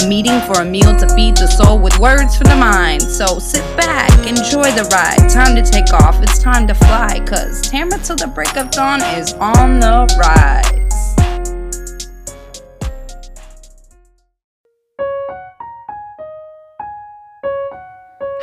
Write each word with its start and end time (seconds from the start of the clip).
A 0.00 0.08
meeting 0.08 0.40
for 0.42 0.62
a 0.62 0.64
meal 0.64 0.96
to 0.96 1.06
feed 1.14 1.36
the 1.36 1.46
soul 1.46 1.78
with 1.78 1.98
words 1.98 2.34
for 2.34 2.44
the 2.44 2.56
mind. 2.56 3.02
So 3.02 3.38
sit 3.38 3.60
back, 3.76 4.10
enjoy 4.26 4.72
the 4.72 4.88
ride. 4.90 5.28
Time 5.28 5.54
to 5.54 5.62
take 5.62 5.92
off, 5.92 6.22
it's 6.22 6.38
time 6.38 6.66
to 6.68 6.74
fly. 6.74 7.20
Cause 7.26 7.60
Tamara 7.60 7.98
till 7.98 8.16
the 8.16 8.26
break 8.28 8.56
of 8.56 8.70
dawn 8.70 9.02
is 9.02 9.34
on 9.34 9.80
the 9.80 10.08
rise. 10.18 11.14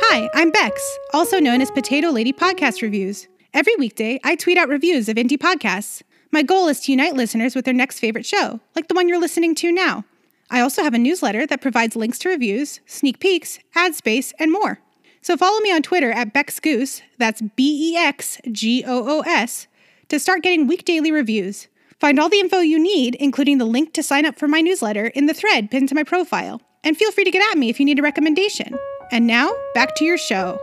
Hi, 0.02 0.30
I'm 0.34 0.52
Bex, 0.52 0.98
also 1.12 1.40
known 1.40 1.60
as 1.60 1.72
Potato 1.72 2.10
Lady 2.10 2.32
Podcast 2.32 2.80
Reviews. 2.80 3.26
Every 3.52 3.74
weekday, 3.74 4.20
I 4.22 4.36
tweet 4.36 4.56
out 4.56 4.68
reviews 4.68 5.08
of 5.08 5.16
indie 5.16 5.32
podcasts. 5.32 6.02
My 6.30 6.44
goal 6.44 6.68
is 6.68 6.78
to 6.82 6.92
unite 6.92 7.14
listeners 7.14 7.56
with 7.56 7.64
their 7.64 7.74
next 7.74 7.98
favorite 7.98 8.24
show, 8.24 8.60
like 8.76 8.86
the 8.86 8.94
one 8.94 9.08
you're 9.08 9.18
listening 9.18 9.56
to 9.56 9.72
now. 9.72 10.04
I 10.50 10.60
also 10.60 10.82
have 10.82 10.94
a 10.94 10.98
newsletter 10.98 11.46
that 11.46 11.60
provides 11.60 11.96
links 11.96 12.18
to 12.20 12.28
reviews, 12.28 12.80
sneak 12.86 13.20
peeks, 13.20 13.58
ad 13.74 13.94
space, 13.94 14.32
and 14.38 14.50
more. 14.50 14.80
So 15.22 15.36
follow 15.36 15.60
me 15.60 15.72
on 15.72 15.82
Twitter 15.82 16.10
at 16.10 16.34
BexGoos, 16.34 17.02
that's 17.18 17.42
B 17.42 17.92
E 17.92 17.96
X 17.96 18.38
G 18.50 18.82
O 18.86 19.18
O 19.18 19.20
S, 19.20 19.66
to 20.08 20.18
start 20.18 20.42
getting 20.42 20.66
week 20.66 20.84
daily 20.84 21.12
reviews. 21.12 21.68
Find 22.00 22.18
all 22.18 22.30
the 22.30 22.40
info 22.40 22.60
you 22.60 22.78
need, 22.78 23.14
including 23.16 23.58
the 23.58 23.66
link 23.66 23.92
to 23.92 24.02
sign 24.02 24.24
up 24.24 24.38
for 24.38 24.48
my 24.48 24.60
newsletter, 24.62 25.06
in 25.08 25.26
the 25.26 25.34
thread 25.34 25.70
pinned 25.70 25.90
to 25.90 25.94
my 25.94 26.02
profile. 26.02 26.62
And 26.82 26.96
feel 26.96 27.12
free 27.12 27.24
to 27.24 27.30
get 27.30 27.48
at 27.52 27.58
me 27.58 27.68
if 27.68 27.78
you 27.78 27.84
need 27.84 27.98
a 27.98 28.02
recommendation. 28.02 28.74
And 29.12 29.26
now, 29.26 29.52
back 29.74 29.94
to 29.96 30.04
your 30.04 30.16
show. 30.16 30.58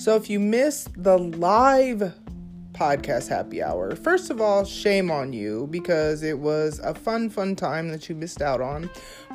So 0.00 0.16
if 0.16 0.30
you 0.30 0.40
missed 0.40 0.88
the 0.96 1.18
live 1.18 2.14
podcast 2.72 3.28
happy 3.28 3.62
hour, 3.62 3.94
first 3.94 4.30
of 4.30 4.40
all, 4.40 4.64
shame 4.64 5.10
on 5.10 5.34
you 5.34 5.68
because 5.70 6.22
it 6.22 6.38
was 6.38 6.78
a 6.78 6.94
fun, 6.94 7.28
fun 7.28 7.54
time 7.54 7.90
that 7.90 8.08
you 8.08 8.14
missed 8.14 8.40
out 8.40 8.62
on. 8.62 8.88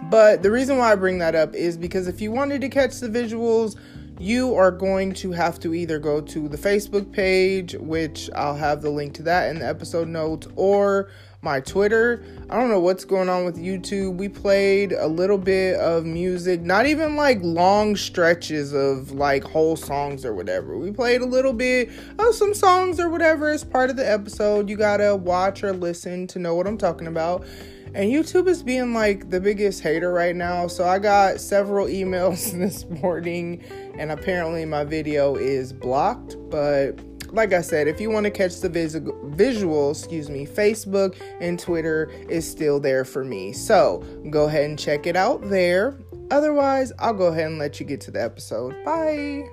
But 0.09 0.41
the 0.41 0.49
reason 0.49 0.79
why 0.79 0.91
I 0.91 0.95
bring 0.95 1.19
that 1.19 1.35
up 1.35 1.53
is 1.53 1.77
because 1.77 2.07
if 2.07 2.19
you 2.19 2.31
wanted 2.31 2.61
to 2.61 2.69
catch 2.69 2.99
the 2.99 3.07
visuals, 3.07 3.75
you 4.19 4.55
are 4.55 4.71
going 4.71 5.13
to 5.13 5.31
have 5.33 5.59
to 5.59 5.75
either 5.75 5.99
go 5.99 6.19
to 6.19 6.47
the 6.47 6.57
Facebook 6.57 7.11
page, 7.11 7.75
which 7.75 8.31
I'll 8.33 8.55
have 8.55 8.81
the 8.81 8.89
link 8.89 9.13
to 9.15 9.23
that 9.23 9.51
in 9.51 9.59
the 9.59 9.67
episode 9.67 10.07
notes, 10.07 10.47
or 10.55 11.11
my 11.45 11.61
Twitter. 11.61 12.21
I 12.49 12.59
don't 12.59 12.69
know 12.69 12.79
what's 12.79 13.05
going 13.05 13.29
on 13.29 13.45
with 13.45 13.55
YouTube. 13.55 14.17
We 14.17 14.27
played 14.27 14.91
a 14.91 15.07
little 15.07 15.37
bit 15.37 15.79
of 15.79 16.03
music, 16.03 16.61
not 16.61 16.87
even 16.87 17.15
like 17.15 17.37
long 17.41 17.95
stretches 17.95 18.73
of 18.73 19.11
like 19.11 19.43
whole 19.43 19.77
songs 19.77 20.25
or 20.25 20.33
whatever. 20.33 20.77
We 20.77 20.91
played 20.91 21.21
a 21.21 21.25
little 21.25 21.53
bit 21.53 21.89
of 22.19 22.35
some 22.35 22.53
songs 22.53 22.99
or 22.99 23.09
whatever 23.09 23.49
as 23.49 23.63
part 23.63 23.89
of 23.89 23.95
the 23.95 24.11
episode. 24.11 24.69
You 24.69 24.75
gotta 24.75 25.15
watch 25.15 25.63
or 25.63 25.71
listen 25.71 26.27
to 26.27 26.39
know 26.39 26.55
what 26.55 26.67
I'm 26.67 26.77
talking 26.77 27.07
about. 27.07 27.45
And 27.93 28.11
YouTube 28.11 28.47
is 28.47 28.61
being 28.61 28.93
like 28.93 29.29
the 29.29 29.39
biggest 29.39 29.81
hater 29.81 30.11
right 30.11 30.35
now. 30.35 30.67
So 30.67 30.85
I 30.85 30.99
got 30.99 31.39
several 31.39 31.85
emails 32.01 32.51
this 32.51 32.85
morning, 33.01 33.63
and 33.97 34.11
apparently 34.11 34.65
my 34.65 34.83
video 34.83 35.35
is 35.35 35.71
blocked. 35.71 36.35
But 36.49 36.99
like 37.35 37.51
I 37.53 37.61
said, 37.61 37.87
if 37.87 37.99
you 37.99 38.09
want 38.09 38.23
to 38.23 38.31
catch 38.31 38.61
the 38.61 38.69
vis- 38.69 38.97
visual, 39.25 39.91
excuse 39.91 40.29
me, 40.29 40.47
Facebook 40.47 41.21
and 41.41 41.59
Twitter 41.59 42.09
is 42.29 42.49
still 42.49 42.79
there 42.79 43.03
for 43.03 43.25
me. 43.25 43.51
So 43.51 44.03
go 44.29 44.45
ahead 44.45 44.69
and 44.69 44.79
check 44.79 45.05
it 45.05 45.17
out 45.17 45.41
there. 45.49 45.97
Otherwise, 46.31 46.93
I'll 46.97 47.13
go 47.13 47.25
ahead 47.27 47.47
and 47.47 47.59
let 47.59 47.79
you 47.79 47.85
get 47.85 48.01
to 48.01 48.11
the 48.11 48.23
episode. 48.23 48.73
Bye. 48.85 49.49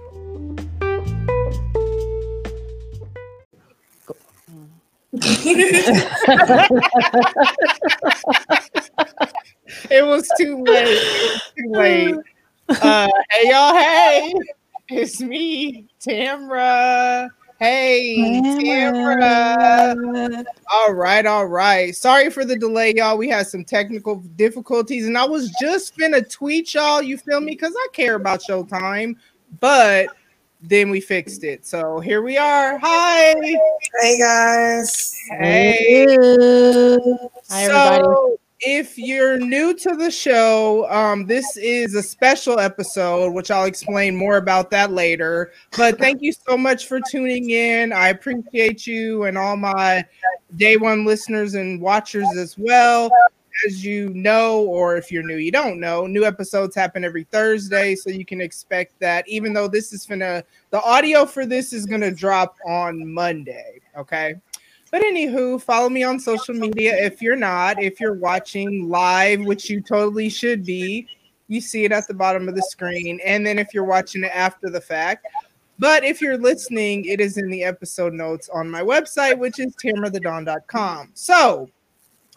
it 9.91 10.07
was 10.07 10.31
too 10.39 10.63
late. 10.63 10.87
It 10.87 11.33
was 11.35 11.53
too 11.59 11.69
late. 11.69 12.15
Uh, 12.69 13.09
hey 13.31 13.51
y'all, 13.51 13.75
hey, 13.75 14.33
it's 14.89 15.21
me, 15.21 15.87
Tamra. 16.01 17.29
Hey, 17.63 18.41
Tamra. 18.43 20.45
All 20.73 20.95
right, 20.95 21.25
all 21.25 21.47
right. 21.47 21.95
Sorry 21.95 22.29
for 22.29 22.45
the 22.45 22.57
delay, 22.57 22.93
y'all. 22.97 23.17
We 23.17 23.29
had 23.29 23.47
some 23.47 23.63
technical 23.63 24.17
difficulties, 24.35 25.07
and 25.07 25.17
I 25.17 25.25
was 25.25 25.49
just 25.61 25.97
finna 25.97 26.29
tweet 26.29 26.75
y'all. 26.75 27.01
You 27.01 27.17
feel 27.17 27.41
me? 27.41 27.53
Because 27.53 27.73
I 27.77 27.87
care 27.93 28.17
about 28.17 28.43
Showtime, 28.43 29.15
but 29.61 30.09
then 30.61 30.91
we 30.91 31.01
fixed 31.01 31.45
it. 31.45 31.65
So 31.65 32.01
here 32.01 32.21
we 32.21 32.37
are. 32.37 32.79
Hi. 32.79 33.35
Hey 34.01 34.19
guys. 34.19 35.17
Hey. 35.31 36.05
Hi, 37.49 37.65
everybody. 37.65 38.03
So, 38.03 38.41
if 38.63 38.97
you're 38.97 39.39
new 39.39 39.75
to 39.75 39.97
the 39.97 40.11
show, 40.11 40.89
um, 40.89 41.27
this 41.27 41.57
is 41.57 41.95
a 41.95 42.03
special 42.03 42.61
episode, 42.61 43.33
which 43.33 43.51
I'll 43.51 43.65
explain 43.65 44.15
more 44.15 44.37
about 44.37 44.71
that 44.71 44.93
later. 44.93 45.53
But 45.77 45.99
thank 45.99 46.23
you 46.23 46.33
so 46.33 46.57
much 46.57 46.87
for 46.87 47.01
tuning 47.11 47.51
in. 47.51 47.93
I 47.93 48.09
appreciate 48.09 48.87
you 48.87 49.25
and 49.25 49.37
all 49.37 49.57
my 49.57 50.05
day 50.57 50.77
one 50.77 51.05
listeners 51.05 51.55
and 51.55 51.81
watchers 51.81 52.29
as 52.39 52.57
well. 52.57 53.11
As 53.67 53.85
you 53.85 54.09
know, 54.11 54.63
or 54.63 54.97
if 54.97 55.13
you're 55.13 55.23
new, 55.23 55.37
you 55.37 55.53
don't 55.53 55.79
know, 55.79 56.07
new 56.07 56.25
episodes 56.25 56.75
happen 56.75 57.05
every 57.05 57.25
Thursday. 57.25 57.95
So 57.95 58.11
you 58.11 58.25
can 58.25 58.41
expect 58.41 58.99
that, 59.01 59.29
even 59.29 59.53
though 59.53 59.69
this 59.69 59.93
is 59.93 60.07
gonna, 60.07 60.43
the 60.71 60.81
audio 60.83 61.27
for 61.27 61.45
this 61.45 61.73
is 61.73 61.85
gonna 61.85 62.11
drop 62.11 62.57
on 62.67 63.13
Monday. 63.13 63.81
Okay. 63.97 64.37
But 64.93 65.01
anywho, 65.01 65.61
follow 65.61 65.89
me 65.89 66.05
on 66.05 66.21
social 66.21 66.55
media 66.55 66.95
if 66.95 67.23
you're 67.23 67.35
not. 67.35 67.83
If 67.83 67.99
you're 67.99 68.13
watching 68.13 68.91
live, 68.91 69.41
which 69.41 69.71
you 69.71 69.81
totally 69.81 70.29
should 70.29 70.67
be, 70.67 71.09
you 71.49 71.63
see 71.63 71.87
it 71.87 71.93
at 71.93 72.07
the 72.07 72.15
bottom 72.15 72.47
of 72.47 72.55
the 72.55 72.63
screen. 72.63 73.19
And 73.25 73.45
then 73.45 73.59
if 73.59 73.69
you're 73.73 73.85
watching 73.85 74.23
it 74.23 74.31
after 74.35 74.69
the 74.69 74.83
fact, 74.83 75.27
but 75.79 76.05
if 76.05 76.21
you're 76.21 76.37
listening, 76.37 77.07
it 77.07 77.23
is 77.23 77.39
in 77.39 77.49
the 77.49 77.65
episode 77.65 78.13
notes 78.13 78.51
on 78.51 78.71
my 78.71 78.83
website, 78.83 79.39
which 79.39 79.59
is 79.59 79.75
tamrathedawn.com. 79.77 81.09
So 81.15 81.71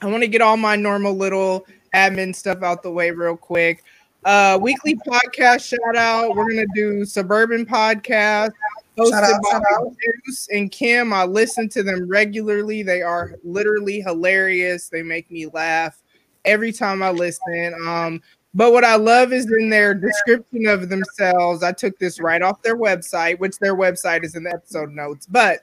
I 0.01 0.05
want 0.05 0.23
to 0.23 0.29
get 0.29 0.41
all 0.41 0.55
my 0.55 0.77
normal 0.77 1.13
little 1.13 1.67
admin 1.93 2.33
stuff 2.33 2.63
out 2.63 2.83
the 2.83 2.91
way 2.91 3.11
real 3.11 3.35
quick. 3.35 3.83
Uh, 4.23 4.57
weekly 4.61 4.95
podcast 4.95 5.67
shout 5.67 5.97
out. 5.97 6.35
We're 6.35 6.49
gonna 6.49 6.65
do 6.73 7.03
suburban 7.03 7.65
podcast 7.65 8.51
hosted 8.97 9.39
by. 9.41 9.59
And 10.51 10.71
Kim. 10.71 11.13
I 11.13 11.25
listen 11.25 11.69
to 11.69 11.83
them 11.83 12.07
regularly. 12.07 12.83
They 12.83 13.01
are 13.01 13.35
literally 13.43 14.01
hilarious. 14.01 14.89
They 14.89 15.03
make 15.03 15.29
me 15.29 15.47
laugh 15.47 16.01
every 16.45 16.71
time 16.71 17.03
I 17.03 17.11
listen. 17.11 17.73
Um, 17.85 18.21
but 18.53 18.71
what 18.71 18.85
I 18.85 18.95
love 18.95 19.33
is 19.33 19.51
in 19.51 19.69
their 19.69 19.93
description 19.93 20.65
of 20.67 20.89
themselves. 20.89 21.61
I 21.61 21.73
took 21.73 21.99
this 21.99 22.21
right 22.21 22.41
off 22.41 22.61
their 22.61 22.77
website, 22.77 23.37
which 23.39 23.57
their 23.59 23.75
website 23.75 24.23
is 24.23 24.35
in 24.35 24.43
the 24.43 24.51
episode 24.51 24.91
notes. 24.91 25.25
But 25.25 25.59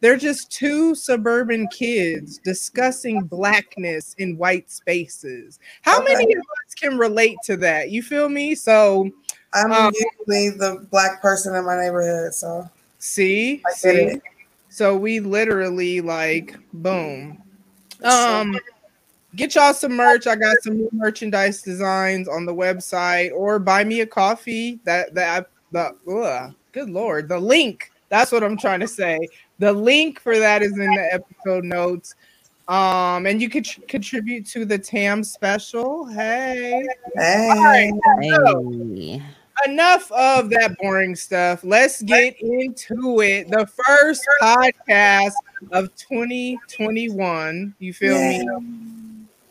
they're 0.00 0.16
just 0.16 0.50
two 0.50 0.94
suburban 0.94 1.68
kids 1.68 2.38
discussing 2.38 3.22
blackness 3.22 4.14
in 4.18 4.36
white 4.36 4.70
spaces. 4.70 5.58
How 5.82 6.02
many 6.02 6.24
of 6.34 6.40
us 6.40 6.74
can 6.74 6.98
relate 6.98 7.38
to 7.44 7.56
that? 7.58 7.90
You 7.90 8.02
feel 8.02 8.28
me? 8.28 8.54
So 8.54 9.10
I'm 9.54 9.72
Um, 9.72 9.92
usually 10.26 10.50
the 10.50 10.86
black 10.90 11.22
person 11.22 11.54
in 11.54 11.64
my 11.64 11.76
neighborhood, 11.76 12.34
so 12.34 12.68
see, 12.98 13.62
I 13.66 13.72
see. 13.72 13.88
it. 13.88 14.22
So 14.68 14.96
we 14.96 15.20
literally 15.20 16.00
like 16.00 16.56
boom. 16.72 17.38
Um 18.02 18.58
get 19.36 19.54
y'all 19.54 19.72
some 19.74 19.92
merch. 19.96 20.26
I 20.26 20.36
got 20.36 20.56
some 20.62 20.76
new 20.76 20.90
merchandise 20.92 21.62
designs 21.62 22.28
on 22.28 22.44
the 22.46 22.54
website 22.54 23.32
or 23.32 23.58
buy 23.58 23.84
me 23.84 24.00
a 24.00 24.06
coffee. 24.06 24.80
That 24.84 25.14
that 25.14 25.50
the 25.70 25.94
ugh, 26.08 26.54
good 26.72 26.90
lord. 26.90 27.28
The 27.28 27.38
link. 27.38 27.90
That's 28.08 28.32
what 28.32 28.42
I'm 28.42 28.56
trying 28.56 28.80
to 28.80 28.88
say. 28.88 29.18
The 29.58 29.72
link 29.72 30.20
for 30.20 30.38
that 30.38 30.62
is 30.62 30.72
in 30.72 30.94
the 30.94 31.14
episode 31.14 31.64
notes. 31.64 32.14
Um, 32.66 33.26
and 33.26 33.42
you 33.42 33.48
could 33.50 33.64
tr- 33.64 33.80
contribute 33.88 34.46
to 34.46 34.64
the 34.64 34.78
TAM 34.78 35.22
special. 35.22 36.06
Hey. 36.06 36.86
Hey, 37.14 37.60
right. 37.62 37.92
Hey. 38.20 39.22
Enough 39.66 40.10
of 40.12 40.50
that 40.50 40.76
boring 40.78 41.14
stuff. 41.16 41.64
Let's 41.64 42.02
get 42.02 42.36
into 42.40 43.20
it. 43.20 43.48
The 43.48 43.66
first 43.66 44.22
podcast 44.42 45.32
of 45.72 45.94
2021. 45.96 47.74
You 47.78 47.92
feel 47.92 48.18
me? 48.18 48.48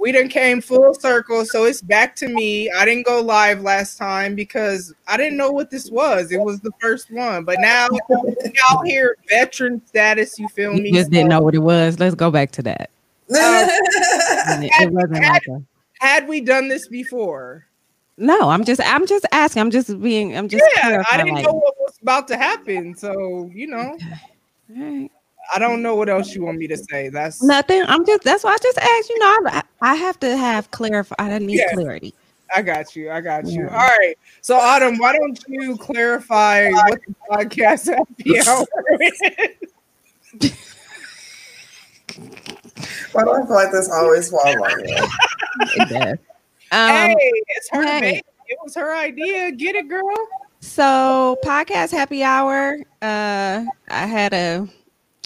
we 0.04 0.12
done 0.12 0.28
came 0.28 0.60
full 0.60 0.94
circle, 0.94 1.46
so 1.46 1.64
it's 1.64 1.82
back 1.82 2.14
to 2.18 2.28
me. 2.28 2.70
I 2.70 2.84
didn't 2.84 3.06
go 3.06 3.22
live 3.22 3.62
last 3.62 3.98
time 3.98 4.36
because 4.36 4.94
I 5.08 5.16
didn't 5.16 5.38
know 5.38 5.50
what 5.50 5.72
this 5.72 5.90
was. 5.90 6.30
It 6.34 6.42
was 6.42 6.60
the 6.60 6.72
first 6.82 7.10
one, 7.10 7.46
but 7.46 7.56
now 7.62 7.88
y'all 8.10 8.84
here, 8.84 9.16
veteran 9.30 9.82
status. 9.88 10.38
You 10.38 10.50
feel 10.50 10.74
You 10.76 10.82
me? 10.82 10.92
just 10.92 11.10
didn't 11.10 11.30
know 11.30 11.40
what 11.40 11.56
it 11.56 11.60
was. 11.60 12.00
Let's 12.00 12.16
go 12.16 12.30
back 12.30 12.52
to 12.52 12.64
that. 12.64 12.90
And 13.30 13.36
it, 14.66 14.72
it 14.82 14.92
wasn't 14.92 15.24
like 15.24 15.48
a, 15.48 15.64
Had 16.02 16.28
we 16.28 16.42
done 16.42 16.68
this 16.68 16.90
before? 16.90 17.66
No. 18.18 18.50
I'm 18.50 18.64
just 18.64 18.82
I'm 18.84 19.06
just 19.08 19.26
asking. 19.32 19.62
I'm 19.62 19.72
just 19.72 20.02
being. 20.02 20.36
I'm 20.38 20.48
just. 20.48 20.64
Yeah, 20.76 20.82
I 20.82 20.88
clarifying, 20.90 21.26
didn't 21.26 21.36
like, 21.36 21.46
know 21.46 21.54
what 21.54 21.76
was 21.80 21.98
about 22.02 22.28
to 22.30 22.38
happen. 22.38 22.96
So 22.96 23.50
you 23.54 23.68
know, 23.68 23.98
all 24.00 24.76
right. 24.76 25.12
I 25.54 25.60
don't 25.60 25.82
know 25.82 25.96
what 25.96 26.10
else 26.10 26.34
you 26.34 26.44
want 26.44 26.58
me 26.58 26.68
to 26.68 26.78
say. 26.78 27.10
That's 27.10 27.44
Nothing. 27.44 27.84
I'm 27.88 28.06
just. 28.06 28.24
That's 28.24 28.44
why 28.44 28.52
I 28.54 28.58
just 28.62 28.78
asked. 28.78 29.10
You 29.10 29.20
know, 29.20 29.50
I, 29.52 29.64
I 29.82 29.96
have 29.96 30.20
to 30.22 30.38
have 30.38 30.72
clarify. 30.72 31.16
I 31.18 31.38
need 31.40 31.58
Yeah. 31.58 31.74
clarity. 31.74 32.14
I 32.56 32.62
got 32.62 32.96
you. 32.96 33.10
I 33.10 33.20
got 33.20 33.48
you. 33.48 33.64
Yeah. 33.64 33.70
All 33.70 33.78
right. 33.98 34.16
So 34.42 34.56
Autumn, 34.56 34.98
why 35.00 35.14
don't 35.18 35.40
you 35.48 35.76
clarify 35.78 36.70
what 36.70 37.00
the 37.08 37.16
podcast 37.30 37.88
happy 37.88 38.40
hour 38.48 38.66
is? 40.42 40.54
Why 43.14 43.24
do 43.24 43.32
I 43.32 43.46
feel 43.46 43.56
like 43.56 43.72
this 43.72 43.90
always 43.90 44.30
falls 44.30 44.56
on 44.56 44.88
you? 44.88 46.16
Um, 46.74 46.90
hey, 46.90 47.32
it's 47.50 47.70
her 47.72 47.84
hey. 47.84 48.00
baby. 48.02 48.22
It 48.48 48.58
was 48.64 48.74
her 48.76 48.96
idea. 48.96 49.52
Get 49.52 49.76
it, 49.76 49.88
girl. 49.88 50.04
So 50.60 51.38
podcast 51.44 51.92
happy 51.92 52.24
hour. 52.24 52.78
Uh 53.02 53.66
I 53.90 54.06
had 54.08 54.34
a 54.34 54.68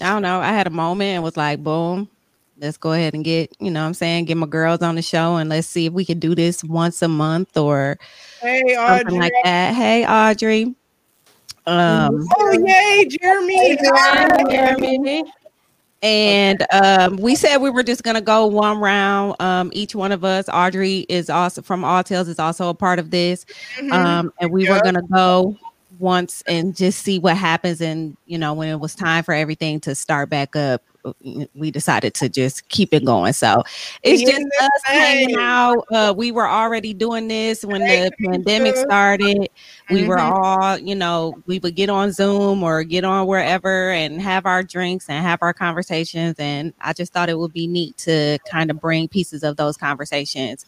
I 0.00 0.10
don't 0.10 0.22
know, 0.22 0.40
I 0.40 0.48
had 0.48 0.66
a 0.66 0.70
moment 0.70 1.08
and 1.14 1.22
was 1.24 1.36
like, 1.36 1.62
boom, 1.62 2.08
let's 2.58 2.76
go 2.76 2.92
ahead 2.92 3.14
and 3.14 3.24
get, 3.24 3.50
you 3.60 3.70
know 3.70 3.80
what 3.80 3.86
I'm 3.88 3.94
saying, 3.94 4.26
get 4.26 4.36
my 4.36 4.46
girls 4.46 4.82
on 4.82 4.94
the 4.94 5.02
show 5.02 5.36
and 5.36 5.48
let's 5.48 5.66
see 5.66 5.86
if 5.86 5.92
we 5.92 6.04
can 6.04 6.18
do 6.18 6.34
this 6.34 6.62
once 6.62 7.00
a 7.02 7.08
month 7.08 7.56
or 7.56 7.98
Hey, 8.40 8.62
something 8.74 9.06
Audrey. 9.06 9.18
like 9.18 9.32
that. 9.44 9.74
Hey 9.74 10.06
Audrey. 10.06 10.74
Um 11.66 12.26
Oh, 12.36 12.64
yay, 12.66 13.06
Jeremy. 13.06 13.76
Jeremy. 14.50 15.24
And 16.02 16.64
um, 16.72 17.16
we 17.16 17.34
said 17.34 17.58
we 17.58 17.70
were 17.70 17.82
just 17.82 18.04
gonna 18.04 18.20
go 18.20 18.46
one 18.46 18.78
round. 18.78 19.34
Um, 19.40 19.70
each 19.74 19.94
one 19.94 20.12
of 20.12 20.24
us, 20.24 20.48
Audrey 20.48 21.06
is 21.08 21.28
also 21.28 21.60
from 21.62 21.84
All 21.84 22.04
Tales, 22.04 22.28
is 22.28 22.38
also 22.38 22.68
a 22.68 22.74
part 22.74 22.98
of 22.98 23.10
this. 23.10 23.44
Mhm. 23.78 23.92
Um, 23.92 24.32
and 24.40 24.52
we 24.52 24.68
were 24.68 24.80
gonna 24.80 25.02
go 25.02 25.56
once 25.98 26.42
and 26.46 26.76
just 26.76 27.02
see 27.02 27.18
what 27.18 27.36
happens. 27.36 27.80
And 27.80 28.16
you 28.26 28.38
know, 28.38 28.54
when 28.54 28.68
it 28.68 28.78
was 28.78 28.94
time 28.94 29.24
for 29.24 29.34
everything 29.34 29.80
to 29.80 29.94
start 29.94 30.30
back 30.30 30.54
up, 30.54 30.82
we 31.54 31.70
decided 31.70 32.14
to 32.14 32.28
just 32.28 32.68
keep 32.68 32.92
it 32.92 33.04
going. 33.04 33.32
So 33.32 33.62
it's 34.02 34.22
just 34.22 34.44
us 34.60 34.70
hanging 34.84 35.36
out. 35.38 35.86
Uh, 35.90 36.12
we 36.16 36.32
were 36.32 36.48
already 36.48 36.92
doing 36.92 37.28
this 37.28 37.64
when 37.64 37.80
the 37.80 38.10
pandemic 38.24 38.76
started. 38.76 39.48
We 39.90 40.04
were 40.04 40.16
Mhm. 40.16 40.32
all, 40.32 40.78
you 40.78 40.94
know, 40.94 41.40
we 41.46 41.58
would 41.60 41.74
get 41.74 41.88
on 41.88 42.12
Zoom 42.12 42.62
or 42.62 42.82
get 42.82 43.04
on 43.04 43.26
wherever 43.26 43.90
and 43.90 44.20
have 44.20 44.44
our 44.46 44.62
drinks 44.62 45.08
and 45.08 45.24
have 45.24 45.38
our 45.42 45.54
conversations. 45.54 46.34
And 46.38 46.72
I 46.80 46.92
just 46.92 47.12
thought 47.12 47.28
it 47.28 47.38
would 47.38 47.52
be 47.52 47.66
neat 47.66 47.96
to 47.98 48.38
kind 48.50 48.70
of 48.70 48.80
bring 48.80 49.08
pieces 49.08 49.42
of 49.42 49.56
those 49.56 49.76
conversations 49.76 50.66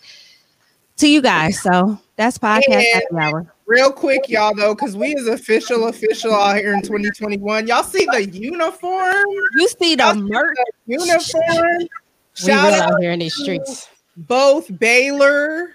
to 0.96 1.08
you 1.08 1.20
guys. 1.22 1.60
So 1.60 1.98
that's 2.16 2.38
podcast 2.38 2.68
And- 2.68 2.84
happy 2.92 3.06
hour. 3.18 3.52
Real 3.70 3.92
quick, 3.92 4.28
y'all, 4.28 4.52
though, 4.52 4.74
because 4.74 4.96
we 4.96 5.14
is 5.14 5.28
official, 5.28 5.86
official 5.86 6.34
out 6.34 6.56
here 6.56 6.74
in 6.74 6.82
2021. 6.82 7.68
Y'all 7.68 7.84
see 7.84 8.04
the 8.10 8.28
uniform? 8.28 9.24
You 9.54 9.68
see 9.68 9.94
the 9.94 10.12
merch. 10.12 10.56
uniform? 10.86 11.78
We 11.78 11.88
Shout 12.34 12.72
real 12.72 12.82
out 12.82 12.92
out 12.94 13.00
here 13.00 13.12
in 13.12 13.20
these 13.20 13.36
streets. 13.36 13.88
both 14.16 14.76
Baylor 14.80 15.70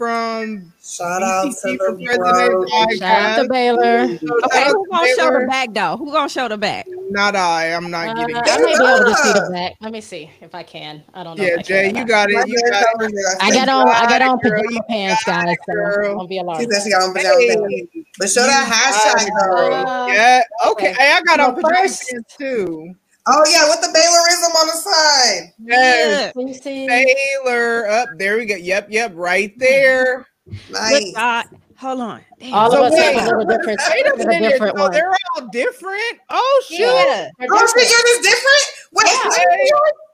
from 0.00 0.72
Shout 0.82 1.22
out 1.22 1.42
to 1.44 1.48
BTT 1.68 1.76
for 1.76 1.92
the 1.94 2.04
President 2.06 2.50
bro. 2.50 2.64
podcast. 2.64 2.98
Shout 2.98 3.22
out 3.38 3.42
to 3.42 3.48
Baylor. 3.50 4.06
So 4.08 4.12
Okay, 4.46 4.58
shout 4.58 4.66
out 4.66 4.72
who 4.72 4.84
to 4.84 4.90
gonna 4.90 5.08
show 5.08 5.16
Baylor. 5.28 5.40
the 5.42 5.46
back 5.46 5.74
though? 5.74 5.96
Who 5.98 6.10
gonna 6.12 6.28
show 6.30 6.48
the 6.48 6.56
back? 6.56 6.86
Not 7.10 7.36
I. 7.36 7.72
I'm 7.74 7.90
not 7.90 8.08
Uh, 8.08 8.14
getting 8.14 8.36
I 8.36 8.40
it. 8.40 8.60
may 8.62 8.66
be 8.66 8.72
able 8.72 9.04
to 9.04 9.14
see 9.14 9.32
the 9.34 9.50
back. 9.52 9.72
Let 9.80 9.92
me 9.92 10.00
see 10.00 10.30
if 10.40 10.54
I 10.54 10.62
can. 10.62 11.02
I 11.12 11.22
don't 11.22 11.36
know. 11.38 11.44
Yeah, 11.44 11.52
if 11.54 11.58
I 11.58 11.62
Jay, 11.62 11.86
can. 11.92 11.96
you 11.96 12.04
got 12.06 12.30
it. 12.30 12.48
You 12.48 12.60
got 12.70 12.82
it. 13.02 13.36
I 13.42 13.50
got 13.52 13.68
on. 13.68 13.88
I 13.88 14.06
got 14.08 14.22
on 14.22 14.38
Girl, 14.38 14.58
you 14.58 14.80
pajama 14.80 14.82
pants, 14.88 15.24
got 15.24 15.44
guys. 15.44 15.52
it, 15.52 15.58
So 15.68 15.72
girl. 15.74 16.18
don't 16.18 16.28
be 16.28 16.34
She 16.36 16.38
alarmed. 16.40 16.72
said 16.72 16.82
she 16.82 16.90
got 16.90 17.02
on 17.02 17.12
pajama 17.14 17.36
pants. 17.46 17.66
Hey, 17.92 18.04
But 18.18 18.30
show 18.30 18.40
you 18.40 18.46
that 18.46 18.68
got 18.68 19.16
hashtag 19.20 19.26
it, 19.28 19.32
though. 19.38 19.56
girl. 19.56 19.86
Uh, 19.86 20.06
Yeah. 20.08 20.42
Okay. 20.68 20.94
Hey, 20.98 21.12
I 21.12 21.20
got 21.22 21.38
Well, 21.38 21.48
on 21.50 21.54
pajama 21.56 21.74
first- 21.78 22.10
pants 22.10 22.36
too. 22.38 22.94
Oh 23.26 23.44
yeah, 23.50 23.68
with 23.68 23.80
the 23.80 23.88
Baylorism 23.88 24.54
on 24.60 24.66
the 24.66 24.72
side. 24.72 25.52
Yes. 25.58 26.32
Let. 26.34 26.64
Baylor. 27.44 27.86
Up 27.88 28.08
there 28.18 28.36
we 28.36 28.46
go. 28.46 28.56
Yep. 28.56 28.88
Yep. 28.90 29.12
Right 29.14 29.52
there. 29.58 30.26
Nice. 30.68 31.12
God, 31.14 31.46
hold 31.76 32.00
on. 32.00 32.20
Damn. 32.40 32.54
All 32.54 32.70
So 32.70 32.84
of 32.86 32.92
us 32.92 32.98
have 32.98 33.14
a 33.14 33.26
little 33.36 33.44
different. 33.44 33.80
Wait 33.90 34.06
a 34.06 34.08
have 34.10 34.20
a 34.20 34.26
minute. 34.26 34.52
different 34.52 34.76
So 34.76 34.82
one. 34.84 34.92
they're 34.92 35.10
all 35.36 35.46
different. 35.48 36.18
Oh 36.30 36.62
shoot. 36.66 36.78
Yeah. 36.80 37.28
They're 37.38 37.48
Oh, 37.52 37.58
different. 37.60 37.70
shit, 37.88 37.90
yours 37.90 38.04
is 38.16 38.26
different? 38.26 38.66
Wait, 38.92 39.06
Hey, 39.08 39.70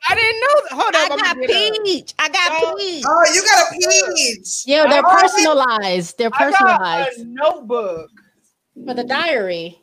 I 0.08 0.14
didn't 0.14 0.40
know. 0.40 0.62
That. 0.62 0.72
Hold 0.72 0.96
I 0.96 1.04
up. 1.04 1.10
I'm 1.12 1.18
got 1.18 1.34
gonna 1.34 1.46
get 1.46 1.56
up. 1.56 1.84
peach. 1.84 2.14
I 2.18 2.28
got 2.28 2.52
Oh. 2.52 2.76
peach. 2.78 3.04
oh, 3.06 3.24
you 3.34 3.42
got 3.44 3.72
a 3.72 3.78
peach. 3.78 4.62
Yeah, 4.66 4.86
they're 4.88 5.02
Oh, 5.06 5.18
personalized. 5.20 6.18
They're 6.18 6.30
I 6.34 6.50
got 6.50 6.52
a 6.52 6.54
personalized 6.58 7.26
notebook. 7.28 8.10
for 8.86 8.94
the 8.94 9.04
diary. 9.04 9.80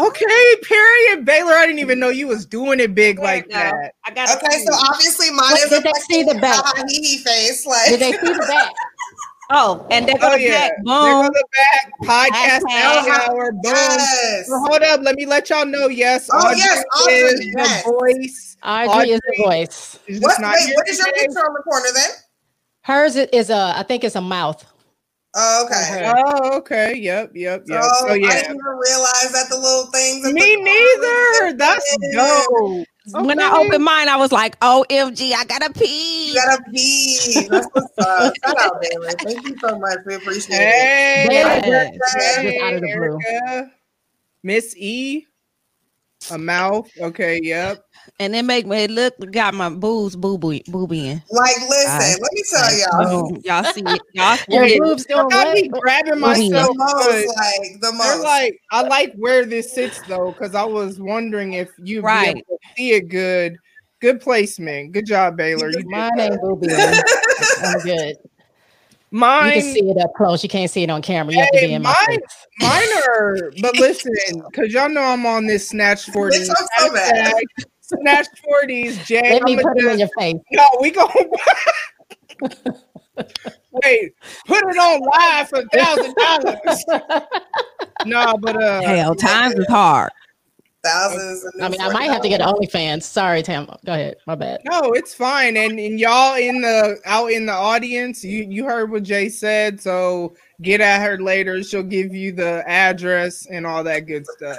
Okay, 0.00 0.56
period. 0.62 1.24
Baylor, 1.24 1.52
I 1.52 1.64
didn't 1.66 1.78
even 1.78 2.00
know 2.00 2.08
you 2.08 2.26
was 2.26 2.44
doing 2.44 2.80
it 2.80 2.94
big 2.94 3.18
like 3.18 3.44
you 3.46 3.52
that. 3.52 3.94
I 4.04 4.10
got 4.10 4.36
Okay, 4.36 4.64
so 4.64 4.72
obviously 4.74 5.30
mine 5.30 5.52
Wait, 5.54 5.62
is 5.64 5.70
did 5.70 5.80
a 5.80 5.82
they 5.84 5.92
see 6.14 6.22
the 6.24 6.34
back? 6.40 6.64
hee-hee 6.88 7.18
face. 7.18 7.64
Like 7.64 7.88
Did 7.90 8.00
they 8.00 8.12
see 8.12 8.32
the 8.32 8.44
back? 8.48 8.72
Oh, 9.50 9.86
and 9.90 10.06
there 10.06 10.18
go 10.18 10.28
Oh 10.28 10.32
the 10.36 10.42
yeah, 10.42 10.50
back. 10.68 10.72
there 10.76 10.84
go 10.84 11.22
Boom. 11.22 11.30
the 11.32 11.44
back 11.56 11.92
podcast 12.02 12.60
Hashtag. 12.70 13.28
hour. 13.28 13.52
Boom. 13.52 13.60
Yes. 13.64 14.46
So 14.46 14.58
hold 14.58 14.82
up, 14.82 15.00
let 15.00 15.14
me 15.16 15.24
let 15.24 15.48
y'all 15.48 15.64
know. 15.64 15.88
Yes, 15.88 16.28
Oh, 16.30 16.50
yes, 16.50 16.84
Audrey, 17.00 17.14
is 17.14 17.46
yes. 17.56 17.82
the 17.84 17.90
voice. 17.92 18.56
Audrey 18.62 19.10
is 19.12 19.20
the 19.26 19.42
voice. 19.44 19.98
She's 20.06 20.20
What's 20.20 20.38
wait, 20.38 20.74
what 20.76 20.86
is 20.86 20.98
your 20.98 21.12
picture 21.14 21.38
on 21.38 21.54
the 21.54 21.62
corner 21.62 21.86
then? 21.94 22.10
Hers 22.82 23.16
is 23.16 23.48
a. 23.48 23.72
I 23.74 23.84
think 23.84 24.04
it's 24.04 24.16
a 24.16 24.20
mouth. 24.20 24.66
Oh, 25.40 25.66
okay. 25.66 26.04
Uh-huh. 26.04 26.24
Oh, 26.26 26.56
okay. 26.58 26.96
Yep, 26.96 27.30
yep, 27.34 27.62
yep. 27.68 27.80
Oh, 27.84 28.06
so 28.08 28.12
I 28.12 28.18
didn't 28.18 28.44
even 28.44 28.58
realize 28.58 29.30
that 29.32 29.46
the 29.48 29.56
little 29.56 29.86
things. 29.92 30.26
at 30.26 30.32
Me 30.32 30.56
the 30.56 30.62
neither. 30.62 31.56
That's 31.56 31.96
dope. 32.12 32.88
When 33.24 33.40
I 33.40 33.56
opened 33.56 33.84
mine, 33.84 34.08
I 34.08 34.16
was 34.16 34.32
like, 34.32 34.56
oh, 34.62 34.84
"OMG, 34.90 35.32
I 35.34 35.44
got 35.44 35.64
a 35.64 35.72
peach." 35.72 36.34
You 36.34 36.34
got 36.34 36.58
a 36.58 36.62
pee. 36.72 37.46
That's 37.48 37.68
what's 37.72 37.98
up. 37.98 38.34
Shout 38.44 38.60
out, 38.60 38.82
Baylor. 38.82 39.10
Thank 39.22 39.46
you 39.46 39.56
so 39.60 39.78
much. 39.78 39.98
We 40.04 40.16
appreciate 40.16 40.56
it. 40.56 40.72
Hey, 40.72 41.26
Baylor. 41.28 41.50
hey, 41.50 41.98
Just 42.42 42.58
out 42.60 42.74
of 42.74 42.80
the 42.80 42.92
blue. 42.96 43.18
Erica. 43.30 43.72
Miss 44.42 44.74
E, 44.76 45.24
a 46.32 46.38
mouth. 46.38 46.90
Okay, 47.00 47.38
yep. 47.44 47.84
And 48.20 48.34
it 48.34 48.44
make 48.44 48.66
me 48.66 48.86
look 48.88 49.14
got 49.30 49.54
my 49.54 49.68
boobs 49.68 50.16
boo 50.16 50.38
boo 50.38 50.60
booby 50.68 51.20
Like, 51.30 51.56
listen, 51.68 51.88
Aye. 51.90 52.16
let 52.20 52.32
me 52.32 52.42
tell 52.50 52.78
y'all. 52.78 53.28
Boom. 53.30 53.40
Y'all 53.44 53.64
see 53.64 53.82
it. 53.82 54.02
Y'all 54.12 54.36
see 54.48 54.56
Your 54.56 54.64
it. 54.66 54.82
boobs 54.82 55.06
doing 55.06 55.26
I 55.30 55.54
be 55.54 55.68
what? 55.68 55.82
grabbing 55.82 56.14
The 56.14 56.16
myself. 56.16 56.76
most, 56.76 57.26
like, 57.36 57.80
the 57.80 57.92
They're 58.02 58.22
like, 58.22 58.60
I 58.70 58.82
like 58.82 59.14
where 59.16 59.44
this 59.44 59.72
sits 59.72 60.00
though, 60.02 60.32
because 60.32 60.54
I 60.54 60.64
was 60.64 61.00
wondering 61.00 61.54
if 61.54 61.70
you 61.78 62.02
Right. 62.02 62.34
be 62.34 62.40
able 62.40 62.40
to 62.40 62.58
see 62.76 62.90
it 62.92 63.08
good. 63.08 63.58
Good 64.00 64.20
placement. 64.20 64.92
Good 64.92 65.06
job, 65.06 65.36
Baylor. 65.36 65.70
You 65.70 65.84
Mine 65.86 66.20
ain't 66.20 66.40
booby. 66.40 66.68
I'm 66.72 67.80
good. 67.84 68.16
Mine, 69.10 69.46
You 69.46 69.62
can 69.62 69.72
see 69.72 69.90
it 69.90 69.98
up 69.98 70.12
close. 70.14 70.42
You 70.42 70.48
can't 70.48 70.70
see 70.70 70.82
it 70.82 70.90
on 70.90 71.00
camera. 71.02 71.32
You 71.32 71.40
have 71.40 71.50
to 71.50 71.58
be 71.58 71.72
in 71.72 71.82
my 71.82 71.92
mine- 71.94 72.06
face. 72.20 72.46
mine 72.60 72.88
are. 73.08 73.52
But 73.62 73.74
listen, 73.80 74.12
because 74.50 74.72
y'all 74.72 74.88
know 74.88 75.02
I'm 75.02 75.24
on 75.26 75.46
this 75.46 75.68
snatch 75.68 76.04
forties. 76.10 76.48
Bitch, 76.48 76.54
I'm 77.92 77.98
so 77.98 78.04
bad. 78.04 78.26
Snatch 78.26 78.40
forties, 78.42 79.06
Jay. 79.06 79.20
Let 79.22 79.42
me 79.42 79.54
I'ma 79.54 79.62
put 79.62 79.78
it 79.78 79.92
in 79.92 79.98
your 79.98 80.08
face. 80.18 80.36
No, 80.52 80.68
we 80.80 80.90
go. 80.90 81.06
Wait, 83.84 84.14
put 84.46 84.58
it 84.58 84.78
on 84.78 85.00
live 85.00 85.48
for 85.48 85.60
a 85.60 85.68
thousand 85.76 86.14
dollars. 86.14 86.84
No, 88.06 88.36
but 88.38 88.62
uh, 88.62 88.80
Hell, 88.82 89.14
times 89.16 89.54
is 89.56 89.66
hard. 89.66 90.12
Thousands. 90.84 91.44
I 91.60 91.68
mean, 91.68 91.80
I 91.80 91.92
might 91.92 92.10
have 92.10 92.22
to 92.22 92.28
get 92.28 92.40
OnlyFans. 92.40 93.02
Sorry, 93.02 93.42
Tam. 93.42 93.66
Go 93.84 93.92
ahead. 93.92 94.16
My 94.26 94.36
bad. 94.36 94.60
No, 94.70 94.92
it's 94.92 95.12
fine. 95.12 95.56
And 95.56 95.80
and 95.80 95.98
y'all 95.98 96.36
in 96.36 96.60
the 96.60 97.00
out 97.04 97.32
in 97.32 97.46
the 97.46 97.52
audience, 97.52 98.22
you 98.22 98.44
you 98.44 98.64
heard 98.64 98.92
what 98.92 99.02
Jay 99.02 99.28
said. 99.28 99.80
So 99.80 100.34
get 100.62 100.80
at 100.80 101.02
her 101.02 101.18
later. 101.18 101.62
She'll 101.64 101.82
give 101.82 102.14
you 102.14 102.30
the 102.30 102.62
address 102.68 103.46
and 103.50 103.66
all 103.66 103.82
that 103.82 104.06
good 104.06 104.24
stuff. 104.26 104.58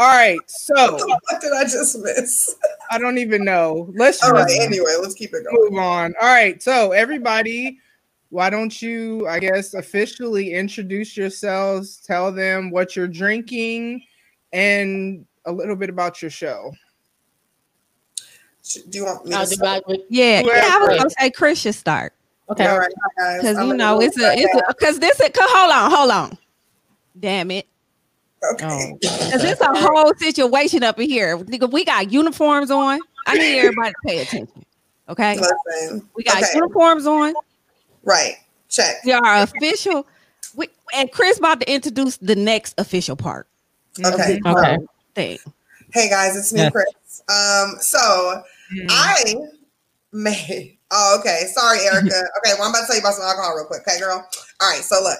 All 0.00 0.06
right. 0.08 0.38
So 0.46 0.96
What 1.30 1.40
did 1.42 1.52
I 1.52 1.64
just 1.64 1.98
miss? 1.98 2.56
I 2.90 2.96
don't 2.96 3.18
even 3.18 3.44
know. 3.44 3.90
Let's 3.94 4.22
All 4.24 4.32
right. 4.32 4.48
just 4.48 4.58
Anyway, 4.62 4.94
let's 4.98 5.12
keep 5.12 5.34
it 5.34 5.44
going. 5.44 5.56
move 5.72 5.78
on. 5.78 6.14
All 6.22 6.28
right. 6.28 6.62
So 6.62 6.92
everybody, 6.92 7.78
why 8.30 8.48
don't 8.48 8.80
you, 8.80 9.26
I 9.28 9.38
guess, 9.38 9.74
officially 9.74 10.54
introduce 10.54 11.18
yourselves? 11.18 11.98
Tell 11.98 12.32
them 12.32 12.70
what 12.70 12.96
you're 12.96 13.08
drinking 13.08 14.02
and 14.54 15.26
a 15.44 15.52
little 15.52 15.76
bit 15.76 15.90
about 15.90 16.22
your 16.22 16.30
show. 16.30 16.72
Do 18.88 18.98
you 18.98 19.04
want 19.04 19.26
me 19.26 19.34
I'll 19.34 19.46
to 19.46 19.54
do 19.54 19.64
I- 19.66 19.80
Yeah, 20.08 20.40
Whoever. 20.42 20.56
yeah. 20.56 20.70
I 20.72 20.78
was 20.78 20.96
gonna 20.96 21.10
say 21.10 21.30
Chris 21.30 21.60
should 21.60 21.74
start 21.74 22.14
Okay. 22.48 22.66
All 22.66 22.78
right, 22.78 22.90
guys. 23.18 23.40
because 23.42 23.58
you 23.66 23.74
know 23.74 24.00
it's 24.00 24.18
a 24.18 24.32
it's 24.32 24.54
a 24.54 24.62
because 24.68 24.98
this 24.98 25.20
is 25.20 25.30
hold 25.36 25.70
on 25.72 25.90
hold 25.90 26.10
on, 26.10 26.38
damn 27.18 27.50
it. 27.50 27.66
Okay. 28.52 28.96
Cause 29.02 29.44
it's 29.44 29.60
a 29.60 29.66
whole 29.66 30.14
situation 30.14 30.82
up 30.82 30.98
in 30.98 31.08
here. 31.08 31.36
Nigga, 31.38 31.70
we 31.70 31.84
got 31.84 32.10
uniforms 32.10 32.70
on. 32.70 33.00
I 33.26 33.36
need 33.36 33.58
everybody 33.58 33.90
to 33.90 33.96
pay 34.06 34.22
attention. 34.22 34.64
Okay. 35.08 35.38
Listen. 35.38 36.08
We 36.14 36.24
got 36.24 36.42
okay. 36.42 36.46
uniforms 36.54 37.06
on. 37.06 37.34
Right. 38.04 38.36
Check. 38.68 39.04
We 39.04 39.12
are 39.12 39.42
official. 39.42 40.06
We, 40.56 40.68
and 40.94 41.10
Chris 41.12 41.38
about 41.38 41.60
to 41.60 41.70
introduce 41.72 42.16
the 42.16 42.36
next 42.36 42.74
official 42.78 43.16
part. 43.16 43.46
Okay. 44.04 44.40
Okay. 44.46 44.78
Thing. 45.14 45.38
Hey 45.92 46.08
guys, 46.08 46.36
it's 46.36 46.52
me, 46.52 46.60
Yeah. 46.60 46.70
Chris. 46.70 46.86
Um, 47.28 47.74
so 47.80 48.42
I 48.88 49.34
made. 50.12 50.78
Oh, 50.92 51.16
okay. 51.20 51.46
Sorry, 51.52 51.80
Erica. 51.80 52.06
okay, 52.38 52.54
well, 52.58 52.64
I'm 52.64 52.70
about 52.70 52.82
to 52.82 52.86
tell 52.86 52.96
you 52.96 53.00
about 53.00 53.14
some 53.14 53.24
alcohol 53.24 53.56
real 53.56 53.66
quick. 53.66 53.82
Okay, 53.86 53.98
girl. 53.98 54.26
All 54.60 54.70
right. 54.70 54.82
So 54.82 55.02
look. 55.02 55.18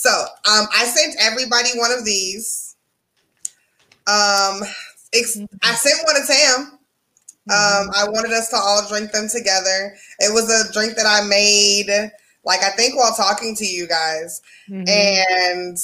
So 0.00 0.08
um, 0.08 0.66
I 0.74 0.86
sent 0.86 1.14
everybody 1.20 1.68
one 1.74 1.92
of 1.92 2.06
these. 2.06 2.74
Um, 4.06 4.62
ex- 5.12 5.36
I 5.62 5.74
sent 5.74 5.98
one 6.06 6.14
to 6.16 6.26
Tam. 6.26 6.78
Um, 7.50 7.90
I 7.94 8.08
wanted 8.08 8.32
us 8.32 8.48
to 8.48 8.56
all 8.56 8.88
drink 8.88 9.12
them 9.12 9.28
together. 9.28 9.94
It 10.20 10.32
was 10.32 10.48
a 10.48 10.72
drink 10.72 10.96
that 10.96 11.04
I 11.04 11.26
made, 11.28 11.90
like 12.44 12.62
I 12.62 12.70
think 12.70 12.96
while 12.96 13.12
talking 13.14 13.54
to 13.56 13.66
you 13.66 13.86
guys, 13.86 14.40
and 14.88 15.76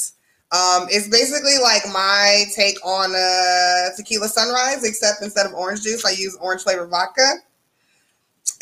um, 0.50 0.88
it's 0.90 1.08
basically 1.08 1.58
like 1.62 1.82
my 1.92 2.44
take 2.54 2.78
on 2.86 3.12
a 3.14 3.90
tequila 3.98 4.28
sunrise, 4.28 4.82
except 4.82 5.22
instead 5.22 5.44
of 5.44 5.52
orange 5.52 5.82
juice, 5.82 6.06
I 6.06 6.12
use 6.12 6.34
orange 6.40 6.62
flavored 6.62 6.88
vodka. 6.88 7.34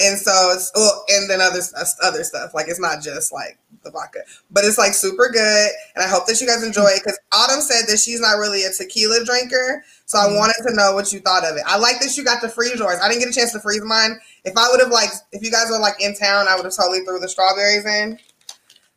And 0.00 0.18
so 0.18 0.50
it's 0.52 0.72
well, 0.74 1.04
and 1.08 1.30
then 1.30 1.40
other 1.40 1.60
other 2.02 2.24
stuff 2.24 2.52
like 2.52 2.66
it's 2.68 2.80
not 2.80 3.00
just 3.00 3.32
like 3.32 3.58
the 3.84 3.92
vodka, 3.92 4.20
but 4.50 4.64
it's 4.64 4.78
like 4.78 4.92
super 4.92 5.28
good. 5.30 5.70
And 5.94 6.04
I 6.04 6.08
hope 6.08 6.26
that 6.26 6.40
you 6.40 6.48
guys 6.48 6.64
enjoy 6.64 6.86
it 6.86 7.02
because 7.04 7.18
Autumn 7.32 7.60
said 7.60 7.86
that 7.86 7.98
she's 7.98 8.20
not 8.20 8.38
really 8.38 8.64
a 8.64 8.70
tequila 8.70 9.24
drinker, 9.24 9.84
so 10.06 10.18
I 10.18 10.24
mm-hmm. 10.24 10.36
wanted 10.36 10.66
to 10.66 10.74
know 10.74 10.94
what 10.94 11.12
you 11.12 11.20
thought 11.20 11.44
of 11.44 11.56
it. 11.56 11.62
I 11.66 11.78
like 11.78 12.00
that 12.00 12.16
you 12.16 12.24
got 12.24 12.40
to 12.40 12.48
freeze 12.48 12.78
yours. 12.78 12.98
I 13.00 13.08
didn't 13.08 13.20
get 13.20 13.30
a 13.30 13.38
chance 13.38 13.52
to 13.52 13.60
freeze 13.60 13.84
mine. 13.84 14.18
If 14.44 14.56
I 14.56 14.68
would 14.70 14.80
have 14.80 14.90
like, 14.90 15.10
if 15.30 15.44
you 15.44 15.50
guys 15.50 15.66
were 15.70 15.78
like 15.78 16.00
in 16.00 16.14
town, 16.16 16.46
I 16.48 16.56
would 16.56 16.64
have 16.64 16.74
totally 16.74 17.04
threw 17.04 17.20
the 17.20 17.28
strawberries 17.28 17.86
in. 17.86 18.18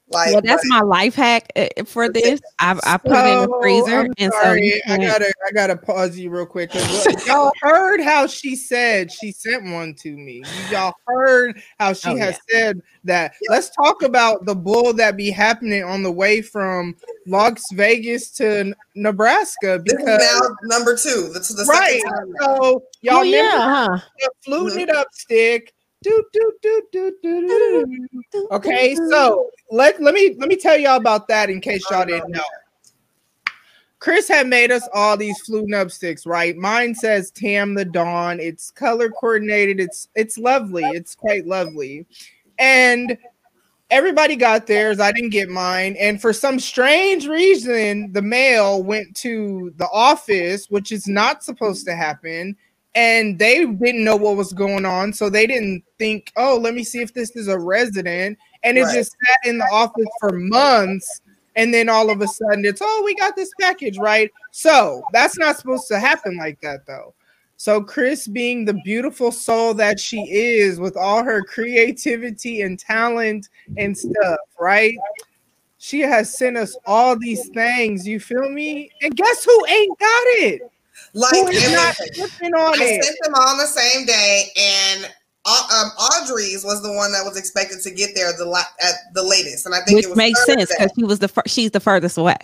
Like, 0.09 0.31
Well, 0.31 0.41
that's 0.41 0.63
but- 0.63 0.69
my 0.69 0.81
life 0.81 1.15
hack 1.15 1.51
uh, 1.55 1.67
for 1.85 2.07
this. 2.09 2.39
I, 2.59 2.79
I 2.83 2.97
put 2.97 3.11
it 3.11 3.25
in 3.27 3.39
the 3.41 3.57
freezer, 3.61 3.99
I'm 3.99 4.13
and 4.17 4.33
so 4.33 4.39
sorry, 4.41 4.65
you 4.65 4.81
I 4.87 4.97
gotta 4.97 5.33
I 5.47 5.51
gotta 5.51 5.75
pause 5.75 6.17
you 6.17 6.29
real 6.29 6.45
quick. 6.45 6.73
look, 6.73 7.07
Y'all 7.25 7.51
heard 7.61 8.01
how 8.01 8.25
she 8.25 8.55
said 8.55 9.11
she 9.11 9.31
sent 9.31 9.65
one 9.65 9.93
to 9.95 10.11
me. 10.15 10.43
Y'all 10.69 10.93
heard 11.05 11.61
how 11.77 11.91
she 11.93 12.09
Oh, 12.09 12.15
has 12.17 12.39
said 12.49 12.81
that. 13.03 13.33
Let's 13.49 13.69
talk 13.69 14.01
about 14.01 14.45
the 14.45 14.55
bull 14.55 14.93
that 14.93 15.17
be 15.17 15.29
happening 15.29 15.83
on 15.83 16.03
the 16.03 16.11
way 16.11 16.41
from 16.41 16.95
Las 17.27 17.69
Vegas 17.73 18.31
to 18.31 18.59
N- 18.59 18.75
Nebraska 18.95 19.81
This 19.85 19.93
is 19.93 19.99
because 20.05 20.19
now 20.19 20.55
number 20.63 20.95
two. 20.95 21.29
This 21.33 21.49
is 21.49 21.57
the 21.57 21.65
right. 21.65 22.01
second 22.01 22.09
time. 22.11 22.33
So 22.39 22.83
y'all 23.01 23.17
Oh 23.17 23.23
yeah, 23.23 23.41
remember 23.41 23.69
huh? 23.75 24.09
the 24.19 24.31
fluting 24.45 24.79
it 24.79 24.89
up 24.89 25.07
stick. 25.11 25.73
Do, 26.03 26.23
do, 26.31 26.51
do. 26.61 28.47
Okay, 28.51 28.95
so 29.09 29.49
let 29.71 30.01
let 30.01 30.13
me 30.13 30.35
let 30.37 30.47
me 30.47 30.55
tell 30.55 30.77
y'all 30.77 30.97
about 30.97 31.27
that 31.27 31.49
in 31.49 31.59
case 31.59 31.83
y'all 31.89 32.05
didn't 32.05 32.31
know. 32.31 32.43
Chris 33.99 34.27
had 34.27 34.47
made 34.47 34.71
us 34.71 34.87
all 34.93 35.17
these 35.17 35.39
fluting 35.41 35.73
up 35.73 35.89
sticks, 35.89 36.27
right? 36.27 36.55
Mine 36.55 36.93
says 36.93 37.31
Tam 37.31 37.73
the 37.73 37.83
Dawn. 37.83 38.39
It's 38.39 38.69
color 38.69 39.09
coordinated. 39.09 39.79
It's 39.79 40.07
it's 40.15 40.37
lovely. 40.37 40.83
It's 40.83 41.15
quite 41.15 41.47
lovely. 41.47 42.05
And 42.59 43.17
everybody 43.89 44.35
got 44.35 44.67
theirs. 44.67 44.99
I 44.99 45.11
didn't 45.11 45.31
get 45.31 45.49
mine. 45.49 45.95
And 45.99 46.21
for 46.21 46.31
some 46.31 46.59
strange 46.59 47.27
reason, 47.27 48.11
the 48.11 48.21
mail 48.21 48.83
went 48.83 49.15
to 49.17 49.73
the 49.77 49.87
office, 49.91 50.69
which 50.69 50.91
is 50.91 51.07
not 51.07 51.43
supposed 51.43 51.85
to 51.87 51.95
happen. 51.95 52.55
And 52.95 53.37
they 53.37 53.65
didn't 53.65 54.03
know 54.03 54.15
what 54.15 54.37
was 54.37 54.53
going 54.53 54.85
on. 54.85 55.13
So 55.13 55.29
they 55.29 55.45
didn't 55.45 55.83
think, 55.99 56.31
oh, 56.35 56.57
let 56.57 56.73
me 56.73 56.83
see 56.83 57.01
if 57.01 57.13
this 57.13 57.35
is 57.35 57.47
a 57.47 57.59
resident. 57.59 58.37
And 58.63 58.77
it 58.77 58.83
Right. 58.83 58.95
just 58.95 59.11
sat 59.11 59.49
in 59.49 59.59
the 59.59 59.67
office 59.71 60.07
for 60.19 60.31
months. 60.31 61.21
And 61.55 61.73
then 61.73 61.89
all 61.89 62.09
of 62.09 62.21
a 62.21 62.27
sudden 62.27 62.65
it's, 62.65 62.81
oh, 62.83 63.01
we 63.05 63.15
got 63.15 63.35
this 63.35 63.51
package, 63.59 63.97
right? 63.97 64.31
So 64.51 65.03
that's 65.11 65.37
not 65.37 65.57
supposed 65.57 65.87
to 65.89 65.99
happen 65.99 66.37
like 66.37 66.59
that, 66.61 66.85
though. 66.87 67.13
So, 67.59 67.81
Chris, 67.81 68.27
being 68.27 68.65
the 68.65 68.75
beautiful 68.85 69.31
soul 69.31 69.73
that 69.75 69.99
she 69.99 70.21
is 70.31 70.79
with 70.79 70.95
all 70.95 71.23
her 71.23 71.41
creativity 71.43 72.61
and 72.61 72.77
talent 72.77 73.49
and 73.77 73.97
stuff, 73.97 74.37
right? 74.59 74.95
She 75.79 76.01
has 76.01 76.35
sent 76.35 76.55
us 76.57 76.77
all 76.85 77.17
these 77.17 77.49
things. 77.49 78.07
You 78.07 78.19
feel 78.19 78.49
me? 78.49 78.91
And 79.01 79.15
guess 79.15 79.43
who 79.43 79.65
ain't 79.67 79.99
got 79.99 80.23
it? 80.39 80.61
Like, 81.13 81.33
Who 81.33 81.47
is 81.47 81.71
not 81.73 81.95
listen, 81.99 82.13
slipping 82.13 82.53
on 82.53 82.81
I 82.81 82.85
it? 82.85 83.03
sent 83.03 83.17
them 83.23 83.33
all 83.35 83.49
on 83.49 83.57
the 83.57 83.65
same 83.67 84.05
day, 84.05 84.51
and 84.57 85.11
uh, 85.45 85.67
um, 85.83 85.91
Audrey's 85.97 86.63
was 86.63 86.81
the 86.83 86.91
one 86.91 87.11
that 87.13 87.23
was 87.23 87.37
expected 87.37 87.79
to 87.81 87.91
get 87.91 88.11
there 88.15 88.31
the 88.37 88.45
la- 88.45 88.63
at 88.81 88.95
the 89.13 89.23
latest, 89.23 89.65
and 89.65 89.73
I 89.73 89.79
think 89.81 89.95
which 89.97 90.05
it 90.05 90.09
was 90.09 90.17
makes 90.17 90.45
sense 90.45 90.69
because 90.69 90.91
she 90.95 91.03
was 91.05 91.19
the 91.19 91.27
fir- 91.29 91.43
she's 91.47 91.71
the 91.71 91.79
furthest 91.79 92.17
away. 92.17 92.35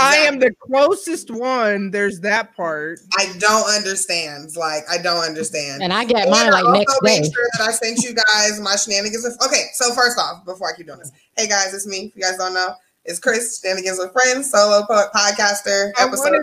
I 0.00 0.16
am 0.18 0.38
the 0.38 0.50
closest 0.58 1.30
one. 1.30 1.90
There's 1.90 2.20
that 2.20 2.56
part. 2.56 3.00
I 3.18 3.30
don't 3.38 3.68
understand. 3.76 4.56
Like, 4.56 4.84
I 4.88 4.96
don't 4.96 5.22
understand. 5.22 5.82
And 5.82 5.92
I 5.92 6.04
get 6.06 6.22
And 6.22 6.30
mine 6.30 6.46
I 6.46 6.50
like 6.50 6.64
also 6.64 6.78
next 6.78 6.98
made 7.02 7.22
day. 7.24 7.30
sure 7.30 7.44
that 7.58 7.68
I 7.68 7.72
sent 7.72 7.98
you 7.98 8.14
guys 8.14 8.58
my 8.58 8.74
shenanigans. 8.76 9.26
Of, 9.26 9.34
okay, 9.44 9.64
so 9.74 9.92
first 9.92 10.18
off, 10.18 10.46
before 10.46 10.70
I 10.72 10.76
keep 10.76 10.86
doing 10.86 10.98
this, 11.00 11.12
hey 11.36 11.46
guys, 11.46 11.74
it's 11.74 11.86
me. 11.86 12.06
If 12.06 12.16
you 12.16 12.22
guys 12.22 12.38
don't 12.38 12.54
know, 12.54 12.70
it's 13.04 13.18
Chris 13.18 13.60
Shenanigans 13.60 13.98
with 13.98 14.12
Friends, 14.14 14.50
solo 14.50 14.86
po- 14.86 15.08
podcaster. 15.14 15.90
I 15.98 16.04
Episodes 16.04 16.20
wanted 16.20 16.40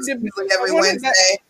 I 0.52 0.54
every 0.54 0.72
wanted 0.72 1.02
that- 1.02 1.16
Wednesday. 1.16 1.42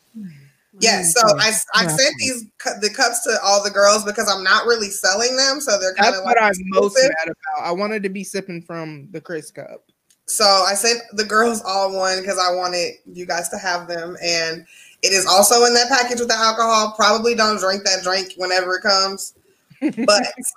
Yeah, 0.80 1.02
mm-hmm. 1.02 1.06
so 1.06 1.38
I, 1.38 1.52
I 1.76 1.88
sent 1.88 2.16
these 2.20 2.46
cu- 2.58 2.80
the 2.80 2.90
cups 2.90 3.24
to 3.24 3.38
all 3.44 3.62
the 3.64 3.70
girls 3.70 4.06
because 4.06 4.32
I'm 4.34 4.44
not 4.44 4.66
really 4.66 4.90
selling 4.90 5.36
them, 5.36 5.60
so 5.60 5.78
they're 5.80 5.94
kind 5.94 6.14
That's 6.14 6.20
of 6.20 6.26
what 6.26 6.42
I'm 6.42 6.54
most 6.58 6.98
mad 6.98 7.12
about. 7.26 7.68
I 7.68 7.72
wanted 7.72 8.02
to 8.04 8.10
be 8.10 8.24
sipping 8.24 8.62
from 8.62 9.10
the 9.12 9.20
Chris 9.20 9.52
cup. 9.52 9.84
So 10.26 10.46
I 10.46 10.76
sent 10.76 11.02
the 11.14 11.26
girls 11.26 11.62
all 11.66 11.94
one 11.98 12.22
because 12.22 12.38
I 12.38 12.54
wanted 12.56 12.94
you 13.06 13.26
guys 13.26 13.50
to 13.50 13.58
have 13.58 13.88
them, 13.88 14.16
and 14.24 14.66
it 15.02 15.12
is 15.12 15.26
also 15.26 15.66
in 15.66 15.74
that 15.74 15.90
package 15.90 16.20
with 16.20 16.30
the 16.30 16.36
alcohol. 16.36 16.94
Probably 16.96 17.36
don't 17.36 17.60
drink 17.60 17.84
that 17.84 18.04
drink 18.04 18.34
whenever 18.38 18.76
it 18.76 18.82
comes, 18.82 19.34
but 19.82 19.98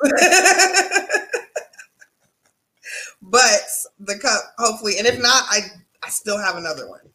but 3.22 3.62
the 3.98 4.18
cup 4.18 4.42
hopefully, 4.58 4.98
and 4.98 5.06
if 5.06 5.20
not, 5.20 5.44
I 5.50 5.60
I 6.04 6.10
still 6.10 6.38
have 6.38 6.56
another 6.56 6.88
one. 6.88 7.11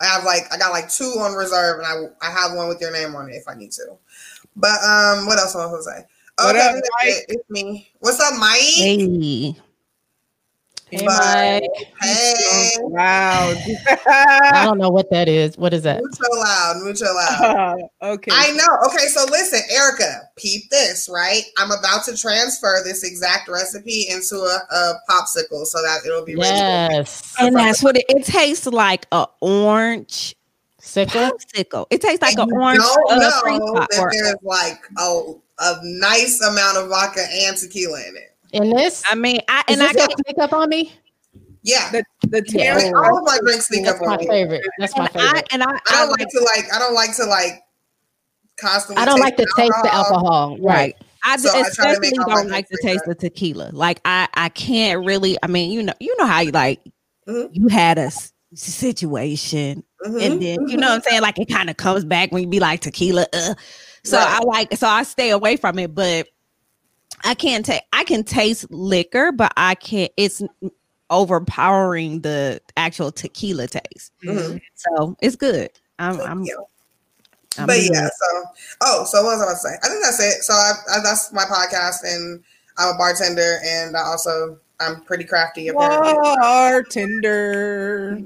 I 0.00 0.06
have 0.06 0.24
like 0.24 0.42
I 0.52 0.58
got 0.58 0.70
like 0.70 0.88
two 0.88 1.16
on 1.18 1.34
reserve, 1.34 1.80
and 1.80 1.86
I 1.86 2.26
I 2.26 2.30
have 2.30 2.56
one 2.56 2.68
with 2.68 2.80
your 2.80 2.92
name 2.92 3.14
on 3.14 3.28
it 3.30 3.34
if 3.34 3.48
I 3.48 3.54
need 3.54 3.72
to. 3.72 3.96
But 4.56 4.82
um, 4.82 5.26
what 5.26 5.38
else 5.38 5.54
am 5.54 5.62
I 5.62 5.64
supposed 5.64 5.88
to 5.88 5.94
say? 5.94 6.04
What 6.38 6.56
up, 6.56 6.74
Mike? 6.74 6.82
it. 7.04 7.24
It's 7.28 7.50
me. 7.50 7.88
What's 7.98 8.20
up, 8.20 8.38
Mike? 8.38 8.60
Hey, 8.60 9.56
Hey, 10.90 11.04
Mike. 11.04 11.62
Hey. 12.00 12.76
Wow. 12.80 13.54
I 14.06 14.62
don't 14.64 14.78
know 14.78 14.88
what 14.88 15.10
that 15.10 15.28
is. 15.28 15.58
What 15.58 15.74
is 15.74 15.82
that? 15.82 16.00
Mucho 16.02 16.38
loud, 16.38 16.82
mucho 16.82 17.04
loud. 17.04 17.78
okay. 18.02 18.30
I 18.32 18.52
know. 18.52 18.66
Okay, 18.86 19.06
so 19.08 19.24
listen, 19.30 19.60
Erica, 19.70 20.22
peep 20.36 20.70
this, 20.70 21.08
right? 21.12 21.42
I'm 21.58 21.70
about 21.70 22.04
to 22.06 22.16
transfer 22.16 22.80
this 22.84 23.04
exact 23.04 23.48
recipe 23.48 24.06
into 24.10 24.36
a, 24.36 24.60
a 24.74 24.94
popsicle 25.10 25.66
so 25.66 25.82
that 25.82 26.00
it'll 26.06 26.24
be 26.24 26.36
ready. 26.36 26.56
Yes. 26.56 27.34
and 27.38 27.54
that's 27.54 27.82
what 27.82 27.96
it, 27.96 28.04
it 28.08 28.24
tastes 28.24 28.66
like 28.66 29.06
a 29.12 29.26
orange 29.40 30.36
Sickle. 30.78 31.32
popsicle. 31.32 31.86
It 31.90 32.00
tastes 32.00 32.22
like 32.22 32.38
And 32.38 32.50
an 32.50 32.58
orange 32.58 32.78
don't 32.78 33.12
uh, 33.12 33.16
know 33.16 33.74
that 33.74 33.88
there's 33.90 34.36
like 34.42 34.80
a, 34.98 35.32
a 35.58 35.78
nice 35.82 36.40
amount 36.40 36.78
of 36.78 36.88
vodka 36.88 37.26
and 37.30 37.56
tequila 37.56 38.00
in 38.08 38.16
it. 38.16 38.34
In 38.52 38.70
this? 38.70 39.02
I 39.10 39.14
mean, 39.14 39.40
I 39.48 39.62
Is 39.68 39.74
and 39.78 39.82
I 39.82 39.92
this 39.92 39.96
can't 39.96 40.10
gonna 40.10 40.22
sneak 40.26 40.38
up 40.38 40.52
on 40.52 40.68
me? 40.68 40.92
Yeah. 41.62 41.90
the 41.90 42.02
the 42.28 42.44
Yeah. 42.48 42.74
I 42.76 42.82
mean, 42.84 42.94
all 42.94 43.18
of 43.18 43.24
my 43.24 43.38
drinks 43.42 43.66
sneak 43.66 43.86
up 43.86 43.96
That's 43.96 44.06
my 44.06 44.12
on 44.14 44.18
me. 44.20 44.26
favorite. 44.26 44.62
That's 44.78 44.96
my 44.96 45.06
and 45.06 45.16
I 45.20 45.26
favorite. 45.26 45.48
and 45.52 45.62
I, 45.62 45.66
I 45.70 45.78
I 45.86 45.92
don't 46.00 46.10
like 46.10 46.20
like 46.20 46.28
to 46.30 46.40
like 46.40 46.74
I 46.74 46.78
don't 46.78 46.94
like 46.94 47.16
to 47.16 47.24
like 47.26 47.62
constantly 48.56 49.02
I 49.02 49.04
don't 49.06 49.20
like 49.20 49.36
to 49.36 49.44
taste 49.44 49.56
taste 49.56 49.74
the 49.82 49.92
alcohol. 49.94 50.56
Right. 50.60 50.64
right. 50.64 50.96
I 51.24 51.36
So 51.36 51.48
I 51.50 51.52
try 51.52 51.62
to 51.62 51.68
especially 51.68 52.10
make 52.10 52.20
all 52.20 52.28
my 52.28 52.34
don't 52.42 52.50
like 52.50 52.68
the 52.68 52.78
taste 52.82 53.06
like 53.06 53.16
of 53.16 53.18
tequila. 53.20 53.70
Like 53.72 54.00
I, 54.04 54.28
I 54.34 54.48
can't 54.50 55.04
really. 55.04 55.36
I 55.42 55.46
mean, 55.48 55.70
you 55.72 55.82
know, 55.82 55.92
you 56.00 56.16
know 56.16 56.26
how 56.26 56.40
you 56.40 56.52
like. 56.52 56.80
Mhm. 57.28 57.50
You 57.52 57.68
had 57.68 57.98
a 57.98 58.02
s- 58.02 58.32
situation, 58.54 59.82
Mhm. 60.06 60.22
and 60.24 60.40
then 60.42 60.68
you 60.68 60.76
know 60.76 60.88
what 60.88 60.94
I'm 60.94 61.02
saying. 61.02 61.20
Like 61.22 61.38
it 61.38 61.48
kind 61.48 61.68
of 61.68 61.76
comes 61.76 62.04
back 62.04 62.30
when 62.32 62.42
you 62.44 62.48
be 62.48 62.60
like 62.60 62.80
tequila. 62.80 63.26
Uh. 63.32 63.54
So 64.04 64.16
Right. 64.16 64.28
I 64.28 64.38
like. 64.44 64.76
So 64.76 64.86
I 64.86 65.02
stay 65.02 65.30
away 65.30 65.56
from 65.56 65.78
it, 65.80 65.94
but 65.94 66.28
I 67.24 67.34
can't 67.34 67.64
take. 67.64 67.82
I 67.92 68.04
can 68.04 68.24
taste 68.24 68.70
liquor, 68.70 69.32
but 69.32 69.52
I 69.56 69.74
can't. 69.74 70.12
It's 70.16 70.42
overpowering 71.10 72.20
the 72.20 72.60
actual 72.76 73.10
tequila 73.12 73.66
taste. 73.66 74.12
Mhm. 74.24 74.60
So 74.74 75.16
it's 75.20 75.36
good. 75.36 75.70
I'm. 75.98 76.16
Thank 76.18 76.28
I'm 76.28 76.42
you. 76.44 76.64
I'm 77.58 77.66
but 77.66 77.78
being- 77.78 77.92
yeah, 77.92 78.06
so 78.08 78.44
oh, 78.82 79.04
so 79.04 79.24
what 79.24 79.36
was 79.36 79.40
I 79.40 79.44
about 79.44 79.52
to 79.54 79.58
say? 79.58 79.74
I 79.82 79.88
think 79.88 80.02
that's 80.04 80.20
it. 80.20 80.42
So 80.44 80.52
I, 80.54 80.72
I 80.94 81.00
that's 81.02 81.32
my 81.32 81.44
podcast, 81.44 82.04
and 82.04 82.42
I'm 82.76 82.94
a 82.94 82.98
bartender, 82.98 83.58
and 83.64 83.96
I 83.96 84.00
also 84.02 84.58
I'm 84.80 85.00
pretty 85.02 85.24
crafty. 85.24 85.66
Apparently, 85.68 86.12
Bartender. 86.40 88.18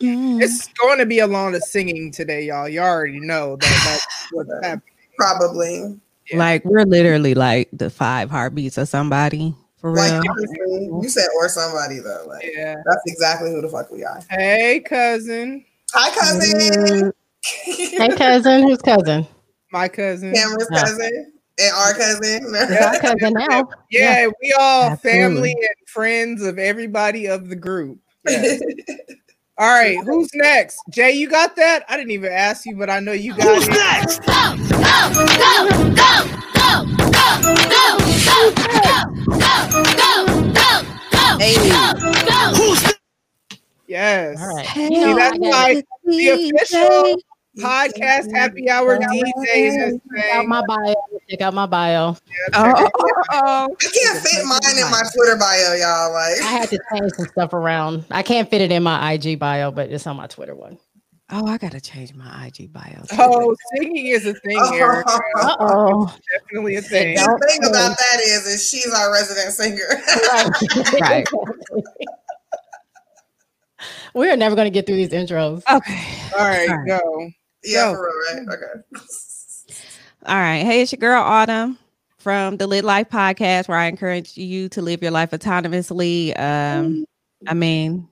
It's 0.00 0.68
going 0.80 0.98
to 0.98 1.06
be 1.06 1.18
a 1.18 1.26
lot 1.26 1.54
of 1.54 1.62
singing 1.62 2.10
today, 2.10 2.44
y'all. 2.44 2.68
You 2.68 2.80
already 2.80 3.20
know 3.20 3.56
that 3.56 3.82
that's 3.84 4.06
what's 4.32 4.50
happening. 4.62 4.82
probably 5.18 6.00
Yeah. 6.30 6.38
Like 6.38 6.64
we're 6.64 6.84
literally 6.84 7.34
like 7.34 7.68
the 7.72 7.90
five 7.90 8.30
heartbeats 8.30 8.78
of 8.78 8.88
somebody 8.88 9.54
for 9.76 9.92
real. 9.92 10.02
like 10.02 10.30
honestly, 10.30 10.88
you 11.02 11.08
said 11.08 11.28
or 11.36 11.48
somebody 11.48 11.98
though. 12.00 12.24
Like 12.26 12.50
Yeah. 12.54 12.76
that's 12.86 13.02
exactly 13.06 13.50
who 13.50 13.60
the 13.60 13.68
fuck 13.68 13.90
we 13.90 14.04
are. 14.04 14.20
Hey, 14.30 14.80
cousin. 14.80 15.64
Hi, 15.92 16.10
cousin. 16.18 17.12
Hey, 17.64 18.08
cousin. 18.16 18.62
Who's 18.62 18.78
cousin? 18.78 19.26
My 19.72 19.88
cousin. 19.88 20.32
Cameron's 20.34 20.66
Yeah. 20.72 20.80
cousin 20.80 21.32
and 21.58 21.74
our 21.76 21.92
cousin. 21.94 22.54
Our 22.56 23.00
cousin 23.00 23.32
now. 23.34 23.68
Yeah, 23.90 24.26
we 24.40 24.54
all 24.58 24.90
Absolutely. 24.90 25.20
family 25.20 25.52
and 25.52 25.88
friends 25.88 26.42
of 26.42 26.58
everybody 26.58 27.26
of 27.26 27.48
the 27.48 27.56
group. 27.56 27.98
Yes. 28.28 28.60
All 29.56 29.68
right, 29.68 29.96
who's 30.04 30.28
next? 30.34 30.80
Jay, 30.90 31.12
you 31.12 31.28
got 31.28 31.54
that? 31.56 31.84
I 31.88 31.96
didn't 31.96 32.10
even 32.10 32.32
ask 32.32 32.66
you, 32.66 32.74
but 32.76 32.90
I 32.90 32.98
know 32.98 33.12
you 33.12 33.36
got 33.36 33.62
it. 33.62 35.14
Yes. 43.86 44.40
All 44.40 44.54
right. 44.54 44.66
Hey, 44.66 44.88
You 44.92 45.00
know, 45.00 45.16
that's 45.16 45.34
I 45.34 45.38
got- 45.38 45.40
why 45.40 45.82
the 46.04 46.28
official 46.28 46.78
DJ. 46.78 47.14
Podcast 47.58 48.30
happy 48.34 48.68
hour 48.68 48.98
DJ 48.98 49.32
is 49.54 49.76
this 49.76 50.00
check 50.16 50.34
out 50.34 50.46
my 50.46 50.62
bio. 50.66 50.94
Check 51.30 51.40
out 51.40 51.54
my 51.54 51.66
bio. 51.66 52.16
Oh, 52.54 52.90
oh, 53.32 53.68
I 53.70 53.74
can't 53.80 54.18
fit 54.26 54.44
mine 54.44 54.78
in 54.84 54.90
my 54.90 55.02
Twitter 55.14 55.36
bio, 55.36 55.74
y'all. 55.74 56.12
Like 56.12 56.40
I 56.42 56.50
had 56.50 56.68
to 56.70 56.78
change 56.92 57.12
some 57.12 57.26
stuff 57.26 57.52
around. 57.52 58.04
I 58.10 58.22
can't 58.22 58.48
fit 58.50 58.60
it 58.60 58.72
in 58.72 58.82
my 58.82 59.12
IG 59.12 59.38
bio, 59.38 59.70
but 59.70 59.90
it's 59.90 60.06
on 60.06 60.16
my 60.16 60.26
Twitter 60.26 60.54
one. 60.54 60.78
oh, 61.30 61.46
I 61.46 61.56
gotta 61.58 61.80
change 61.80 62.12
my 62.14 62.46
IG 62.46 62.72
bio. 62.72 62.92
too. 63.08 63.16
Oh, 63.18 63.54
singing 63.76 64.08
is 64.08 64.26
a 64.26 64.34
thing, 64.34 64.58
Erica. 64.74 65.18
Uh 65.36 65.56
oh. 65.60 66.16
Definitely 66.32 66.76
a 66.76 66.82
thing. 66.82 67.14
the 67.14 67.22
Don't 67.22 67.38
thing 67.48 67.62
say. 67.62 67.68
about 67.70 67.96
that 67.96 68.20
is, 68.20 68.46
is 68.46 68.68
she's 68.68 68.92
our 68.92 69.12
resident 69.12 69.52
singer. 69.52 70.02
Right. 71.00 71.26
We 74.14 74.30
are 74.30 74.36
never 74.36 74.54
going 74.54 74.66
to 74.66 74.70
get 74.70 74.86
through 74.86 74.96
these 74.96 75.08
intros. 75.10 75.62
Okay. 75.70 76.04
All 76.38 76.46
right, 76.46 76.68
All 76.70 76.76
right. 76.76 76.86
go. 76.86 77.30
Yeah, 77.64 77.92
for 77.92 78.10
real, 78.30 78.46
right? 78.46 78.54
Okay. 78.54 79.04
All 80.26 80.36
right. 80.36 80.64
Hey, 80.64 80.82
it's 80.82 80.92
your 80.92 80.98
girl 80.98 81.22
Autumn 81.22 81.78
from 82.18 82.56
the 82.56 82.66
Lit 82.66 82.84
Life 82.84 83.10
podcast, 83.10 83.68
where 83.68 83.76
I 83.76 83.86
encourage 83.86 84.36
you 84.36 84.68
to 84.70 84.80
live 84.80 85.02
your 85.02 85.10
life 85.10 85.32
autonomously. 85.32 86.38
Um, 86.38 87.04
I 87.46 87.52
mean, 87.52 88.08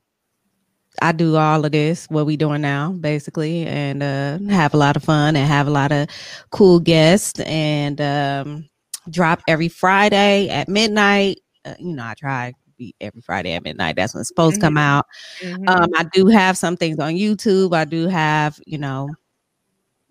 I 1.01 1.13
do 1.13 1.37
all 1.37 1.65
of 1.65 1.73
this, 1.73 2.07
what 2.11 2.27
we 2.27 2.37
doing 2.37 2.61
now, 2.61 2.93
basically, 2.93 3.67
and 3.67 4.03
uh, 4.03 4.39
have 4.53 4.75
a 4.75 4.77
lot 4.77 4.97
of 4.97 5.05
fun 5.05 5.37
and 5.37 5.49
have 5.49 5.67
a 5.67 5.71
lot 5.71 5.91
of 5.91 6.09
cool 6.51 6.81
guests 6.81 7.41
and 7.41 8.01
um, 8.01 8.69
drop 9.09 9.41
every 9.49 9.69
Friday 9.69 10.51
at 10.51 10.69
midnight. 10.69 11.41
Uh, 11.65 11.75
you 11.79 11.95
know, 11.95 12.05
I 12.05 12.15
try 12.15 12.53
be 12.77 12.95
every 13.01 13.23
Friday 13.23 13.53
at 13.55 13.63
midnight. 13.65 13.97
That's 13.97 14.15
when 14.15 14.21
it's 14.21 14.29
supposed 14.29 14.57
to 14.57 14.61
come 14.61 14.77
out. 14.77 15.07
Mhm. 15.43 15.69
Um, 15.69 15.91
I 15.97 16.05
do 16.13 16.27
have 16.27 16.59
some 16.59 16.77
things 16.77 16.99
on 16.99 17.15
YouTube. 17.15 17.75
I 17.75 17.85
do 17.85 18.09
have, 18.09 18.61
you 18.67 18.79
know, 18.79 19.09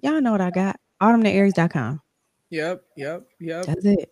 y'all 0.01 0.21
know 0.21 0.31
what 0.31 0.41
I 0.41 0.49
got. 0.51 0.77
AutumnTheAries.com. 1.01 2.01
Yep, 2.49 2.83
yep, 2.97 3.23
yep. 3.39 3.65
That's 3.65 3.85
it. 3.85 4.09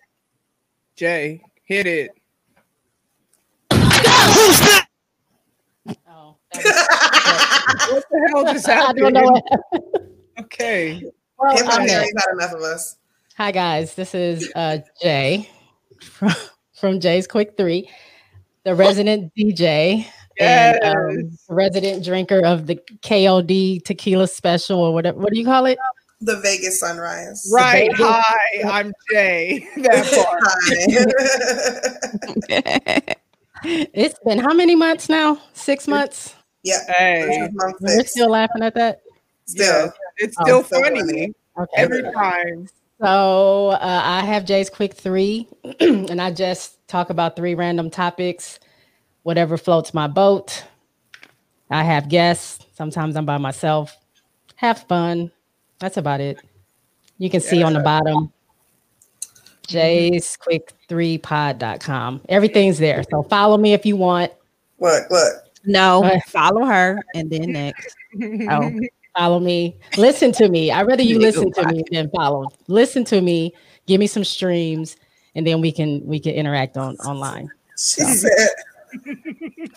Jay, 0.96 1.42
hit 1.66 1.86
it. 1.88 2.12
Oh, 6.08 6.38
that 6.54 7.78
What 7.92 8.04
the 8.12 8.30
hell 8.34 8.44
just 8.44 8.56
was- 8.56 8.66
I 8.68 8.74
happened? 8.76 8.98
don't 9.00 9.14
know 9.14 9.24
what. 9.24 9.44
Okay. 10.40 11.04
Well, 11.38 11.56
Hip 11.58 11.66
hop 11.66 11.82
I'm 11.82 11.88
Harry's 11.88 12.12
next. 12.14 12.26
had 12.26 12.34
enough 12.34 12.54
of 12.54 12.62
us. 12.62 12.96
Hi 13.36 13.52
guys, 13.52 13.96
this 13.96 14.16
is 14.16 14.50
uh, 14.56 14.78
Jay 15.02 15.50
from, 16.02 16.32
from 16.74 17.00
Jay's 17.02 17.28
Quick 17.28 17.56
Three, 17.58 17.90
the 18.64 18.74
resident 18.74 19.34
DJ 19.38 20.06
and 20.40 20.84
um, 20.84 21.38
resident 21.50 22.04
drinker 22.04 22.46
of 22.46 22.68
the 22.68 22.76
KOD 23.04 23.84
Tequila 23.84 24.28
Special 24.28 24.80
or 24.80 24.94
whatever. 24.94 25.20
What 25.20 25.34
do 25.34 25.40
you 25.40 25.46
call 25.46 25.66
it? 25.66 25.78
The 26.22 26.38
Vegas 26.42 26.80
Sunrise. 26.80 27.50
Right. 27.54 27.90
baby. 27.92 28.04
Hi, 28.04 28.62
I'm 28.66 28.92
Jay. 29.12 29.68
That 29.78 30.06
part. 30.14 30.44
Hi. 32.50 33.16
It's 33.62 34.18
been 34.26 34.38
how 34.40 34.54
many 34.54 34.74
months 34.74 35.10
now? 35.10 35.38
Six 35.54 35.86
months. 35.86 36.34
Yeah. 36.64 36.78
Hey, 36.88 37.50
Month 37.52 37.76
We're 37.82 38.06
still 38.06 38.30
laughing 38.30 38.64
at 38.64 38.74
that. 38.76 39.02
Still. 39.48 39.66
yes, 39.66 39.92
it's 40.18 40.38
Oh, 40.40 40.44
still 40.46 40.64
so 40.64 40.82
funny 40.82 41.02
funny. 41.02 41.34
Okay. 41.58 41.70
every 41.76 42.04
time. 42.14 42.70
So 43.02 43.70
uh, 43.70 43.78
I 43.82 44.22
have 44.26 44.46
Jay's 44.46 44.70
Quick 44.70 44.94
Three, 44.94 45.48
and 45.82 46.22
I 46.22 46.32
just 46.32 46.78
talk 46.88 47.10
about 47.10 47.36
three 47.36 47.54
random 47.54 47.90
topics, 47.90 48.60
whatever 49.30 49.58
floats 49.58 49.94
my 49.94 50.08
boat. 50.08 50.64
I 51.70 51.84
have 51.84 52.10
guests. 52.10 52.66
Sometimes 52.74 53.16
I'm 53.16 53.26
by 53.26 53.38
myself. 53.38 53.96
Have 54.56 54.80
fun. 54.88 55.32
That's 55.78 55.98
about 55.98 56.20
it. 56.20 56.40
You 57.20 57.30
can 57.30 57.40
see 57.40 57.62
on 57.62 57.74
the 57.74 57.80
bottom. 57.82 58.34
Jay's 59.68 60.36
Quick 60.36 60.74
Three 60.88 61.20
Pod.com. 61.20 62.22
Everything's 62.28 62.80
there. 62.80 63.04
So 63.12 63.22
follow 63.22 63.56
me 63.60 63.74
if 63.74 63.86
you 63.86 63.96
want. 63.98 64.32
Look, 64.80 65.12
look. 65.12 65.34
No, 65.64 66.04
Uh, 66.04 66.20
follow 66.26 66.66
her 66.66 67.00
and 67.14 67.30
then 67.30 67.52
next. 67.52 67.96
Oh, 68.50 68.72
Follow 69.16 69.40
me. 69.40 69.78
Listen 69.96 70.32
to 70.32 70.50
me. 70.50 70.72
I'd 70.72 70.88
rather 70.88 71.04
you 71.04 71.20
listen 71.20 71.52
to 71.52 71.68
me 71.68 71.84
than 71.92 72.10
follow. 72.10 72.48
Listen 72.68 73.04
to 73.06 73.22
me. 73.22 73.54
Give 73.86 74.00
me 74.00 74.08
some 74.08 74.24
streams, 74.24 74.98
and 75.36 75.46
then 75.46 75.62
we 75.62 75.72
can 75.72 76.04
we 76.04 76.20
can 76.20 76.34
interact 76.34 76.78
on 76.78 76.96
online. 76.98 77.52
She 77.78 78.02
said 78.02 78.32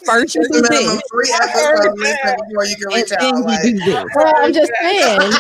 first 0.05 0.35
you 0.35 0.43
it's 0.43 0.51
do 0.51 0.63
minimum 0.63 0.97
this, 0.97 1.03
three 1.11 1.33
episodes 1.35 1.95
before 2.49 2.65
you 2.65 2.77
can 2.77 2.89
reach 2.89 3.13
out. 3.13 3.45
Like. 3.45 4.09
Well, 4.15 4.35
I'm 4.37 4.53
just 4.53 4.73
saying, 4.81 5.33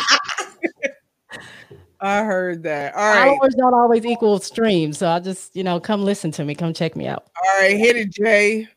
I 2.00 2.24
heard 2.24 2.64
that. 2.64 2.94
All 2.94 3.00
right. 3.00 3.28
followers 3.28 3.54
don't 3.54 3.74
always 3.74 4.04
equal 4.04 4.40
streams. 4.40 4.98
So 4.98 5.08
I 5.08 5.20
just, 5.20 5.54
you 5.54 5.62
know, 5.62 5.78
come 5.78 6.04
listen 6.04 6.32
to 6.32 6.44
me. 6.44 6.54
Come 6.54 6.74
check 6.74 6.96
me 6.96 7.06
out. 7.06 7.26
All 7.44 7.60
right. 7.60 7.76
Hit 7.76 7.96
it, 7.96 8.10
Jay. 8.10 8.68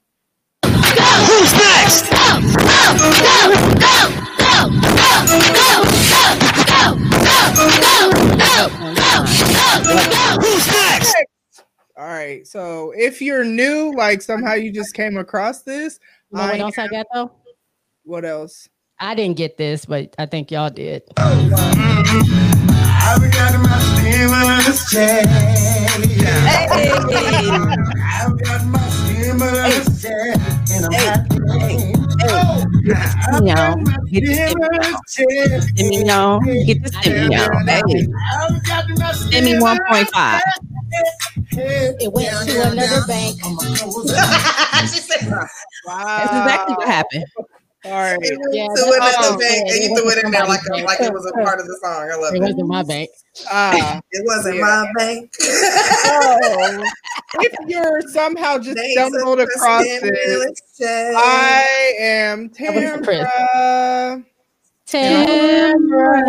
All 11.98 12.06
right. 12.06 12.46
So 12.46 12.92
if 12.96 13.22
you're 13.22 13.46
new, 13.46 13.94
like 13.96 14.22
somehow 14.22 14.54
you 14.54 14.72
just 14.72 14.94
came 14.94 15.18
across 15.18 15.62
this, 15.62 16.00
You 16.32 16.38
know 16.38 16.46
what 16.46 16.56
I 16.56 16.60
else 16.60 16.78
I 16.78 16.88
got 16.88 17.06
though? 17.14 17.32
what 18.04 18.26
else? 18.26 18.68
I 19.00 19.16
didn't 19.16 19.38
get 19.38 19.58
this, 19.58 19.86
but 19.86 20.14
I 20.18 20.26
think 20.26 20.52
y'all 20.52 20.70
did. 20.70 21.04
I've 21.18 21.50
got 21.52 21.76
You 32.86 32.94
know, 33.42 33.76
get 34.12 34.22
the 34.26 34.36
stimulus 34.36 35.02
check. 35.10 35.28
stimmy 35.74 36.10
on, 36.12 36.44
get 36.66 36.84
the 36.84 36.90
stimmy 36.92 37.34
on. 37.34 37.68
Hey, 37.68 38.08
I've 38.32 38.64
got 38.64 39.62
one 39.62 39.80
point 39.90 40.08
five. 40.10 40.42
It 41.52 42.14
went 42.14 42.30
to 42.48 42.72
another 42.72 43.02
bank. 43.08 43.42
she 43.44 45.00
said, 45.02 45.28
Wow. 45.86 46.06
That's 46.06 46.32
exactly 46.32 46.76
what 46.76 46.88
happened. 46.88 47.26
All 47.86 47.92
right. 47.92 48.18
it 48.22 48.40
went 48.40 48.54
Yeah, 48.56 48.68
to 48.68 48.74
that's- 48.74 49.16
another 49.16 49.36
oh, 49.36 49.40
bank, 49.40 49.64
yeah, 49.68 49.74
and 49.74 49.84
you 49.84 49.96
threw 49.98 50.10
it 50.12 50.24
in 50.26 50.32
there 50.32 50.46
like, 50.48 50.62
a, 50.72 50.84
like 50.84 51.00
it 51.02 51.14
was 51.14 51.26
a 51.26 51.34
part 51.44 51.60
of 51.60 51.68
the 51.68 51.78
song. 51.84 52.10
I 52.12 52.16
love 52.16 52.34
It 52.34 52.38
it. 52.38 52.42
wasn't 52.42 52.68
my 52.68 52.84
bank. 52.84 53.10
Ah. 53.52 54.02
It 54.12 54.24
wasn't 54.26 54.56
Yeah. 54.56 54.62
my 54.62 54.92
bank. 54.98 55.36
so 55.36 56.84
if 57.42 57.54
you're 57.68 58.02
somehow 58.10 58.58
just 58.58 58.76
They 58.78 58.94
stumbled 58.94 59.40
across 59.40 59.84
this, 59.84 59.98
stimulus 60.00 60.62
check. 60.80 61.14
I 61.16 61.94
am. 62.00 62.50
Tamra. 62.50 64.24
Tamra. 64.88 66.26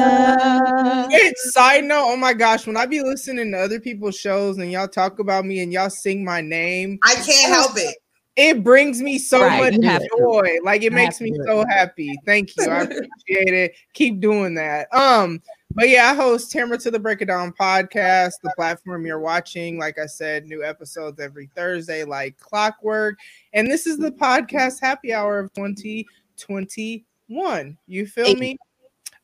Wait, 1.11 1.37
side 1.39 1.85
note, 1.85 2.07
oh 2.09 2.17
my 2.17 2.33
gosh, 2.33 2.67
when 2.67 2.77
I 2.77 2.87
be 2.87 3.03
listening 3.03 3.53
to 3.53 3.59
other 3.59 3.79
people's 3.81 4.17
shows 4.17 4.59
and 4.59 4.71
y'all 4.73 4.89
talk 4.89 5.19
about 5.19 5.45
me 5.45 5.61
and 5.61 5.73
y'all 5.73 5.91
sing 5.91 6.25
my 6.25 6.41
name, 6.41 6.99
I 7.05 7.15
can't 7.15 7.53
help 7.53 7.73
it. 7.77 7.97
It 8.37 8.63
brings 8.63 9.01
me 9.01 9.19
so 9.19 9.41
Right, 9.41 9.73
much 9.73 9.83
have 9.85 10.03
to. 10.03 10.09
joy. 10.19 10.59
Like 10.63 10.83
it 10.83 10.85
You 10.85 10.91
makes 10.93 11.21
me 11.21 11.33
so 11.45 11.65
happy. 11.69 12.15
Thank 12.27 12.57
you. 12.57 12.67
I 12.67 12.81
appreciate 12.83 13.55
it. 13.55 13.75
Keep 13.95 14.21
doing 14.21 14.55
that. 14.55 14.93
Um, 14.95 15.43
but 15.75 15.89
yeah, 15.89 16.11
I 16.11 16.15
host 16.15 16.53
Tamara 16.53 16.79
to 16.79 16.91
the 16.91 16.99
Break 16.99 17.23
It 17.23 17.27
Down 17.27 17.53
podcast, 17.53 18.33
the 18.43 18.53
platform 18.57 19.07
you're 19.07 19.19
watching. 19.19 19.79
Like 19.79 19.99
I 19.99 20.07
said, 20.07 20.47
new 20.47 20.65
episodes 20.65 21.21
every 21.21 21.51
Thursday, 21.55 22.05
like 22.05 22.39
clockwork. 22.39 23.19
And 23.53 23.71
this 23.71 23.87
is 23.87 23.99
the 23.99 24.13
podcast 24.13 24.81
happy 24.81 25.13
hour 25.13 25.39
of 25.39 25.53
2021. 25.55 27.77
You 27.87 28.07
feel 28.07 28.35
me? 28.37 28.59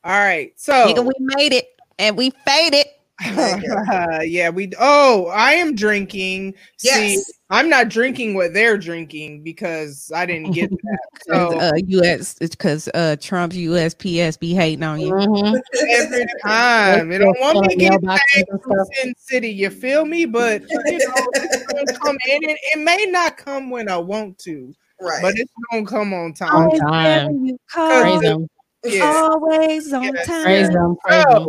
All 0.05 0.19
right. 0.19 0.53
So 0.57 0.73
Nigga, 0.73 1.05
we 1.05 1.13
made 1.37 1.53
it 1.53 1.67
and 1.99 2.17
we 2.17 2.31
faded. 2.47 2.87
yeah, 4.25 4.49
we 4.51 4.71
oh, 4.79 5.27
I 5.27 5.53
am 5.53 5.75
drinking. 5.75 6.55
See, 6.79 7.15
Yes. 7.15 7.31
I'm 7.51 7.69
not 7.69 7.89
drinking 7.91 8.35
what 8.35 8.55
they're 8.55 8.79
drinking 8.79 9.43
because 9.43 10.11
I 10.15 10.25
didn't 10.25 10.53
get 10.55 10.71
that. 10.83 10.99
So 11.29 11.59
uh, 11.61 11.73
US 11.89 12.37
it's 12.41 12.57
because 12.57 12.89
uh 12.95 13.17
Trump's 13.21 13.57
USPS 13.57 14.39
be 14.39 14.55
hating 14.55 14.83
on 14.83 15.01
you. 15.01 15.13
Mhm. 15.13 15.61
every 15.91 16.25
time 16.43 17.09
they 17.11 17.19
don't 17.19 17.39
want 17.41 17.61
me 17.61 17.69
to 17.69 17.77
get 17.77 18.03
back 18.03 18.23
and 18.37 18.47
from. 18.63 18.87
Sin 18.95 19.15
City, 19.19 19.51
you 19.51 19.71
feel 19.71 20.05
me? 20.07 20.25
But 20.25 20.63
you 20.63 20.99
know, 20.99 21.31
it's 21.35 21.99
come 21.99 22.17
in. 22.29 22.43
It, 22.49 22.59
it 22.75 22.79
may 22.79 23.07
not 23.11 23.37
come 23.37 23.71
when 23.71 23.89
I 23.89 23.99
want 23.99 24.39
to, 24.39 24.75
right. 25.01 25.21
but 25.23 25.35
it's 25.37 25.53
gonna 25.71 25.87
come 25.87 26.13
on 26.15 26.29
On 26.29 26.35
time. 26.35 26.81
time. 26.81 27.47
You 27.47 27.59
Praise 27.69 28.03
call, 28.03 28.21
them. 28.23 28.49
yeah. 28.85 29.23
always 29.31 29.93
on 29.93 30.03
Yes. 30.15 30.27
time. 30.27 30.43
Praise 30.43 30.71
them. 30.71 30.97
Praise 31.05 31.25
them. 31.29 31.49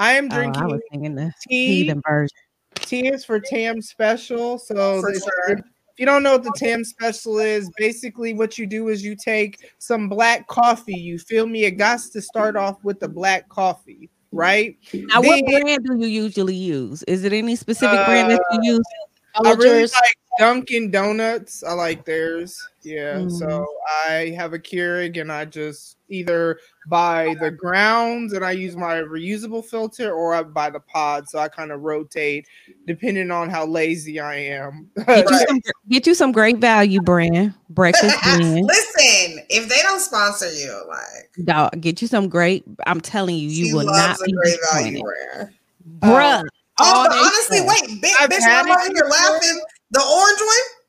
So 0.00 0.04
I 0.06 0.12
am 0.12 0.28
Oh, 0.30 0.34
I 0.34 0.38
drinking 0.38 0.64
was 0.68 0.80
singing 0.90 1.14
the 1.14 1.32
tea. 1.46 1.66
heathen 1.82 2.02
version. 2.08 2.36
Tea 2.76 3.08
is 3.08 3.24
for 3.24 3.38
Tam 3.38 3.82
special. 3.82 4.58
So 4.58 5.00
For 5.02 5.10
if- 5.10 5.18
sure. 5.22 5.50
if 5.58 5.60
you 5.98 6.06
don't 6.06 6.22
know 6.22 6.32
what 6.32 6.42
the 6.42 6.54
Tam 6.56 6.84
special 6.84 7.38
is, 7.38 7.70
basically 7.76 8.32
what 8.32 8.56
you 8.56 8.66
do 8.66 8.88
is 8.88 9.04
you 9.04 9.14
take 9.14 9.70
some 9.78 10.08
black 10.08 10.46
coffee. 10.48 10.94
You 10.98 11.18
feel 11.18 11.46
me? 11.46 11.64
It 11.64 11.72
got 11.72 12.00
to 12.12 12.22
start 12.22 12.56
off 12.56 12.82
with 12.82 12.98
the 13.00 13.08
black 13.08 13.48
coffee, 13.50 14.08
right? 14.32 14.76
Now, 14.94 15.20
what 15.20 15.44
brand 15.44 15.84
do 15.84 15.98
you 15.98 16.06
usually 16.06 16.54
use? 16.54 17.02
Is 17.02 17.24
it 17.24 17.32
any 17.34 17.54
specific 17.54 18.04
brand 18.06 18.30
that 18.30 18.42
you 18.52 18.72
use? 18.74 18.84
I 19.44 19.52
really 19.52 19.82
like 19.82 20.16
Dunkin' 20.38 20.90
Donuts. 20.90 21.62
I 21.62 21.72
like 21.74 22.04
theirs. 22.04 22.58
Yeah. 22.82 23.16
Mm. 23.18 23.30
So 23.30 23.66
I 24.08 24.34
have 24.36 24.54
a 24.54 24.58
Keurig 24.58 25.20
and 25.20 25.30
I 25.30 25.44
just 25.44 25.98
either 26.08 26.58
buy 26.86 27.34
the 27.40 27.50
grounds 27.50 28.32
and 28.32 28.44
I 28.44 28.52
use 28.52 28.76
my 28.76 28.96
reusable 28.96 29.64
filter 29.64 30.12
or 30.12 30.34
I 30.34 30.42
buy 30.42 30.70
the 30.70 30.80
pod. 30.80 31.28
So 31.28 31.38
I 31.38 31.48
kind 31.48 31.70
of 31.70 31.82
rotate 31.82 32.46
depending 32.86 33.30
on 33.30 33.50
how 33.50 33.66
lazy 33.66 34.18
I 34.20 34.36
am. 34.36 34.90
Get 35.06 35.30
you, 35.30 35.38
some, 35.48 35.60
get 35.88 36.06
you 36.06 36.14
some 36.14 36.32
great 36.32 36.58
value 36.58 37.00
brand 37.00 37.54
breakfast 37.68 38.16
blend. 38.24 38.66
Listen, 38.66 39.44
if 39.48 39.68
they 39.68 39.82
don't 39.82 40.00
sponsor 40.00 40.52
you, 40.52 40.82
like 40.88 41.30
Dog, 41.44 41.80
get 41.80 42.00
you 42.02 42.08
some 42.08 42.28
great. 42.28 42.64
I'm 42.86 43.00
telling 43.00 43.36
you, 43.36 43.48
you 43.48 43.76
will 43.76 43.86
not 43.86 44.18
be 44.24 44.32
great 44.32 44.58
value 44.72 45.02
brand. 45.02 45.50
bruh. 46.00 46.40
Um, 46.40 46.46
oh, 46.80 47.06
but 47.08 47.16
honestly, 47.18 47.58
sell. 47.58 47.66
wait, 47.66 48.02
bitch, 48.02 48.12
I've 48.20 48.30
bitch, 48.30 48.40
had 48.40 48.66
I'm 48.66 48.72
over 48.72 48.94
here 48.94 49.04
laughing. 49.04 49.62
The 49.90 50.00
orange 50.00 50.40
one, 50.40 50.80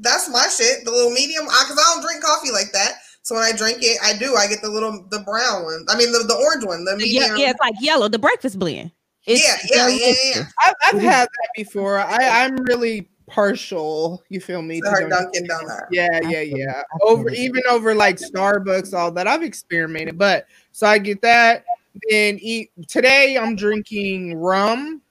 that's 0.00 0.28
my 0.28 0.48
shit. 0.48 0.84
The 0.84 0.90
little 0.90 1.12
medium, 1.12 1.44
because 1.44 1.78
I, 1.78 1.92
don't 1.94 2.02
drink 2.02 2.24
coffee 2.24 2.50
like 2.50 2.72
that. 2.72 2.94
So 3.26 3.34
when 3.34 3.42
I 3.42 3.50
drink 3.50 3.78
it, 3.80 3.98
I 4.04 4.16
do. 4.16 4.36
I 4.36 4.46
get 4.46 4.62
the 4.62 4.68
little, 4.70 5.04
the 5.10 5.18
brown 5.18 5.64
one. 5.64 5.84
I 5.88 5.96
mean, 5.96 6.12
the, 6.12 6.20
the 6.28 6.36
orange 6.36 6.64
one, 6.64 6.84
the 6.84 6.96
medium. 6.96 7.24
Yeah, 7.24 7.36
yeah, 7.36 7.50
it's 7.50 7.58
like 7.58 7.74
yellow, 7.80 8.06
the 8.06 8.20
breakfast 8.20 8.56
blend. 8.56 8.92
It's 9.26 9.42
yeah, 9.42 9.56
yeah, 9.68 9.84
very 9.84 9.98
yeah, 9.98 10.14
yeah. 10.22 10.42
I've, 10.64 10.74
I've 10.84 10.94
mm-hmm. 10.94 11.06
had 11.08 11.24
that 11.24 11.48
before. 11.56 11.98
I, 11.98 12.44
I'm 12.44 12.54
really 12.54 13.08
partial. 13.26 14.22
You 14.28 14.38
feel 14.38 14.62
me? 14.62 14.80
To 14.80 14.86
to 14.86 14.90
her 14.92 15.08
Dunkin'. 15.08 15.44
Dunkin' 15.44 15.68
Donut. 15.68 15.88
Yeah, 15.90 16.20
yeah, 16.22 16.42
yeah. 16.42 16.82
Over 17.02 17.30
even 17.30 17.64
over 17.68 17.96
like 17.96 18.18
Starbucks, 18.18 18.96
all 18.96 19.10
that. 19.10 19.26
I've 19.26 19.42
experimented, 19.42 20.16
but 20.16 20.46
so 20.70 20.86
I 20.86 20.98
get 20.98 21.20
that. 21.22 21.64
Then 22.08 22.38
eat 22.40 22.70
today. 22.86 23.36
I'm 23.36 23.56
drinking 23.56 24.36
rum, 24.36 25.02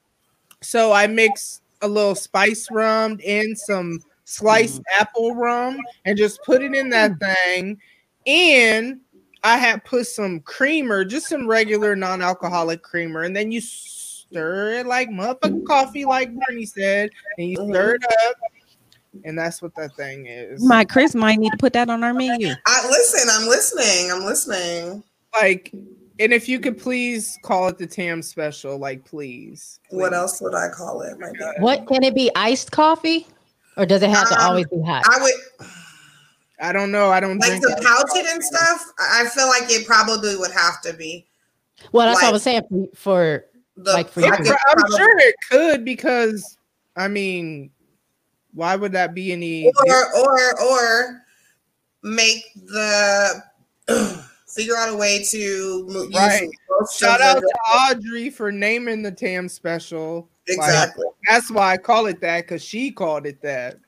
so 0.62 0.90
I 0.90 1.06
mix 1.06 1.60
a 1.82 1.88
little 1.88 2.14
spice 2.14 2.66
rum 2.70 3.20
and 3.26 3.58
some 3.58 4.00
sliced 4.24 4.80
mm. 4.80 5.00
apple 5.00 5.34
rum, 5.34 5.78
and 6.06 6.16
just 6.16 6.42
put 6.44 6.62
it 6.62 6.74
in 6.74 6.88
that 6.88 7.10
mm. 7.10 7.20
thing. 7.20 7.78
And 8.26 9.00
I 9.44 9.56
have 9.58 9.84
put 9.84 10.06
some 10.06 10.40
creamer, 10.40 11.04
just 11.04 11.28
some 11.28 11.46
regular 11.46 11.94
non-alcoholic 11.94 12.82
creamer, 12.82 13.22
and 13.22 13.36
then 13.36 13.52
you 13.52 13.60
stir 13.60 14.74
it 14.80 14.86
like 14.86 15.08
motherfucking 15.08 15.64
coffee, 15.66 16.04
like 16.04 16.30
Bernie 16.34 16.66
said, 16.66 17.10
and 17.38 17.50
you 17.50 17.56
stir 17.56 17.94
it 17.94 18.04
up, 18.28 18.36
and 19.24 19.38
that's 19.38 19.62
what 19.62 19.74
that 19.76 19.94
thing 19.94 20.26
is. 20.26 20.64
My 20.64 20.84
Chris 20.84 21.14
might 21.14 21.38
need 21.38 21.50
to 21.50 21.56
put 21.58 21.72
that 21.74 21.88
on 21.88 22.02
our 22.02 22.12
menu. 22.12 22.52
I 22.66 22.88
listen. 22.88 23.28
I'm 23.30 23.46
listening. 23.48 24.10
I'm 24.10 24.24
listening. 24.24 25.04
like, 25.40 25.70
and 26.18 26.32
if 26.32 26.48
you 26.48 26.58
could 26.58 26.78
please 26.78 27.38
call 27.42 27.68
it 27.68 27.78
the 27.78 27.86
Tam 27.86 28.22
special, 28.22 28.78
like, 28.78 29.04
please. 29.04 29.78
What 29.90 30.12
else 30.14 30.40
would 30.40 30.54
I 30.54 30.70
call 30.70 31.02
it? 31.02 31.18
My 31.20 31.30
God. 31.38 31.54
What 31.60 31.86
can 31.86 32.02
it 32.02 32.14
be? 32.16 32.30
Iced 32.34 32.72
coffee, 32.72 33.26
or 33.76 33.86
does 33.86 34.02
it 34.02 34.10
have 34.10 34.28
to 34.30 34.34
Um, 34.34 34.50
always 34.50 34.66
be 34.66 34.82
hot? 34.82 35.04
I 35.08 35.22
would 35.22 35.68
I 36.60 36.72
don't 36.72 36.90
know. 36.90 37.10
I 37.10 37.20
don't 37.20 37.38
like 37.38 37.48
drink 37.50 37.66
to 37.66 37.72
it. 37.72 37.84
pouch 37.84 38.10
it 38.14 38.26
and 38.32 38.42
stuff. 38.42 38.80
I 38.98 39.24
I 39.24 39.28
feel 39.28 39.48
like 39.48 39.70
it 39.70 39.86
probably 39.86 40.36
would 40.36 40.52
have 40.52 40.80
to 40.82 40.92
be 40.94 41.26
well, 41.92 42.06
that's 42.06 42.22
what 42.22 42.28
I 42.28 42.32
was 42.32 42.42
saying 42.42 42.62
for, 42.68 42.86
for 42.96 43.44
the. 43.76 43.92
Like 43.92 44.08
for 44.08 44.20
I 44.20 44.26
you. 44.26 44.32
I'm, 44.32 44.44
sure- 44.44 44.56
probably- 44.72 44.96
sure 44.96 45.18
it 45.18 45.34
could 45.50 45.84
because, 45.84 46.56
I 46.96 47.08
mean, 47.08 47.70
why 48.54 48.76
would 48.76 48.92
that 48.92 49.14
be 49.14 49.32
any? 49.32 49.66
or 49.86 50.16
or 50.18 50.60
or 50.62 51.22
make 52.02 52.44
the 52.54 53.42
figure 54.48 54.76
out 54.76 54.88
a 54.88 54.96
way 54.96 55.22
to 55.22 55.38
use 55.38 56.14
Right. 56.14 56.48
Shout 56.94 57.20
out 57.20 57.40
to 57.40 57.54
Audrey 57.72 58.30
for 58.30 58.52
naming 58.52 59.02
the 59.02 59.10
Tam 59.12 59.48
special. 59.48 60.28
Like, 60.48 60.58
exactly. 60.58 61.06
that's 61.28 61.50
why 61.50 61.72
I 61.72 61.76
call 61.76 62.06
it 62.06 62.20
that 62.20 62.42
because 62.42 62.62
she 62.62 62.90
called 62.90 63.26
it 63.26 63.40
that. 63.42 63.78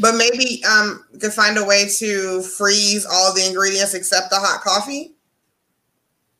But 0.00 0.14
maybe 0.16 0.62
um 0.64 1.04
you 1.12 1.18
could 1.18 1.32
find 1.32 1.58
a 1.58 1.64
way 1.64 1.88
to 1.98 2.42
freeze 2.42 3.04
all 3.04 3.34
the 3.34 3.46
ingredients 3.46 3.94
except 3.94 4.30
the 4.30 4.36
hot 4.36 4.60
coffee. 4.62 5.14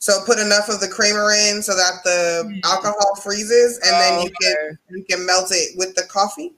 So 0.01 0.21
put 0.25 0.39
enough 0.39 0.69
of 0.69 0.79
the 0.81 0.87
creamer 0.89 1.33
in 1.33 1.61
so 1.61 1.75
that 1.75 1.95
the 2.05 2.61
alcohol 2.65 3.17
freezes, 3.17 3.79
and 3.79 3.91
then 4.01 4.23
you 4.23 4.31
can. 4.41 4.79
You 4.91 5.05
can 5.05 5.27
melt 5.27 5.49
it 5.51 5.77
with 5.77 5.95
the 5.97 6.05
coffee. 6.05 6.55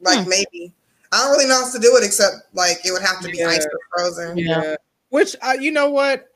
Like 0.00 0.24
Hmm. 0.24 0.30
maybe 0.30 0.72
I 1.12 1.18
don't 1.18 1.32
really 1.32 1.46
know 1.48 1.64
how 1.64 1.70
to 1.70 1.78
do 1.78 1.94
it 1.96 2.04
except 2.04 2.36
like 2.54 2.78
it 2.86 2.92
would 2.92 3.02
have 3.02 3.20
to 3.20 3.28
be 3.28 3.38
Yeah. 3.38 3.48
iced 3.48 3.68
or 3.68 3.78
frozen. 3.92 4.38
Yeah. 4.38 4.76
Which 5.10 5.36
uh, 5.42 5.56
you 5.60 5.70
know 5.70 5.90
what? 5.90 6.28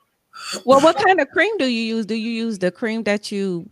Well, 0.67 0.81
what 0.81 0.97
kind 0.97 1.21
of 1.21 1.29
cream 1.31 1.57
do 1.59 1.65
you 1.65 1.97
use? 1.97 2.07
Do 2.07 2.17
you 2.17 2.31
use 2.31 2.59
the 2.59 2.71
cream 2.73 3.05
that 3.05 3.31
you, 3.31 3.71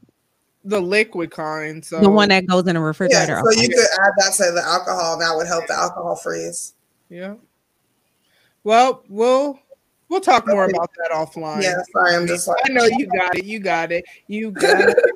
The 0.64 0.80
liquid 0.80 1.30
kind. 1.30 1.84
So 1.84 2.00
the 2.00 2.10
one 2.10 2.28
that 2.28 2.46
goes 2.46 2.66
in 2.66 2.74
the 2.74 2.80
Yeah, 2.80 2.86
refrigerator? 2.86 3.42
so 3.44 3.50
you 3.60 3.68
could 3.68 3.86
add 4.00 4.12
that 4.18 4.34
to 4.34 4.52
the 4.52 4.62
alcohol. 4.64 5.18
That 5.18 5.34
would 5.36 5.46
help 5.46 5.66
the 5.66 5.74
alcohol 5.74 6.16
freeze. 6.16 6.74
Yeah. 7.08 7.34
Well, 8.64 9.02
we'll 9.08 9.58
we'll 10.08 10.20
talk 10.20 10.46
more 10.46 10.64
about 10.64 10.90
that 10.98 11.10
offline. 11.12 11.62
Yeah, 11.62 11.76
sorry, 11.92 12.14
I'm 12.16 12.26
just 12.26 12.46
like 12.46 12.58
I 12.64 12.68
know 12.68 12.84
you 12.84 13.06
got 13.06 13.36
it. 13.36 13.44
You 13.44 13.58
got 13.58 13.92
it. 13.92 14.04
You 14.28 14.50
got 14.50 14.88
it. 14.88 14.96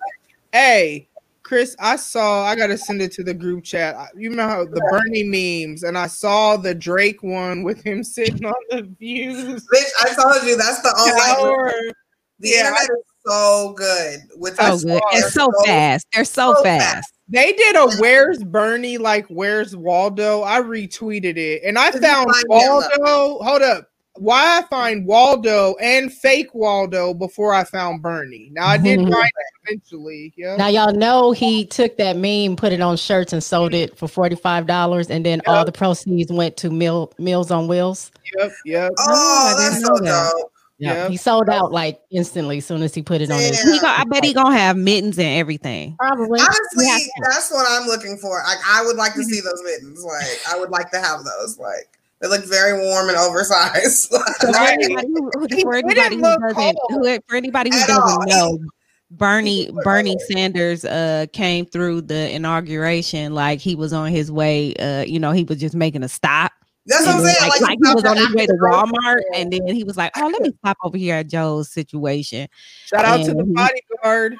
Hey, 0.52 1.08
Chris, 1.42 1.76
I 1.78 1.96
saw. 1.96 2.44
I 2.44 2.56
gotta 2.56 2.78
send 2.78 3.02
it 3.02 3.12
to 3.12 3.22
the 3.22 3.34
group 3.34 3.62
chat. 3.62 3.94
You 4.16 4.30
know 4.30 4.48
how 4.48 4.64
the 4.64 4.80
Bernie 4.90 5.22
memes, 5.22 5.82
and 5.82 5.98
I 5.98 6.06
saw 6.06 6.56
the 6.56 6.74
Drake 6.74 7.22
one 7.22 7.62
with 7.62 7.82
him 7.84 8.02
sitting 8.02 8.44
on 8.46 8.54
the 8.70 8.82
views. 8.98 9.66
Bitch, 9.72 9.90
I 10.00 10.14
told 10.14 10.48
you 10.48 10.56
that's 10.56 10.80
the 10.80 10.94
only 10.98 11.20
tower. 11.20 11.92
the 12.40 12.48
Yeah, 12.48 12.68
internet 12.68 12.84
is 12.84 13.04
so 13.26 13.74
good 13.76 14.20
with 14.36 14.56
So 14.56 14.78
good. 14.78 14.80
song. 14.80 15.00
And 15.12 15.24
so 15.24 15.50
fast. 15.64 16.06
They're 16.12 16.24
so 16.24 16.54
so 16.54 16.62
fast. 16.62 16.94
fast. 16.94 17.12
They 17.28 17.52
did 17.52 17.76
a 17.76 17.88
"Where's 18.00 18.42
Bernie?" 18.44 18.98
like 18.98 19.26
"Where's 19.26 19.74
Waldo?" 19.74 20.42
I 20.42 20.60
retweeted 20.60 21.36
it, 21.36 21.62
and 21.64 21.78
I 21.78 21.90
found 21.90 22.30
find 22.32 22.44
Yellow? 22.50 22.82
Waldo. 22.98 23.44
Hold 23.44 23.62
up, 23.62 23.88
why 24.14 24.58
I 24.58 24.62
find 24.68 25.06
Waldo 25.06 25.74
and 25.80 26.12
fake 26.12 26.54
Waldo 26.54 27.14
before 27.14 27.52
I 27.52 27.64
found 27.64 28.02
Bernie. 28.02 28.50
Now 28.52 28.66
I 28.68 28.76
did 28.78 29.00
find 29.12 29.12
it 29.12 29.46
eventually. 29.64 30.32
Yeah. 30.36 30.56
Now 30.56 30.68
y'all 30.68 30.94
know 30.94 31.32
he 31.32 31.66
took 31.66 31.96
that 31.96 32.16
meme, 32.16 32.56
put 32.56 32.72
it 32.72 32.80
on 32.80 32.96
shirts, 32.96 33.32
and 33.32 33.42
sold 33.42 33.74
it 33.74 33.96
for 33.98 34.08
forty 34.08 34.36
five 34.36 34.66
dollars, 34.66 35.10
and 35.10 35.26
then 35.26 35.42
all 35.46 35.64
the 35.64 35.72
proceeds 35.72 36.32
went 36.32 36.56
to 36.58 36.70
Mill 36.70 37.12
Meals 37.18 37.50
on 37.50 37.66
Wheels. 37.68 38.12
Yep. 38.38 38.52
Yep. 38.64 38.92
Oh, 38.98 39.54
I 39.56 39.60
that's 39.60 39.84
so 39.84 39.92
that. 40.04 40.32
dope. 40.32 40.52
Yeah, 40.78 40.92
Yep. 40.94 41.10
he 41.10 41.16
sold 41.16 41.48
out 41.48 41.72
like 41.72 42.00
instantly 42.10 42.58
as 42.58 42.66
soon 42.66 42.82
as 42.82 42.94
he 42.94 43.02
put 43.02 43.22
it 43.22 43.30
on 43.30 43.38
his. 43.40 43.58
He 43.62 43.78
gon- 43.80 43.94
I 43.98 44.04
bet 44.04 44.24
he 44.24 44.34
gonna 44.34 44.56
have 44.56 44.76
mittens 44.76 45.18
and 45.18 45.26
everything. 45.38 45.96
Probably. 45.98 46.38
Honestly, 46.40 46.84
He 46.84 46.90
has 46.90 47.02
to. 47.02 47.10
that's 47.30 47.50
what 47.50 47.66
I'm 47.68 47.86
looking 47.86 48.18
for. 48.18 48.42
Like, 48.46 48.58
I 48.66 48.84
would 48.84 48.96
like 48.96 49.14
to 49.14 49.24
see 49.24 49.40
those 49.40 49.62
mittens. 49.64 50.04
Like, 50.04 50.38
I 50.54 50.58
would 50.60 50.68
like 50.70 50.90
to 50.90 50.98
have 51.00 51.24
those. 51.24 51.58
Like, 51.58 51.98
they 52.20 52.28
look 52.28 52.44
very 52.44 52.78
warm 52.86 53.08
and 53.08 53.16
oversized. 53.16 54.10
So 54.40 54.52
for 54.52 54.58
anybody 54.58 55.06
who, 55.08 55.30
who- 55.34 55.60
for 55.62 55.74
anybody 55.76 56.16
who 56.16 56.22
doesn't, 56.22 56.78
who, 56.90 57.18
for 57.26 57.36
anybody 57.36 57.70
who 57.70 57.78
doesn't 57.86 57.96
all. 57.98 58.26
know, 58.26 58.58
Bernie 59.12 59.70
Bernie. 59.84 60.16
Sanders 60.30 60.84
uh 60.84 61.24
came 61.32 61.64
through 61.64 62.02
the 62.02 62.30
inauguration 62.34 63.32
like 63.34 63.60
he 63.60 63.74
was 63.74 63.92
on 63.94 64.10
his 64.10 64.30
way. 64.30 64.74
Uh, 64.74 65.02
you 65.02 65.18
know, 65.20 65.30
he 65.32 65.44
was 65.44 65.58
just 65.58 65.74
making 65.74 66.02
a 66.02 66.08
stop. 66.08 66.52
That's 66.86 67.06
what 67.06 67.16
I'm 67.16 67.24
saying. 67.24 67.36
Like, 67.40 67.60
Like, 67.60 67.60
like 67.62 67.78
he 67.82 67.94
was 67.94 68.04
on 68.04 68.16
his 68.16 68.34
way 68.34 68.46
to 68.46 68.52
Walmart, 68.54 69.22
and 69.34 69.52
then 69.52 69.66
he 69.74 69.84
was 69.84 69.96
like, 69.96 70.12
"Oh, 70.16 70.28
let 70.28 70.40
me 70.42 70.52
stop 70.60 70.76
over 70.84 70.96
here 70.96 71.16
at 71.16 71.28
Joe's 71.28 71.70
situation." 71.70 72.48
Shout 72.86 73.04
out 73.04 73.24
to 73.24 73.34
the 73.34 73.44
bodyguard. 73.44 74.36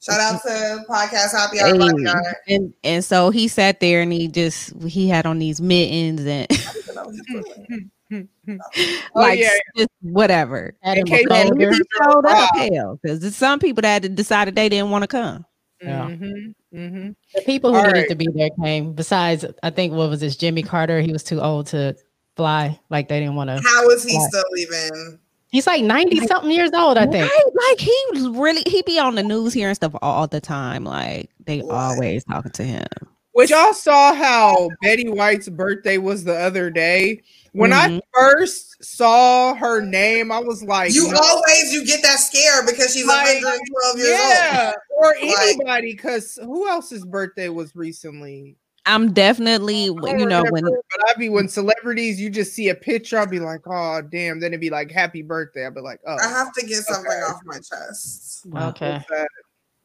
Shout 0.00 0.20
out 0.20 0.42
to 0.46 0.84
podcast 0.88 1.32
happy 1.32 1.60
hour. 1.60 1.68
Hey, 1.68 1.78
bodyguard. 1.78 2.34
and 2.48 2.74
and 2.82 3.04
so 3.04 3.30
he 3.30 3.48
sat 3.48 3.80
there 3.80 4.02
and 4.02 4.12
he 4.12 4.28
just 4.28 4.74
he 4.82 5.08
had 5.08 5.24
on 5.24 5.38
these 5.38 5.60
mittens 5.60 6.26
and 6.26 6.46
Oh, 8.46 9.20
like 9.20 9.38
yeah. 9.38 9.48
just 9.76 9.88
whatever. 10.02 10.74
In 10.82 11.04
case 11.06 11.26
And 11.30 11.60
he 11.60 11.66
showed 12.02 12.26
up 12.26 12.50
hell 12.54 12.98
because 13.02 13.34
some 13.34 13.58
people 13.58 13.82
that 13.82 14.02
had 14.02 14.14
decided 14.14 14.54
they 14.54 14.68
didn't 14.68 14.90
want 14.90 15.02
to 15.02 15.08
come. 15.08 15.46
Yeah. 15.82 16.08
Mm-hmm, 16.08 16.50
mm-hmm. 16.74 17.10
The 17.34 17.42
people 17.42 17.72
who 17.72 17.78
All 17.78 17.84
needed 17.84 17.98
right. 18.00 18.08
to 18.08 18.14
be 18.14 18.28
there 18.34 18.50
came. 18.62 18.92
Besides, 18.92 19.44
I 19.62 19.70
think 19.70 19.92
what 19.94 20.10
was 20.10 20.20
this? 20.20 20.36
Jimmy 20.36 20.62
Carter. 20.62 21.00
He 21.00 21.12
was 21.12 21.22
too 21.22 21.40
old 21.40 21.66
to 21.68 21.96
fly. 22.36 22.78
Like 22.90 23.08
they 23.08 23.20
didn't 23.20 23.36
want 23.36 23.48
to. 23.50 23.60
How 23.66 23.88
is 23.90 24.04
he 24.04 24.14
Yeah. 24.14 24.26
still 24.28 24.44
even? 24.58 25.18
He's 25.50 25.66
like 25.68 25.84
ninety 25.84 26.18
something 26.26 26.50
years 26.50 26.70
old. 26.74 26.98
I 26.98 27.06
think. 27.06 27.30
Right? 27.30 27.44
Like 27.70 27.78
he 27.80 27.96
was 28.12 28.28
really 28.36 28.62
he 28.66 28.82
be 28.82 28.98
on 28.98 29.14
the 29.14 29.22
news 29.22 29.52
here 29.52 29.68
and 29.68 29.76
stuff 29.76 29.94
all 30.02 30.26
the 30.26 30.40
time. 30.40 30.84
Like 30.84 31.30
they 31.46 31.60
What? 31.60 31.74
always 31.74 32.24
talking 32.24 32.50
to 32.52 32.64
him. 32.64 32.86
Which 33.34 33.50
y'all 33.50 33.72
saw 33.74 34.14
how 34.14 34.70
Betty 34.80 35.08
White's 35.08 35.48
birthday 35.48 35.98
was 35.98 36.22
the 36.24 36.34
other 36.38 36.70
day. 36.70 37.20
When 37.52 37.72
I 37.72 37.88
Mhm. 37.88 38.00
first 38.12 38.82
saw 38.84 39.54
her 39.54 39.80
name, 39.80 40.30
I 40.32 40.38
was 40.38 40.62
like, 40.62 40.94
You 40.94 41.10
no. 41.10 41.18
always 41.18 41.72
you 41.72 41.84
get 41.84 42.00
that 42.02 42.20
scare 42.20 42.64
because 42.64 42.92
she's 42.94 43.06
Like, 43.06 43.26
112 43.42 43.98
years 43.98 44.08
yeah, 44.10 44.72
or 44.96 45.14
Like- 45.22 45.48
anybody. 45.56 45.92
Because 45.94 46.38
who 46.42 46.68
else's 46.68 47.04
birthday 47.04 47.48
was 47.48 47.74
recently? 47.76 48.56
I'm 48.86 49.12
definitely 49.12 49.84
you 49.84 50.26
know 50.26 50.44
when 50.50 50.62
but 50.64 51.08
I'd 51.08 51.16
be 51.18 51.28
when 51.30 51.48
celebrities, 51.48 52.20
you 52.20 52.28
just 52.30 52.52
see 52.54 52.68
a 52.68 52.74
picture, 52.74 53.18
I'll 53.18 53.26
be 53.26 53.40
like, 53.40 53.62
oh 53.66 54.02
damn. 54.02 54.38
Then 54.40 54.50
it'd 54.52 54.60
be 54.60 54.70
like, 54.70 54.90
happy 54.92 55.22
birthday. 55.22 55.64
I'll 55.64 55.70
be 55.72 55.80
like, 55.80 56.00
oh. 56.06 56.16
I 56.20 56.28
have 56.28 56.52
to 56.52 56.66
get 56.66 56.84
something 56.84 57.06
Okay. 57.10 57.20
off 57.22 57.40
my 57.46 57.58
chest. 57.58 58.46
Okay. 58.54 59.02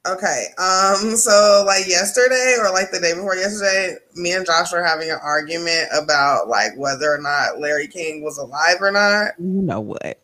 Okay. 0.08 0.46
Um. 0.58 1.16
So 1.18 1.64
like 1.68 1.88
yesterday 1.88 2.56
or 2.60 2.72
like 2.72 2.92
the 2.92 3.00
day 3.00 3.14
before 3.14 3.36
yesterday, 3.36 3.96
me 4.16 4.32
and 4.34 4.46
Josh 4.46 4.72
were 4.72 4.84
having 4.84 5.12
an 5.12 5.20
argument 5.22 5.90
about 5.94 6.48
like 6.48 6.72
whether 6.78 7.14
or 7.14 7.20
not 7.22 7.60
Larry 7.60 7.88
King 7.88 8.24
was 8.24 8.38
alive 8.38 8.78
or 8.82 8.92
not. 8.92 9.34
you 9.38 9.62
know 9.62 9.82
what. 9.82 10.22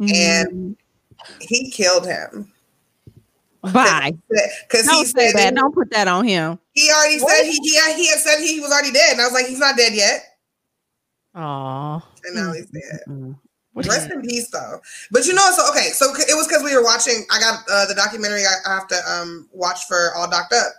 And 0.00 0.76
he 1.40 1.70
killed 1.70 2.06
him 2.06 2.52
bye. 3.62 4.12
because 4.68 4.88
he 4.90 5.04
said 5.06 5.32
that. 5.34 5.54
Don't 5.54 5.74
put 5.74 5.90
that 5.90 6.06
on 6.06 6.26
him. 6.26 6.58
he 6.74 6.90
already 6.90 7.18
said 7.18 7.44
he, 7.44 7.58
he 7.62 7.74
had- 7.76 7.96
he 7.96 8.06
had 8.08 8.18
said 8.18 8.40
he 8.44 8.60
was 8.60 8.70
already 8.70 8.92
dead, 8.92 9.12
and 9.12 9.20
I 9.22 9.24
was 9.24 9.32
like, 9.32 9.46
he's 9.46 9.58
not 9.58 9.78
dead 9.78 9.94
yet, 9.94 10.20
Aw. 11.34 12.06
and 12.26 12.34
now 12.34 12.52
he's 12.52 12.66
dead. 12.66 13.34
Mm. 13.76 13.88
Rest 13.88 14.10
in 14.10 14.22
peace, 14.22 14.48
though. 14.50 14.80
But 15.10 15.26
you 15.26 15.34
know, 15.34 15.50
so 15.56 15.68
okay, 15.70 15.90
so 15.90 16.06
it 16.14 16.36
was 16.36 16.46
because 16.46 16.62
we 16.62 16.74
were 16.76 16.84
watching. 16.84 17.26
I 17.30 17.40
got 17.40 17.64
uh, 17.70 17.86
the 17.86 17.94
documentary 17.94 18.42
I, 18.46 18.72
have 18.74 18.86
to 18.88 19.00
um 19.10 19.48
watch 19.52 19.84
for 19.88 20.14
All 20.16 20.30
Docked 20.30 20.52
Up. 20.52 20.72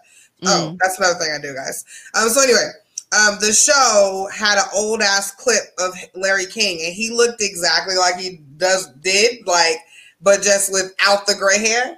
Oh, 0.43 0.71
Mm. 0.73 0.77
that's 0.81 0.97
another 0.97 1.17
thing 1.19 1.31
I 1.34 1.41
do, 1.41 1.53
guys. 1.53 1.84
Um, 2.13 2.29
so 2.29 2.41
anyway, 2.41 2.69
um, 3.17 3.38
the 3.39 3.51
show 3.53 4.27
had 4.34 4.58
an 4.58 4.65
old 4.75 5.01
ass 5.01 5.31
clip 5.31 5.63
of 5.79 5.93
Larry 6.13 6.45
King, 6.45 6.79
and 6.86 6.93
he 6.93 7.10
looked 7.10 7.41
exactly 7.41 7.95
like 7.95 8.15
he 8.17 8.41
does 8.58 8.88
did, 9.01 9.45
like, 9.47 9.77
but 10.21 10.41
just 10.41 10.71
without 10.71 11.25
the 11.27 11.36
gray 11.36 11.60
hair. 11.60 11.97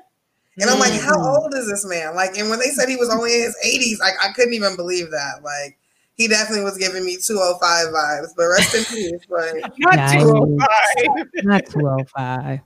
And 0.59 0.69
I'm 0.71 0.79
like, 0.79 0.93
how 0.93 1.15
Mm. 1.15 1.37
old 1.37 1.53
is 1.53 1.67
this 1.67 1.85
man? 1.85 2.15
Like, 2.15 2.35
and 2.37 2.49
when 2.49 2.57
they 2.59 2.69
said 2.69 2.89
he 2.89 2.95
was 2.95 3.09
only 3.09 3.35
in 3.35 3.41
his 3.41 3.55
80s, 3.63 3.99
like, 3.99 4.13
I 4.23 4.31
couldn't 4.33 4.53
even 4.55 4.75
believe 4.75 5.11
that. 5.11 5.43
Like, 5.43 5.77
he 6.17 6.27
definitely 6.27 6.63
was 6.63 6.77
giving 6.77 7.05
me 7.05 7.17
205 7.17 7.87
vibes. 7.93 8.27
But 8.35 8.43
rest 8.47 8.75
in 8.75 8.83
peace. 8.85 9.21
But 9.29 9.55
Not 9.79 9.95
Nice. 9.95 10.21
205. 10.23 11.27
Not 11.45 11.65
205. 11.67 12.59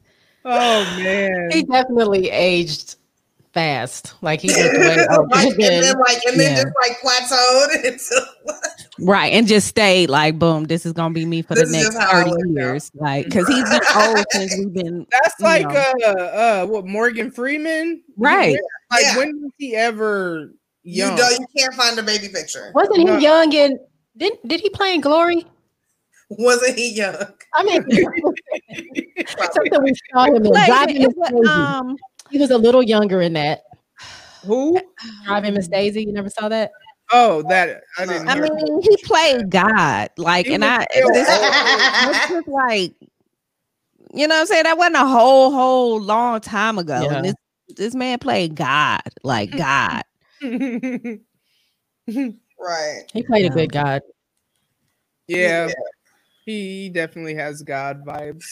Oh 0.43 0.83
man. 0.97 1.49
He 1.51 1.63
definitely 1.63 2.29
aged 2.31 2.95
fast. 3.53 4.15
Like 4.23 4.39
he 4.41 4.47
looked 4.55 4.77
way 4.79 4.95
like, 5.05 5.45
and 5.45 5.59
then 5.61 5.95
like, 6.07 6.25
and 6.25 6.39
then 6.39 6.55
Yeah. 6.55 6.63
just 6.63 6.75
like 6.81 6.99
plateaued. 6.99 7.85
until- 7.93 8.25
Right. 8.99 9.33
And 9.33 9.47
just 9.47 9.67
stayed 9.67 10.09
like, 10.09 10.37
boom, 10.39 10.65
this 10.65 10.85
is 10.85 10.93
going 10.93 11.13
to 11.13 11.19
be 11.19 11.25
me 11.25 11.41
for 11.41 11.55
This 11.55 11.69
the 11.71 11.77
next 11.77 11.87
just 11.95 11.99
how 11.99 12.19
I 12.19 12.23
30 12.23 12.29
look 12.29 12.39
now. 12.45 12.61
years. 12.61 12.91
Like, 12.93 13.25
because 13.25 13.47
he's 13.47 13.69
been 13.69 13.81
old 13.95 14.25
since 14.31 14.57
we've 14.57 14.73
been. 14.73 15.07
That's 15.11 15.39
like 15.39 15.67
know. 15.67 15.91
uh 16.05 16.11
uh 16.11 16.65
what 16.67 16.85
Morgan 16.87 17.31
Freeman? 17.31 18.03
Right. 18.17 18.57
Like 18.91 19.01
Yeah. 19.03 19.17
when 19.17 19.41
was 19.41 19.51
he 19.57 19.75
ever 19.75 20.53
you 20.83 21.03
young? 21.05 21.15
know, 21.15 21.29
you 21.29 21.45
can't 21.57 21.73
find 21.73 21.97
a 21.99 22.03
baby 22.03 22.27
picture. 22.29 22.71
Wasn't 22.73 22.97
he 22.97 23.03
No. 23.05 23.17
young 23.17 23.53
and 23.55 23.79
did 24.17 24.33
did 24.45 24.59
he 24.61 24.69
play 24.69 24.93
in 24.95 25.01
Glory? 25.01 25.45
Wasn't 26.29 26.77
he 26.77 26.93
young? 26.93 27.15
I 27.53 27.63
mean, 27.63 27.83
something 29.53 29.83
we 29.83 29.93
saw 30.13 30.25
him 30.25 30.35
in. 30.37 30.43
Like, 30.45 30.67
Driving 30.67 30.95
Miss 31.01 31.07
it 31.11 31.17
was, 31.17 31.31
Daisy. 31.31 31.61
um, 31.61 31.97
he 32.29 32.37
was 32.39 32.51
a 32.51 32.57
little 32.57 32.81
younger 32.81 33.21
in 33.21 33.33
that. 33.33 33.63
Who? 34.45 34.79
Driving 35.25 35.53
Miss 35.55 35.67
Daisy. 35.67 36.03
You 36.05 36.13
never 36.13 36.29
saw 36.29 36.47
that? 36.49 36.71
Oh, 37.11 37.41
that 37.49 37.81
I 37.97 38.05
didn't 38.05 38.29
I 38.29 38.35
hear. 38.35 38.43
mean, 38.43 38.81
he 38.81 38.97
played 39.03 39.49
God. 39.49 40.09
Like, 40.17 40.45
He 40.47 40.53
and 40.53 40.63
I, 40.63 40.85
still 40.91 41.09
this, 41.13 41.27
this 41.27 42.29
was 42.29 42.43
like, 42.47 42.93
you 44.13 44.27
know 44.27 44.35
what 44.35 44.41
I'm 44.41 44.47
saying? 44.47 44.63
That 44.63 44.77
wasn't 44.77 44.95
a 44.95 45.05
whole, 45.05 45.51
whole 45.51 45.99
long 46.01 46.39
time 46.39 46.77
ago. 46.79 47.01
Yeah. 47.03 47.17
And 47.17 47.25
this, 47.25 47.35
this 47.75 47.95
man 47.95 48.19
played 48.19 48.55
God, 48.55 49.01
like 49.23 49.51
God. 49.57 50.03
Right. 52.59 53.03
He 53.13 53.23
played 53.23 53.45
Yeah. 53.45 53.51
a 53.51 53.55
good 53.55 53.71
God. 53.71 54.01
yeah. 55.27 55.69
He 56.45 56.89
definitely 56.89 57.35
has 57.35 57.61
God 57.63 58.03
vibes. 58.05 58.45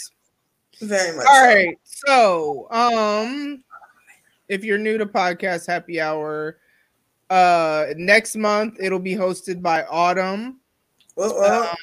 Very 0.81 1.15
much. 1.17 1.25
All 1.27 1.33
so. 1.35 1.45
right. 1.45 1.77
So, 1.83 2.67
um 2.71 3.63
if 4.47 4.63
you're 4.63 4.77
new 4.79 4.97
to 4.97 5.05
podcast 5.05 5.67
happy 5.67 5.99
hour, 6.01 6.57
uh 7.29 7.87
next 7.97 8.35
month 8.35 8.77
it'll 8.79 8.97
be 8.99 9.15
hosted 9.15 9.61
by 9.61 9.83
Autumn. 9.85 10.59
Well, 11.15 11.35
well, 11.39 11.69
Um, 11.69 11.75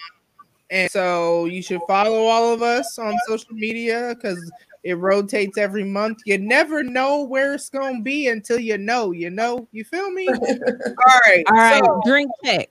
and 0.70 0.90
so 0.90 1.44
you 1.44 1.62
should 1.62 1.80
follow 1.86 2.24
all 2.24 2.52
of 2.52 2.62
us 2.62 2.98
on 2.98 3.14
social 3.28 3.54
media 3.54 4.14
because 4.16 4.50
it 4.86 4.94
rotates 4.94 5.58
every 5.58 5.84
month. 5.84 6.18
You 6.24 6.38
never 6.38 6.82
know 6.82 7.22
where 7.22 7.54
it's 7.54 7.68
gonna 7.68 8.00
be 8.00 8.28
until 8.28 8.58
you 8.58 8.78
know, 8.78 9.12
you 9.12 9.30
know, 9.30 9.68
you 9.72 9.84
feel 9.84 10.10
me? 10.10 10.28
all 10.28 11.20
right. 11.26 11.44
All 11.48 11.54
right, 11.56 11.82
so- 11.84 12.00
drink 12.06 12.30
check. 12.44 12.68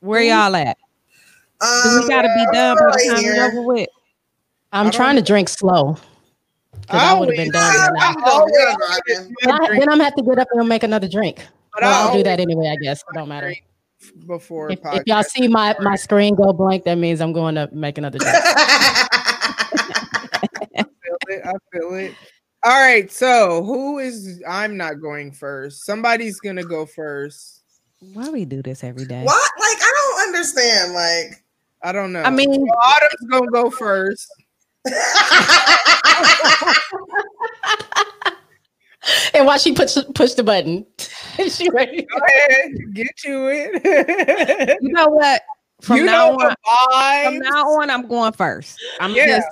Where 0.00 0.22
y'all 0.22 0.54
at? 0.54 0.76
Um, 1.60 2.00
we 2.02 2.08
gotta 2.08 2.28
be 2.28 2.46
done 2.52 2.76
by 2.76 2.84
the 2.92 3.08
time 3.08 3.22
here. 3.22 3.32
it's 3.32 3.40
over 3.54 3.62
with? 3.62 3.88
I'm 4.72 4.80
I 4.80 4.82
don't 4.90 4.92
trying 4.92 5.16
to 5.16 5.22
drink 5.22 5.48
slow. 5.48 5.96
'Cause 6.88 7.00
I 7.00 7.18
would 7.18 7.28
have 7.28 7.36
been 7.36 7.50
done. 7.50 7.74
By 7.74 7.88
now. 7.98 8.08
I'm 8.08 8.14
going. 8.20 8.52
Then 9.42 9.50
I- 9.50 9.68
then 9.68 9.82
I'm 9.82 9.86
gonna 9.86 10.04
have 10.04 10.14
to 10.16 10.22
get 10.22 10.38
up 10.38 10.48
and 10.52 10.68
make 10.68 10.82
another 10.82 11.08
drink. 11.08 11.46
But 11.72 11.82
Well, 11.84 11.92
I 11.92 12.06
I'll 12.08 12.12
do 12.16 12.22
that 12.24 12.38
anyway. 12.40 12.68
I 12.68 12.76
guess 12.76 13.00
it 13.00 13.14
don't 13.14 13.28
matter. 13.28 13.54
Before 14.26 14.70
If, 14.70 14.80
if 14.84 15.02
y'all 15.06 15.22
see 15.22 15.48
my 15.48 15.74
my 15.80 15.96
screen 15.96 16.34
go 16.34 16.52
blank, 16.52 16.84
that 16.84 16.96
means 16.96 17.22
I'm 17.22 17.32
going 17.32 17.54
to 17.54 17.70
make 17.72 17.96
another 17.96 18.18
drink. 18.18 18.34
I 21.42 21.52
feel 21.72 21.94
it. 21.94 21.94
I 21.94 21.94
feel 21.94 21.94
it. 21.94 22.14
All 22.64 22.80
right. 22.80 23.10
So 23.12 23.62
who 23.62 23.98
is? 23.98 24.42
I'm 24.48 24.76
not 24.76 25.00
going 25.00 25.32
first. 25.32 25.84
Somebody's 25.84 26.40
gonna 26.40 26.64
go 26.64 26.86
first. 26.86 27.60
Why 28.12 28.28
we 28.30 28.44
do 28.44 28.62
this 28.62 28.84
every 28.84 29.06
day? 29.06 29.22
what? 29.24 29.50
Like, 29.58 29.78
I 29.82 29.92
don't 30.16 30.28
understand. 30.28 30.92
Like, 30.94 31.42
I 31.82 31.92
don't 31.92 32.12
know. 32.12 32.22
I 32.22 32.30
mean, 32.30 32.52
So 32.52 32.60
Autumn's 32.72 33.30
gonna 33.30 33.50
go 33.50 33.70
first. 33.70 34.28
and 39.34 39.46
while 39.46 39.58
she 39.58 39.74
push 39.74 39.96
push 40.14 40.32
the 40.34 40.42
button, 40.42 40.86
is 41.38 41.56
she 41.56 41.68
ready. 41.70 42.02
Go 42.02 42.18
ahead, 42.18 42.70
get 42.94 43.08
to 43.24 43.48
it. 43.48 44.78
you 44.82 44.92
know 44.92 45.06
what? 45.08 45.42
From 45.82 45.96
you 45.98 46.06
now 46.06 46.30
know 46.30 46.36
on, 46.36 46.48
the 46.48 46.56
from 47.24 47.38
now 47.40 47.62
on, 47.64 47.90
I'm 47.90 48.06
going 48.08 48.32
first. 48.32 48.78
I'm 49.00 49.14
Yeah. 49.14 49.26
just 49.26 49.48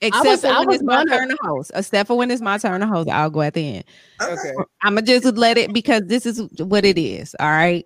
except 0.00 0.26
was- 0.26 0.40
for 0.42 0.46
I 0.48 0.58
when 0.60 0.66
was 0.68 0.74
it's 0.76 0.84
my 0.84 1.04
gonna- 1.04 1.10
turn 1.10 1.28
to 1.30 1.36
host. 1.42 1.70
Except 1.74 2.06
for 2.08 2.16
when 2.16 2.30
it's 2.30 2.40
my 2.42 2.58
turn 2.58 2.80
to 2.80 2.86
host, 2.86 3.08
I'll 3.08 3.30
go 3.30 3.42
at 3.42 3.54
the 3.54 3.76
end. 3.76 3.84
Okay. 4.22 4.52
I'm 4.82 4.94
gonna 4.94 5.02
just 5.06 5.24
let 5.36 5.58
it 5.58 5.72
because 5.72 6.02
this 6.06 6.26
is 6.26 6.40
what 6.58 6.84
it 6.84 6.98
is. 6.98 7.34
All 7.40 7.48
right. 7.50 7.84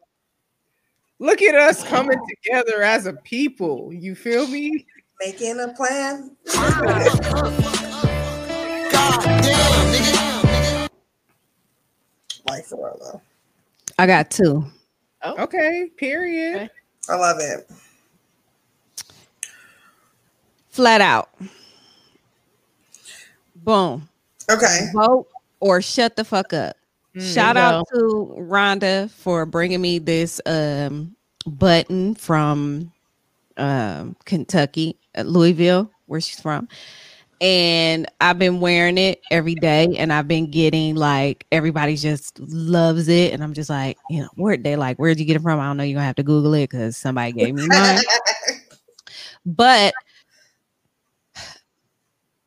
Look 1.21 1.43
at 1.43 1.55
us 1.55 1.83
coming 1.85 2.19
together 2.45 2.83
as 2.83 3.07
a 3.07 3.13
people. 3.13 3.93
You 3.93 4.15
feel 4.15 4.47
me? 4.49 4.85
Making 5.21 5.61
a 5.61 5.69
plan. 5.75 6.37
Like, 12.47 12.65
for 12.67 12.77
real, 12.77 12.99
though. 13.01 13.21
I 13.99 14.07
got 14.07 14.31
two. 14.31 14.65
Oh. 15.23 15.43
Okay. 15.45 15.89
Period. 15.97 16.57
Okay. 16.57 16.69
I 17.09 17.15
love 17.17 17.37
it. 17.41 17.71
Flat 20.71 21.01
out. 21.01 21.31
Boom. 23.65 24.09
Okay. 24.51 24.89
Vote 24.95 25.27
or 25.61 25.81
shut 25.81 26.17
the 26.17 26.25
fuck 26.25 26.53
up. 26.53 26.77
Mm. 27.17 27.35
Shout 27.35 27.55
There 27.55 27.65
you 27.65 27.69
out 27.71 27.87
to 27.95 28.37
Rhonda 28.39 29.11
for 29.11 29.47
bringing 29.47 29.81
me 29.81 29.99
this 29.99 30.41
um 30.47 31.17
button 31.47 32.15
from 32.15 32.93
um, 33.57 34.17
Kentucky, 34.25 34.99
uh, 35.17 35.23
Louisville, 35.23 35.91
where 36.07 36.21
she's 36.21 36.41
from. 36.41 36.69
And 37.41 38.07
I've 38.21 38.39
been 38.39 38.61
wearing 38.61 38.97
it 38.97 39.21
every 39.31 39.55
day, 39.55 39.97
and 39.99 40.13
I've 40.13 40.29
been 40.29 40.51
getting 40.51 40.95
like 40.95 41.47
everybody 41.53 41.97
just 41.97 42.39
loves 42.39 43.09
it, 43.09 43.33
and 43.33 43.43
I'm 43.43 43.53
just 43.53 43.69
like, 43.69 43.99
you 44.09 44.23
know, 44.23 44.29
where 44.37 44.57
they 44.57 44.77
like, 44.77 44.97
where'd 44.99 45.19
you 45.19 45.25
get 45.25 45.37
it 45.37 45.43
from? 45.43 45.61
I 45.61 45.67
don't 45.67 45.77
know. 45.77 45.83
You're 45.83 45.97
gonna 45.97 46.07
have 46.07 46.17
to 46.17 46.23
Google 46.23 46.55
it 46.55 46.71
because 46.71 46.97
somebody 46.97 47.33
gave 47.33 47.55
me 47.55 47.67
mine. 47.67 48.01
but 49.47 49.95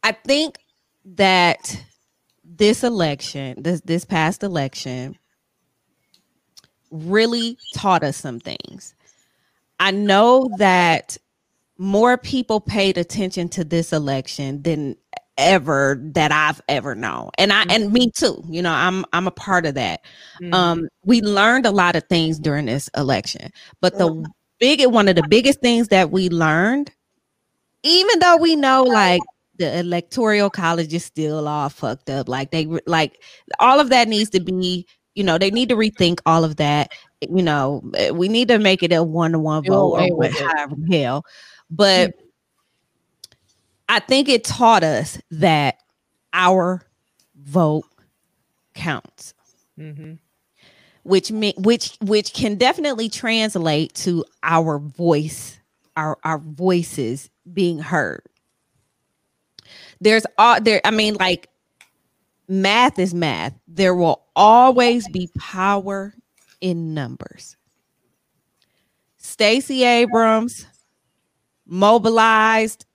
I 0.04 0.14
think 0.14 0.58
that 1.16 1.82
this 2.44 2.84
election, 2.84 3.62
this 3.62 3.82
this 3.82 4.06
past 4.06 4.44
election, 4.44 5.18
really 6.92 7.58
taught 7.74 8.04
us 8.04 8.18
some 8.18 8.40
things. 8.40 8.96
I 9.80 9.92
know 9.92 10.50
that 10.58 11.18
more 11.78 12.18
people 12.18 12.60
paid 12.60 12.98
attention 12.98 13.50
to 13.50 13.64
this 13.64 13.94
election 13.94 14.64
than 14.64 14.96
ever 15.38 16.00
that 16.14 16.32
I've 16.32 16.62
ever 16.68 16.96
known. 16.96 17.30
And 17.38 17.54
I 17.54 17.64
and 17.70 17.94
me 17.94 18.10
too. 18.10 18.44
You 18.50 18.62
know, 18.64 18.72
I'm 18.72 19.06
I'm 19.14 19.28
a 19.28 19.32
part 19.32 19.66
of 19.66 19.76
that. 19.76 20.02
Mhm. 20.42 20.54
Um 20.54 20.90
we 21.06 21.22
learned 21.22 21.66
a 21.66 21.72
lot 21.72 21.96
of 21.96 22.04
things 22.10 22.40
during 22.40 22.66
this 22.66 22.90
election. 22.98 23.52
But 23.80 23.98
the 23.98 24.26
big 24.60 24.84
one 24.88 25.08
of 25.08 25.16
the 25.16 25.28
biggest 25.30 25.62
things 25.62 25.90
that 25.90 26.10
we 26.12 26.30
learned 26.30 26.92
even 27.84 28.20
though 28.20 28.38
we 28.38 28.56
know 28.56 28.84
like 28.84 29.22
the 29.58 29.80
electoral 29.80 30.50
college 30.50 30.94
is 30.94 31.06
still 31.06 31.48
all 31.48 31.70
fucked 31.70 32.10
up. 32.10 32.28
Like 32.30 32.52
they 32.52 32.66
like 32.88 33.22
all 33.60 33.80
of 33.80 33.90
that 33.90 34.08
needs 34.08 34.30
to 34.32 34.40
be 34.40 34.86
you 35.16 35.24
know 35.24 35.38
they 35.38 35.52
need 35.52 35.70
to 35.70 35.76
rethink 35.76 36.20
all 36.26 36.44
of 36.44 36.58
that. 36.58 36.92
You 37.22 37.42
know 37.44 37.82
eh, 37.96 38.12
we 38.12 38.28
need 38.28 38.48
to 38.50 38.60
make 38.60 38.84
it 38.84 38.92
a 38.94 39.04
one-to-one 39.04 39.64
vote 39.66 40.00
or 40.00 40.16
with 40.16 40.36
it. 40.36 40.42
however 40.58 40.76
the 40.78 40.98
hell. 41.02 41.26
But 41.70 42.14
i 43.90 44.00
think 44.00 44.30
it 44.30 44.44
taught 44.44 44.84
us 44.84 45.20
that 45.32 45.76
our 46.34 46.82
vote 47.36 47.86
counts. 48.76 49.34
Mhm. 49.80 50.20
which 51.04 51.32
me, 51.32 51.54
which 51.58 51.98
which 52.02 52.34
can 52.34 52.56
definitely 52.56 53.10
translate 53.10 53.94
to 53.96 54.26
our 54.44 54.78
voice 54.80 55.58
our 55.96 56.18
our 56.24 56.38
voices 56.40 57.30
being 57.54 57.80
heard 57.80 58.22
there's 60.02 60.26
all 60.38 60.60
there 60.62 60.82
i 60.84 60.92
mean 60.92 61.16
like 61.16 61.50
math 62.48 63.00
is 63.00 63.14
math. 63.14 63.54
There 63.68 63.96
will 63.96 64.24
always 64.36 65.08
be 65.10 65.30
power 65.38 66.14
in 66.62 66.94
numbers. 66.94 67.56
Stacey 69.18 69.84
abrams 69.84 70.66
mobilized 71.66 72.86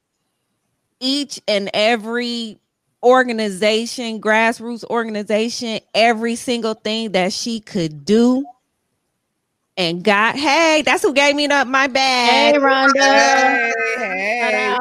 each 0.99 1.41
and 1.47 1.69
every 1.75 2.59
organization 3.03 4.21
grassroots 4.21 4.85
organization 4.85 5.81
every 5.95 6.37
single 6.37 6.75
thing 6.75 7.13
that 7.13 7.33
she 7.33 7.61
could 7.61 8.05
do 8.05 8.45
and 9.77 10.03
got. 10.03 10.37
Hey 10.37 10.83
that's 10.87 11.03
who 11.03 11.13
gave 11.13 11.35
me 11.35 11.49
the, 11.49 11.65
my 11.65 11.89
bag 11.89 12.55
Hey, 12.55 12.61
Rhonda. 12.61 13.73
Hey, 13.97 14.41
hey. 14.41 14.77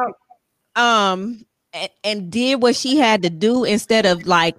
um 0.76 1.44
and, 1.74 1.90
did 2.30 2.62
what 2.62 2.76
she 2.76 2.96
had 2.96 3.22
to 3.22 3.30
do 3.30 3.64
instead 3.64 4.06
of 4.06 4.26
like 4.26 4.56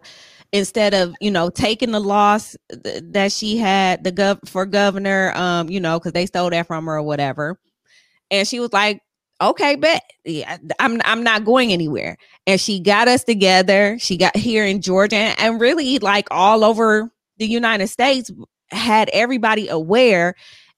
instead 0.51 0.93
of 0.93 1.15
you 1.21 1.31
know 1.31 1.49
taking 1.49 1.91
the 1.91 1.99
loss 1.99 2.55
th- 2.83 3.03
that 3.11 3.31
she 3.31 3.57
had 3.57 4.03
the 4.03 4.11
gov 4.11 4.47
for 4.47 4.65
governor 4.65 5.31
um 5.35 5.69
you 5.69 5.79
know 5.79 5.99
because 5.99 6.13
they 6.13 6.25
stole 6.25 6.49
that 6.49 6.67
from 6.67 6.85
her 6.85 6.97
or 6.97 7.03
whatever. 7.03 7.59
And 8.31 8.47
she 8.47 8.59
was 8.59 8.73
like 8.73 9.01
okay 9.41 9.75
bet. 9.75 10.03
Yeah, 10.25 10.57
i'm 10.79 11.01
i'm 11.05 11.23
not 11.23 11.45
going 11.45 11.73
anywhere. 11.73 12.17
And 12.47 12.59
she 12.61 12.79
got 12.79 13.07
us 13.07 13.23
together. 13.23 13.97
She 13.99 14.17
got 14.17 14.35
here 14.37 14.65
in 14.65 14.81
georgia 14.81 15.17
and, 15.17 15.39
and 15.39 15.61
really 15.61 15.99
like 15.99 16.27
all 16.31 16.63
over 16.63 17.11
the 17.37 17.47
united 17.47 17.87
states 17.87 18.31
had 18.71 19.09
everybody 19.13 19.67
aware 19.69 20.35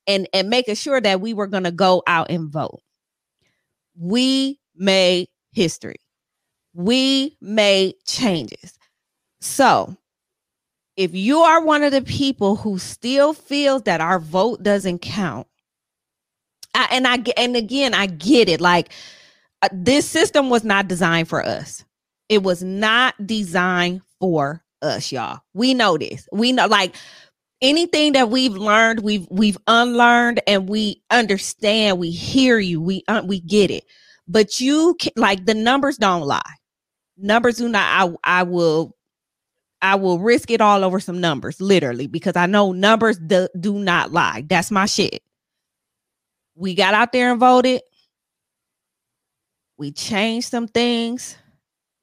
and 0.07 0.27
and 0.33 0.49
making 0.49 0.75
sure 0.75 1.01
that 1.01 1.21
we 1.21 1.33
were 1.33 1.47
going 1.47 1.63
to 1.63 1.71
go 1.71 2.03
out 2.07 2.29
and 2.31 2.51
vote. 2.51 2.81
We 3.97 4.59
made 4.75 5.29
history. 5.53 5.95
We 6.75 7.37
made 7.41 7.95
changes. 8.05 8.77
So, 9.41 9.95
if 10.97 11.15
you 11.15 11.39
are 11.39 11.63
one 11.63 11.83
of 11.83 11.93
the 11.93 12.01
people 12.01 12.57
who 12.57 12.79
still 12.79 13.33
feels 13.33 13.83
that 13.83 14.01
our 14.01 14.19
vote 14.19 14.63
doesn't 14.63 14.99
count, 14.99 15.47
I, 16.73 16.87
and 16.91 17.07
I 17.07 17.23
and 17.37 17.55
again 17.55 17.93
I 17.93 18.07
get 18.07 18.49
it. 18.49 18.61
Like 18.61 18.91
uh, 19.61 19.69
this 19.71 20.07
system 20.07 20.49
was 20.49 20.65
not 20.65 20.87
designed 20.89 21.29
for 21.29 21.45
us. 21.45 21.85
It 22.29 22.43
was 22.43 22.63
not 22.63 23.15
designed 23.25 24.01
for 24.19 24.63
us, 24.81 25.11
y'all. 25.11 25.39
We 25.53 25.73
know 25.73 25.97
this. 25.97 26.27
We 26.33 26.51
know 26.51 26.67
like 26.67 26.95
anything 27.61 28.13
that 28.13 28.29
we've 28.29 28.55
learned, 28.55 29.01
we've 29.01 29.27
we've 29.31 29.57
unlearned, 29.67 30.41
and 30.47 30.67
we 30.67 31.03
understand. 31.11 31.99
We 31.99 32.11
hear 32.11 32.59
you. 32.59 32.81
We 32.81 33.03
uh, 33.07 33.23
we 33.25 33.39
get 33.39 33.71
it 33.71 33.85
but 34.27 34.59
you 34.59 34.95
can 34.99 35.11
like 35.15 35.45
the 35.45 35.53
numbers 35.53 35.97
don't 35.97 36.23
lie 36.23 36.41
numbers 37.17 37.57
do 37.57 37.69
not 37.69 37.83
i 38.23 38.39
i 38.39 38.43
will 38.43 38.95
i 39.81 39.95
will 39.95 40.19
risk 40.19 40.51
it 40.51 40.61
all 40.61 40.83
over 40.83 40.99
some 40.99 41.19
numbers 41.21 41.59
literally 41.61 42.07
because 42.07 42.35
i 42.35 42.45
know 42.45 42.71
numbers 42.71 43.17
do, 43.17 43.47
do 43.59 43.73
not 43.79 44.11
lie. 44.11 44.43
That's 44.47 44.71
my 44.71 44.85
shit. 44.85 45.21
We 46.55 46.73
got 46.73 46.93
out 46.93 47.11
there 47.11 47.31
and 47.31 47.39
voted. 47.39 47.81
We 49.77 49.91
changed 49.91 50.47
some 50.47 50.69
things. 50.69 51.37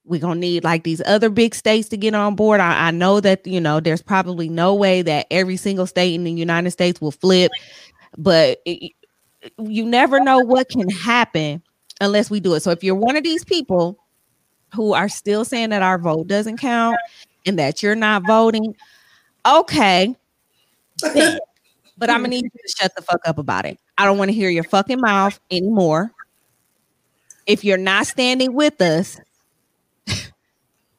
We're 0.05 0.21
gonna 0.21 0.41
need 0.41 0.65
like 0.65 0.85
these 0.85 1.01
other 1.07 1.31
big 1.31 1.55
states 1.55 1.89
to 1.91 1.97
get 1.97 2.15
on 2.15 2.35
board. 2.35 2.61
I, 2.61 2.89
I 2.89 2.91
know 2.91 3.21
that 3.21 3.47
you 3.47 3.61
know 3.61 3.81
there's 3.81 4.03
probably 4.03 4.49
no 4.49 4.75
way 4.75 5.03
that 5.03 5.27
every 5.31 5.57
single 5.57 5.87
state 5.87 6.15
in 6.15 6.25
the 6.25 6.33
united 6.33 6.71
states 6.73 7.01
will 7.01 7.13
flip 7.13 7.51
but 8.17 8.59
it, 8.65 8.93
you 9.59 9.85
never 9.85 10.21
know 10.21 10.39
what 10.39 10.69
can 10.69 10.89
happen 10.89 11.63
unless 12.01 12.31
we 12.31 12.41
do 12.41 12.55
it. 12.55 12.61
So 12.61 12.71
if 12.71 12.85
you're 12.85 12.95
one 12.95 13.17
of 13.17 13.25
these 13.25 13.45
people 13.45 13.99
who 14.75 14.95
are 14.95 15.09
still 15.09 15.45
saying 15.45 15.71
that 15.71 15.83
our 15.83 15.99
vote 15.99 16.29
doesn't 16.29 16.59
count 16.59 16.97
and 17.47 17.59
that 17.59 17.83
you're 17.83 17.95
not 17.95 18.27
voting, 18.27 18.75
okay. 19.47 20.15
but 21.03 22.11
I'm 22.11 22.23
gonna 22.23 22.29
need 22.29 22.45
you 22.45 22.51
to 22.51 22.75
shut 22.79 22.95
the 22.95 23.03
fuck 23.03 23.21
up 23.27 23.39
about 23.39 23.65
it. 23.65 23.79
I 23.99 24.05
don't 24.05 24.19
want 24.19 24.31
to 24.31 24.35
hear 24.35 24.51
your 24.51 24.65
fucking 24.65 25.01
mouth 25.01 25.39
anymore. 25.51 26.13
If 27.47 27.65
you're 27.65 27.77
not 27.77 28.07
standing 28.07 28.55
with 28.55 28.81
us, 28.81 29.21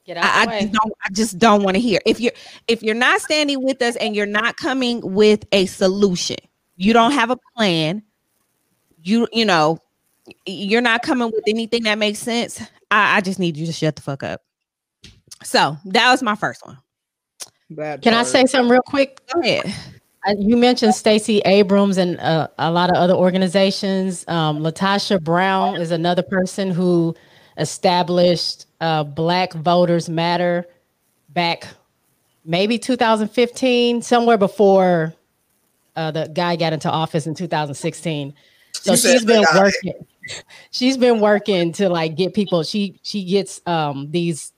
Get 0.06 0.18
out 0.18 0.26
I, 0.26 0.42
I 0.42 0.62
just 0.62 0.74
don't 0.74 0.94
I 1.06 1.10
just 1.12 1.40
don't 1.40 1.64
want 1.64 1.76
to 1.76 1.82
hear. 1.82 2.00
If 2.06 2.20
you're 2.20 2.34
if 2.68 2.84
you're 2.84 2.96
not 2.96 3.22
standing 3.22 3.64
with 3.64 3.82
us 3.82 3.96
and 3.96 4.16
you're 4.16 4.26
not 4.26 4.58
coming 4.58 5.00
with 5.14 5.46
a 5.54 5.66
solution, 5.66 6.38
you 6.76 6.92
don't 6.92 7.14
have 7.14 7.30
a 7.30 7.38
plan, 7.56 8.04
you 9.02 9.28
you 9.32 9.46
know, 9.46 9.80
you're 10.46 10.82
not 10.82 11.04
coming 11.04 11.32
with 11.32 11.44
anything 11.48 11.84
that 11.84 11.98
makes 11.98 12.20
sense. 12.20 12.62
I, 12.94 13.18
I 13.18 13.22
just 13.22 13.40
need 13.40 13.58
you 13.58 13.66
to 13.66 13.74
shut 13.74 13.96
the 13.96 14.02
fuck 14.02 14.24
up. 14.24 14.42
So 15.44 15.78
that 15.86 16.12
was 16.12 16.22
my 16.22 16.36
first 16.36 16.66
one. 16.66 16.78
That 17.72 18.02
Can 18.02 18.14
I 18.14 18.24
say 18.24 18.46
something 18.46 18.70
real 18.70 18.82
quick? 18.82 19.20
Go 19.34 19.42
ahead. 19.42 19.74
You 20.38 20.56
mentioned 20.56 20.96
Stacey 20.96 21.40
Abrams 21.40 21.98
and 21.98 22.20
uh, 22.20 22.48
a 22.58 22.72
lot 22.72 22.90
of 22.90 22.96
other 22.96 23.14
organizations. 23.14 24.26
Um, 24.28 24.60
LaTosha 24.60 25.22
Brown 25.22 25.76
is 25.76 25.92
another 25.92 26.24
person 26.24 26.72
who 26.72 27.14
established 27.58 28.68
uh, 28.80 29.04
Black 29.04 29.54
Voters 29.54 30.08
Matter 30.08 30.66
back 31.30 31.68
maybe 32.46 32.78
2015, 32.78 34.02
somewhere 34.02 34.38
before 34.38 35.14
uh, 35.96 36.12
the 36.12 36.28
guy 36.28 36.56
got 36.56 36.74
into 36.74 36.90
office 36.90 37.28
in 37.28 37.36
2016. 37.36 38.34
So 38.74 38.92
You 38.92 38.98
said 38.98 39.12
she's 39.12 39.26
the 39.26 39.34
been 39.34 39.46
working. 39.62 40.06
She's 40.72 40.98
been 40.98 41.20
working 41.20 41.72
to 41.74 41.90
like 41.90 42.16
get 42.16 42.34
people. 42.34 42.64
She 42.64 43.00
she 43.04 43.24
gets 43.24 43.62
um 43.66 44.10
these 44.12 44.54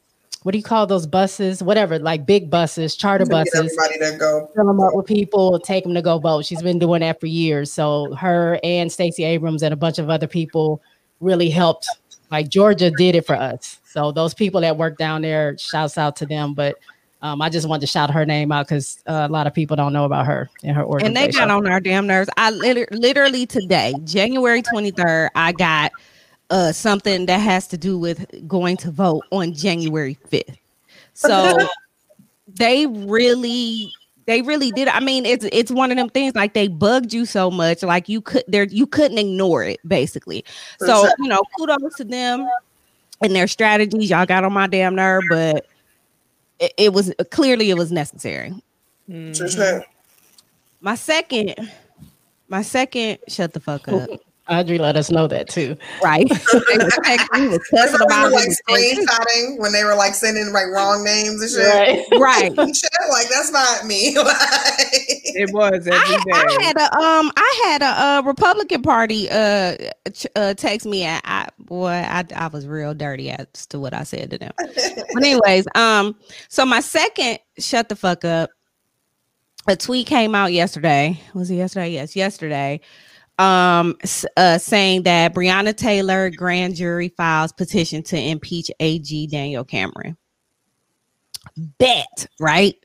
what 0.46 0.52
do 0.52 0.60
you 0.60 0.64
call 0.64 0.86
those 0.86 1.08
buses? 1.08 1.64
Whatever, 1.64 1.98
like 1.98 2.28
big 2.28 2.52
buses, 2.52 2.96
charter 2.96 3.26
buses 3.26 3.56
everybody 3.56 3.98
to 3.98 4.18
go. 4.20 4.52
fill 4.56 4.68
them 4.68 4.80
up 4.80 4.94
with 4.94 5.08
people, 5.08 5.60
take 5.60 5.84
them 5.84 5.96
to 5.96 6.04
go 6.04 6.20
vote. 6.20 6.46
She's 6.46 6.62
been 6.62 6.78
doing 6.78 7.02
that 7.02 7.20
for 7.20 7.26
years. 7.26 7.74
So 7.74 8.14
her 8.14 8.60
and 8.64 8.92
Stacey 8.92 9.24
Abrams 9.24 9.64
and 9.64 9.74
a 9.74 9.76
bunch 9.76 9.98
of 9.98 10.12
other 10.12 10.28
people 10.28 10.84
really 11.20 11.50
helped. 11.50 11.90
Like 12.30 12.50
Georgia 12.50 12.92
did 12.92 13.16
it 13.16 13.26
for 13.26 13.36
us. 13.36 13.80
So 13.86 14.12
those 14.12 14.36
people 14.36 14.62
that 14.62 14.78
work 14.78 15.00
down 15.00 15.24
there, 15.24 15.58
shouts 15.58 15.98
out 15.98 16.16
to 16.18 16.28
them. 16.28 16.54
But 16.54 16.76
um, 17.22 17.42
I 17.42 17.50
just 17.50 17.68
wanted 17.68 17.82
to 17.82 17.88
shout 17.88 18.12
her 18.12 18.26
name 18.26 18.52
out 18.52 18.68
because 18.68 19.02
uh, 19.08 19.26
a 19.28 19.32
lot 19.32 19.48
of 19.48 19.54
people 19.54 19.76
don't 19.76 19.94
know 19.94 20.06
about 20.06 20.26
her 20.26 20.50
and 20.64 20.76
her 20.76 20.84
organization. 20.84 21.18
And 21.18 21.34
they 21.34 21.38
got 21.38 21.50
on 21.50 21.68
our 21.68 21.80
damn 21.80 22.06
nerves. 22.08 22.30
I 22.38 22.52
liter- 22.52 22.88
literally 22.92 23.46
today, 23.46 23.96
January 24.04 24.62
23rd, 24.62 25.30
I 25.36 25.52
got 25.52 25.92
uh 26.52 26.72
something 26.72 27.26
that 27.26 27.40
has 27.40 27.68
to 27.70 27.78
do 27.78 27.98
with 27.98 28.48
going 28.48 28.78
to 28.78 28.92
vote 28.92 29.24
on 29.32 29.54
January 29.54 30.18
5th. 30.30 30.58
So 31.14 31.58
they 32.48 32.86
really 32.86 33.92
They 34.28 34.42
really 34.42 34.72
did. 34.72 34.88
I 34.88 35.00
mean, 35.00 35.26
it's 35.26 35.46
it's 35.52 35.72
one 35.72 35.92
of 35.92 35.98
them 35.98 36.10
things 36.10 36.36
like 36.36 36.54
they 36.54 36.68
bugged 36.68 37.14
you 37.14 37.26
so 37.26 37.50
much, 37.52 37.84
like 37.84 38.10
you 38.10 38.22
could 38.22 38.44
there 38.48 38.64
you 38.64 38.88
couldn't 38.88 39.18
ignore 39.18 39.64
it, 39.64 39.80
basically. 39.88 40.44
So 40.80 41.10
you 41.20 41.28
know, 41.28 41.42
kudos 41.58 41.96
to 41.96 42.04
them 42.04 42.48
and 43.22 43.36
their 43.36 43.48
strategies. 43.48 44.10
Y'all 44.10 44.26
got 44.26 44.44
on 44.44 44.54
my 44.54 44.68
damn 44.68 44.96
nerve, 44.96 45.24
but 45.30 45.68
it, 46.60 46.74
it 46.78 46.94
was 46.94 47.14
clearly 47.32 47.70
it 47.70 47.78
was 47.78 47.92
necessary. 47.92 48.54
For 49.08 49.48
sure. 49.48 49.86
My 50.82 50.96
second, 50.96 51.56
my 52.48 52.62
second, 52.62 53.20
shut 53.28 53.54
the 53.54 53.60
fuck 53.60 53.88
up. 53.88 54.10
Audrey 54.48 54.78
let 54.78 54.96
us 54.96 55.10
know 55.10 55.28
that 55.28 55.50
too. 55.50 55.76
Right. 56.04 56.28
They 56.30 56.78
was 56.78 56.94
texting, 57.04 57.42
he 57.42 57.48
was 57.48 57.60
cussing 57.70 57.94
Remember 57.94 58.04
about 58.06 58.32
like 58.32 58.48
it. 58.48 58.60
screenshotting 58.68 59.60
when 59.60 59.72
they 59.72 59.84
were 59.84 59.96
like 59.96 60.14
sending 60.14 60.54
like 60.54 60.68
wrong 60.68 61.04
names 61.04 61.42
and 61.42 61.50
shit. 61.52 62.06
Right. 62.20 62.52
Shit, 62.76 62.92
like 63.10 63.28
that's 63.30 63.52
not 63.52 63.86
me. 63.86 64.16
like, 64.18 64.28
It 65.38 65.52
was 65.54 65.88
every 65.88 65.92
I, 65.98 66.24
day. 66.24 66.32
I 66.34 66.64
had 66.64 66.78
a 66.78 66.96
um 66.96 67.32
I 67.36 67.62
had 67.66 67.82
a, 67.82 67.86
uh 67.86 68.22
Republican 68.26 68.82
Party 68.84 69.28
uh, 69.32 69.78
ch- 70.14 70.28
uh 70.36 70.54
text 70.54 70.86
me 70.86 71.02
and 71.04 71.22
I 71.26 71.50
boy 71.60 71.88
I 71.88 72.24
I 72.36 72.48
was 72.48 72.68
real 72.68 72.94
dirty 72.94 73.32
as 73.32 73.48
to 73.68 73.80
what 73.80 73.94
I 73.94 74.04
said 74.04 74.30
to 74.32 74.38
them. 74.38 74.52
but 74.58 74.78
anyways, 75.18 75.66
um 75.76 76.16
so 76.50 76.66
my 76.66 76.80
second 76.82 77.40
shut 77.58 77.90
the 77.90 77.96
fuck 77.96 78.24
up 78.24 78.52
a 79.68 79.76
tweet 79.76 80.06
came 80.06 80.36
out 80.36 80.54
yesterday. 80.54 81.20
Was 81.34 81.50
it 81.50 81.56
yesterday? 81.56 81.90
Yes, 81.90 82.16
yesterday. 82.16 82.80
Um 83.38 83.98
uh 84.38 84.58
saying 84.58 85.04
that 85.04 85.34
Breonna 85.36 85.76
Taylor 85.76 86.30
grand 86.30 86.76
jury 86.76 87.10
files 87.10 87.52
petition 87.52 88.02
to 88.04 88.18
impeach 88.18 88.72
AG 88.80 89.28
Daniel 89.28 89.64
Cameron. 89.66 90.16
Bet, 91.78 92.28
right? 92.40 92.76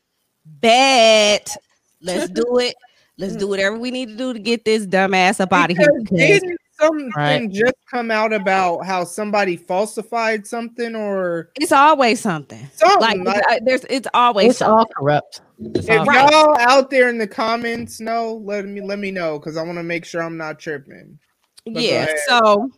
Bet. 0.44 1.57
Let's 2.03 2.30
do 2.30 2.44
it. 2.59 2.74
Let's 3.18 3.36
do 3.36 3.46
whatever 3.48 3.78
we 3.78 3.90
need 3.90 4.09
to 4.11 4.16
do 4.16 4.32
to 4.32 4.38
get 4.38 4.64
this 4.64 4.86
dumbass 4.86 5.40
up 5.40 5.53
out 5.53 5.70
of 5.70 5.76
here. 5.76 5.88
Because 6.01 6.11
because- 6.11 6.40
Didn't 6.40 6.59
something 6.80 7.12
Right. 7.14 7.51
just 7.51 7.74
come 7.90 8.11
out 8.11 8.32
about 8.32 8.86
how 8.86 9.05
somebody 9.05 9.57
falsified 9.57 10.46
something 10.46 10.94
or 10.96 11.51
It's 11.57 11.72
always 11.72 12.20
something. 12.20 12.66
something? 12.74 13.22
Like 13.22 13.44
Like, 13.46 13.61
there's, 13.66 13.84
it's 13.90 14.09
always 14.14 14.51
It's 14.51 14.59
something. 14.61 14.78
all 14.78 14.86
corrupt. 14.96 15.42
It's 15.62 15.88
if 15.88 16.00
all 16.00 16.06
right. 16.06 16.30
y'all 16.30 16.58
out 16.58 16.90
there 16.90 17.08
in 17.08 17.18
the 17.18 17.26
comments 17.26 18.00
know, 18.00 18.40
let 18.44 18.64
me 18.64 18.80
let 18.80 18.98
me 18.98 19.11
know 19.11 19.38
because 19.38 19.56
I 19.56 19.62
want 19.62 19.78
to 19.78 19.82
make 19.82 20.04
sure 20.04 20.22
I'm 20.22 20.36
not 20.36 20.58
tripping. 20.58 21.18
But 21.66 21.82
yeah. 21.82 22.06
So, 22.26 22.70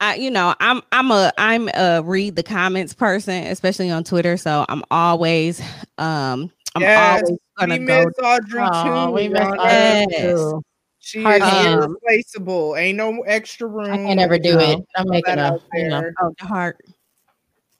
I, 0.00 0.16
you 0.16 0.30
know, 0.30 0.54
I'm, 0.60 0.82
I'm 0.92 1.10
a, 1.12 1.32
I'm 1.38 1.68
a 1.74 2.02
read 2.02 2.34
the 2.34 2.42
comments 2.42 2.92
person, 2.94 3.44
especially 3.46 3.90
on 3.90 4.02
Twitter. 4.02 4.36
So 4.36 4.64
I'm 4.68 4.82
always, 4.90 5.60
um, 5.98 6.50
I'm 6.74 6.82
Yes, 6.82 7.22
always 7.22 7.38
gonna 7.58 7.78
we 7.78 7.84
go. 7.84 8.04
miss 8.06 8.14
Audrey 8.22 8.62
Oh, 8.72 9.08
too. 9.08 9.12
we 9.12 9.28
miss 9.28 9.42
Audrey 9.42 10.06
Yes. 10.08 10.22
too. 10.22 10.62
She 10.98 11.22
Hard 11.22 11.42
is 11.42 11.48
hand. 11.48 11.80
irreplaceable. 11.80 12.76
Ain't 12.76 12.98
no 12.98 13.20
extra 13.22 13.66
room. 13.68 13.92
I 13.92 13.96
can't 13.96 14.20
ever 14.20 14.38
do 14.38 14.58
No. 14.58 14.72
it. 14.72 14.84
I'm 14.96 15.08
making 15.08 15.36
that 15.36 15.38
a, 15.38 15.54
out 15.54 15.62
you 15.72 15.88
know. 15.88 16.02
Oh, 16.20 16.34
the 16.38 16.46
heart. 16.46 16.78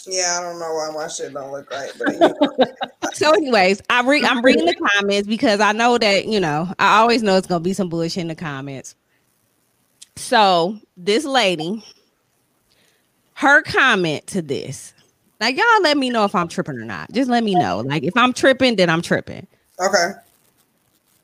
Yeah, 0.07 0.39
I 0.39 0.43
don't 0.43 0.59
know 0.59 0.73
why 0.75 0.91
my 0.95 1.09
shit 1.09 1.33
don't 1.33 1.53
look 1.53 1.71
right, 1.71 1.93
but 1.99 2.13
you 2.13 2.19
know. 2.69 3.11
So, 3.13 3.33
anyways, 3.33 3.81
I 3.91 4.03
read. 4.03 4.25
I'm 4.25 4.43
reading 4.43 4.67
the 4.67 4.75
comments 4.75 5.29
because 5.29 5.61
I 5.61 5.73
know 5.73 5.99
that 5.99 6.27
you 6.27 6.41
know. 6.41 6.73
I 6.79 6.99
always 7.01 7.23
know 7.23 7.37
it's 7.37 7.47
gonna 7.47 7.61
be 7.61 7.73
some 7.73 7.89
bullshit 7.89 8.19
in 8.23 8.29
the 8.29 8.35
comments. 8.35 8.95
So 10.17 10.79
this 10.97 11.25
lady, 11.25 11.85
her 13.35 13.63
comment 13.63 14.27
to 14.29 14.43
this, 14.43 14.93
Now 15.41 15.49
y'all, 15.49 15.65
let 15.83 15.97
me 15.97 16.11
know 16.11 16.25
if 16.25 16.35
I'm 16.35 16.49
tripping 16.49 16.79
or 16.79 16.85
not. 16.85 17.11
Just 17.13 17.31
let 17.31 17.43
me 17.45 17.55
know. 17.55 17.81
Like 17.81 18.03
if 18.03 18.17
I'm 18.17 18.33
tripping, 18.33 18.77
then 18.77 18.91
I'm 18.91 19.03
tripping. 19.03 19.47
okay. 19.81 20.13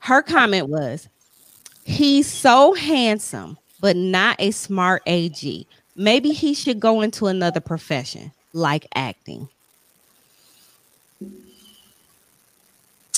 Her 0.00 0.22
comment 0.22 0.68
was, 0.68 1.08
"He's 1.84 2.26
so 2.30 2.74
handsome, 2.74 3.58
but 3.80 3.96
not 3.96 4.36
a 4.38 4.50
smart 4.52 5.02
AG. 5.06 5.66
Maybe 5.96 6.30
he 6.30 6.54
should 6.54 6.78
go 6.78 7.00
into 7.00 7.26
another 7.26 7.60
profession 7.60 8.30
like 8.52 8.86
acting." 8.94 9.48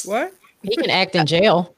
What? 0.05 0.33
He 0.63 0.77
can 0.77 0.91
act 0.91 1.15
in 1.15 1.27
jail. 1.27 1.75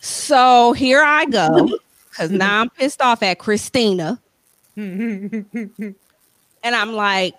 So 0.00 0.72
here 0.72 1.02
I 1.02 1.24
go, 1.26 1.78
because 2.10 2.30
now 2.30 2.60
I'm 2.60 2.70
pissed 2.70 3.02
off 3.02 3.22
at 3.22 3.38
Christina. 3.38 4.20
And 4.76 5.94
I'm 6.64 6.92
like, 6.92 7.34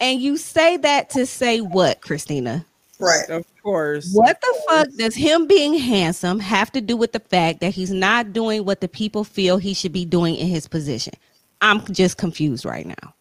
and 0.00 0.20
you 0.20 0.36
say 0.36 0.76
that 0.78 1.10
to 1.10 1.26
say 1.26 1.60
what, 1.60 2.00
Christina? 2.00 2.64
Right. 2.98 3.28
Of 3.28 3.44
course. 3.62 4.12
What 4.12 4.40
the 4.40 4.62
fuck 4.68 4.88
does 4.96 5.14
him 5.14 5.46
being 5.46 5.74
handsome 5.74 6.38
have 6.38 6.70
to 6.72 6.80
do 6.80 6.96
with 6.96 7.12
the 7.12 7.20
fact 7.20 7.60
that 7.60 7.74
he's 7.74 7.90
not 7.90 8.32
doing 8.32 8.64
what 8.64 8.80
the 8.80 8.88
people 8.88 9.24
feel 9.24 9.58
he 9.58 9.74
should 9.74 9.92
be 9.92 10.04
doing 10.04 10.36
in 10.36 10.46
his 10.46 10.68
position? 10.68 11.14
I'm 11.62 11.82
just 11.92 12.18
confused 12.18 12.64
right 12.64 12.86
now. 12.86 13.14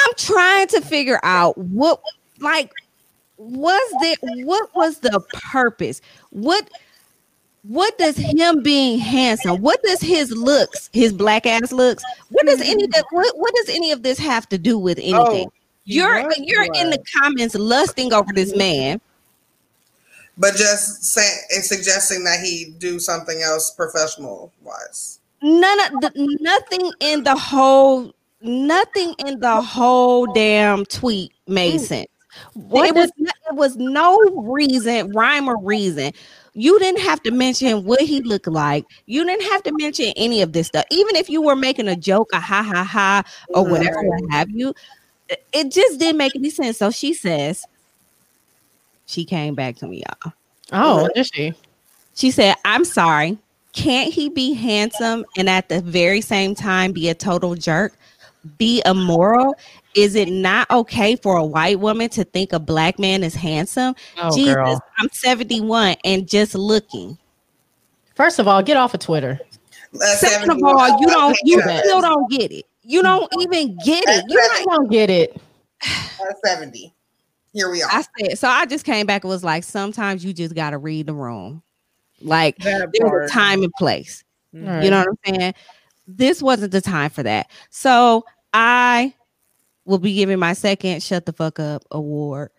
I'm 0.00 0.14
trying 0.16 0.66
to 0.68 0.80
figure 0.80 1.20
out 1.22 1.56
what, 1.56 2.00
like, 2.40 2.72
was 3.38 3.94
there, 4.02 4.16
what 4.44 4.74
was 4.74 4.98
the 4.98 5.20
purpose? 5.32 6.00
What, 6.30 6.68
what 7.62 7.96
does 7.98 8.16
him 8.16 8.62
being 8.62 8.98
handsome, 8.98 9.62
what 9.62 9.82
does 9.82 10.00
his 10.00 10.30
looks, 10.32 10.90
his 10.92 11.12
black 11.12 11.46
ass 11.46 11.72
looks, 11.72 12.02
what 12.30 12.46
does 12.46 12.60
any 12.60 12.84
of 12.84 12.90
that, 12.92 13.04
what, 13.10 13.36
what 13.38 13.54
does 13.54 13.74
any 13.74 13.92
of 13.92 14.02
this 14.02 14.18
have 14.18 14.48
to 14.50 14.58
do 14.58 14.78
with 14.78 14.98
oh, 14.98 15.02
anything? 15.02 15.46
Oh, 15.48 15.52
you're 15.84 16.26
was 16.26 16.38
you're 16.38 16.64
in 16.74 16.90
the 16.90 17.02
comments 17.18 17.54
lusting 17.54 18.12
over 18.12 18.30
this 18.34 18.54
man. 18.54 19.00
But 20.36 20.54
just 20.54 21.02
saying 21.02 21.62
suggesting 21.62 22.24
that 22.24 22.40
he 22.40 22.74
do 22.78 22.98
something 22.98 23.40
else 23.42 23.70
professional 23.70 24.52
wise. 24.62 25.17
None 25.42 25.80
of 25.80 26.00
the 26.00 26.36
nothing 26.40 26.90
in 27.00 27.24
the 27.24 27.36
whole 27.36 28.12
nothing 28.40 29.14
in 29.26 29.40
the 29.40 29.60
whole 29.60 30.26
damn 30.32 30.84
tweet 30.84 31.32
made 31.46 31.80
mm. 31.80 31.84
sense. 31.84 32.08
What 32.54 32.88
it 32.88 32.94
was 32.94 33.10
it 33.18 33.54
was 33.54 33.76
no 33.76 34.18
reason, 34.30 35.12
rhyme 35.12 35.48
or 35.48 35.58
reason. 35.58 36.12
You 36.54 36.78
didn't 36.80 37.00
have 37.00 37.22
to 37.22 37.30
mention 37.30 37.84
what 37.84 38.00
he 38.00 38.20
looked 38.20 38.48
like. 38.48 38.84
You 39.06 39.24
didn't 39.24 39.48
have 39.50 39.62
to 39.64 39.72
mention 39.78 40.12
any 40.16 40.42
of 40.42 40.52
this 40.52 40.66
stuff. 40.66 40.84
Even 40.90 41.14
if 41.14 41.30
you 41.30 41.40
were 41.40 41.54
making 41.54 41.86
a 41.88 41.94
joke, 41.96 42.30
a 42.32 42.40
ha 42.40 42.62
ha 42.62 42.82
ha, 42.82 43.22
or 43.54 43.64
whatever, 43.64 44.02
what 44.02 44.30
have 44.30 44.50
you, 44.50 44.74
it- 45.28 45.44
it 45.52 45.70
just 45.70 46.00
didn't 46.00 46.18
make 46.18 46.34
any 46.34 46.50
sense. 46.50 46.78
So 46.78 46.90
she 46.90 47.14
says, 47.14 47.64
she 49.06 49.24
came 49.24 49.54
back 49.54 49.76
to 49.76 49.86
me, 49.86 50.02
y'all. 50.04 50.32
Oh, 50.72 51.08
did 51.14 51.32
she? 51.32 51.54
She 52.14 52.30
said, 52.32 52.56
I'm 52.64 52.84
sorry. 52.84 53.38
Can't 53.72 54.12
he 54.12 54.28
be 54.28 54.54
handsome 54.54 55.24
and 55.36 55.48
at 55.48 55.68
the 55.68 55.80
very 55.80 56.20
same 56.20 56.54
time 56.54 56.92
be 56.92 57.08
a 57.08 57.14
total 57.14 57.54
jerk? 57.54 57.96
Be 58.56 58.82
immoral? 58.86 59.54
Is 59.94 60.14
it 60.14 60.28
not 60.28 60.70
okay 60.70 61.16
for 61.16 61.36
a 61.36 61.44
white 61.44 61.80
woman 61.80 62.08
to 62.10 62.24
think 62.24 62.52
a 62.52 62.58
black 62.58 62.98
man 62.98 63.22
is 63.22 63.34
handsome? 63.34 63.94
Oh, 64.16 64.34
Jesus, 64.34 64.54
girl. 64.54 64.80
I'm 64.98 65.08
71 65.12 65.96
and 66.04 66.28
just 66.28 66.54
looking. 66.54 67.18
First 68.14 68.38
of 68.38 68.48
all, 68.48 68.62
get 68.62 68.76
off 68.76 68.94
of 68.94 69.00
Twitter. 69.00 69.38
Uh, 69.94 70.16
Second 70.16 70.50
of 70.50 70.62
all, 70.62 71.00
you 71.00 71.06
don't 71.08 71.36
you 71.44 71.62
Yeah. 71.64 71.80
still 71.80 72.00
don't 72.00 72.30
get 72.30 72.52
it. 72.52 72.66
You 72.82 73.02
don't 73.02 73.30
even 73.40 73.76
get 73.78 74.04
it. 74.06 74.24
You 74.28 74.64
don't 74.64 74.90
get 74.90 75.10
it. 75.10 75.40
Uh, 75.84 76.32
70. 76.44 76.92
Here 77.52 77.70
we 77.70 77.82
are. 77.82 77.90
I 77.90 78.02
said 78.18 78.38
so 78.38 78.48
I 78.48 78.66
just 78.66 78.84
came 78.84 79.06
back 79.06 79.24
and 79.24 79.30
was 79.30 79.44
like, 79.44 79.64
sometimes 79.64 80.24
you 80.24 80.32
just 80.32 80.54
gotta 80.54 80.78
read 80.78 81.06
the 81.06 81.14
room. 81.14 81.62
Like 82.20 82.56
That 82.58 82.90
there's 82.92 83.30
a 83.30 83.32
time 83.32 83.62
and 83.62 83.72
place. 83.78 84.24
Right. 84.52 84.84
You 84.84 84.90
know 84.90 84.98
what 85.00 85.08
I'm 85.08 85.34
saying? 85.34 85.54
This 86.06 86.42
wasn't 86.42 86.72
the 86.72 86.80
time 86.80 87.10
for 87.10 87.22
that. 87.22 87.50
So 87.70 88.24
I 88.52 89.14
will 89.84 89.98
be 89.98 90.14
giving 90.14 90.38
my 90.38 90.52
second 90.52 91.02
shut 91.02 91.26
the 91.26 91.32
fuck 91.32 91.60
up 91.60 91.84
award 91.90 92.50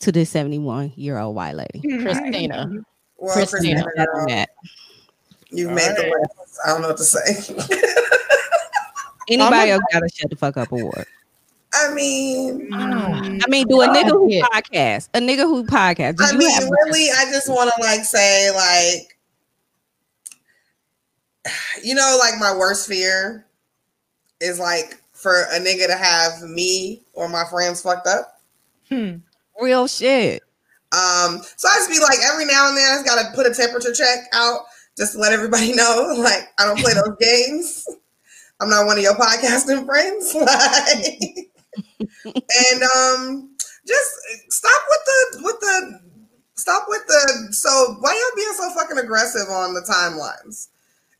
to 0.00 0.12
this 0.12 0.30
71 0.30 0.92
year 0.96 1.18
old 1.18 1.34
white 1.34 1.54
lady. 1.54 1.80
Christina. 1.80 2.70
well, 3.16 3.34
Christina. 3.34 3.48
Christina, 3.58 3.80
Other 3.80 3.92
girl, 3.94 4.26
than 4.26 4.28
that, 4.28 4.50
you've 5.50 5.68
All 5.68 5.74
made 5.74 5.96
the 5.96 6.02
list. 6.02 6.58
I 6.64 6.68
don't 6.70 6.82
know 6.82 6.88
what 6.88 6.96
to 6.96 7.04
say. 7.04 7.54
Anybody 9.28 9.72
else 9.72 9.82
got 9.92 10.02
a 10.02 10.08
shut 10.08 10.30
the 10.30 10.36
fuck 10.36 10.56
up 10.56 10.72
award? 10.72 11.06
I 11.74 11.92
mean, 11.94 12.66
Mm, 12.72 13.42
I 13.44 13.50
mean, 13.50 13.66
do 13.68 13.80
a 13.82 13.88
nigga 13.88 14.10
who 14.10 14.30
Yeah. 14.32 14.46
podcast, 14.46 15.08
a 15.14 15.18
nigga 15.20 15.42
who 15.44 15.64
podcast. 15.64 16.16
Do 16.16 16.24
I 16.24 16.32
mean, 16.36 16.50
have 16.50 16.64
really, 16.68 17.10
I 17.10 17.26
just 17.30 17.48
want 17.48 17.70
to 17.76 17.82
like 17.82 18.04
say, 18.04 18.50
like, 18.50 19.18
you 21.82 21.94
know, 21.94 22.16
like 22.18 22.34
my 22.38 22.54
worst 22.56 22.88
fear 22.88 23.46
is 24.40 24.58
like 24.58 25.02
for 25.12 25.42
a 25.52 25.58
nigga 25.58 25.86
to 25.86 25.96
have 25.96 26.42
me 26.42 27.02
or 27.12 27.28
my 27.28 27.44
friends 27.50 27.82
fucked 27.82 28.06
up. 28.06 28.40
hmm. 28.88 29.16
real 29.60 29.86
shit? 29.86 30.42
Um, 30.92 31.42
so 31.56 31.68
I 31.68 31.76
just 31.76 31.90
be 31.90 31.98
like, 32.00 32.18
every 32.24 32.46
now 32.46 32.68
and 32.68 32.76
then, 32.76 32.90
I 32.92 32.94
just 32.96 33.06
gotta 33.06 33.34
put 33.34 33.46
a 33.46 33.52
temperature 33.54 33.92
check 33.92 34.20
out 34.32 34.60
just 34.96 35.12
to 35.12 35.18
let 35.18 35.32
everybody 35.32 35.72
know, 35.74 36.14
like, 36.18 36.44
I 36.58 36.64
don't 36.64 36.78
play 36.78 36.94
those 36.94 37.16
games. 37.20 37.86
I'm 38.60 38.70
not 38.70 38.86
one 38.86 38.96
of 38.96 39.02
your 39.02 39.14
podcasting 39.14 39.84
friends. 39.86 40.34
Like, 40.34 41.47
and 42.24 42.82
um, 42.82 43.54
just 43.86 44.10
stop 44.50 44.82
with 44.88 45.00
the 45.06 45.42
with 45.44 45.60
the 45.60 46.00
stop 46.56 46.84
with 46.88 47.06
the 47.06 47.48
so 47.52 47.96
why 48.00 48.10
y'all 48.12 48.36
being 48.36 48.52
so 48.56 48.70
fucking 48.74 48.98
aggressive 48.98 49.48
on 49.50 49.74
the 49.74 49.80
timelines? 49.82 50.68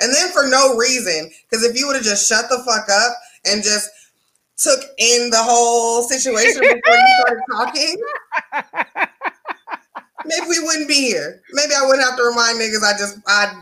And 0.01 0.15
then 0.15 0.31
for 0.31 0.47
no 0.47 0.77
reason, 0.77 1.31
because 1.51 1.65
if 1.65 1.77
you 1.77 1.87
would 1.87 1.97
have 1.97 2.05
just 2.05 2.29
shut 2.29 2.49
the 2.49 2.59
fuck 2.65 2.89
up 2.89 3.13
and 3.47 3.63
just 3.63 3.91
took 4.57 4.81
in 4.99 5.31
the 5.31 5.39
whole 5.43 6.03
situation 6.05 6.61
before 6.61 6.97
you 6.97 7.15
started 7.21 7.43
talking, 7.53 7.97
maybe 10.25 10.47
we 10.49 10.61
wouldn't 10.61 10.89
be 10.89 10.95
here. 11.09 11.43
Maybe 11.53 11.73
I 11.75 11.85
wouldn't 11.85 12.03
have 12.05 12.17
to 12.17 12.23
remind 12.25 12.59
niggas 12.61 12.83
I 12.85 12.97
just 12.99 13.19
I 13.27 13.53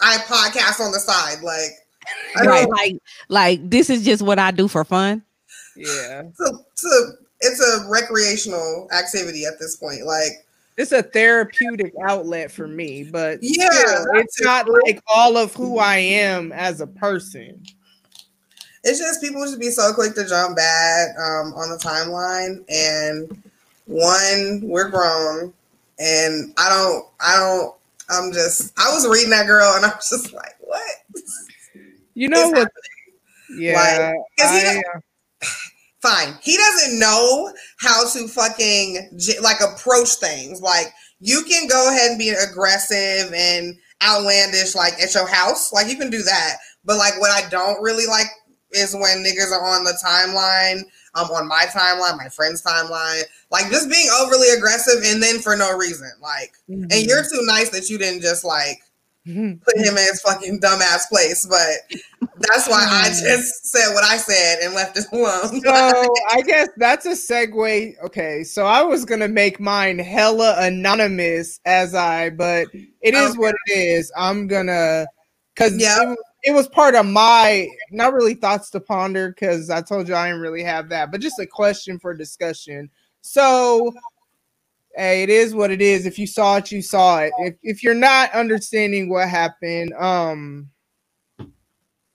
I 0.00 0.16
podcast 0.18 0.80
on 0.84 0.92
the 0.92 1.00
side. 1.00 1.42
Like 1.42 1.70
I 2.36 2.42
don't- 2.44 2.48
Right, 2.48 2.68
like 2.68 2.96
like 3.28 3.70
this 3.70 3.90
is 3.90 4.04
just 4.04 4.22
what 4.22 4.38
I 4.38 4.50
do 4.50 4.68
for 4.68 4.84
fun. 4.84 5.22
Yeah. 5.76 6.22
it's 6.22 6.84
a, 6.84 7.12
it's 7.40 7.60
a 7.60 7.88
recreational 7.88 8.88
activity 8.92 9.44
at 9.44 9.58
this 9.58 9.76
point. 9.76 10.06
Like 10.06 10.46
It's 10.76 10.92
a 10.92 11.02
therapeutic 11.02 11.92
outlet 12.02 12.50
for 12.50 12.66
me, 12.66 13.04
but 13.04 13.38
Yeah, 13.42 13.68
still, 13.70 14.06
it's 14.14 14.40
not 14.42 14.68
like 14.84 15.02
all 15.06 15.36
of 15.36 15.54
who 15.54 15.78
I 15.78 15.96
am 15.96 16.52
as 16.52 16.80
a 16.80 16.86
person. 16.86 17.62
it's 18.84 18.98
just 18.98 19.20
people 19.20 19.46
should 19.46 19.60
be 19.60 19.70
so 19.70 19.92
quick 19.92 20.14
to 20.14 20.26
jump 20.26 20.56
bad 20.56 21.10
um, 21.16 21.54
on 21.54 21.70
the 21.70 21.78
timeline. 21.78 22.64
And 22.70 23.42
one, 23.86 24.60
we're 24.62 24.90
grown, 24.90 25.52
and 25.98 26.52
I 26.58 26.68
don't, 26.68 27.06
I 27.20 27.36
don't. 27.36 27.74
I'm 28.08 28.32
just. 28.32 28.72
I 28.78 28.92
was 28.92 29.06
reading 29.08 29.30
that 29.30 29.46
girl, 29.46 29.74
and 29.76 29.84
I 29.86 29.88
was 29.88 30.08
just 30.10 30.32
like, 30.32 30.56
what? 30.60 30.82
You 32.14 32.28
know 32.28 32.48
what? 32.48 32.58
happening? 32.58 33.62
Yeah. 33.62 34.12
he 34.36 34.42
I, 34.42 34.82
Fine. 36.06 36.38
He 36.42 36.56
doesn't 36.56 36.98
know 36.98 37.52
how 37.78 38.08
to 38.10 38.28
fucking 38.28 39.10
like 39.42 39.60
approach 39.60 40.14
things. 40.20 40.60
Like 40.60 40.92
you 41.20 41.42
can 41.42 41.66
go 41.66 41.88
ahead 41.90 42.10
and 42.10 42.18
be 42.18 42.30
aggressive 42.30 43.32
and 43.34 43.76
outlandish, 44.02 44.74
like 44.74 44.94
at 45.02 45.14
your 45.14 45.26
house. 45.26 45.72
Like 45.72 45.88
you 45.88 45.96
can 45.96 46.10
do 46.10 46.22
that. 46.22 46.56
But 46.84 46.98
like 46.98 47.20
what 47.20 47.30
I 47.30 47.48
don't 47.48 47.82
really 47.82 48.06
like 48.06 48.26
is 48.72 48.94
when 48.94 49.24
niggas 49.24 49.50
are 49.52 49.66
on 49.66 49.84
the 49.84 49.98
timeline. 50.04 50.82
Um, 51.14 51.30
on 51.30 51.48
my 51.48 51.64
timeline, 51.72 52.18
my 52.18 52.28
friend's 52.28 52.62
timeline, 52.62 53.22
like 53.50 53.70
just 53.70 53.88
being 53.88 54.06
overly 54.20 54.50
aggressive 54.50 55.02
and 55.02 55.22
then 55.22 55.38
for 55.38 55.56
no 55.56 55.74
reason, 55.74 56.10
like, 56.20 56.52
and 56.68 56.92
you're 56.92 57.22
too 57.22 57.40
nice 57.46 57.70
that 57.70 57.88
you 57.88 57.96
didn't 57.96 58.20
just 58.20 58.44
like 58.44 58.82
Mhm. 59.26 59.62
put 59.64 59.78
him 59.78 59.96
in 59.96 60.06
his 60.06 60.20
fucking 60.20 60.60
dumbass 60.60 61.08
place. 61.08 61.46
But 61.48 62.25
that's 62.38 62.68
why 62.68 62.86
I 62.88 63.08
just 63.08 63.66
said 63.66 63.94
what 63.94 64.04
I 64.04 64.16
said 64.16 64.58
and 64.62 64.74
left 64.74 64.98
it 64.98 65.06
alone. 65.12 65.60
So 65.60 65.70
I 66.30 66.42
guess 66.46 66.68
that's 66.76 67.06
a 67.06 67.10
segue. 67.10 67.94
Okay, 68.04 68.44
so 68.44 68.66
I 68.66 68.82
was 68.82 69.04
gonna 69.04 69.28
make 69.28 69.58
mine 69.60 69.98
hella 69.98 70.56
anonymous 70.58 71.60
as 71.64 71.94
I, 71.94 72.30
but 72.30 72.68
it 73.00 73.14
is 73.14 73.30
Okay. 73.30 73.38
what 73.38 73.54
it 73.66 73.72
is. 73.72 74.12
I'm 74.16 74.46
gonna 74.46 75.06
because 75.54 75.74
Yeah. 75.76 76.12
it, 76.12 76.18
it 76.44 76.50
was 76.52 76.68
part 76.68 76.94
of 76.94 77.06
my 77.06 77.68
not 77.90 78.12
really 78.12 78.34
thoughts 78.34 78.70
to 78.70 78.80
ponder 78.80 79.30
because 79.30 79.70
I 79.70 79.80
told 79.82 80.08
you 80.08 80.14
I 80.14 80.28
didn't 80.28 80.42
really 80.42 80.62
have 80.62 80.88
that, 80.90 81.10
but 81.10 81.20
just 81.20 81.38
a 81.38 81.46
question 81.46 81.98
for 81.98 82.14
discussion. 82.14 82.90
So 83.22 83.92
hey, 84.96 85.22
it 85.22 85.28
is 85.30 85.54
what 85.54 85.70
it 85.70 85.82
is. 85.82 86.06
If 86.06 86.18
you 86.18 86.26
saw 86.26 86.56
it, 86.56 86.72
you 86.72 86.82
saw 86.82 87.18
it. 87.20 87.32
If 87.38 87.54
if 87.62 87.82
you're 87.82 87.94
not 87.94 88.32
understanding 88.32 89.08
what 89.08 89.28
happened, 89.28 89.92
um 89.94 90.70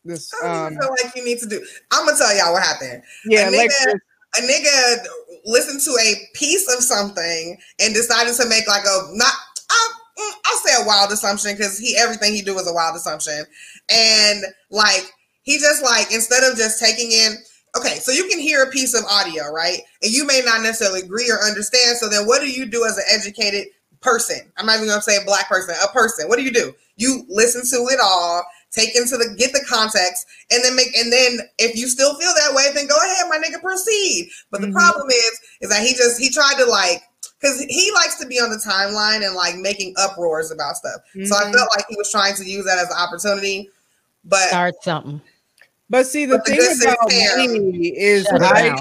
this 0.05 0.31
I 0.43 0.47
um 0.67 0.77
feel 0.79 0.89
like 0.89 1.15
you 1.15 1.23
need 1.23 1.39
to 1.39 1.47
do. 1.47 1.65
I'm 1.91 2.05
gonna 2.05 2.17
tell 2.17 2.35
y'all 2.35 2.53
what 2.53 2.63
happened. 2.63 3.03
yeah, 3.25 3.47
a 3.47 3.51
nigga- 3.51 3.99
A 4.37 4.41
nigga 4.41 5.05
listened 5.45 5.81
to 5.81 5.91
a 6.01 6.15
piece 6.33 6.65
of 6.73 6.81
something 6.83 7.57
and 7.79 7.93
decided 7.93 8.33
to 8.35 8.47
make 8.47 8.65
like 8.67 8.83
a 8.85 9.09
not. 9.11 9.33
I'll, 9.69 9.89
mm, 10.19 10.31
I'll 10.45 10.57
say 10.59 10.71
a 10.81 10.85
wild 10.87 11.11
assumption 11.11 11.51
because 11.53 11.77
he 11.77 11.97
everything 11.97 12.33
he 12.33 12.41
do 12.41 12.57
is 12.57 12.65
a 12.67 12.73
wild 12.73 12.95
assumption, 12.95 13.43
and 13.89 14.43
like 14.69 15.11
he 15.43 15.57
just 15.57 15.83
like 15.83 16.13
instead 16.13 16.43
of 16.49 16.57
just 16.57 16.79
taking 16.79 17.11
in. 17.11 17.35
Okay, 17.77 17.95
so 17.99 18.11
you 18.11 18.27
can 18.27 18.39
hear 18.39 18.63
a 18.63 18.69
piece 18.69 18.93
of 18.93 19.03
audio, 19.05 19.49
right? 19.51 19.79
And 20.01 20.11
you 20.11 20.25
may 20.25 20.41
not 20.45 20.61
necessarily 20.61 21.01
agree 21.01 21.29
or 21.29 21.41
understand. 21.43 21.97
So 21.97 22.09
then, 22.09 22.25
what 22.25 22.41
do 22.41 22.49
you 22.49 22.65
do 22.65 22.85
as 22.85 22.97
an 22.97 23.05
educated 23.11 23.67
person? 24.01 24.39
I'm 24.57 24.65
not 24.65 24.75
even 24.77 24.87
gonna 24.87 25.01
say 25.01 25.17
a 25.17 25.25
black 25.25 25.47
person, 25.49 25.75
a 25.83 25.87
person. 25.89 26.27
What 26.29 26.37
do 26.37 26.43
you 26.43 26.51
do? 26.51 26.73
You 26.97 27.25
listen 27.29 27.61
to 27.69 27.85
it 27.93 27.99
all, 28.01 28.43
take 28.71 28.95
into 28.95 29.17
the 29.17 29.35
get 29.37 29.53
the 29.53 29.63
context, 29.69 30.25
and 30.49 30.63
then 30.63 30.75
make 30.75 30.95
and 30.97 31.11
then 31.11 31.39
if 31.59 31.75
you 31.75 31.87
still 31.87 32.17
feel 32.19 32.33
that 32.33 32.53
way, 32.55 32.71
then 32.73 32.87
go 32.87 32.97
ahead, 32.97 33.27
my 33.29 33.37
nigga, 33.37 33.61
proceed. 33.61 34.29
But 34.49 34.61
the 34.61 34.67
Mhm. 34.67 34.73
problem 34.73 35.09
is, 35.09 35.39
is 35.61 35.69
that 35.69 35.85
he 35.85 35.93
just 35.93 36.19
he 36.19 36.29
tried 36.29 36.55
to 36.57 36.65
like 36.65 37.03
because 37.39 37.59
he 37.61 37.91
likes 37.93 38.17
to 38.19 38.27
be 38.27 38.39
on 38.39 38.49
the 38.49 38.57
timeline 38.57 39.25
and 39.25 39.35
like 39.35 39.55
making 39.55 39.93
uproars 39.97 40.51
about 40.51 40.77
stuff. 40.77 41.01
So 41.25 41.35
I 41.35 41.45
Mhm. 41.45 41.53
felt 41.53 41.69
like 41.75 41.85
he 41.89 41.95
was 41.95 42.11
trying 42.11 42.35
to 42.35 42.45
use 42.45 42.65
that 42.65 42.77
as 42.77 42.89
an 42.89 42.97
opportunity. 42.97 43.69
But 44.23 44.47
Start 44.47 44.75
something. 44.83 45.21
But 45.89 46.07
see, 46.07 46.25
the 46.25 46.37
But 46.37 46.45
thing 46.45 46.55
good 46.55 46.71
about 46.81 47.11
sense 47.11 47.35
me 47.35 47.87
is 47.89 48.27
Shut 48.27 48.41
I. 48.41 48.79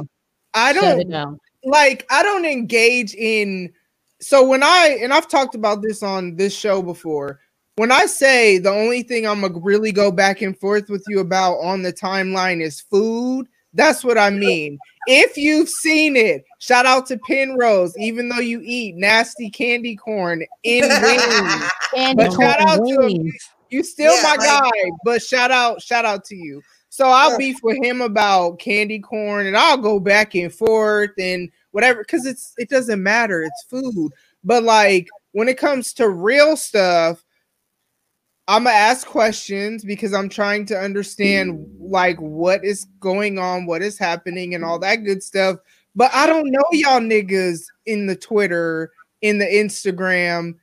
I 0.55 0.73
don't 0.73 1.01
it 1.01 1.39
like 1.65 2.07
I 2.11 2.23
don't 2.23 2.45
engage 2.45 3.15
in 3.15 3.73
so 4.21 4.45
when 4.45 4.63
I 4.63 4.99
and 5.03 5.13
I've 5.13 5.29
talked 5.29 5.55
about 5.55 5.83
this 5.83 6.03
on 6.03 6.37
this 6.37 6.55
show 6.55 6.83
before. 6.83 7.41
When 7.81 7.91
I 7.91 8.05
say 8.05 8.59
the 8.59 8.69
only 8.69 9.03
thing 9.03 9.27
I'm 9.27 9.41
gonna 9.41 9.59
really 9.59 9.91
go 9.91 10.13
back 10.13 10.43
and 10.43 10.55
forth 10.55 10.91
with 10.91 11.03
you 11.09 11.21
about 11.21 11.55
on 11.61 11.81
the 11.81 11.95
timeline 11.95 12.61
is 12.61 12.79
food, 12.79 13.47
that's 13.73 14.05
what 14.05 14.19
I 14.19 14.29
mean. 14.29 14.79
If 15.07 15.39
you've 15.39 15.71
seen 15.71 16.15
it, 16.15 16.45
shout 16.59 16.85
out 16.85 17.07
to 17.07 17.17
Penrose, 17.17 17.97
even 17.97 18.29
though 18.29 18.41
you 18.41 18.61
eat 18.63 18.97
nasty 18.97 19.49
candy 19.49 19.97
corn 19.97 20.45
in 20.63 20.83
wings. 21.03 21.71
But 22.17 22.31
shout 22.33 22.61
out 22.61 22.87
to 22.87 23.07
him. 23.09 23.33
You 23.71 23.83
still 23.83 24.15
Yeah, 24.15 24.35
my 24.37 24.45
guy, 24.45 24.91
but 25.03 25.23
shout 25.23 25.51
out, 25.51 25.81
shout 25.81 26.05
out 26.05 26.23
to 26.27 26.37
you. 26.37 26.61
So 26.91 27.07
I'll 27.07 27.39
beef 27.39 27.61
with 27.63 27.83
him 27.83 28.03
about 28.03 28.59
candy 28.59 28.99
corn, 28.99 29.47
and 29.47 29.57
I'll 29.57 29.79
go 29.79 29.99
back 29.99 30.35
and 30.35 30.53
forth 30.53 31.13
and 31.17 31.51
whatever, 31.71 32.01
because 32.01 32.27
it's 32.27 32.53
it 32.59 32.69
doesn't 32.69 33.03
matter. 33.03 33.43
It's 33.43 33.65
food. 33.71 34.13
But 34.45 34.65
like 34.65 35.09
when 35.33 35.49
it 35.49 35.57
comes 35.57 35.95
to 35.95 36.11
real 36.11 36.59
stuff, 36.59 37.25
I'm 38.51 38.65
gonna 38.65 38.75
ask 38.75 39.07
questions 39.07 39.85
because 39.85 40.13
I'm 40.13 40.29
trying 40.29 40.67
to 40.67 40.77
understand 40.77 41.65
like 41.79 42.19
what 42.19 42.65
is 42.65 42.87
going 42.99 43.39
on, 43.39 43.65
what 43.65 43.81
is 43.81 43.97
happening, 43.97 44.57
and 44.57 44.65
all 44.65 44.81
that 44.81 45.05
good 45.05 45.23
stuff. 45.23 45.59
But 45.95 46.11
I 46.13 46.27
don't 46.27 46.51
know 46.51 46.65
y'all 46.73 47.01
niggas 47.01 47.63
in 47.87 48.09
the 48.09 48.17
Twitter, 48.17 48.91
in 49.23 49.39
the 49.39 49.45
Instagram. 49.45 50.57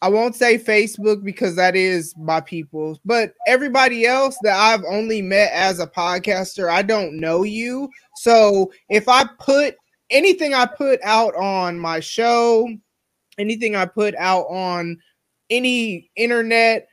I 0.00 0.08
won't 0.08 0.36
say 0.36 0.56
Facebook 0.56 1.24
because 1.24 1.56
that 1.56 1.74
is 1.74 2.14
my 2.16 2.40
people, 2.40 3.00
but 3.04 3.34
everybody 3.44 4.06
else 4.06 4.38
that 4.44 4.56
I've 4.56 4.84
only 4.88 5.20
met 5.20 5.50
as 5.50 5.80
a 5.80 5.88
podcaster, 5.88 6.70
I 6.70 6.82
don't 6.82 7.18
know 7.18 7.42
you. 7.42 7.90
So 8.18 8.70
if 8.88 9.08
I 9.08 9.24
put 9.40 9.74
anything 10.10 10.54
I 10.54 10.64
put 10.64 11.00
out 11.02 11.34
on 11.34 11.76
my 11.76 11.98
show, 11.98 12.68
anything 13.36 13.74
I 13.74 13.86
put 13.86 14.14
out 14.14 14.44
on 14.44 14.96
any 15.50 16.08
internet, 16.14 16.86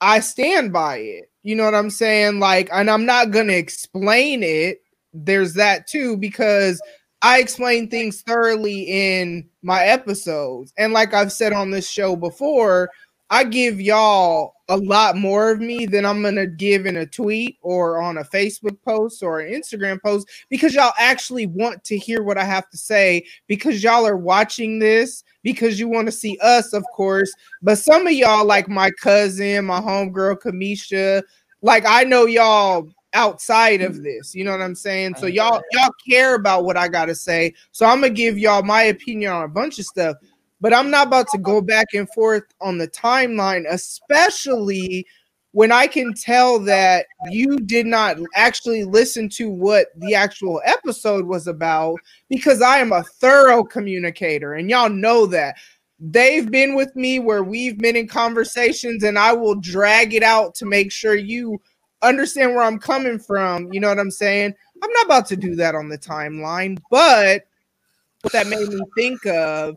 I 0.00 0.20
stand 0.20 0.72
by 0.72 0.98
it. 0.98 1.30
You 1.42 1.56
know 1.56 1.64
what 1.64 1.74
I'm 1.74 1.90
saying? 1.90 2.40
Like, 2.40 2.68
and 2.72 2.90
I'm 2.90 3.06
not 3.06 3.30
gonna 3.30 3.54
explain 3.54 4.42
it. 4.42 4.82
There's 5.12 5.54
that 5.54 5.86
too, 5.86 6.16
because 6.16 6.80
I 7.22 7.38
explain 7.40 7.88
things 7.88 8.22
thoroughly 8.22 8.82
in 8.82 9.48
my 9.62 9.84
episodes. 9.84 10.72
And 10.78 10.92
like 10.92 11.12
I've 11.12 11.32
said 11.32 11.52
on 11.52 11.70
this 11.70 11.88
show 11.88 12.16
before, 12.16 12.90
I 13.30 13.44
give 13.44 13.80
y'all 13.80 14.54
a 14.70 14.76
lot 14.76 15.16
more 15.16 15.50
of 15.50 15.60
me 15.60 15.84
than 15.84 16.06
I'm 16.06 16.22
gonna 16.22 16.46
give 16.46 16.86
in 16.86 16.96
a 16.98 17.06
tweet 17.06 17.58
or 17.60 18.00
on 18.00 18.18
a 18.18 18.24
Facebook 18.24 18.80
post 18.84 19.22
or 19.22 19.40
an 19.40 19.52
Instagram 19.52 20.00
post 20.00 20.28
because 20.48 20.74
y'all 20.74 20.92
actually 20.96 21.46
want 21.46 21.82
to 21.84 21.98
hear 21.98 22.22
what 22.22 22.38
I 22.38 22.44
have 22.44 22.70
to 22.70 22.76
say 22.76 23.26
because 23.48 23.82
y'all 23.82 24.06
are 24.06 24.16
watching 24.16 24.78
this 24.78 25.24
because 25.42 25.80
you 25.80 25.88
want 25.88 26.06
to 26.06 26.12
see 26.12 26.38
us, 26.40 26.72
of 26.72 26.84
course. 26.94 27.32
But 27.62 27.78
some 27.78 28.06
of 28.06 28.12
y'all, 28.12 28.44
like 28.44 28.68
my 28.68 28.92
cousin, 28.92 29.64
my 29.64 29.80
homegirl 29.80 30.40
Kamisha, 30.40 31.22
like 31.62 31.84
I 31.84 32.04
know 32.04 32.26
y'all 32.26 32.88
outside 33.12 33.82
of 33.82 34.02
this. 34.02 34.34
You 34.34 34.44
know 34.44 34.52
what 34.52 34.62
I'm 34.62 34.76
saying? 34.76 35.16
So 35.16 35.26
y'all 35.26 35.60
y'all 35.72 35.90
care 36.08 36.36
about 36.36 36.64
what 36.64 36.76
I 36.76 36.86
gotta 36.86 37.14
say. 37.14 37.54
So 37.72 37.86
I'm 37.86 38.00
gonna 38.00 38.10
give 38.10 38.38
y'all 38.38 38.62
my 38.62 38.84
opinion 38.84 39.32
on 39.32 39.42
a 39.42 39.48
bunch 39.48 39.80
of 39.80 39.86
stuff. 39.86 40.16
But 40.60 40.74
I'm 40.74 40.90
not 40.90 41.06
about 41.06 41.28
to 41.28 41.38
go 41.38 41.60
back 41.60 41.88
and 41.94 42.08
forth 42.10 42.44
on 42.60 42.78
the 42.78 42.88
timeline, 42.88 43.64
especially 43.68 45.06
when 45.52 45.72
I 45.72 45.86
can 45.86 46.14
tell 46.14 46.60
that 46.60 47.06
you 47.30 47.58
did 47.58 47.86
not 47.86 48.18
actually 48.34 48.84
listen 48.84 49.28
to 49.30 49.50
what 49.50 49.88
the 49.96 50.14
actual 50.14 50.60
episode 50.64 51.26
was 51.26 51.46
about 51.46 51.98
because 52.28 52.62
I 52.62 52.78
am 52.78 52.92
a 52.92 53.02
thorough 53.02 53.64
communicator 53.64 54.54
and 54.54 54.70
y'all 54.70 54.90
know 54.90 55.26
that. 55.26 55.56
They've 56.02 56.50
been 56.50 56.76
with 56.76 56.94
me 56.96 57.18
where 57.18 57.42
we've 57.42 57.76
been 57.76 57.96
in 57.96 58.08
conversations 58.08 59.02
and 59.02 59.18
I 59.18 59.32
will 59.32 59.56
drag 59.56 60.14
it 60.14 60.22
out 60.22 60.54
to 60.56 60.66
make 60.66 60.90
sure 60.92 61.14
you 61.14 61.60
understand 62.00 62.54
where 62.54 62.64
I'm 62.64 62.78
coming 62.78 63.18
from. 63.18 63.70
You 63.72 63.80
know 63.80 63.88
what 63.88 63.98
I'm 63.98 64.10
saying? 64.10 64.54
I'm 64.82 64.92
not 64.92 65.04
about 65.04 65.26
to 65.26 65.36
do 65.36 65.54
that 65.56 65.74
on 65.74 65.90
the 65.90 65.98
timeline, 65.98 66.78
but 66.90 67.42
what 68.22 68.32
that 68.32 68.46
made 68.46 68.68
me 68.68 68.80
think 68.96 69.26
of 69.26 69.76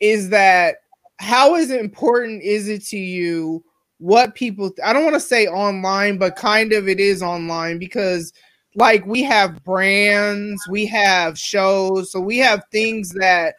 is 0.00 0.28
that 0.30 0.76
how 1.18 1.54
is 1.54 1.70
important 1.70 2.42
is 2.42 2.68
it 2.68 2.84
to 2.86 2.98
you 2.98 3.64
what 3.98 4.34
people 4.34 4.70
I 4.84 4.92
don't 4.92 5.04
want 5.04 5.14
to 5.14 5.20
say 5.20 5.46
online, 5.46 6.18
but 6.18 6.36
kind 6.36 6.72
of 6.72 6.88
it 6.88 7.00
is 7.00 7.22
online 7.22 7.78
because 7.78 8.32
like 8.74 9.06
we 9.06 9.22
have 9.22 9.64
brands, 9.64 10.60
we 10.68 10.84
have 10.86 11.38
shows, 11.38 12.12
so 12.12 12.20
we 12.20 12.36
have 12.38 12.62
things 12.70 13.10
that 13.14 13.54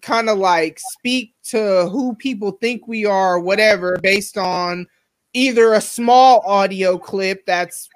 kind 0.00 0.30
of 0.30 0.38
like 0.38 0.78
speak 0.78 1.34
to 1.44 1.88
who 1.90 2.14
people 2.14 2.52
think 2.52 2.88
we 2.88 3.04
are, 3.04 3.38
whatever, 3.38 3.98
based 4.02 4.38
on 4.38 4.86
either 5.34 5.74
a 5.74 5.80
small 5.80 6.40
audio 6.46 6.96
clip 6.96 7.44
that's 7.44 7.88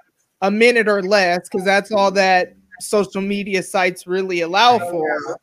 a 0.43 0.51
minute 0.51 0.87
or 0.87 1.03
less, 1.03 1.49
because 1.49 1.65
that's 1.65 1.91
all 1.91 2.11
that 2.11 2.55
social 2.81 3.23
media 3.23 3.63
sites 3.63 4.07
really 4.07 4.43
allow 4.43 4.75
oh, 4.75 4.91
for. 4.91 5.41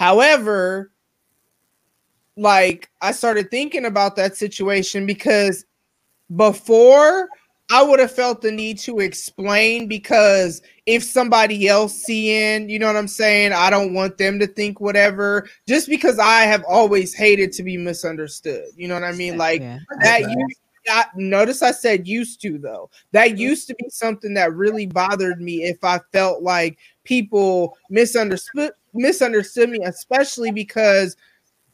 However, 0.00 0.92
like 2.34 2.88
I 3.02 3.12
started 3.12 3.50
thinking 3.50 3.84
about 3.84 4.16
that 4.16 4.34
situation 4.34 5.04
because 5.04 5.66
before 6.34 7.28
I 7.70 7.82
would 7.82 8.00
have 8.00 8.10
felt 8.10 8.40
the 8.40 8.50
need 8.50 8.78
to 8.78 9.00
explain 9.00 9.88
because 9.88 10.62
if 10.86 11.04
somebody 11.04 11.68
else 11.68 11.92
seeing, 11.94 12.70
you 12.70 12.78
know 12.78 12.86
what 12.86 12.96
I'm 12.96 13.06
saying, 13.06 13.52
I 13.52 13.68
don't 13.68 13.92
want 13.92 14.16
them 14.16 14.38
to 14.38 14.46
think 14.46 14.80
whatever. 14.80 15.46
Just 15.68 15.86
because 15.86 16.18
I 16.18 16.44
have 16.44 16.64
always 16.66 17.12
hated 17.12 17.52
to 17.52 17.62
be 17.62 17.76
misunderstood, 17.76 18.68
you 18.76 18.88
know 18.88 18.94
what 18.94 19.04
I 19.04 19.12
mean? 19.12 19.36
Like 19.36 19.60
Yeah. 19.60 19.80
that. 20.00 20.22
Used, 20.22 20.60
I, 20.88 21.04
notice 21.14 21.60
I 21.62 21.72
said 21.72 22.08
used 22.08 22.40
to 22.40 22.56
though. 22.56 22.88
That 23.12 23.28
mm-hmm. 23.28 23.36
used 23.36 23.68
to 23.68 23.74
be 23.74 23.90
something 23.90 24.32
that 24.32 24.54
really 24.54 24.86
bothered 24.86 25.42
me 25.42 25.64
if 25.64 25.84
I 25.84 26.00
felt 26.10 26.42
like 26.42 26.78
people 27.04 27.76
misunderstood 27.90 28.72
misunderstood 28.94 29.70
me, 29.70 29.80
especially 29.84 30.50
because 30.50 31.16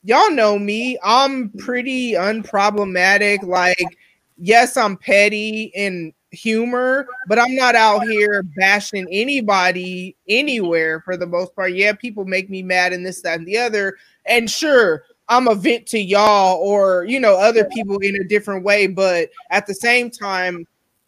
y'all 0.02 0.30
know 0.30 0.58
me. 0.58 0.98
I'm 1.02 1.50
pretty 1.58 2.12
unproblematic. 2.12 3.42
Like, 3.42 3.98
yes, 4.38 4.76
I'm 4.76 4.96
petty 4.96 5.72
in 5.74 6.12
humor, 6.30 7.06
but 7.28 7.38
I'm 7.38 7.54
not 7.54 7.74
out 7.74 8.02
here 8.06 8.42
bashing 8.56 9.06
anybody 9.10 10.16
anywhere 10.28 11.00
for 11.00 11.16
the 11.16 11.26
most 11.26 11.54
part. 11.54 11.72
Yeah, 11.72 11.92
people 11.92 12.24
make 12.24 12.50
me 12.50 12.62
mad 12.62 12.92
and 12.92 13.04
this, 13.04 13.22
that, 13.22 13.38
and 13.38 13.46
the 13.46 13.58
other. 13.58 13.96
And 14.26 14.50
sure, 14.50 15.04
I'm 15.28 15.48
a 15.48 15.54
vent 15.54 15.86
to 15.88 15.98
y'all 15.98 16.56
or 16.58 17.04
you 17.04 17.18
know 17.18 17.36
other 17.36 17.64
people 17.64 17.98
in 17.98 18.16
a 18.16 18.24
different 18.24 18.64
way, 18.64 18.86
but 18.86 19.30
at 19.50 19.66
the 19.66 19.74
same 19.74 20.10
time, 20.10 20.66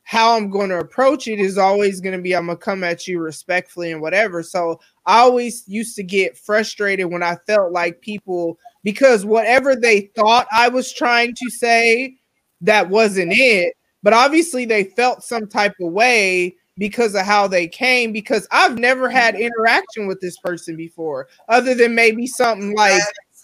how 0.09 0.35
I'm 0.35 0.49
going 0.49 0.71
to 0.71 0.79
approach 0.79 1.29
it 1.29 1.39
is 1.39 1.59
always 1.59 2.01
going 2.01 2.17
to 2.17 2.23
be 2.23 2.35
I'm 2.35 2.47
gonna 2.47 2.57
come 2.57 2.83
at 2.83 3.07
you 3.07 3.21
respectfully 3.21 3.93
and 3.93 4.01
whatever. 4.01 4.43
So 4.43 4.81
I 5.05 5.19
always 5.19 5.65
used 5.67 5.97
to 5.97 6.03
get 6.03 6.39
frustrated 6.39 7.13
when 7.13 7.23
I 7.23 7.37
felt 7.47 7.73
like 7.73 8.01
people 8.01 8.59
because 8.83 9.27
whatever 9.27 9.77
they 9.77 10.11
thought 10.17 10.47
I 10.51 10.71
was 10.71 10.95
trying 10.95 11.35
to 11.35 11.51
say, 11.51 12.17
that 12.63 12.89
wasn't 12.89 13.35
it. 13.35 13.75
But 14.03 14.15
obviously 14.15 14.65
they 14.65 14.85
felt 14.85 15.25
some 15.25 15.47
type 15.47 15.75
of 15.79 15.93
way 15.93 16.57
because 16.79 17.15
of 17.15 17.27
how 17.27 17.47
they 17.47 17.69
came. 17.69 18.11
Because 18.11 18.49
I've 18.51 18.79
never 18.79 19.11
had 19.11 19.35
mm-hmm. 19.35 19.43
interaction 19.43 20.07
with 20.07 20.23
this 20.23 20.39
person 20.39 20.75
before, 20.75 21.29
other 21.51 21.75
than 21.75 21.95
maybe 21.95 22.27
something 22.27 22.75
like 22.75 23.03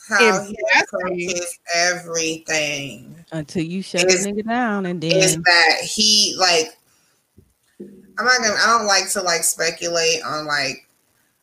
How 0.08 0.42
he 0.42 0.56
approaches 0.80 1.58
everything. 1.74 3.24
Until 3.32 3.62
you 3.62 3.82
shut 3.82 4.02
the 4.02 4.14
Is- 4.14 4.26
nigga 4.26 4.46
down 4.46 4.86
and 4.86 5.00
then 5.00 5.12
Is 5.12 5.36
that 5.36 5.78
he 5.82 6.36
like? 6.38 6.76
I'm 7.80 8.24
not 8.26 8.38
gonna. 8.42 8.54
I 8.54 8.78
don't 8.78 8.86
like 8.86 9.10
to 9.10 9.22
like 9.22 9.42
speculate 9.42 10.22
on 10.24 10.46
like 10.46 10.86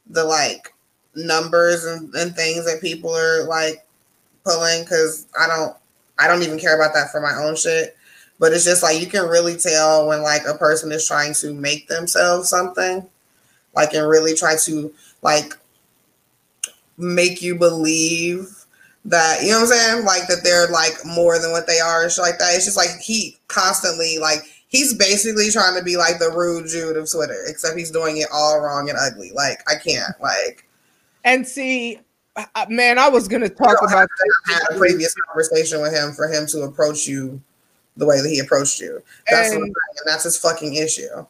the 0.08 0.24
like 0.24 0.74
numbers 1.16 1.86
and, 1.86 2.14
and 2.14 2.36
things 2.36 2.66
that 2.66 2.82
people 2.82 3.14
are 3.14 3.44
like 3.46 3.86
pulling 4.46 4.84
because 4.84 5.26
I 5.40 5.48
don't. 5.48 5.76
I 6.20 6.28
don't 6.28 6.44
even 6.44 6.60
care 6.60 6.76
about 6.80 6.94
that 6.94 7.12
for 7.12 7.20
my 7.20 7.34
own 7.44 7.56
shit. 7.56 7.98
But 8.40 8.54
it's 8.54 8.66
just 8.66 8.84
like 8.84 9.00
you 9.02 9.08
can 9.08 9.28
really 9.28 9.56
tell 9.56 10.08
when 10.08 10.22
like 10.22 10.44
a 10.48 10.54
person 10.54 10.92
is 10.92 11.08
trying 11.08 11.34
to 11.36 11.54
make 11.54 11.88
themselves 11.88 12.50
something, 12.50 13.08
like 13.76 13.94
and 13.94 14.08
really 14.08 14.36
try 14.36 14.56
to 14.64 14.94
like 15.22 15.58
make 17.02 17.42
you 17.42 17.56
believe 17.56 18.48
that 19.06 19.42
you 19.42 19.50
know 19.50 19.62
what 19.62 19.72
I'm 19.72 19.78
saying, 19.78 20.06
like 20.06 20.28
that 20.28 20.44
they're 20.44 20.68
like 20.68 20.94
more 21.06 21.40
than 21.40 21.52
what 21.52 21.68
they 21.68 21.80
are 21.80 22.04
and 22.04 22.12
shit 22.12 22.22
like 22.24 22.38
that. 22.40 22.56
It's 22.56 22.66
just 22.66 22.78
like 22.78 23.00
he 23.02 23.38
constantly 23.48 24.18
like 24.20 24.40
he's 24.68 24.94
basically 24.94 25.50
trying 25.50 25.78
to 25.78 25.84
be 25.84 25.98
like 25.98 26.20
the 26.20 26.30
rude 26.30 26.68
Jude 26.68 26.98
of 26.98 27.10
Twitter, 27.12 27.44
except 27.48 27.78
he's 27.78 27.92
doing 27.92 28.18
it 28.18 28.28
all 28.32 28.62
wrong 28.62 28.90
and 28.90 28.98
ugly. 29.00 29.32
Like 29.34 29.60
I 29.70 29.76
can't 29.76 30.14
like 30.22 30.68
and 31.24 31.48
see, 31.48 32.00
uh, 32.36 32.66
man, 32.70 33.00
I 33.00 33.10
was 33.10 33.28
gonna 33.28 33.50
talk 33.50 33.80
don't 33.80 33.92
about 33.92 34.08
I 34.50 34.54
had 34.54 34.62
a 34.72 34.78
previous 34.78 35.14
conversation 35.16 35.82
with 35.82 35.94
him 35.94 36.14
for 36.14 36.28
him 36.28 36.46
to 36.48 36.62
approach 36.64 37.08
you 37.08 37.42
the 37.98 38.06
way 38.06 38.22
that 38.22 38.30
he 38.30 38.40
approached 38.40 38.80
you. 38.80 39.02
That's 39.30 39.50
what 39.50 39.58
I'm 39.58 39.64
And- 39.64 39.76
and 39.98 40.06
that's 40.06 40.24
his 40.24 40.38
fucking 40.38 40.76
issue. 40.76 41.26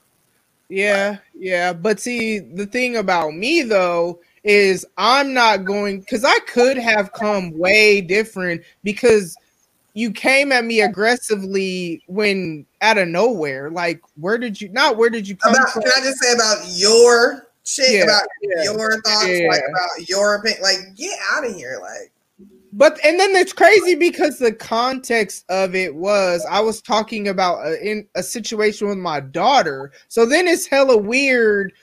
Yeah, 0.69 1.17
yeah. 1.37 1.73
But 1.73 1.99
see, 1.99 2.39
the 2.39 2.65
thing 2.65 2.95
about 2.97 3.33
me 3.33 3.61
though 3.63 4.19
is 4.43 4.85
I'm 4.97 5.33
not 5.33 5.65
going 5.65 5.99
because 5.99 6.23
I 6.23 6.37
could 6.47 6.77
have 6.77 7.13
come 7.13 7.57
way 7.57 8.01
different 8.01 8.61
because 8.83 9.35
you 9.93 10.11
came 10.11 10.51
at 10.51 10.65
me 10.65 10.81
aggressively 10.81 12.01
when 12.07 12.65
out 12.81 12.97
of 12.97 13.07
nowhere. 13.07 13.69
Like, 13.69 14.01
where 14.15 14.37
did 14.37 14.59
you 14.59 14.69
not 14.69 14.97
where 14.97 15.09
did 15.09 15.27
you 15.27 15.35
come 15.35 15.53
About 15.53 15.69
from? 15.71 15.83
can 15.83 15.91
I 15.95 16.01
just 16.01 16.19
say 16.19 16.33
about 16.33 16.57
your 16.69 17.47
shit, 17.63 17.91
Yeah, 17.91 18.03
about 18.03 18.23
yeah, 18.41 18.63
your 18.63 19.01
thoughts, 19.01 19.27
yeah. 19.27 19.47
like 19.49 19.61
about 19.69 20.09
your 20.09 20.35
opinion, 20.35 20.61
like 20.63 20.95
get 20.95 21.17
out 21.31 21.45
of 21.45 21.53
here, 21.55 21.77
like 21.81 22.11
But 22.73 22.99
and 23.05 23.19
then 23.19 23.35
it's 23.35 23.53
crazy 23.53 23.95
because 23.95 24.39
the 24.39 24.53
context 24.53 25.45
of 25.49 25.75
it 25.75 25.93
was 25.93 26.45
I 26.49 26.61
was 26.61 26.81
talking 26.81 27.27
about 27.27 27.65
a, 27.67 27.79
in 27.85 28.07
a 28.15 28.23
situation 28.23 28.87
with 28.87 28.97
my 28.97 29.19
daughter. 29.19 29.91
So 30.07 30.25
then 30.25 30.47
it's 30.47 30.65
hella 30.65 30.97
weird 30.97 31.73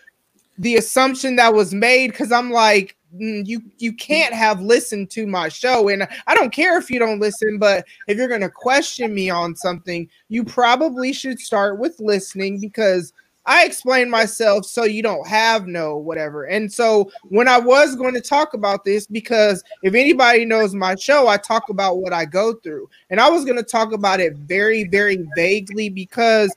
the 0.58 0.76
assumption 0.76 1.36
that 1.36 1.54
was 1.54 1.72
made 1.72 2.10
because 2.10 2.32
I'm 2.32 2.50
like 2.50 2.96
mm, 3.14 3.46
you 3.46 3.62
you 3.78 3.92
can't 3.92 4.34
have 4.34 4.60
listened 4.60 5.10
to 5.10 5.26
my 5.26 5.48
show 5.48 5.88
and 5.88 6.06
I 6.26 6.34
don't 6.34 6.52
care 6.52 6.78
if 6.78 6.90
you 6.90 6.98
don't 6.98 7.20
listen 7.20 7.58
but 7.58 7.84
if 8.06 8.16
you're 8.16 8.28
going 8.28 8.40
to 8.40 8.50
question 8.50 9.14
me 9.14 9.30
on 9.30 9.54
something 9.54 10.08
you 10.28 10.44
probably 10.44 11.12
should 11.12 11.38
start 11.38 11.78
with 11.78 11.98
listening 12.00 12.60
because 12.60 13.12
I 13.48 13.64
explain 13.64 14.10
myself 14.10 14.66
so 14.66 14.84
you 14.84 15.02
don't 15.02 15.26
have 15.26 15.66
no 15.66 15.96
whatever. 15.96 16.44
And 16.44 16.70
so 16.70 17.10
when 17.30 17.48
I 17.48 17.58
was 17.58 17.96
going 17.96 18.12
to 18.12 18.20
talk 18.20 18.52
about 18.52 18.84
this, 18.84 19.06
because 19.06 19.64
if 19.82 19.94
anybody 19.94 20.44
knows 20.44 20.74
my 20.74 20.94
show, 20.96 21.28
I 21.28 21.38
talk 21.38 21.70
about 21.70 21.96
what 21.96 22.12
I 22.12 22.26
go 22.26 22.52
through. 22.52 22.90
And 23.08 23.18
I 23.18 23.30
was 23.30 23.46
going 23.46 23.56
to 23.56 23.62
talk 23.62 23.94
about 23.94 24.20
it 24.20 24.36
very, 24.36 24.84
very 24.84 25.26
vaguely 25.34 25.88
because 25.88 26.54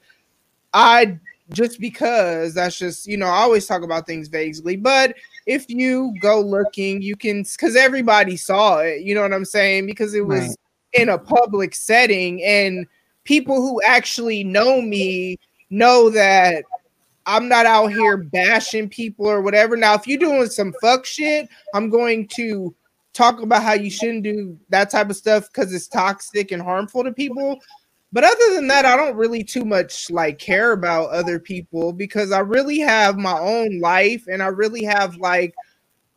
I 0.74 1.18
just 1.52 1.80
because 1.80 2.54
that's 2.54 2.78
just, 2.78 3.08
you 3.08 3.18
know, 3.18 3.28
I 3.28 3.39
always 3.39 3.66
talk 3.66 3.84
about 3.84 4.06
things 4.06 4.28
vaguely. 4.28 4.76
But 4.76 5.16
if 5.45 5.70
you 5.70 6.14
go 6.22 6.39
looking, 6.39 7.02
you 7.02 7.16
can, 7.16 7.43
because 7.43 7.76
everybody 7.76 8.38
saw 8.38 8.80
it, 8.80 9.02
you 9.02 9.16
know 9.16 9.22
what 9.22 9.34
I'm 9.34 9.45
saying? 9.45 9.86
Because 9.86 10.14
it 10.14 10.26
was 10.26 10.39
Right. 10.39 10.56
in 10.93 11.10
a 11.10 11.18
public 11.18 11.76
setting 11.76 12.43
and 12.43 12.86
people 13.24 13.56
who 13.56 13.82
actually 13.84 14.43
know 14.43 14.82
me 14.82 15.38
know 15.70 16.10
that 16.10 16.64
I'm 17.26 17.47
not 17.47 17.66
out 17.66 17.91
here 17.91 18.18
bashing 18.18 18.89
people 18.89 19.28
or 19.28 19.41
whatever. 19.41 19.78
Now, 19.78 19.93
if 19.93 20.08
you're 20.08 20.20
doing 20.20 20.49
some 20.49 20.74
fuck 20.82 21.06
shit, 21.06 21.47
I'm 21.74 21.89
going 21.89 22.28
to 22.30 22.76
talk 23.14 23.41
about 23.41 23.64
how 23.64 23.74
you 23.74 23.91
shouldn't 23.91 24.24
do 24.24 24.58
that 24.70 24.89
type 24.89 25.10
of 25.10 25.16
stuff 25.16 25.47
because 25.47 25.74
it's 25.74 25.88
toxic 25.88 26.52
and 26.52 26.62
harmful 26.62 27.04
to 27.04 27.12
people. 27.12 27.60
But 28.14 28.26
other 28.26 28.55
than 28.55 28.68
that, 28.68 28.86
I 28.86 28.97
don't 28.97 29.16
really 29.16 29.43
too 29.43 29.64
much 29.64 30.09
like 30.12 30.38
care 30.38 30.74
about 30.74 31.12
other 31.12 31.39
people 31.39 31.93
because 31.93 32.32
I 32.32 32.39
really 32.39 32.80
have 32.80 33.18
my 33.18 33.38
own 33.39 33.80
life 33.80 34.26
and 34.28 34.43
I 34.43 34.47
really 34.47 34.84
have 34.84 35.16
like 35.16 35.55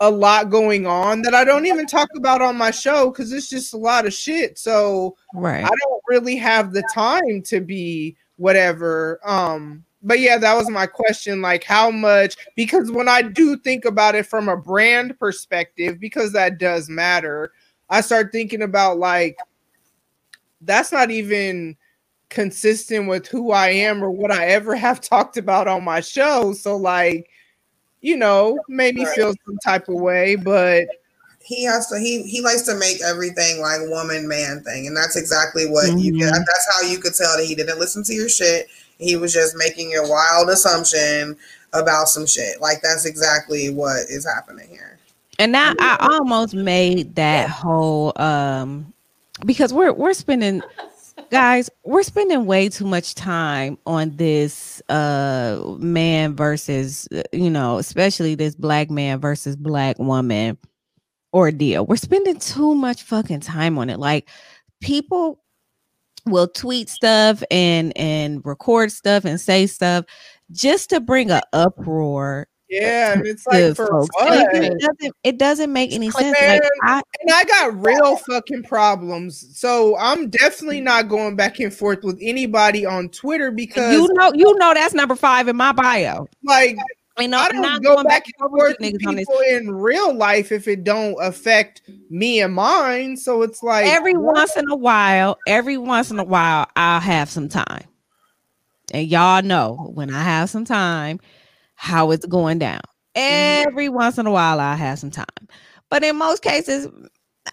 a 0.00 0.10
lot 0.10 0.50
going 0.50 0.86
on 0.86 1.22
that 1.22 1.34
I 1.34 1.44
don't 1.44 1.66
even 1.66 1.86
talk 1.86 2.08
about 2.16 2.42
on 2.42 2.56
my 2.56 2.72
show 2.72 3.10
because 3.10 3.32
it's 3.32 3.48
just 3.48 3.74
a 3.74 3.78
lot 3.78 4.06
of 4.06 4.12
shit. 4.12 4.58
So 4.58 5.16
right. 5.34 5.64
I 5.64 5.68
don't 5.68 6.02
really 6.08 6.36
have 6.36 6.72
the 6.72 6.82
time 6.92 7.42
to 7.42 7.60
be 7.60 8.16
whatever. 8.36 9.20
Um, 9.24 9.84
but 10.02 10.18
yeah, 10.18 10.36
that 10.36 10.54
was 10.56 10.68
my 10.68 10.86
question. 10.86 11.40
Like, 11.40 11.62
how 11.62 11.90
much? 11.90 12.36
Because 12.56 12.90
when 12.90 13.08
I 13.08 13.22
do 13.22 13.56
think 13.56 13.84
about 13.84 14.16
it 14.16 14.26
from 14.26 14.48
a 14.48 14.56
brand 14.56 15.18
perspective, 15.18 15.98
because 16.00 16.32
that 16.32 16.58
does 16.58 16.90
matter, 16.90 17.52
I 17.88 18.00
start 18.00 18.32
thinking 18.32 18.62
about 18.62 18.98
like, 18.98 19.38
that's 20.60 20.92
not 20.92 21.10
even 21.10 21.76
consistent 22.34 23.08
with 23.08 23.26
who 23.26 23.52
I 23.52 23.68
am 23.68 24.02
or 24.02 24.10
what 24.10 24.30
I 24.30 24.46
ever 24.46 24.74
have 24.74 25.00
talked 25.00 25.36
about 25.36 25.68
on 25.68 25.84
my 25.84 26.00
show. 26.00 26.52
So, 26.52 26.76
like, 26.76 27.30
you 28.00 28.16
know, 28.16 28.58
made 28.68 28.94
me 28.94 29.04
Right. 29.04 29.14
feel 29.14 29.34
some 29.46 29.58
type 29.64 29.88
of 29.88 29.94
way, 29.94 30.36
but 30.36 30.86
he 31.40 31.64
has 31.64 31.88
to 31.88 31.98
he 31.98 32.22
he 32.22 32.40
likes 32.40 32.62
to 32.62 32.74
make 32.74 33.02
everything 33.02 33.60
like 33.60 33.80
woman 33.82 34.26
man 34.26 34.62
thing 34.62 34.86
and 34.86 34.96
that's 34.96 35.14
exactly 35.14 35.66
what 35.66 35.98
you 35.98 36.10
get 36.18 36.32
that's 36.32 36.74
how 36.74 36.80
you 36.88 36.96
could 36.96 37.12
tell 37.12 37.36
that 37.36 37.44
he 37.44 37.54
didn't 37.54 37.78
listen 37.78 38.02
to 38.02 38.14
your 38.14 38.30
shit 38.30 38.66
he 38.98 39.16
was 39.16 39.32
just 39.32 39.54
making 39.54 39.94
a 39.94 40.08
wild 40.08 40.48
assumption 40.48 41.36
about 41.72 42.08
some 42.08 42.26
shit. 42.26 42.60
Like 42.60 42.80
that's 42.80 43.04
exactly 43.04 43.70
what 43.70 44.08
is 44.08 44.24
happening 44.24 44.68
here. 44.68 44.98
And 45.38 45.52
now 45.52 45.74
I 45.78 45.96
almost 46.12 46.54
made 46.54 47.16
that 47.16 47.50
whole 47.50 48.12
um 48.16 48.92
because 49.44 49.72
we're 49.72 49.92
we're 49.92 50.14
spending 50.14 50.62
guys, 51.30 51.70
we're 51.84 52.02
spending 52.02 52.46
way 52.46 52.68
too 52.68 52.86
much 52.86 53.14
time 53.14 53.78
on 53.86 54.16
this 54.16 54.82
uh 54.88 55.76
man 55.78 56.34
versus 56.36 57.08
uh, 57.14 57.22
you 57.32 57.50
know, 57.50 57.78
especially 57.78 58.34
this 58.34 58.54
black 58.54 58.90
man 58.90 59.20
versus 59.20 59.56
black 59.56 59.98
woman 59.98 60.58
ordeal. 61.32 61.86
We're 61.86 61.96
spending 61.96 62.38
too 62.38 62.74
much 62.74 63.02
fucking 63.02 63.40
time 63.40 63.78
on 63.78 63.90
it. 63.90 63.98
Like 63.98 64.28
people 64.80 65.42
will 66.26 66.48
tweet 66.48 66.88
stuff 66.88 67.42
and 67.50 67.96
and 67.96 68.44
record 68.44 68.90
stuff 68.92 69.24
and 69.24 69.40
say 69.40 69.66
stuff 69.66 70.04
just 70.52 70.90
to 70.90 71.00
bring 71.00 71.30
a 71.30 71.42
uproar 71.52 72.48
Yeah, 72.82 73.12
and 73.12 73.26
it's 73.26 73.46
like 73.46 73.76
for 73.76 73.86
folks. 73.86 74.08
what? 74.14 74.54
It 74.54 74.80
doesn't, 74.80 75.16
it 75.22 75.38
doesn't 75.38 75.72
make 75.72 75.92
any 75.92 76.10
sense. 76.10 76.38
Man, 76.40 76.60
Like 76.60 76.70
I, 76.82 77.02
and 77.20 77.30
I 77.32 77.44
got 77.44 77.84
real 77.86 78.16
fucking 78.16 78.64
problems. 78.64 79.56
So 79.58 79.96
I'm 79.98 80.30
definitely 80.30 80.80
mm. 80.80 80.84
not 80.84 81.08
going 81.08 81.36
back 81.36 81.60
and 81.60 81.72
forth 81.72 82.02
with 82.02 82.18
anybody 82.20 82.84
on 82.84 83.08
Twitter 83.10 83.50
because 83.50 83.92
you 83.92 84.08
know, 84.14 84.32
you 84.34 84.54
know 84.58 84.74
that's 84.74 84.94
number 84.94 85.14
five 85.14 85.48
in 85.48 85.56
my 85.56 85.72
bio. 85.72 86.28
like 86.42 86.76
You 87.18 87.28
know, 87.28 87.38
I 87.38 87.44
I'm 87.46 87.52
don't 87.52 87.62
not 87.62 87.82
go 87.82 87.94
going 87.94 88.06
back 88.06 88.24
back 88.24 88.32
and 88.40 88.50
forth 88.50 88.76
with 88.80 88.92
with 88.92 89.06
on 89.06 89.14
this. 89.16 89.26
people 89.26 89.40
in 89.48 89.70
real 89.70 90.14
life 90.14 90.50
if 90.50 90.66
it 90.66 90.84
don't 90.84 91.16
affect 91.20 91.82
me 92.10 92.40
and 92.40 92.54
mine. 92.54 93.16
So 93.16 93.42
it's 93.42 93.62
like 93.62 93.86
Every 93.86 94.14
once 94.16 94.56
in 94.56 94.68
a 94.68 94.76
while, 94.76 95.38
every 95.46 95.78
once 95.78 96.10
in 96.10 96.18
a 96.18 96.24
while, 96.24 96.66
I'll 96.74 97.00
have 97.00 97.30
some 97.30 97.48
time, 97.48 97.84
and 98.92 99.06
y'all 99.06 99.42
know 99.42 99.92
when 99.94 100.12
I 100.12 100.22
have 100.22 100.50
some 100.50 100.64
time, 100.64 101.20
how 101.74 102.10
it's 102.10 102.26
going 102.26 102.58
down. 102.58 102.80
Every 103.16 103.88
once 103.88 104.18
in 104.18 104.26
a 104.26 104.30
while, 104.30 104.60
I 104.60 104.74
have 104.74 104.98
some 104.98 105.10
time, 105.10 105.26
but 105.90 106.02
in 106.02 106.16
most 106.16 106.42
cases, 106.42 106.88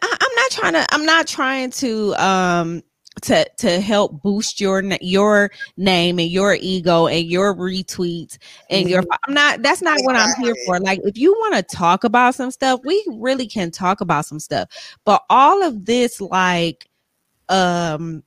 I, 0.01 0.17
I'm 0.21 0.35
not 0.35 0.51
trying 0.51 0.73
to. 0.73 0.93
I'm 0.93 1.05
not 1.05 1.27
trying 1.27 1.69
to 1.71 2.15
um 2.15 2.83
to 3.21 3.45
to 3.57 3.81
help 3.81 4.21
boost 4.21 4.61
your 4.61 4.81
your 5.01 5.51
name 5.77 6.17
and 6.17 6.29
your 6.29 6.55
ego 6.59 7.07
and 7.07 7.27
your 7.27 7.53
retweets 7.53 8.37
and 8.69 8.89
your 8.89 9.03
I'm 9.27 9.33
not 9.33 9.61
that's 9.61 9.81
not 9.81 10.01
what 10.03 10.15
I'm 10.15 10.33
here 10.41 10.55
for. 10.65 10.79
Like 10.79 11.01
if 11.03 11.17
you 11.17 11.33
want 11.33 11.55
to 11.55 11.75
talk 11.75 12.03
about 12.03 12.35
some 12.35 12.51
stuff, 12.51 12.79
we 12.85 13.03
really 13.11 13.47
can 13.47 13.69
talk 13.69 14.01
about 14.01 14.25
some 14.25 14.39
stuff. 14.39 14.69
But 15.05 15.23
all 15.29 15.61
of 15.61 15.85
this 15.85 16.21
like 16.21 16.89
um 17.49 18.23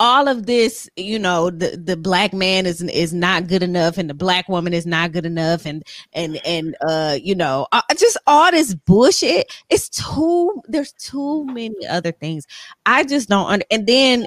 all 0.00 0.28
of 0.28 0.46
this 0.46 0.88
you 0.96 1.18
know 1.18 1.50
the 1.50 1.76
the 1.82 1.96
black 1.96 2.32
man 2.32 2.66
is 2.66 2.82
is 2.82 3.12
not 3.12 3.48
good 3.48 3.62
enough 3.62 3.98
and 3.98 4.08
the 4.08 4.14
black 4.14 4.48
woman 4.48 4.72
is 4.72 4.86
not 4.86 5.12
good 5.12 5.26
enough 5.26 5.66
and 5.66 5.82
and 6.12 6.40
and 6.46 6.76
uh 6.86 7.18
you 7.20 7.34
know 7.34 7.66
uh, 7.72 7.82
just 7.96 8.16
all 8.26 8.50
this 8.50 8.74
bullshit 8.74 9.52
it's 9.70 9.88
too 9.88 10.62
there's 10.68 10.92
too 10.92 11.44
many 11.46 11.86
other 11.88 12.12
things. 12.12 12.46
I 12.86 13.04
just 13.04 13.28
don't 13.28 13.48
under, 13.48 13.66
and 13.70 13.86
then 13.86 14.26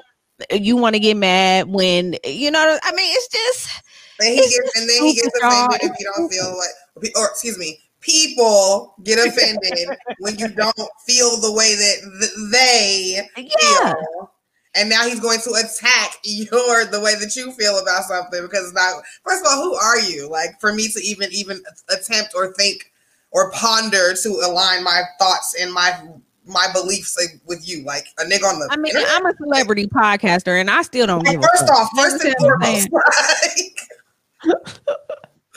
you 0.51 0.77
want 0.77 0.95
to 0.95 0.99
get 0.99 1.17
mad 1.17 1.67
when 1.67 2.15
you 2.23 2.49
know 2.49 2.79
i 2.81 2.91
mean 2.93 3.13
it's 3.13 3.27
just 3.27 3.83
And 4.21 4.29
he 4.29 4.39
gets 4.39 4.79
and 4.79 4.89
then 4.89 5.03
he 5.03 5.13
gets 5.15 5.37
offended 5.43 5.81
if 5.81 5.99
you 5.99 6.11
don't 6.15 6.29
feel 6.31 6.57
like 6.57 6.69
or 7.15 7.25
excuse 7.27 7.57
me, 7.57 7.79
people 8.01 8.95
get 9.03 9.25
offended 9.25 9.97
when 10.19 10.37
you 10.37 10.47
don't 10.49 10.75
feel 11.05 11.39
the 11.41 11.53
way 11.53 11.75
that 11.75 12.19
th- 12.19 12.51
they 12.51 13.21
yeah. 13.37 13.93
feel. 13.93 14.31
And 14.79 14.89
now 14.89 15.03
he's 15.03 15.19
going 15.19 15.39
to 15.41 15.51
attack 15.51 16.15
your 16.23 16.85
the 16.85 17.01
way 17.01 17.15
that 17.15 17.35
you 17.35 17.51
feel 17.51 17.77
about 17.79 18.05
something 18.05 18.41
because 18.41 18.65
it's 18.65 18.73
not 18.73 19.03
first 19.25 19.45
of 19.45 19.51
all, 19.51 19.61
who 19.61 19.75
are 19.75 19.99
you? 19.99 20.29
Like 20.29 20.59
for 20.59 20.73
me 20.73 20.87
to 20.87 20.99
even 21.01 21.29
even 21.33 21.61
attempt 21.89 22.33
or 22.33 22.53
think 22.53 22.91
or 23.31 23.51
ponder 23.51 24.13
to 24.13 24.29
align 24.45 24.83
my 24.83 25.03
thoughts 25.19 25.55
and 25.59 25.73
my 25.73 25.99
my 26.45 26.67
beliefs 26.73 27.15
like, 27.19 27.39
with 27.45 27.67
you, 27.67 27.83
like 27.83 28.05
a 28.19 28.23
nigga 28.23 28.43
on 28.43 28.59
the 28.59 28.67
i 28.71 28.75
mean 28.75 28.95
internet? 28.95 29.07
i'm 29.13 29.25
a 29.27 29.35
celebrity 29.37 29.85
podcaster 29.85 30.59
and 30.59 30.69
i 30.69 30.81
still 30.81 31.05
don't 31.05 31.23
Like, 31.23 31.39
first 31.39 31.69
off, 31.69 31.89
first 31.95 32.23
and 32.25 32.33
foremost, 32.39 32.89
like, 34.45 34.55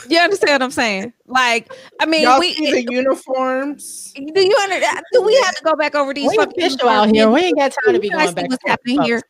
you 0.08 0.18
understand 0.18 0.52
what 0.52 0.62
i'm 0.62 0.70
saying 0.70 1.12
like 1.26 1.72
i 2.00 2.06
mean 2.06 2.22
y'all 2.22 2.38
we 2.38 2.52
see 2.54 2.70
the 2.70 2.92
uniforms. 2.92 4.12
Do 4.14 4.22
you 4.40 4.56
understand? 4.62 5.02
do 5.12 5.22
we 5.22 5.34
have 5.44 5.54
to 5.54 5.64
go 5.64 5.74
back 5.74 5.94
over 5.94 6.12
these 6.12 6.28
We 6.30 6.36
fucking 6.36 6.62
official 6.62 6.88
out 6.88 7.14
here. 7.14 7.30
We 7.30 7.40
ain't 7.40 7.58
got 7.58 7.72
time 7.84 7.94
to 7.94 8.00
be 8.00 8.08
You 8.08 8.12
guys 8.12 8.26
going 8.26 8.34
back 8.34 8.50
what's 8.50 8.64
happening 8.66 8.96
folks. 8.98 9.08
here? 9.08 9.22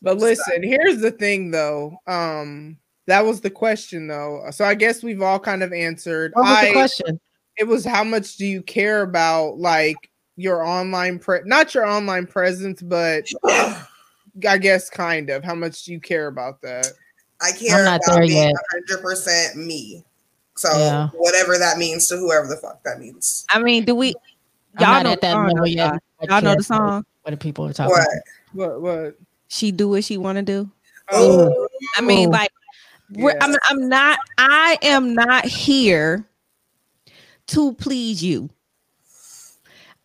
But 0.00 0.18
listen, 0.18 0.62
here's 0.62 1.00
the 1.00 1.10
thing 1.10 1.50
though. 1.50 1.96
Um 2.06 2.78
that 3.06 3.24
was 3.24 3.40
the 3.40 3.50
question 3.50 4.06
though. 4.06 4.46
So 4.50 4.64
I 4.64 4.74
guess 4.74 5.02
we've 5.02 5.22
all 5.22 5.38
kind 5.38 5.62
of 5.62 5.72
answered. 5.72 6.32
What 6.34 6.44
was 6.44 6.58
I 6.58 6.66
the 6.66 6.72
question? 6.72 7.20
it 7.58 7.64
was 7.64 7.84
how 7.84 8.04
much 8.04 8.36
do 8.36 8.46
you 8.46 8.62
care 8.62 9.02
about 9.02 9.58
like 9.58 9.96
your 10.36 10.64
online 10.64 11.18
pre 11.18 11.40
not 11.44 11.74
your 11.74 11.86
online 11.86 12.26
presence, 12.26 12.80
but 12.80 13.26
I 13.46 14.58
guess 14.58 14.88
kind 14.88 15.30
of. 15.30 15.44
How 15.44 15.54
much 15.54 15.84
do 15.84 15.92
you 15.92 16.00
care 16.00 16.28
about 16.28 16.62
that? 16.62 16.92
I 17.42 17.52
care 17.52 17.84
not 17.84 18.00
about 18.04 18.14
there 18.16 18.26
being 18.26 18.54
hundred 18.72 19.02
percent 19.02 19.56
me. 19.56 20.04
So 20.56 20.70
Yeah. 20.76 21.08
whatever 21.14 21.58
that 21.58 21.78
means 21.78 22.08
to 22.08 22.16
whoever 22.16 22.46
the 22.46 22.56
fuck 22.56 22.82
that 22.84 22.98
means. 23.00 23.46
I 23.50 23.58
mean, 23.58 23.84
do 23.84 23.94
we? 23.94 24.14
Y'all 24.78 25.02
know 25.02 25.14
the 25.14 25.20
that 25.20 25.32
song, 25.32 25.48
level 25.48 25.66
yet. 25.66 26.00
y'all. 26.20 26.28
Y'all 26.28 26.42
know 26.42 26.54
the 26.54 26.62
song. 26.62 27.04
What 27.22 27.30
the 27.32 27.36
people 27.36 27.66
are 27.66 27.72
talking 27.72 27.92
What? 27.92 28.08
What 28.52 28.82
what 28.82 29.16
She 29.48 29.72
do 29.72 29.88
what 29.88 30.04
she 30.04 30.16
want 30.16 30.36
to 30.36 30.42
do. 30.42 30.70
Oh, 31.10 31.68
I 31.96 32.00
mean, 32.00 32.30
like, 32.30 32.50
we're, 33.10 33.30
Yeah. 33.32 33.38
I'm, 33.42 33.56
I'm 33.64 33.88
not. 33.88 34.18
I 34.38 34.78
am 34.82 35.14
not 35.14 35.44
here 35.44 36.24
to 37.48 37.74
please 37.74 38.22
you. 38.22 38.48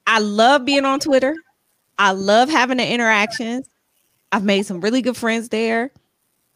I 0.05 0.19
love 0.19 0.65
being 0.65 0.85
on 0.85 0.99
Twitter. 0.99 1.35
I 1.97 2.11
love 2.11 2.49
having 2.49 2.77
the 2.77 2.87
interactions. 2.87 3.67
I've 4.31 4.43
made 4.43 4.65
some 4.65 4.81
really 4.81 5.01
good 5.01 5.17
friends 5.17 5.49
there. 5.49 5.91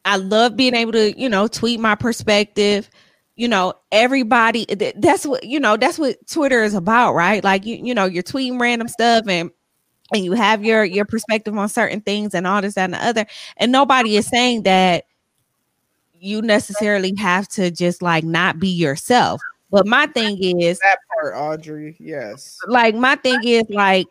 I 0.06 0.18
love 0.18 0.56
being 0.56 0.76
able 0.76 0.94
to, 0.94 1.20
you 1.20 1.30
know, 1.30 1.48
tweet 1.48 1.80
my 1.80 1.96
perspective. 1.96 2.90
You 3.36 3.48
know, 3.48 3.74
everybody 3.92 4.66
that's 4.98 5.26
what, 5.26 5.44
you 5.44 5.60
know, 5.60 5.78
that's 5.78 5.98
what 5.98 6.18
Twitter 6.28 6.64
is 6.64 6.74
about, 6.74 7.14
right? 7.14 7.44
Like 7.44 7.66
you, 7.66 7.78
you 7.78 7.94
know, 7.94 8.06
you're 8.06 8.24
tweeting 8.24 8.60
random 8.60 8.88
stuff 8.88 9.28
and 9.28 9.50
and 10.14 10.26
you 10.26 10.34
have 10.34 10.64
your 10.64 10.84
your 10.84 11.06
perspective 11.06 11.58
on 11.58 11.70
certain 11.70 12.02
things 12.02 12.36
and 12.36 12.46
all 12.46 12.62
this 12.62 12.76
that, 12.76 12.86
and 12.86 12.94
the 12.94 13.06
other. 13.06 13.26
And 13.58 13.72
nobody 13.72 14.18
is 14.18 14.28
saying 14.28 14.64
that 14.64 15.06
you 16.20 16.42
necessarily 16.42 17.16
have 17.18 17.48
to 17.50 17.72
just 17.72 18.02
like 18.02 18.24
not 18.24 18.60
be 18.60 18.70
yourself. 18.70 19.42
But 19.72 19.88
my 19.88 20.06
thing 20.08 20.38
is 20.62 20.80
that 20.80 20.98
part, 21.14 21.34
Audrey? 21.36 21.96
Yes. 22.00 22.58
like 22.68 22.94
my 22.94 23.16
thing 23.16 23.40
is 23.44 23.64
like 23.70 24.08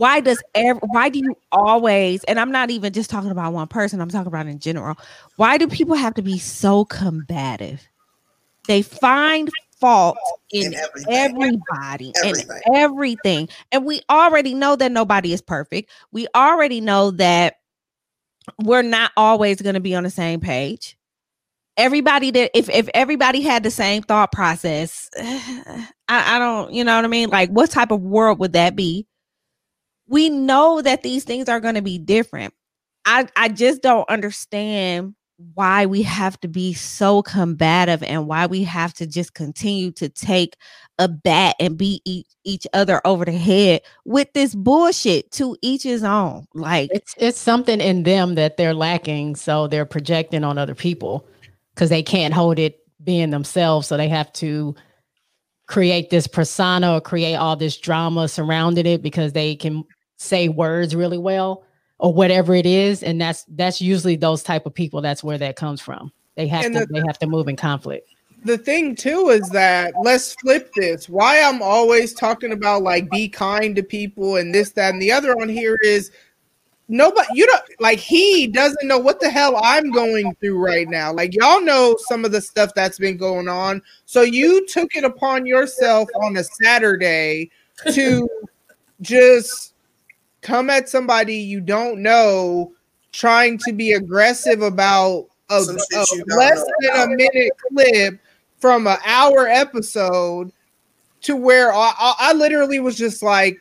why 0.00 0.20
does 0.20 0.42
every, 0.54 0.80
why 0.88 1.10
do 1.10 1.18
you 1.18 1.36
always 1.52 2.24
and 2.24 2.40
i'm 2.40 2.50
not 2.50 2.70
even 2.70 2.92
just 2.92 3.10
talking 3.10 3.30
about 3.30 3.52
one 3.52 3.68
person 3.68 4.00
i'm 4.00 4.08
talking 4.08 4.28
about 4.28 4.46
in 4.46 4.58
general 4.58 4.96
why 5.36 5.58
do 5.58 5.68
people 5.68 5.94
have 5.94 6.14
to 6.14 6.22
be 6.22 6.38
so 6.38 6.84
combative? 6.86 7.86
They 8.66 8.82
find 8.82 9.50
fault 9.80 10.18
in 10.52 10.72
In 10.72 10.74
everything. 10.74 11.14
everybody 11.14 12.12
Everything. 12.24 12.60
and 12.66 12.76
everything. 12.76 13.48
and 13.72 13.84
we 13.84 14.02
already 14.10 14.54
know 14.54 14.76
that 14.76 14.92
nobody 14.92 15.32
is 15.32 15.40
perfect. 15.42 15.90
We 16.12 16.26
already 16.34 16.80
know 16.80 17.10
that 17.12 17.56
we're 18.62 18.82
not 18.82 19.12
always 19.16 19.60
going 19.62 19.74
to 19.74 19.80
be 19.80 19.94
on 19.94 20.04
the 20.04 20.10
same 20.10 20.40
page. 20.40 20.96
Everybody 21.76 22.30
that 22.32 22.50
if 22.56 22.68
if 22.68 22.88
everybody 22.94 23.40
had 23.40 23.62
the 23.62 23.70
same 23.70 24.02
thought 24.02 24.32
process 24.32 25.08
I, 25.18 25.86
I 26.08 26.38
don't 26.38 26.72
you 26.72 26.84
know 26.84 26.96
what 26.96 27.04
i 27.04 27.08
mean? 27.08 27.30
Like 27.30 27.50
what 27.50 27.70
type 27.70 27.90
of 27.90 28.02
world 28.02 28.38
would 28.40 28.52
that 28.52 28.76
be 28.76 29.06
we 30.10 30.28
know 30.28 30.82
that 30.82 31.02
these 31.02 31.24
things 31.24 31.48
are 31.48 31.60
going 31.60 31.76
to 31.76 31.82
be 31.82 31.98
different 31.98 32.52
i 33.06 33.26
i 33.36 33.48
just 33.48 33.82
don't 33.82 34.08
understand 34.10 35.14
why 35.54 35.86
we 35.86 36.02
have 36.02 36.38
to 36.40 36.48
be 36.48 36.74
so 36.74 37.22
combative 37.22 38.02
and 38.02 38.26
why 38.26 38.46
we 38.46 38.62
have 38.62 38.92
to 38.92 39.06
just 39.06 39.32
continue 39.34 39.90
to 39.90 40.08
take 40.08 40.56
a 40.98 41.08
bat 41.08 41.56
and 41.58 41.78
beat 41.78 42.02
each, 42.04 42.26
each 42.44 42.66
other 42.74 43.00
over 43.06 43.24
the 43.24 43.32
head 43.32 43.80
with 44.04 44.30
this 44.34 44.54
bullshit 44.54 45.30
to 45.30 45.56
each 45.62 45.82
his 45.82 46.04
own 46.04 46.44
like 46.54 46.90
It's 46.92 47.14
it's 47.16 47.38
something 47.38 47.80
in 47.80 48.02
them 48.02 48.34
that 48.34 48.58
they're 48.58 48.74
lacking, 48.74 49.36
so 49.36 49.66
they're 49.66 49.86
projecting 49.86 50.44
on 50.44 50.58
other 50.58 50.74
people 50.74 51.26
because 51.74 51.88
they 51.88 52.02
can't 52.02 52.34
hold 52.34 52.58
it 52.58 52.78
being 53.02 53.30
themselves. 53.30 53.86
So 53.86 53.96
they 53.96 54.08
have 54.08 54.30
to 54.34 54.74
create 55.68 56.10
this 56.10 56.26
persona 56.26 56.96
or 56.96 57.00
create 57.00 57.36
all 57.36 57.56
this 57.56 57.78
drama 57.78 58.28
surrounding 58.28 58.86
it 58.86 59.02
because 59.02 59.32
they 59.32 59.56
can 59.56 59.84
say 60.20 60.48
words 60.48 60.94
really 60.94 61.16
well 61.18 61.64
or 61.98 62.12
whatever 62.12 62.54
it 62.54 62.66
is. 62.66 63.02
And 63.02 63.18
that's 63.20 63.44
that's 63.48 63.80
usually 63.80 64.16
those 64.16 64.42
type 64.42 64.66
of 64.66 64.74
people. 64.74 65.00
That's 65.00 65.24
where 65.24 65.38
that 65.38 65.56
comes 65.56 65.80
from. 65.80 66.12
They 66.36 66.46
have 66.46 66.66
And 66.66 66.74
to 66.74 66.80
the- 66.80 66.92
they 66.92 67.00
have 67.06 67.18
to 67.20 67.26
move 67.26 67.48
in 67.48 67.56
conflict. 67.56 68.06
the 68.44 68.58
thing 68.58 68.94
too 68.94 69.28
is 69.30 69.48
that 69.50 69.92
let's 70.02 70.34
flip 70.34 70.72
this. 70.74 71.08
Why 71.08 71.42
I'm 71.42 71.62
always 71.62 72.12
talking 72.14 72.52
about 72.52 72.82
like 72.82 73.10
be 73.10 73.28
kind 73.28 73.74
to 73.76 73.82
people 73.82 74.36
and 74.36 74.54
this, 74.54 74.72
that, 74.72 74.92
and 74.92 75.00
the 75.02 75.10
other 75.12 75.32
on 75.40 75.48
here 75.48 75.76
is 75.82 76.10
nobody 76.88 77.28
you 77.34 77.46
don't 77.46 77.62
like 77.80 77.98
he 77.98 78.46
doesn't 78.46 78.86
know 78.88 78.98
what 78.98 79.20
the 79.20 79.30
hell 79.30 79.58
I'm 79.62 79.90
going 79.90 80.34
through 80.36 80.58
right 80.58 80.88
now. 80.88 81.12
Like 81.12 81.34
y'all 81.34 81.62
know 81.62 81.96
some 82.08 82.24
of 82.26 82.32
the 82.32 82.40
stuff 82.40 82.72
that's 82.74 82.98
been 82.98 83.16
going 83.16 83.48
on. 83.48 83.80
So 84.06 84.22
you 84.22 84.66
took 84.66 84.94
it 84.96 85.04
upon 85.04 85.46
yourself 85.46 86.08
on 86.22 86.36
a 86.36 86.44
Saturday 86.44 87.50
to 87.92 88.28
just 89.02 89.74
come 90.42 90.70
at 90.70 90.88
somebody 90.88 91.36
you 91.36 91.60
don't 91.60 92.02
know 92.02 92.72
trying 93.12 93.58
to 93.58 93.72
be 93.72 93.92
aggressive 93.92 94.62
about 94.62 95.26
a, 95.50 95.56
a 95.56 96.04
less 96.26 96.64
than 96.80 96.96
a 96.96 97.06
minute 97.08 97.52
clip 97.68 98.20
from 98.58 98.86
an 98.86 98.98
hour 99.04 99.48
episode 99.48 100.52
to 101.22 101.36
where 101.36 101.72
I, 101.72 101.92
I 101.98 102.32
literally 102.32 102.80
was 102.80 102.96
just 102.96 103.22
like 103.22 103.58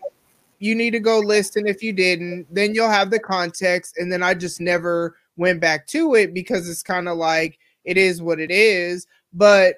you 0.60 0.76
need 0.76 0.92
to 0.92 1.00
go 1.00 1.20
listen 1.20 1.68
if 1.68 1.82
you 1.82 1.94
didn't 1.94 2.46
then 2.54 2.74
you'll 2.74 2.90
have 2.90 3.10
the 3.10 3.20
context. 3.20 3.98
And 3.98 4.12
then 4.12 4.22
i 4.24 4.34
just 4.34 4.62
never 4.62 5.16
went 5.38 5.62
back 5.62 5.88
to 5.88 6.16
it 6.16 6.34
because 6.34 6.70
it's 6.70 6.84
kind 6.84 7.08
of 7.08 7.18
like 7.18 7.58
it 7.86 7.98
is 7.98 8.22
what 8.22 8.40
it 8.40 8.52
is. 8.52 9.08
But 9.34 9.78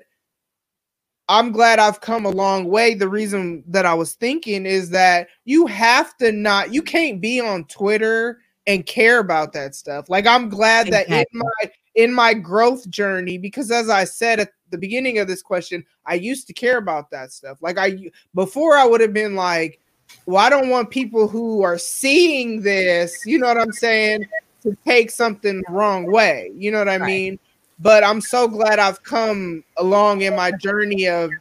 i'm 1.31 1.51
glad 1.51 1.79
i've 1.79 2.01
come 2.01 2.25
a 2.25 2.29
long 2.29 2.65
way. 2.65 2.93
The 2.93 3.07
reason 3.07 3.63
that 3.67 3.85
i 3.85 3.93
was 3.93 4.13
thinking 4.13 4.65
is 4.65 4.89
that 4.91 5.29
you 5.45 5.65
have 5.67 6.15
to 6.17 6.31
not 6.31 6.73
you 6.73 6.81
can't 6.81 7.21
be 7.21 7.39
on 7.39 7.65
twitter 7.65 8.41
and 8.67 8.85
care 8.85 9.19
about 9.19 9.53
that 9.53 9.73
stuff. 9.73 10.09
Like 10.09 10.27
i'm 10.27 10.49
glad 10.49 10.87
that 10.87 11.09
in 11.09 11.25
my 11.33 11.71
in 11.95 12.13
my 12.13 12.33
growth 12.33 12.89
journey 12.89 13.37
because 13.37 13.71
as 13.71 13.89
i 13.89 14.03
said 14.03 14.39
at 14.39 14.51
the 14.69 14.77
beginning 14.77 15.17
of 15.19 15.27
this 15.27 15.41
question 15.41 15.83
i 16.05 16.13
used 16.13 16.47
to 16.47 16.53
care 16.53 16.77
about 16.77 17.09
that 17.11 17.31
stuff. 17.31 17.61
Like 17.61 17.77
i 17.77 17.97
before 18.35 18.77
i 18.77 18.85
would 18.85 19.01
have 19.01 19.13
been 19.13 19.35
like 19.35 19.79
well, 20.25 20.45
I 20.45 20.49
don't 20.49 20.69
want 20.69 20.89
people 20.89 21.27
who 21.27 21.63
are 21.63 21.77
seeing 21.77 22.61
this, 22.61 23.25
you 23.25 23.39
know 23.39 23.47
what 23.47 23.57
I'm 23.57 23.71
saying, 23.71 24.25
to 24.63 24.77
take 24.85 25.09
something 25.09 25.61
the 25.65 25.73
wrong 25.73 26.11
way. 26.11 26.51
You 26.55 26.71
know 26.71 26.79
what 26.79 26.89
I 26.89 26.97
mean? 26.97 27.39
But 27.81 28.03
I'm 28.03 28.21
so 28.21 28.47
glad 28.47 28.79
I've 28.79 29.01
come 29.03 29.63
along 29.77 30.21
in 30.21 30.35
my 30.35 30.51
journey 30.51 31.07
of, 31.07 31.31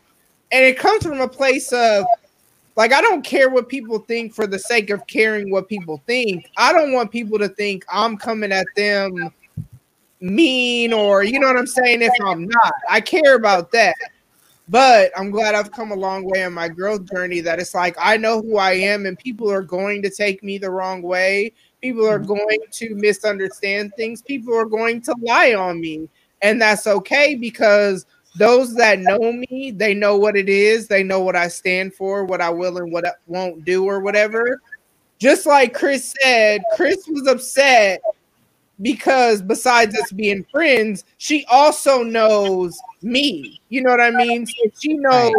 and 0.53 0.65
it 0.65 0.79
comes 0.79 1.05
from 1.05 1.21
a 1.21 1.29
place 1.29 1.73
of, 1.73 2.07
like, 2.77 2.93
I 2.93 3.01
don't 3.03 3.23
care 3.23 3.51
what 3.51 3.69
people 3.69 3.99
think 3.99 4.35
for 4.35 4.47
the 4.47 4.59
sake 4.59 4.91
of 4.91 5.07
caring 5.07 5.51
what 5.51 5.69
people 5.69 6.03
think. 6.07 6.51
I 6.57 6.73
don't 6.73 6.93
want 6.93 7.11
people 7.11 7.39
to 7.39 7.49
think 7.49 7.85
I'm 7.93 8.17
coming 8.17 8.53
at 8.53 8.67
them 8.75 9.33
mean 10.21 10.93
or, 10.93 11.23
you 11.23 11.39
know 11.39 11.47
what 11.47 11.57
I'm 11.57 11.67
saying, 11.67 12.03
if 12.03 12.13
I'm 12.25 12.47
not. 12.47 12.73
I 12.89 13.01
care 13.01 13.35
about 13.35 13.71
that. 13.73 13.97
But 14.69 15.11
I'm 15.17 15.31
glad 15.31 15.57
I've 15.57 15.73
come 15.73 15.91
a 15.91 15.97
long 15.97 16.25
way 16.25 16.43
in 16.43 16.53
my 16.53 16.69
growth 16.69 17.11
journey 17.11 17.41
that 17.41 17.59
it's 17.59 17.75
like 17.75 17.97
I 17.99 18.17
know 18.17 18.41
who 18.41 18.57
I 18.57 18.73
am 18.73 19.05
and 19.05 19.19
people 19.19 19.51
are 19.51 19.63
going 19.63 20.01
to 20.03 20.11
take 20.11 20.45
me 20.45 20.59
the 20.59 20.71
wrong 20.71 21.03
way. 21.03 21.53
People 21.83 22.09
are 22.09 22.21
mm-hmm. 22.21 22.29
going 22.29 22.59
to 22.71 22.95
misunderstand 22.95 23.93
things. 23.97 24.23
People 24.23 24.57
are 24.57 24.67
going 24.67 25.03
to 25.03 25.15
lie 25.21 25.55
on 25.55 25.81
me. 25.81 26.09
And 26.43 26.61
that's 26.61 26.87
okay 26.87 27.35
because 27.35 28.07
those 28.39 28.75
that 28.77 29.01
know 29.01 29.33
me, 29.33 29.73
they 29.75 29.95
know 29.95 30.17
what 30.17 30.37
it 30.37 30.49
is. 30.49 30.87
They 30.87 31.03
know 31.03 31.21
what 31.21 31.37
I 31.37 31.49
stand 31.49 31.95
for, 31.95 32.25
what 32.25 32.41
I 32.41 32.51
will 32.51 32.79
and 32.79 32.93
what 32.93 33.07
I 33.07 33.13
won't 33.27 33.65
do 33.65 33.85
or 33.85 34.01
whatever. 34.01 34.61
Just 35.19 35.47
like 35.47 35.75
Chris 35.75 36.15
said, 36.23 36.63
Chris 36.75 37.07
was 37.09 37.27
upset 37.27 38.01
because 38.81 39.43
besides 39.43 39.99
us 39.99 40.13
being 40.13 40.45
friends, 40.45 41.05
she 41.19 41.45
also 41.51 42.03
knows 42.03 42.81
me. 43.03 43.61
You 43.69 43.83
know 43.83 43.91
what 43.91 44.01
I 44.01 44.11
mean? 44.11 44.47
So 44.47 44.71
she 44.81 44.95
knows 44.95 45.35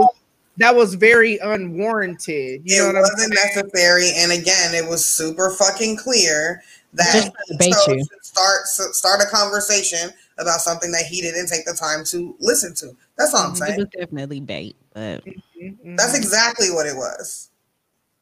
that 0.57 0.75
was 0.75 0.93
very 0.93 1.37
unwarranted. 1.39 2.61
You 2.65 2.77
know 2.77 2.83
it 2.83 2.87
what 2.87 2.95
I'm 2.97 3.01
wasn't 3.01 3.33
saying? 3.33 3.63
necessary, 3.63 4.11
and 4.15 4.31
again, 4.31 4.75
it 4.75 4.87
was 4.87 5.03
super 5.03 5.49
fucking 5.49 5.97
clear 5.97 6.61
that 6.93 7.31
Just 7.59 7.85
so 7.85 7.93
you. 7.93 8.05
start 8.21 8.67
start 8.67 9.21
a 9.21 9.25
conversation 9.25 10.09
about 10.37 10.59
something 10.61 10.91
that 10.91 11.03
he 11.05 11.21
didn't 11.21 11.47
take 11.47 11.65
the 11.65 11.73
time 11.73 12.03
to 12.05 12.35
listen 12.39 12.73
to. 12.75 12.95
That's 13.17 13.33
all 13.33 13.47
I'm 13.49 13.55
saying. 13.55 13.71
It 13.71 13.75
saying. 13.75 13.79
was 13.79 13.87
definitely 14.05 14.39
bait, 14.39 14.75
but 14.93 15.23
Mhm. 15.61 15.95
That's 15.97 16.15
exactly 16.15 16.71
what 16.71 16.85
it 16.85 16.95
was. 16.95 17.49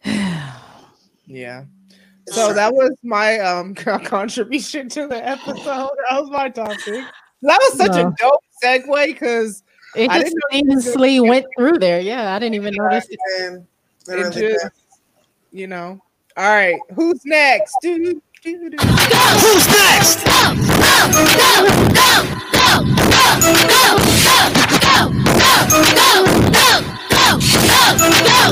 Yeah. 1.26 1.66
So 2.28 2.54
that 2.54 2.74
was 2.74 2.92
my 3.04 3.40
um 3.40 3.76
contribution 3.76 4.90
to 4.90 5.08
the 5.08 5.28
episode. 5.28 5.64
That 5.66 6.20
was 6.22 6.30
my 6.32 6.50
topic. 6.50 7.04
That 7.42 7.60
was 7.62 7.78
such 7.78 7.96
a 7.96 8.12
dope 8.20 8.44
segue 8.64 9.06
because 9.08 9.64
It 9.96 10.10
just 10.10 10.26
didn't 10.26 10.40
know 10.52 10.58
you 10.58 10.76
were 10.76 10.82
seamlessly 10.82 11.28
went 11.30 11.46
through 11.58 11.78
there. 11.80 12.00
Yeah, 12.00 12.34
I 12.36 12.40
didn't 12.40 12.56
even 12.56 12.74
notice 12.76 13.08
it. 13.10 13.20
It 13.38 13.64
it 14.08 14.12
really 14.12 14.42
just, 14.42 14.66
you 15.52 15.68
know. 15.68 16.02
All 16.36 16.50
right, 16.50 16.80
who's 16.96 17.22
next? 17.26 17.76
Who's 18.42 19.68
next? 19.68 20.24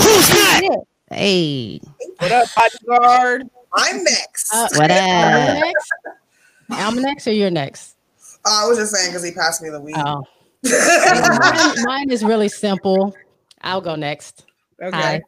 Who's 0.03 0.29
next? 0.29 0.87
hey, 1.09 1.79
What 2.19 2.31
up, 2.31 2.47
bodyguard? 2.55 3.49
I'm 3.73 4.03
next. 4.03 4.53
Uh, 4.53 4.67
what 4.75 4.91
Am 4.91 5.73
I'm 6.69 7.01
next 7.01 7.27
or 7.27 7.31
you're 7.31 7.49
next? 7.49 7.95
Oh, 8.45 8.65
I 8.65 8.67
was 8.67 8.77
just 8.77 8.93
saying 8.93 9.11
because 9.11 9.23
he 9.23 9.31
passed 9.31 9.61
me 9.61 9.69
the 9.69 9.79
weed. 9.79 9.95
Oh, 9.97 10.23
mine, 10.63 11.83
mine 11.83 12.11
is 12.11 12.25
really 12.25 12.49
simple. 12.49 13.15
I'll 13.61 13.81
go 13.81 13.95
next. 13.95 14.45
Okay. 14.81 14.97
Hi. 14.97 15.21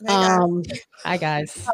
Hey, 0.00 0.06
guys. 0.06 0.40
Um, 0.40 0.62
hi 1.02 1.16
guys. 1.16 1.68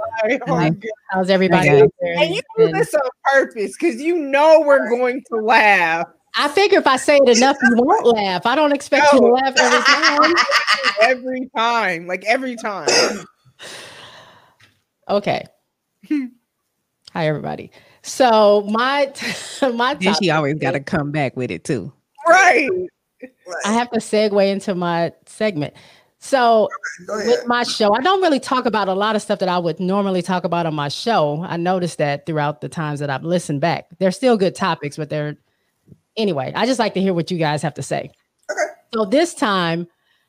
Hi. 0.47 0.73
How's 1.11 1.31
everybody 1.31 1.69
guys. 1.69 1.83
out 1.83 1.95
there? 2.01 2.19
And 2.19 2.35
you 2.35 2.41
do 2.57 2.73
this 2.73 2.95
on 2.95 3.01
purpose 3.33 3.77
because 3.79 4.01
you 4.01 4.17
know 4.19 4.63
we're 4.65 4.89
going 4.89 5.23
to 5.33 5.41
laugh 5.41 6.07
I 6.37 6.49
figure 6.49 6.79
if 6.79 6.87
I 6.87 6.97
say 6.97 7.17
it 7.17 7.37
enough, 7.37 7.57
you 7.63 7.77
won't 7.77 8.07
laugh. 8.17 8.47
I 8.47 8.55
don't 8.55 8.73
expect 8.73 9.13
you 9.13 9.21
to 9.21 9.27
laugh 9.27 9.55
every 9.57 9.83
time. 9.85 10.35
every 11.03 11.51
time. 11.57 12.07
Like 12.07 12.25
every 12.25 12.57
time. 12.57 12.89
Okay. 15.07 15.45
Hi, 16.09 17.29
everybody. 17.29 17.71
So 18.01 18.63
my 18.71 19.13
my 19.75 19.93
Then 19.93 20.15
she 20.15 20.31
always 20.31 20.55
got 20.55 20.71
to 20.71 20.81
come 20.81 21.13
back 21.13 21.37
with 21.37 21.51
it 21.51 21.63
too. 21.63 21.93
right. 22.27 22.71
I 23.67 23.73
have 23.75 23.91
to 23.91 23.99
segue 23.99 24.51
into 24.51 24.75
my 24.75 25.13
segment. 25.27 25.75
So 26.25 26.71
Go 27.07 27.19
with 27.19 27.47
my 27.47 27.65
show, 27.65 27.95
I 27.95 28.01
don't 28.01 28.23
really 28.23 28.41
talk 28.41 28.65
about 28.65 28.89
a 28.89 28.95
lot 28.95 29.15
of 29.15 29.21
stuff 29.21 29.41
that 29.41 29.49
I 29.51 29.59
would 29.59 29.79
normally 29.79 30.23
talk 30.23 30.45
about 30.45 30.65
on 30.65 30.75
my 30.75 30.89
show. 30.89 31.45
I 31.47 31.59
noticed 31.59 31.99
that 31.99 32.25
throughout 32.25 32.63
the 32.63 32.69
times 32.71 33.01
that 33.01 33.11
I've 33.11 33.25
listened 33.25 33.61
back. 33.61 33.89
They're 33.99 34.11
still 34.11 34.39
good 34.39 34.55
topics, 34.55 34.97
but 34.97 35.11
they're 35.11 35.37
anyway, 36.17 36.51
I 36.57 36.65
just 36.65 36.79
like 36.79 36.95
to 36.95 37.01
hear 37.03 37.13
what 37.13 37.31
you 37.31 37.37
guys 37.37 37.61
have 37.61 37.75
to 37.75 37.83
say. 37.83 38.11
Okay. 38.51 38.63
So 38.95 39.05
this 39.05 39.35
time 39.35 39.87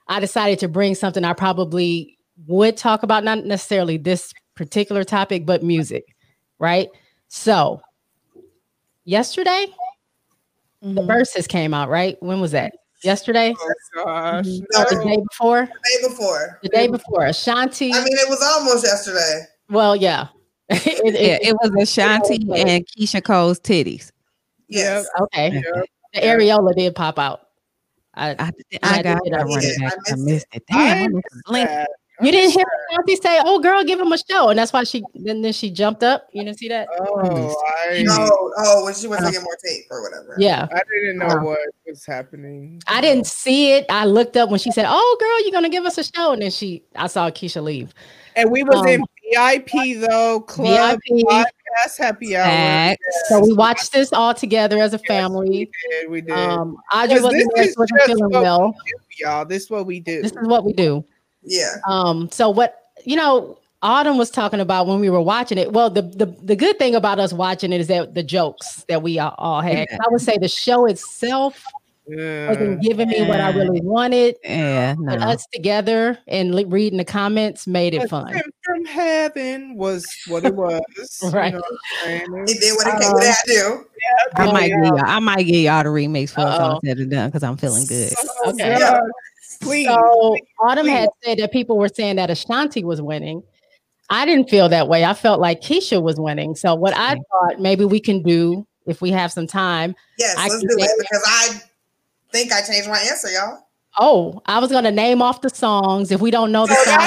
I 0.10 0.20
decided 0.20 0.60
to 0.60 0.68
bring 0.68 0.96
something 0.96 1.24
I 1.24 1.32
probably 1.32 2.18
would 2.46 2.76
talk 2.76 3.04
about, 3.04 3.24
not 3.24 3.46
necessarily 3.46 3.98
this 3.98 4.34
particular 4.54 5.06
topic, 5.06 5.46
but 5.46 5.64
music, 5.64 6.14
right? 6.60 6.90
So 7.30 7.80
yesterday, 9.06 9.68
the 10.82 11.02
Mhm. 11.02 11.08
Verzuz 11.08 11.48
came 11.48 11.74
out, 11.74 11.88
right? 11.88 12.18
When 12.22 12.42
was 12.42 12.52
that? 12.52 12.74
Yesterday? 13.06 13.54
Oh 13.58 13.74
gosh. 14.04 14.46
Mm-hmm. 14.46 14.66
No. 14.72 14.84
The 14.90 15.04
day 15.06 15.18
before? 15.30 15.66
The 15.66 16.00
day 16.02 16.08
before. 16.08 16.60
The 16.64 16.70
day 16.70 16.88
before. 16.88 17.26
Ashanti. 17.26 17.94
I 17.94 18.00
mean, 18.00 18.08
it 18.14 18.28
was 18.30 18.42
almost 18.44 18.84
yesterday. 18.84 19.42
well, 19.70 19.96
yeah. 19.96 20.28
It- 20.70 20.88
it- 20.88 21.14
Yeah, 21.22 21.50
it 21.50 21.56
was 21.62 21.72
Ashanti 21.82 22.36
it- 22.36 22.68
and 22.68 22.86
Keyshia 22.88 23.24
Cole's 23.24 23.60
titties. 23.60 24.12
Yes. 24.68 25.08
okay. 25.22 25.54
Yep. 25.54 25.86
The 26.16 26.22
areola 26.22 26.74
did 26.76 26.96
pop 26.96 27.20
out. 27.20 27.42
I, 28.16 28.32
I, 28.32 28.34
I 28.82 29.00
I 29.00 29.04
got 29.04 29.24
did 29.24 29.34
I 29.34 29.42
it. 29.42 29.64
it. 29.66 29.82
I 29.84 29.86
I 29.86 30.16
missed 30.16 30.26
missed 30.26 30.48
it. 30.54 30.64
Damn, 30.72 31.06
I 31.06 31.08
missed 31.10 31.88
missed 32.20 32.22
the 32.22 32.24
link. 32.24 32.24
that. 32.24 32.26
you 32.26 32.32
didn't 32.32 32.52
hear 32.52 32.66
Ashanti 32.92 33.16
say, 33.18 33.42
"Oh, 33.46 33.60
girl, 33.60 33.84
give 33.84 34.00
him 34.00 34.12
a 34.12 34.18
show," 34.18 34.50
and 34.50 34.58
that's 34.60 34.72
why 34.74 34.84
she 34.84 35.04
then 35.16 35.42
then 35.42 35.54
she 35.54 35.70
jumped 35.70 36.04
up. 36.04 36.28
You 36.32 36.44
didn't 36.44 36.58
see 36.60 36.68
that? 36.70 36.88
Oh, 37.00 37.56
I, 37.90 38.04
No, 38.04 38.52
oh, 38.58 38.84
when 38.86 38.94
she 38.94 39.08
was 39.08 39.20
taking 39.20 39.42
more 39.44 39.58
tape 39.66 39.86
or 39.90 40.02
whatever. 40.02 40.36
Yeah, 40.38 40.68
I 40.72 40.82
didn't 41.02 41.18
know 41.20 41.28
Uh, 41.28 41.44
what 41.44 41.60
was 41.88 42.06
happening. 42.06 42.82
I 42.88 43.02
didn't 43.02 43.28
see 43.28 43.74
it. 43.74 43.86
I 43.90 44.06
looked 44.06 44.38
up 44.38 44.50
when 44.50 44.60
she 44.60 44.72
said, 44.72 44.86
"Oh, 44.88 45.18
girl, 45.20 45.42
you're 45.44 45.52
gonna 45.54 45.70
give 45.70 45.86
us 45.86 45.98
a 45.98 46.04
show," 46.04 46.32
and 46.34 46.42
then 46.42 46.52
she, 46.52 46.84
I 46.96 47.08
saw 47.08 47.30
Keyshia 47.30 47.64
leave. 47.64 47.94
And 48.38 48.52
we 48.52 48.64
was 48.64 48.80
Um, 48.82 48.88
in 48.88 49.02
VIP 49.34 49.94
though, 49.96 50.42
club 50.42 51.00
VIP. 51.08 51.24
podcast 51.26 51.98
happy 51.98 52.36
hour. 52.36 52.44
Facts. 52.44 53.00
So 53.30 53.40
we 53.40 53.54
watched 53.54 53.92
this 53.94 54.12
all 54.14 54.34
together 54.34 54.78
as 54.78 54.94
a 54.94 55.00
family. 55.00 55.50
We 55.50 55.70
did. 55.90 56.10
We 56.12 56.22
did. 56.22 56.32
Um, 56.32 56.78
Audrey 56.94 57.08
Because 57.16 57.24
wasn't 57.24 57.54
this 57.56 57.64
she 57.66 57.70
is 57.72 57.78
wasn't 57.78 58.00
just 58.00 58.08
feeling 58.08 58.32
what 58.34 58.42
well. 58.44 58.68
we 58.68 58.92
do, 58.92 59.24
y'all. 59.26 59.46
This 59.46 59.64
is 59.64 59.70
what 59.70 59.86
we 59.86 60.00
do. 60.02 60.22
This 60.22 60.32
is 60.34 60.48
what 60.48 60.64
we 60.66 60.74
do. 60.74 61.04
Yeah. 61.46 61.76
Um, 61.88 62.30
so 62.32 62.50
what 62.50 62.82
you 63.06 63.16
know, 63.16 63.58
Autumn 63.82 64.18
was 64.18 64.30
talking 64.32 64.60
about 64.60 64.88
when 64.88 65.00
we 65.00 65.10
were 65.10 65.22
watching 65.22 65.58
it. 65.58 65.72
Well, 65.74 65.90
the 65.90 66.02
the, 66.02 66.26
the 66.26 66.56
good 66.56 66.78
thing 66.80 66.96
about 66.96 67.20
us 67.20 67.32
watching 67.34 67.72
it 67.72 67.80
is 67.82 67.88
that 67.88 68.14
the 68.16 68.24
jokes 68.24 68.84
that 68.88 69.02
we 69.04 69.20
all, 69.20 69.36
all 69.38 69.62
had. 69.62 69.88
Yeah. 69.92 69.98
I 70.02 70.10
would 70.10 70.22
say 70.22 70.38
the 70.38 70.48
show 70.48 70.86
itself 70.86 71.64
wasn't 72.08 72.82
giving 72.84 73.10
me 73.10 73.28
what 73.28 73.42
I 73.42 73.50
really 73.50 73.82
wanted. 73.82 74.36
Yeah, 74.44 74.94
But 74.96 75.20
no. 75.20 75.26
us 75.28 75.46
together 75.52 76.18
and 76.28 76.54
li- 76.54 76.66
reading 76.66 76.98
the 76.98 77.06
comments 77.06 77.66
made 77.66 77.96
it 77.96 78.08
fun. 78.10 78.32
Sent 78.32 78.46
from 78.64 78.86
heaven 78.86 79.76
was 79.76 80.06
what 80.28 80.46
it 80.46 80.54
was. 80.56 80.82
you 81.24 81.30
Right. 81.32 81.52
know 81.54 81.60
what 81.62 81.80
I'm? 82.06 82.44
It 82.46 82.52
It 82.52 82.60
did 82.62 82.76
what 82.76 82.88
it, 82.88 83.02
came 83.02 83.12
what 83.12 83.24
it 83.24 83.28
had 83.28 83.36
to 83.48 83.54
do. 83.54 83.86
I 84.36 84.48
Oh, 84.48 84.52
might 84.52 84.70
yeah. 84.70 84.76
give 84.82 84.86
y'all, 84.86 85.00
I 85.04 85.20
might 85.20 85.44
give 85.44 85.56
y'all 85.56 85.84
the 85.84 85.90
remix 85.90 86.30
for 86.30 86.42
it's 86.42 86.50
Uh-oh. 86.50 86.64
all 86.74 86.82
said 86.86 86.98
and 87.00 87.10
done 87.10 87.30
because 87.30 87.42
I'm 87.44 87.58
feeling 87.58 87.86
good. 87.88 88.14
Okay. 88.48 88.78
God. 88.78 89.02
Please. 89.62 89.88
So 89.88 90.38
Autumn 90.62 90.86
please. 90.86 90.92
had 90.92 91.10
said 91.24 91.38
that 91.40 91.52
people 91.52 91.78
were 91.78 91.90
saying 91.90 92.18
that 92.18 92.30
Ashanti 92.30 92.84
was 92.84 93.02
winning. 93.02 93.44
I 94.10 94.26
didn't 94.26 94.50
feel 94.50 94.70
that 94.70 94.88
way. 94.88 95.04
I 95.04 95.14
felt 95.14 95.40
like 95.40 95.62
Keyshia 95.62 96.02
was 96.02 96.20
winning. 96.20 96.56
So 96.56 96.76
what 96.76 96.96
I 96.96 97.16
mm-hmm. 97.16 97.22
thought 97.32 97.62
maybe 97.62 97.86
we 97.86 98.00
can 98.00 98.22
do 98.22 98.66
if 98.86 99.02
we 99.02 99.12
have 99.12 99.32
some 99.32 99.48
time. 99.48 99.96
Yes, 100.18 100.36
I 100.38 100.48
let's 100.48 100.62
do 100.62 100.68
it 100.70 100.92
because 101.00 101.24
I 101.26 101.62
think 102.32 102.52
I 102.52 102.62
changed 102.62 102.88
my 102.88 103.00
answer, 103.00 103.30
y'all. 103.30 103.66
Oh, 103.98 104.42
I 104.46 104.60
was 104.60 104.72
gonna 104.72 104.92
name 104.92 105.22
off 105.22 105.42
the 105.42 105.50
songs. 105.50 106.12
If 106.12 106.22
we 106.22 106.30
don't 106.30 106.52
know 106.52 106.68
the 106.68 106.76
So 106.76 106.84
song, 106.84 107.00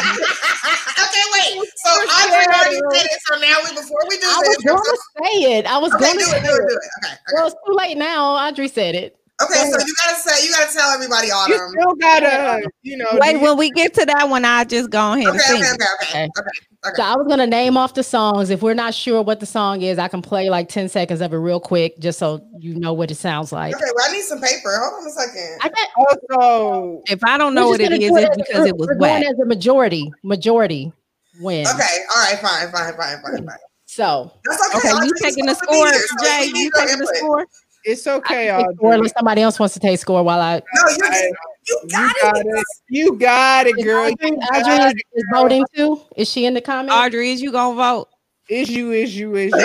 okay, 1.04 1.22
wait. 1.34 1.68
So 1.76 1.90
Audrey 1.90 2.46
already 2.46 2.80
said 2.90 3.06
it. 3.06 3.20
So 3.26 3.38
now 3.38 3.56
we 3.64 3.70
before 3.76 4.00
we 4.08 4.16
do 4.16 4.26
I 4.26 4.38
was 4.38 4.56
gonna 4.64 5.28
say 5.28 5.58
it. 5.58 5.66
I 5.66 5.78
was 5.78 5.94
okay, 5.94 6.06
gonna 6.06 6.18
do 6.18 6.24
say 6.24 6.38
it, 6.38 6.44
do 6.44 6.48
it, 6.48 6.54
it. 6.54 6.68
do 6.68 6.74
it. 6.74 7.04
Okay, 7.04 7.12
okay. 7.12 7.16
Well, 7.34 7.46
it's 7.46 7.56
too 7.66 7.74
late 7.74 7.98
now. 7.98 8.34
Audrey 8.36 8.68
said 8.68 8.94
it. 8.94 9.17
Okay, 9.40 9.70
so 9.70 9.78
you 9.86 9.94
gotta 10.04 10.16
say, 10.20 10.44
you 10.44 10.50
gotta 10.52 10.72
tell 10.72 10.90
everybody, 10.90 11.28
You 11.28 11.68
still 11.70 11.94
gotta, 11.94 12.68
you 12.82 12.96
know. 12.96 13.06
Wait, 13.20 13.34
do- 13.34 13.40
when 13.40 13.56
we 13.56 13.70
get 13.70 13.94
to 13.94 14.04
that 14.06 14.28
one, 14.28 14.44
I 14.44 14.64
just 14.64 14.90
go 14.90 15.12
ahead 15.12 15.28
and 15.28 15.36
Okay, 15.36 15.38
sing. 15.46 15.62
okay, 15.62 15.70
okay, 15.74 15.84
okay, 15.94 16.24
Okay. 16.24 16.24
okay, 16.38 16.50
okay. 16.86 16.96
So 16.96 17.02
I 17.04 17.14
was 17.16 17.26
gonna 17.28 17.46
name 17.46 17.76
off 17.76 17.94
the 17.94 18.02
songs. 18.02 18.50
If 18.50 18.62
we're 18.62 18.74
not 18.74 18.94
sure 18.94 19.22
what 19.22 19.38
the 19.38 19.46
song 19.46 19.82
is, 19.82 19.96
I 19.96 20.08
can 20.08 20.22
play 20.22 20.50
like 20.50 20.68
10 20.68 20.88
seconds 20.88 21.20
of 21.20 21.32
it 21.32 21.36
real 21.36 21.60
quick, 21.60 22.00
just 22.00 22.18
so 22.18 22.44
you 22.58 22.74
know 22.80 22.92
what 22.92 23.12
it 23.12 23.14
sounds 23.14 23.52
like. 23.52 23.76
Okay, 23.76 23.84
well, 23.94 24.06
I 24.08 24.12
need 24.12 24.22
some 24.24 24.40
paper. 24.40 24.76
Hold 24.76 25.02
on 25.02 25.06
a 25.06 25.10
second. 25.12 25.58
I 25.62 25.68
got, 25.68 25.88
Also, 26.32 27.02
If 27.06 27.22
I 27.22 27.38
don't 27.38 27.54
know 27.54 27.68
what 27.68 27.78
just 27.78 27.92
it 27.92 28.00
gonna 28.10 28.20
is, 28.20 28.26
do 28.34 28.40
it's 28.40 28.48
because 28.48 28.66
it 28.66 28.76
was 28.76 28.88
we're 28.88 28.96
whack. 28.96 29.20
going 29.22 29.32
as 29.32 29.38
a 29.38 29.44
majority, 29.46 30.12
majority 30.24 30.92
win. 31.40 31.64
Okay, 31.64 31.96
all 32.16 32.22
right, 32.24 32.38
fine, 32.40 32.72
fine, 32.72 32.92
fine, 32.96 33.22
fine, 33.22 33.46
fine. 33.46 33.56
So 33.86 34.32
That's 34.44 34.76
okay. 34.76 34.90
Okay, 34.90 35.06
you 35.06 35.12
taking 35.22 35.46
the 35.46 35.54
supposed 35.54 35.92
to 35.92 35.98
be 36.00 36.06
score, 36.06 36.24
Jay? 36.24 36.44
You 36.46 36.62
your 36.64 36.70
taking 36.72 36.98
the 36.98 37.06
score? 37.18 37.46
It's 37.84 38.06
okay. 38.06 38.46
can 38.48 38.58
take 38.58 38.64
Audrey. 38.66 38.74
score 38.76 38.92
unless 38.94 39.12
somebody 39.16 39.42
else 39.42 39.58
wants 39.58 39.74
to 39.74 39.80
take 39.80 39.98
score 39.98 40.22
while 40.22 40.40
I. 40.40 40.56
No, 40.74 40.82
you're 40.96 41.06
I- 41.06 41.30
you 41.66 41.78
You 41.82 41.88
got 41.90 42.14
got 42.22 42.36
it. 42.38 42.46
it. 42.46 42.64
You 42.88 43.16
got 43.18 43.66
it, 43.66 43.78
Is 43.78 43.84
girl. 43.84 44.04
Audrey, 44.10 44.16
You 44.30 44.36
Audrey 44.36 44.62
got 44.62 44.86
is, 44.88 44.92
it, 44.94 45.02
is 45.14 45.24
girl. 45.30 45.42
voting 45.42 45.64
too. 45.74 46.00
Is 46.16 46.28
she 46.30 46.46
in 46.46 46.54
the 46.54 46.60
comments? 46.62 46.94
Audrey, 46.94 47.30
is 47.32 47.42
you 47.42 47.52
gonna 47.52 47.76
vote? 47.76 48.08
Is 48.48 48.70
you, 48.70 48.92
is 48.92 49.14
you, 49.14 49.36
is 49.36 49.52
you. 49.52 49.58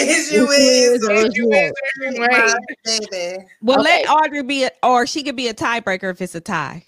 Is 0.00 0.32
you 0.32 0.46
Is 0.50 1.02
is 1.02 1.02
you 1.02 1.10
Is 1.12 1.36
you, 1.36 1.52
is 1.52 1.72
my 2.18 2.24
everywhere. 2.26 2.54
baby. 3.10 3.44
Well, 3.60 3.82
let 3.82 4.08
Audrey 4.08 4.42
be, 4.42 4.64
a, 4.64 4.70
or 4.82 5.06
she 5.06 5.22
could 5.22 5.36
be 5.36 5.48
a 5.48 5.54
tiebreaker 5.54 6.10
if 6.10 6.22
it's 6.22 6.34
a 6.34 6.40
tie. 6.40 6.84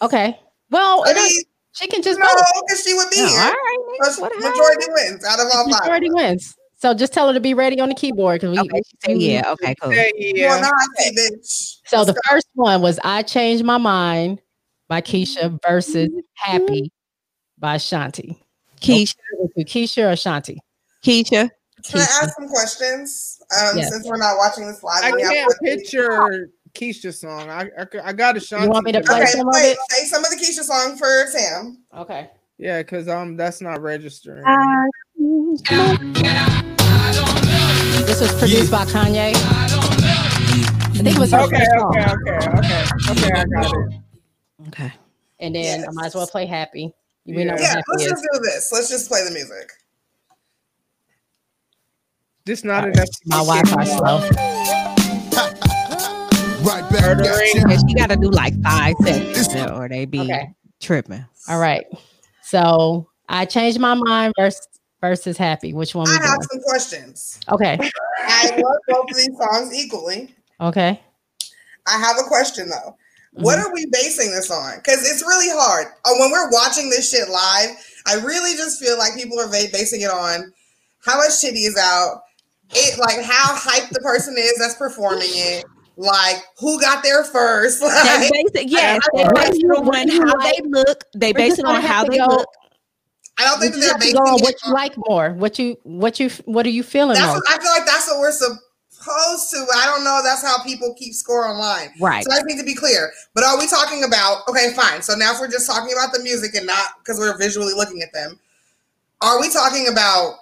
Okay. 0.00 0.36
Well, 0.70 1.04
I 1.06 1.10
it 1.10 1.14
don't- 1.14 1.22
mean, 1.24 1.42
she 1.74 1.86
can 1.86 2.02
just 2.02 2.18
no, 2.18 2.26
vote. 2.26 2.36
because 2.66 2.82
she 2.84 2.94
would 2.94 3.08
be 3.10 3.18
No, 3.22 3.28
here. 3.28 3.38
right, 3.38 3.78
So 4.02 4.10
nigga, 4.10 4.20
what 4.22 4.36
majority 4.40 4.86
wins 4.90 5.24
out 5.24 5.38
of 5.38 5.46
all 5.54 5.70
five. 5.70 5.80
Majority 5.82 6.10
wins. 6.10 6.56
So 6.82 6.92
just 6.94 7.12
tell 7.12 7.28
her 7.28 7.34
to 7.34 7.38
be 7.38 7.54
ready 7.54 7.80
on 7.80 7.90
the 7.90 7.94
keyboard 7.94 8.40
because 8.40 8.56
we. 8.56 8.58
Okay, 8.58 8.82
she 8.84 8.96
said, 9.04 9.22
yeah, 9.22 9.52
okay, 9.52 9.72
cool. 9.80 9.92
Say 9.92 10.10
yeah. 10.16 10.56
the 10.58 10.66
hot 10.66 10.88
seat, 10.98 11.16
bitch. 11.16 11.76
So 11.86 12.04
the 12.04 12.20
first 12.28 12.48
one 12.54 12.82
was 12.82 12.98
"I 13.04 13.22
Changed 13.22 13.64
My 13.64 13.78
Mind" 13.78 14.42
by 14.88 15.00
Keyshia 15.00 15.60
versus 15.64 16.08
"Happy" 16.34 16.90
by 17.56 17.76
Shanti. 17.76 18.36
Keyshia, 18.80 19.14
Keyshia 19.60 20.10
or 20.10 20.16
Shanti? 20.16 20.58
Keyshia. 21.04 21.50
Can 21.84 22.00
I 22.00 22.02
ask 22.02 22.34
some 22.34 22.48
questions? 22.48 23.40
Um, 23.56 23.78
Yes. 23.78 23.92
since 23.92 24.04
we're 24.08 24.16
not 24.16 24.36
watching 24.38 24.66
this 24.66 24.82
live, 24.82 25.04
I 25.04 25.06
and 25.06 25.14
we 25.14 25.22
can't 25.22 25.46
questions. 25.46 25.82
picture 25.82 26.50
Keyshia's 26.74 27.20
song. 27.20 27.48
I, 27.48 27.70
I, 27.78 27.86
I 28.06 28.12
got 28.12 28.36
a 28.36 28.40
shot. 28.40 28.62
You 28.62 28.70
want 28.70 28.86
me 28.86 28.90
to 28.90 29.00
play 29.02 29.22
Okay, 29.22 29.26
some 29.26 29.46
of 29.46 29.54
it? 29.54 29.78
play 29.88 30.04
some 30.06 30.24
of 30.24 30.30
the 30.32 30.36
Keyshia 30.36 30.64
song 30.64 30.96
for 30.96 31.26
Sam. 31.28 31.78
Okay. 31.96 32.28
Yeah, 32.58 32.82
because 32.82 33.06
um, 33.06 33.36
that's 33.36 33.60
not 33.60 33.80
registering. 33.82 34.42
This 38.06 38.20
was 38.20 38.32
produced 38.38 38.70
by 38.70 38.84
Kanye. 38.84 39.32
I 39.34 41.04
think 41.04 41.16
it 41.16 41.18
was 41.18 41.30
her 41.32 41.40
Okay, 41.40 41.58
first 41.58 41.70
song. 41.70 41.96
okay, 41.96 42.10
okay, 42.12 42.36
okay, 42.58 42.84
okay. 43.10 43.30
I 43.32 43.44
got 43.46 43.66
it. 43.66 44.00
Okay. 44.68 44.92
And 45.40 45.54
then 45.54 45.84
I 45.84 45.90
might 45.92 46.06
as 46.06 46.14
well 46.14 46.26
play 46.26 46.46
"Happy." 46.46 46.94
We 47.26 47.32
know 47.32 47.40
Yeah. 47.40 47.52
what 47.52 47.60
Yeah, 47.60 47.68
"Happy" 47.68 47.82
let's 47.88 48.02
is. 48.04 48.08
just 48.10 48.26
do 48.32 48.38
this. 48.40 48.72
Let's 48.72 48.88
just 48.88 49.08
play 49.08 49.24
the 49.24 49.30
music. 49.32 49.72
Just 52.46 52.64
not 52.64 52.84
enough. 52.88 53.08
My 53.26 53.38
get 53.38 53.66
Wi-Fi 53.66 53.84
slow. 53.84 54.18
Right 56.62 56.88
back 56.92 57.02
at 57.02 57.16
Murdering. 57.16 57.70
ya. 57.70 57.76
She 57.88 57.94
got 57.94 58.10
to 58.10 58.16
do 58.16 58.30
like 58.30 58.54
five 58.62 58.94
seconds 59.02 59.52
or 59.72 59.88
they 59.88 60.04
be 60.04 60.20
Okay. 60.20 60.54
tripping. 60.80 61.24
All 61.48 61.58
right. 61.58 61.84
So 62.44 63.08
I 63.28 63.46
changed 63.46 63.80
my 63.80 63.94
mind 63.94 64.32
versus 64.38 64.64
versus 65.02 65.36
"Happy." 65.36 65.74
Which 65.74 65.94
one 65.94 66.08
I 66.08 66.12
have 66.14 66.38
doing? 66.38 66.48
some 66.50 66.60
questions. 66.62 67.38
Okay. 67.50 67.78
I 68.24 68.48
love 68.56 68.76
both 68.88 69.10
of 69.10 69.16
these 69.16 69.36
songs 69.36 69.74
equally. 69.74 70.34
Okay. 70.60 70.98
I 71.86 71.98
have 71.98 72.16
a 72.18 72.22
question 72.26 72.70
though. 72.70 72.96
What 73.34 73.58
Mm-hmm. 73.58 73.66
are 73.70 73.74
we 73.74 73.86
basing 73.90 74.30
this 74.30 74.50
on? 74.50 74.76
Because 74.76 75.00
it's 75.10 75.22
really 75.22 75.48
hard. 75.50 75.86
Uh, 76.04 76.10
when 76.18 76.30
we're 76.30 76.50
watching 76.50 76.88
this 76.90 77.10
shit 77.10 77.28
live, 77.28 77.70
I 78.06 78.14
really 78.16 78.56
just 78.56 78.78
feel 78.82 78.96
like 78.98 79.14
people 79.16 79.38
are 79.40 79.48
ba- 79.48 79.72
basing 79.72 80.02
it 80.02 80.10
on 80.10 80.52
how 81.04 81.16
much 81.16 81.30
shitty 81.30 81.66
is 81.66 81.76
out, 81.78 82.22
it 82.70 82.98
like 82.98 83.24
how 83.24 83.56
hyped 83.56 83.88
the 83.90 84.00
person 84.00 84.34
is 84.38 84.54
that's 84.58 84.76
performing 84.76 85.30
it, 85.32 85.64
like 85.96 86.36
who 86.58 86.78
got 86.80 87.02
there 87.02 87.24
first. 87.24 87.80
They 87.82 87.88
Like, 87.88 88.32
base 88.32 88.50
it, 88.62 88.68
yes, 88.68 89.00
they 89.14 89.24
base 89.34 89.56
it 89.56 89.76
on 89.76 89.86
what 89.86 90.08
how 90.10 90.36
they 90.38 90.60
look. 90.68 91.04
They 91.16 91.32
We're 91.32 91.38
base 91.38 91.58
it 91.58 91.64
on 91.64 91.80
how 91.80 92.04
they 92.04 92.18
go- 92.18 92.26
look. 92.26 92.46
I 93.38 93.44
don't 93.44 93.60
think 93.60 93.74
You 93.74 93.80
that 93.80 93.86
they're 93.86 93.92
have 93.92 94.00
to 94.00 94.06
basing 94.06 94.24
go 94.24 94.30
on 94.32 94.40
what 94.40 94.54
you 94.64 94.72
like 94.72 94.94
more. 95.08 95.32
What 95.32 95.58
you 95.58 95.76
what 95.84 96.20
you 96.20 96.30
what 96.44 96.66
are 96.66 96.70
you 96.70 96.82
feeling 96.82 97.14
That's 97.14 97.34
what, 97.34 97.42
I 97.48 97.58
feel 97.58 97.70
like 97.70 97.86
that's 97.86 98.08
what 98.08 98.20
we're 98.20 98.32
supposed 98.32 99.50
to. 99.50 99.66
I 99.74 99.86
don't 99.86 100.04
know. 100.04 100.20
That's 100.22 100.42
how 100.42 100.62
people 100.62 100.94
keep 100.98 101.14
score 101.14 101.46
online. 101.46 101.90
Right. 102.00 102.24
So 102.24 102.32
I 102.32 102.42
need 102.44 102.58
to 102.58 102.64
be 102.64 102.74
clear. 102.74 103.10
But 103.34 103.44
are 103.44 103.58
we 103.58 103.66
talking 103.66 104.04
about? 104.04 104.48
Okay, 104.48 104.72
fine. 104.74 105.02
So 105.02 105.14
now 105.14 105.32
if 105.32 105.40
we're 105.40 105.50
just 105.50 105.66
talking 105.66 105.92
about 105.92 106.12
the 106.12 106.22
music 106.22 106.54
and 106.54 106.66
not 106.66 106.98
because 106.98 107.18
we're 107.18 107.36
visually 107.38 107.74
looking 107.74 108.02
at 108.02 108.12
them, 108.12 108.38
are 109.20 109.40
we 109.40 109.50
talking 109.50 109.88
about 109.88 110.36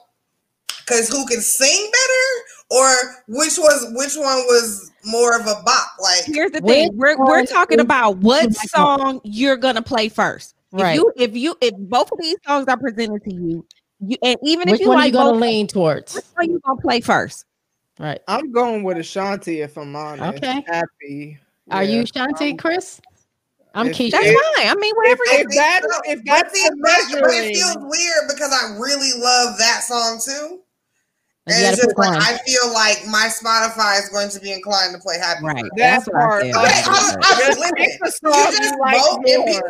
because 0.81 1.09
who 1.09 1.27
can 1.27 1.41
sing 1.41 1.91
better, 1.93 2.81
or 2.83 3.17
which 3.29 3.57
was 3.57 3.87
which 3.95 4.17
one 4.17 4.39
was 4.47 4.91
more 5.05 5.39
of 5.39 5.47
a 5.47 5.63
bop? 5.65 5.89
Like 6.01 6.25
Here's 6.25 6.51
the 6.51 6.61
thing: 6.61 6.91
we're 6.95 7.17
we're 7.17 7.47
talking 7.47 7.81
about 7.81 8.19
what 8.19 8.53
song 8.55 9.21
you're 9.23 9.57
gonna 9.57 9.83
play 9.83 10.09
first. 10.09 10.55
Right. 10.73 10.91
If 10.93 10.97
you 10.97 11.13
if 11.17 11.37
you 11.37 11.57
if 11.61 11.75
both 11.77 12.13
of 12.13 12.19
these 12.21 12.37
songs 12.47 12.67
are 12.69 12.77
presented 12.77 13.23
to 13.25 13.35
you, 13.35 13.67
you 14.01 14.17
and 14.23 14.37
even 14.43 14.71
Which 14.71 14.75
if 14.77 14.81
you 14.83 14.89
one 14.89 14.97
are 14.97 15.01
like 15.01 15.07
you 15.09 15.13
gonna 15.13 15.33
both, 15.33 15.41
lean 15.41 15.67
towards? 15.67 16.15
which 16.15 16.25
one 16.35 16.51
you 16.51 16.61
gonna 16.65 16.81
play 16.81 17.01
first? 17.01 17.45
Right. 17.99 18.21
I'm 18.29 18.51
going 18.53 18.83
with 18.85 18.97
Ashanti 18.99 19.61
if 19.61 19.77
I'm 19.77 19.95
honest. 19.97 20.43
Okay. 20.43 20.65
Happy. 20.67 21.39
Are 21.71 21.83
Yeah. 21.85 21.91
you 21.99 22.03
Shanti, 22.05 22.53
um, 22.53 22.57
Chris? 22.57 23.01
I'm 23.75 23.89
If- 23.89 23.97
Keyshia. 23.97 24.11
That's 24.13 24.27
If- 24.27 24.57
fine. 24.57 24.67
I 24.69 24.75
mean, 24.77 24.95
whatever. 24.97 25.21
if 25.27 25.39
you 25.41 25.49
that- 25.51 26.03
if 26.07 26.25
that's 26.25 26.53
see, 26.55 26.69
the 26.69 26.77
but- 26.83 27.21
but 27.21 27.31
it 27.35 27.55
feels 27.57 27.77
weird 27.79 28.29
because 28.29 28.53
I 28.53 28.77
really 28.79 29.13
love 29.21 29.59
that 29.59 29.83
song 29.85 30.21
too. 30.25 30.61
You 31.47 31.55
And 31.57 31.65
it's 31.75 31.83
just 31.83 31.97
like 31.99 32.11
one. 32.11 32.19
I 32.21 32.39
feel 32.47 32.73
like 32.73 32.99
my 33.09 33.29
Spotify 33.33 33.99
is 33.99 34.09
going 34.11 34.29
to 34.31 34.41
be 34.41 34.53
inclined 34.53 34.95
to 34.95 35.01
play 35.01 35.17
happy. 35.19 35.45
right. 35.45 35.65
That 35.77 36.05
That's 36.05 36.07
what 36.07 36.15
part, 36.15 36.43
said. 36.43 36.51
Okay, 36.55 36.63
Right. 36.63 36.85
I, 36.87 37.17
I, 37.23 37.47
Just 37.47 37.59
listen, 37.59 37.75
you 37.79 37.99
just 37.99 38.23
you 38.75 38.79
like 38.81 39.01
vote 39.01 39.15
and 39.17 39.25
be 39.25 39.35
quiet. 39.59 39.63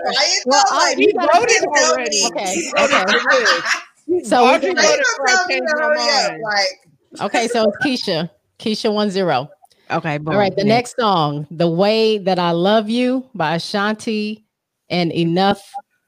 Well, 0.47 0.65
though? 0.69 0.77
I- 0.77 0.89
like, 0.89 0.99
you 0.99 1.07
you 1.07 1.21
voted 1.21 1.65
already. 1.69 2.23
Okay. 2.27 2.55
You 2.57 2.73
Okay. 2.79 4.25
So 4.25 4.43
we 4.45 4.51
Audrey 4.51 4.75
can- 4.75 4.77
How 4.79 4.89
voted 4.91 5.07
for 5.17 5.27
gonna 5.27 5.31
I 5.31 5.37
tell 5.37 5.47
me 5.47 5.55
changed 5.55 5.69
to 5.71 5.77
my 5.77 5.95
mind. 5.95 6.43
Like, 6.43 7.23
Okay, 7.23 7.49
so 7.49 7.69
it's 7.69 7.77
Keyshia. 8.07 8.31
Keyshia 8.59 8.93
one 8.93 9.11
zero. 9.11 9.49
Okay, 9.91 10.19
boom. 10.19 10.35
All 10.35 10.39
right, 10.39 10.55
the 10.55 10.63
next 10.65 10.97
song, 10.99 11.47
"The 11.51 11.69
Way 11.69 12.19
That 12.19 12.39
I 12.39 12.51
Love 12.53 12.89
You" 12.89 13.25
by 13.35 13.55
Ashanti, 13.57 14.45
and 14.89 15.13
"Enough." 15.13 15.61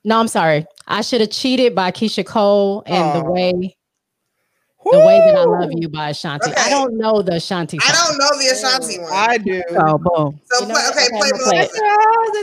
No, 0.05 0.19
I'm 0.21 0.29
sorry. 0.29 0.67
I 0.87 1.01
should 1.01 1.21
have 1.21 1.31
cheated 1.31 1.75
by 1.75 1.91
Keyshia 1.93 2.25
Cole, 2.27 2.83
and 2.87 3.21
"The 3.25 3.31
Way 3.31 3.77
The 4.85 5.01
Way 5.01 5.19
That 5.21 5.37
I 5.37 5.45
Love 5.45 5.71
You" 5.75 5.89
by 5.89 6.11
Ashanti. 6.11 6.51
Okay. 6.51 6.61
I 6.61 6.69
don't 6.71 6.97
know 6.99 7.23
the 7.23 7.35
Ashanti. 7.37 7.79
I 7.83 7.93
don't 7.93 8.19
know 8.19 8.31
the 8.39 8.49
Ashanti 8.53 8.99
one. 9.01 9.13
I 9.13 9.39
do. 9.39 9.63
Oh, 9.71 9.99
boom. 9.99 10.41
so 10.51 10.61
You 10.61 10.67
know 10.69 10.75
play, 10.75 10.89
okay, 10.91 11.07
Okay, 11.07 11.11
play 11.11 11.19
I'm 11.19 11.23
the 11.29 11.33
gonna 11.33 11.45
play 11.45 11.61
it. 11.61 11.63
At 11.63 11.69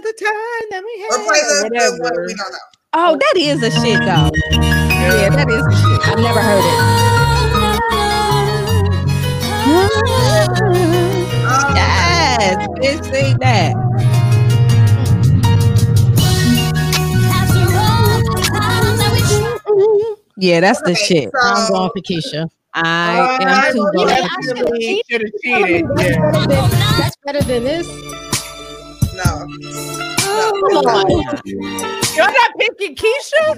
the 0.04 0.14
time 0.24 0.66
that 0.72 0.84
we 0.84 0.92
or 1.10 1.18
play 1.26 1.42
the, 1.42 1.70
the 1.70 1.76
one 2.04 2.26
we 2.26 2.34
don't 2.34 2.52
know. 2.52 2.58
Oh, 2.94 3.16
that 3.18 3.34
is 3.38 3.62
a 3.64 3.70
shit 3.72 4.00
though. 4.00 4.30
Yeah, 4.90 5.30
that 5.30 5.50
is 5.50 5.66
a 5.66 5.72
shit. 5.72 6.08
I've 6.08 6.20
never 6.20 6.42
heard 6.42 6.64
it. 6.64 6.80
Um, 9.54 9.60
Yes, 11.76 12.68
bitch, 12.80 13.04
sing 13.14 13.38
that. 13.40 13.74
Yeah, 20.40 20.60
that's 20.62 20.82
the 20.82 20.96
shit. 20.96 21.30
so- 21.32 21.40
I'm 21.42 21.72
going 21.72 21.90
for 21.96 22.02
Keyshia. 22.02 22.50
I 22.74 23.38
am 23.42 23.74
too 23.74 23.80
you 23.80 24.06
votes. 24.06 24.60
for 24.60 24.66
Keyshia. 24.78 25.02
should 25.10 25.22
have 25.22 25.32
cheated. 25.44 25.86
That's 25.96 26.10
Yeah. 26.10 26.32
better 26.32 26.48
than, 26.48 26.70
that's 26.98 27.16
better 27.26 27.42
than 27.42 27.64
this. 27.64 27.88
No. 29.16 29.48
Come 30.70 30.86
on. 30.86 31.42
You're 32.16 32.32
not 32.32 32.52
picking 32.60 32.96
Keyshia? 32.96 33.50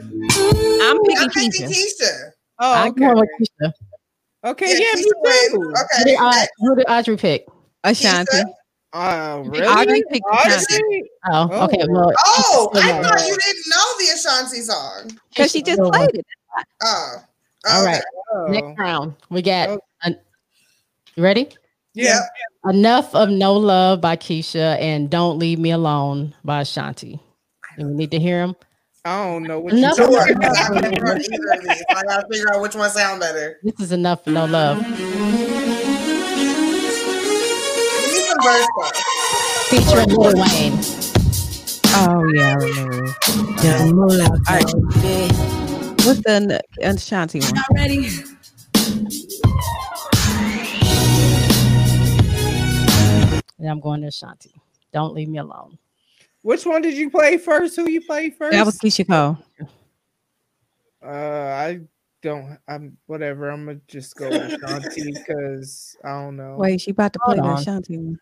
I'm 0.81 0.97
I'm 0.97 1.03
picking 1.03 1.29
picking 1.29 1.51
Keyshia. 1.51 1.67
Keyshia. 1.69 2.31
Oh, 2.59 2.73
I'm 2.73 2.93
going 2.93 3.11
okay. 3.11 3.21
with 3.21 3.49
Keyshia. 3.61 3.73
Okay, 4.43 4.65
Yeah, 4.71 4.77
yeah, 4.79 4.93
Keyshia 4.93 4.95
me 4.97 5.11
wins. 5.21 5.51
too. 5.51 5.59
Who 5.61 5.69
Okay. 5.71 6.03
did, 6.05 6.15
Aud- 6.19 6.47
who 6.57 6.75
did 6.75 6.85
Audrey 6.89 7.17
pick? 7.17 7.45
Ashanti. 7.83 8.37
Keyshia? 8.37 8.45
Oh, 8.93 9.39
really? 9.49 9.67
Audrey 9.67 10.03
picked 10.11 10.25
Ashanti. 10.33 10.75
Audrey? 10.75 11.03
Oh, 11.31 11.49
Oh. 11.51 11.63
okay. 11.65 11.77
Well, 11.89 12.11
Oh, 12.25 12.69
I 12.73 13.01
thought 13.03 13.27
you 13.27 13.37
didn't 13.37 13.65
know 13.69 13.85
the 13.99 14.07
Ashanti 14.15 14.61
song. 14.61 15.19
Because 15.29 15.51
she 15.51 15.61
just 15.61 15.79
played 15.81 16.09
it. 16.13 16.25
Oh. 16.83 17.15
All 17.67 17.81
okay. 17.83 17.91
right. 17.93 18.03
Oh. 18.33 18.45
Next 18.47 18.79
round, 18.79 19.15
we 19.29 19.41
got. 19.41 19.69
Oh. 19.69 19.79
an- 20.03 20.19
you 21.15 21.23
ready? 21.23 21.49
Yeah. 21.93 22.21
Enough 22.69 23.13
of 23.13 23.29
No 23.29 23.53
Love 23.53 23.99
by 24.01 24.15
Keyshia 24.15 24.79
and 24.79 25.09
Don't 25.09 25.37
Leave 25.39 25.59
Me 25.59 25.71
Alone 25.71 26.33
by 26.43 26.61
Ashanti. 26.61 27.19
And 27.77 27.89
we 27.89 27.95
need 27.95 28.11
to 28.11 28.19
hear 28.19 28.39
them. 28.45 28.55
I 29.03 29.23
don't 29.25 29.43
know 29.43 29.59
what 29.59 29.73
Enough 29.73 29.97
you 29.97 30.05
of 30.05 30.11
Sure. 30.11 30.27
No 30.27 30.33
because 30.39 30.57
I've 30.57 30.73
never 30.81 31.05
heard 31.05 31.17
Love. 31.17 31.27
either 31.33 31.51
of 31.53 31.61
these. 31.63 31.83
I 31.89 32.03
gotta 32.03 32.27
figure 32.31 32.53
out 32.53 32.61
which 32.61 32.75
one 32.75 32.89
sound 32.91 33.19
better. 33.19 33.59
This 33.63 33.79
is 33.79 33.91
Enough 33.91 34.25
of 34.27 34.33
No 34.33 34.45
Love. 34.45 34.77
Give 34.77 34.97
some 38.27 38.41
verse 38.43 38.67
though. 38.77 38.91
Featuring 39.69 40.09
Lil 40.09 40.33
Wayne. 40.35 40.79
Oh 41.93 42.23
yeah, 42.33 42.51
I 42.51 42.55
remember. 42.55 43.15
Yeah. 45.03 45.57
All 46.01 46.07
right. 46.07 46.17
What's 46.17 46.21
the 46.23 46.31
n- 46.31 46.59
Ashanti 46.81 47.39
one? 47.41 47.53
And 53.59 53.69
I'm 53.69 53.79
going 53.79 54.01
to 54.01 54.07
Ashanti. 54.07 54.53
Don't 54.93 55.13
Leave 55.13 55.29
Me 55.29 55.37
Alone. 55.37 55.77
Which 56.41 56.65
one 56.65 56.81
did 56.81 56.95
you 56.95 57.09
play 57.11 57.37
first? 57.37 57.75
Who 57.75 57.89
you 57.89 58.01
played 58.01 58.35
first? 58.35 58.51
That 58.51 58.65
was 58.65 58.77
Keyshia 58.79 59.07
Cole. 59.07 59.37
Uh, 61.03 61.07
I 61.07 61.81
don't. 62.21 62.57
I'm 62.67 62.97
whatever. 63.05 63.49
I'm 63.49 63.65
gonna 63.65 63.79
just 63.87 64.15
go 64.15 64.29
with 64.29 64.51
Shanti 64.59 65.17
because 65.17 65.95
I 66.03 66.09
don't 66.09 66.37
know. 66.37 66.55
Wait, 66.57 66.81
she 66.81 66.91
about 66.91 67.13
to 67.13 67.19
play 67.19 67.35
Hold 67.35 67.45
the 67.45 67.49
on. 67.49 67.61
Ashanti 67.61 67.97
one. 67.97 68.19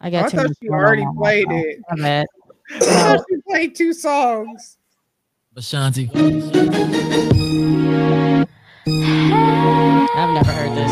I 0.00 0.08
I 0.08 0.10
got 0.10 0.30
too 0.30 0.36
thought 0.38 0.48
much 0.48 0.56
you 0.60 0.70
going 0.70 0.84
already 0.84 1.06
played 1.16 1.50
it. 1.50 1.80
My 1.90 1.96
bad. 1.96 2.26
I 2.70 2.76
thought 3.16 3.24
you 3.30 3.42
played 3.48 3.74
two 3.74 3.92
songs. 3.94 4.78
Ashanti. 5.56 6.10
I've 6.12 6.20
never 10.34 10.50
heard 10.50 10.74
this. 10.76 10.90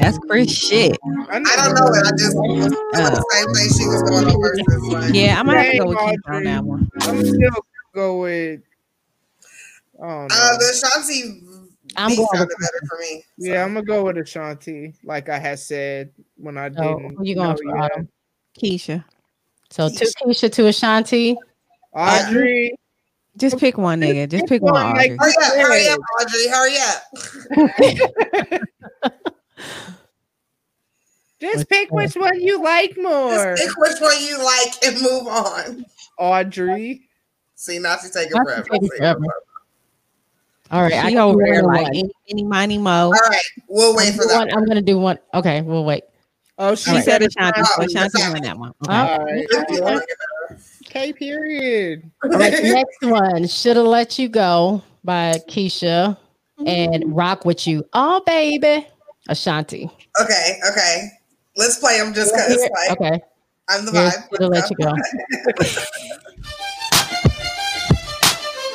That's 0.00 0.18
Chris 0.28 0.52
shit. 0.54 0.98
I 1.30 1.40
don't 1.40 1.74
know 1.74 1.86
it. 1.94 2.06
I 2.06 2.10
just 2.18 2.36
was 2.36 2.52
doing 2.52 2.68
the 2.92 3.24
same 3.30 3.48
thing 3.54 3.68
she 3.78 3.86
was 3.86 4.02
going 4.02 4.26
on 4.26 4.38
versus 4.38 4.66
like. 4.92 5.14
Yeah, 5.14 5.40
I'm 5.40 5.46
gonna 5.46 5.62
have 5.62 5.72
to 5.72 5.78
go 5.78 5.86
with 5.88 5.96
Dang, 5.96 6.16
Keyshia 6.18 6.34
on 6.34 6.44
that 6.44 6.62
one. 6.64 6.90
I'm 7.00 7.24
still 7.24 7.38
gonna 7.38 7.60
go 7.94 8.18
with. 8.20 8.60
I 10.02 10.06
don't. 10.06 10.30
Uh, 10.32 10.56
the 10.58 10.64
Ashanti 10.74 11.40
I'm 11.96 12.14
going 12.16 12.28
with 12.32 12.48
better 12.60 12.82
for 12.88 12.98
me. 12.98 13.24
yeah, 13.38 13.64
I'm 13.64 13.72
gonna 13.72 13.86
go 13.86 14.04
with 14.04 14.18
Ashanti, 14.18 14.92
like 15.04 15.30
I 15.30 15.38
had 15.38 15.58
said 15.58 16.10
when 16.36 16.58
I 16.58 16.68
So, 16.70 16.98
didn't. 16.98 17.16
who 17.16 17.24
you 17.24 17.34
going 17.34 17.48
know 17.50 17.56
for, 17.56 17.64
yet. 17.64 17.76
Autumn? 17.92 18.08
Keyshia. 18.60 19.04
So 19.70 19.88
two 19.88 20.04
Keyshia, 20.22 20.52
two 20.52 20.66
Ashanti. 20.66 21.38
Um, 21.94 22.08
Audrey. 22.08 22.74
Just 23.36 23.58
pick 23.58 23.76
one 23.78 24.00
nigga. 24.00 24.28
Just 24.28 24.46
pick 24.46 24.62
one. 24.62 24.74
Like- 24.74 25.12
Audrey. 25.12 25.16
Hurry 25.18 25.34
up, 25.42 25.54
hurry 25.54 25.88
up, 25.88 26.00
Audrey. 26.20 26.48
Hurry 26.48 26.76
up. 28.50 28.60
Just 31.40 31.68
pick 31.68 31.90
which 31.90 32.14
one 32.14 32.40
you 32.40 32.62
like 32.62 32.96
more. 32.96 33.54
Just 33.56 33.66
pick 33.68 33.76
which 33.76 34.00
one 34.00 34.14
you 34.22 34.42
like 34.42 34.72
and 34.84 35.00
move 35.02 35.26
on. 35.26 35.84
Audrey. 36.18 37.02
See, 37.56 37.78
now 37.78 37.96
she's 38.00 38.10
taking 38.12 38.32
Not 38.34 38.46
forever. 38.46 38.66
taking 38.70 38.88
forever. 38.88 39.20
All 40.70 40.82
right, 40.82 40.92
I 40.94 41.02
She 41.08 41.08
can 41.10 41.18
over 41.18 41.44
do 41.44 41.52
there 41.52 41.64
one. 41.64 41.74
like 41.74 41.88
any, 41.88 42.10
any 42.30 42.42
mighty 42.44 42.78
mo. 42.78 43.06
All 43.06 43.10
right, 43.12 43.42
we'll 43.68 43.94
wait 43.94 44.08
I'm, 44.12 44.14
for 44.14 44.26
that. 44.26 44.38
one- 44.38 44.52
I'm 44.54 44.64
gonna 44.64 44.80
do 44.82 44.98
one. 44.98 45.18
Okay, 45.34 45.60
we'll 45.60 45.84
wait. 45.84 46.04
Oh, 46.56 46.74
she 46.74 46.90
She 46.90 46.96
said 47.02 47.04
said 47.04 47.22
Ashanti. 47.22 47.62
so 47.62 47.68
Oh, 47.78 47.84
Ashanti 47.84 48.22
won 48.32 48.42
that 48.42 48.56
one. 48.58 48.72
Okay. 48.84 48.94
All 48.94 49.18
All 49.18 49.24
right. 49.26 50.02
If 50.94 51.20
you 51.20 51.34
wanna 51.36 51.48
get 51.48 51.58
K 51.62 51.98
period. 52.00 52.10
All 52.22 52.30
right, 52.30 52.52
the 52.52 52.62
next 53.02 53.02
one, 53.02 53.46
Shoulda 53.48 53.82
Let 53.82 54.18
You 54.18 54.28
Go 54.28 54.82
by 55.02 55.40
Keyshia 55.48 56.16
and 56.66 57.14
Rock 57.14 57.44
With 57.44 57.66
You. 57.66 57.84
Oh, 57.92 58.22
baby. 58.26 58.86
Ashanti. 59.28 59.90
Okay, 60.20 60.58
okay. 60.70 61.08
Let's 61.56 61.78
play 61.78 61.98
them 61.98 62.12
just 62.14 62.32
because. 62.34 62.58
Like, 62.58 63.00
Okay. 63.00 63.20
I'm 63.68 63.84
the 63.86 63.92
Here's 63.92 64.14
vibe. 64.14 64.28
Shoulda 64.30 64.48
Let 64.48 64.70
You 64.70 64.76
Go. 64.76 64.92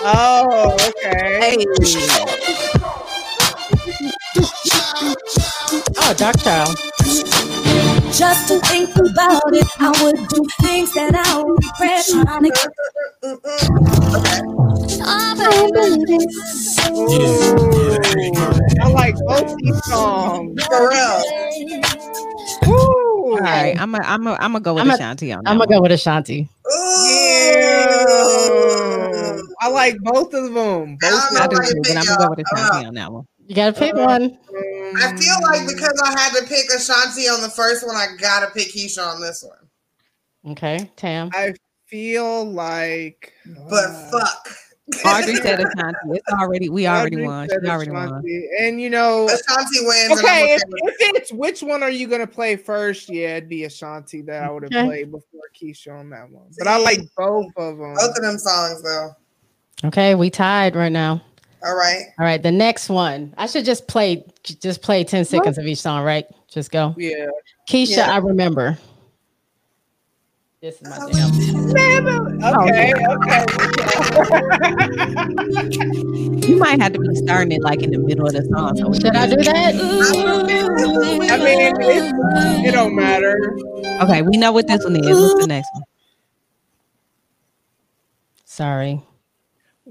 Oh, 0.02 0.78
okay. 0.88 1.58
Oh, 5.98 6.14
Darkchild. 6.16 6.76
Just 8.14 8.48
to 8.50 8.60
think 8.68 8.90
about 8.96 9.54
it, 9.54 9.68
I 9.80 9.90
would 10.04 10.28
do 10.30 10.46
things 10.62 10.94
that 10.96 11.16
I 11.16 11.38
would 11.38 11.64
regret 11.64 12.06
trying 12.10 12.44
to 12.44 12.50
get 12.50 12.68
I 18.82 18.90
like 18.92 19.16
both 19.26 19.56
these 19.58 19.84
songs. 19.86 20.64
For 20.66 20.90
real. 20.90 21.24
Woo. 22.68 23.32
All 23.34 23.38
right, 23.40 23.76
I'm 23.80 23.94
a, 23.96 24.00
I'm 24.00 24.28
a, 24.28 24.32
I'm 24.34 24.52
gonna 24.54 24.60
go 24.62 24.74
with 24.76 24.82
I'm 24.84 24.92
a- 24.92 24.94
Ashanti 24.96 25.32
on 25.34 25.44
that 25.44 25.52
I'm 25.52 25.58
gonna 25.58 25.70
go 25.70 25.82
with 25.82 25.92
Ashanti. 25.92 26.50
Yeah. 26.66 27.96
I 29.62 29.70
like 29.70 29.98
both 30.02 30.34
of 30.34 30.54
them. 30.54 30.98
Both 30.98 31.14
I 31.14 31.28
of 31.28 31.30
don't 31.30 31.38
I 31.38 31.46
know 31.46 31.48
do 31.48 31.58
why 31.58 31.66
you 31.68 31.76
too, 31.76 31.84
but 31.86 31.96
pick 31.96 31.98
I'm 31.98 32.06
gonna 32.06 32.18
go 32.18 32.30
with 32.30 32.40
y'all. 32.40 32.56
I 32.56 32.62
don't 32.70 32.80
Ashanti 32.80 32.86
on 32.86 32.94
that 32.96 33.12
one. 33.12 33.26
You 33.50 33.56
gotta 33.56 33.74
pick 33.74 33.96
one. 33.96 34.38
I 35.02 35.12
feel 35.18 35.36
like 35.42 35.68
because 35.68 36.00
I 36.06 36.20
had 36.22 36.40
to 36.40 36.46
pick 36.46 36.66
Ashanti 36.70 37.28
on 37.28 37.42
the 37.42 37.50
first 37.50 37.84
one, 37.84 37.96
I 37.96 38.10
gotta 38.20 38.52
pick 38.52 38.68
Keyshia 38.72 39.04
on 39.16 39.20
this 39.20 39.44
one. 39.44 40.52
Okay, 40.52 40.92
Tam. 40.96 41.32
I 41.34 41.56
feel 41.88 42.46
like. 42.46 43.34
But 43.68 43.86
uh, 43.86 44.10
fuck. 44.12 44.50
Audrey 45.06 45.38
said 45.38 45.60
Ashanti. 45.60 45.98
It's 46.12 46.32
already 46.32 46.70
we 46.70 46.88
already 46.88 47.16
Audrey 47.16 47.26
won. 47.26 47.50
said 47.50 47.60
She 47.64 47.70
already 47.70 47.90
won. 47.90 48.24
And 48.60 48.80
you 48.80 48.92
know, 48.92 49.26
Ashanti 49.28 49.80
wins. 49.80 50.12
and 50.12 50.20
okay, 50.20 50.54
if, 50.54 50.62
if 51.00 51.16
it's 51.16 51.34
which 51.34 51.64
one 51.64 51.82
are 51.82 51.90
you 51.90 52.08
gonna 52.08 52.28
play 52.28 52.56
first? 52.56 53.10
Yeah, 53.10 53.38
it'd 53.38 53.50
be 53.50 53.64
Ashanti 53.64 54.22
that 54.24 54.44
I 54.44 54.52
would 54.52 54.62
have 54.62 54.72
Okay. 54.74 54.86
played 54.86 55.12
before 55.12 55.42
Keyshia 55.60 56.00
on 56.00 56.12
that 56.12 56.30
one. 56.30 56.50
But 56.56 56.68
I 56.68 56.78
like 56.78 57.00
both 57.18 57.52
of 57.58 57.80
them. 57.80 57.96
both 57.96 58.16
of 58.16 58.22
them 58.22 58.38
songs 58.38 58.84
though. 58.84 59.10
Okay, 59.86 60.14
we 60.14 60.30
tied 60.30 60.76
right 60.76 60.92
now. 60.92 61.24
All 61.64 61.76
right. 61.76 62.06
All 62.18 62.26
right, 62.26 62.42
the 62.42 62.52
next 62.52 62.90
one. 62.90 63.34
I 63.38 63.46
should 63.48 63.66
just 63.66 63.88
play 63.88 64.26
just 64.44 64.82
play 64.82 65.04
10 65.04 65.26
seconds 65.26 65.58
of 65.58 65.66
each 65.66 65.80
song, 65.80 66.04
right? 66.06 66.26
Just 66.48 66.72
go. 66.72 66.96
Yeah. 66.98 67.28
Keyshia, 67.70 67.98
Yeah. 67.98 68.14
I 68.14 68.18
remember. 68.18 68.78
This 70.62 70.82
is 70.82 70.90
my 70.90 70.98
jam. 71.12 71.32
Okay. 72.44 72.94
Oh, 73.02 73.16
okay. 73.16 73.40
You 76.48 76.58
might 76.58 76.82
have 76.82 76.92
to 76.94 77.00
be 77.00 77.16
starting 77.16 77.52
it 77.54 77.62
like 77.62 77.82
in 77.82 77.92
the 77.92 77.98
middle 77.98 78.26
of 78.28 78.34
the 78.34 78.44
song. 78.54 78.76
So 78.76 78.92
Should 78.94 79.16
I 79.16 79.28
do 79.28 79.38
that? 79.38 79.76
I 81.32 81.38
mean, 81.38 81.60
it, 81.62 82.68
it 82.68 82.72
don't 82.72 82.94
matter. 82.96 83.56
okay, 84.02 84.22
we 84.22 84.36
know 84.38 84.52
what 84.52 84.68
this 84.68 84.84
one 84.84 84.98
is. 84.98 85.06
What's 85.06 85.42
the 85.42 85.48
next 85.48 85.70
one? 85.74 85.84
Sorry. 88.46 89.02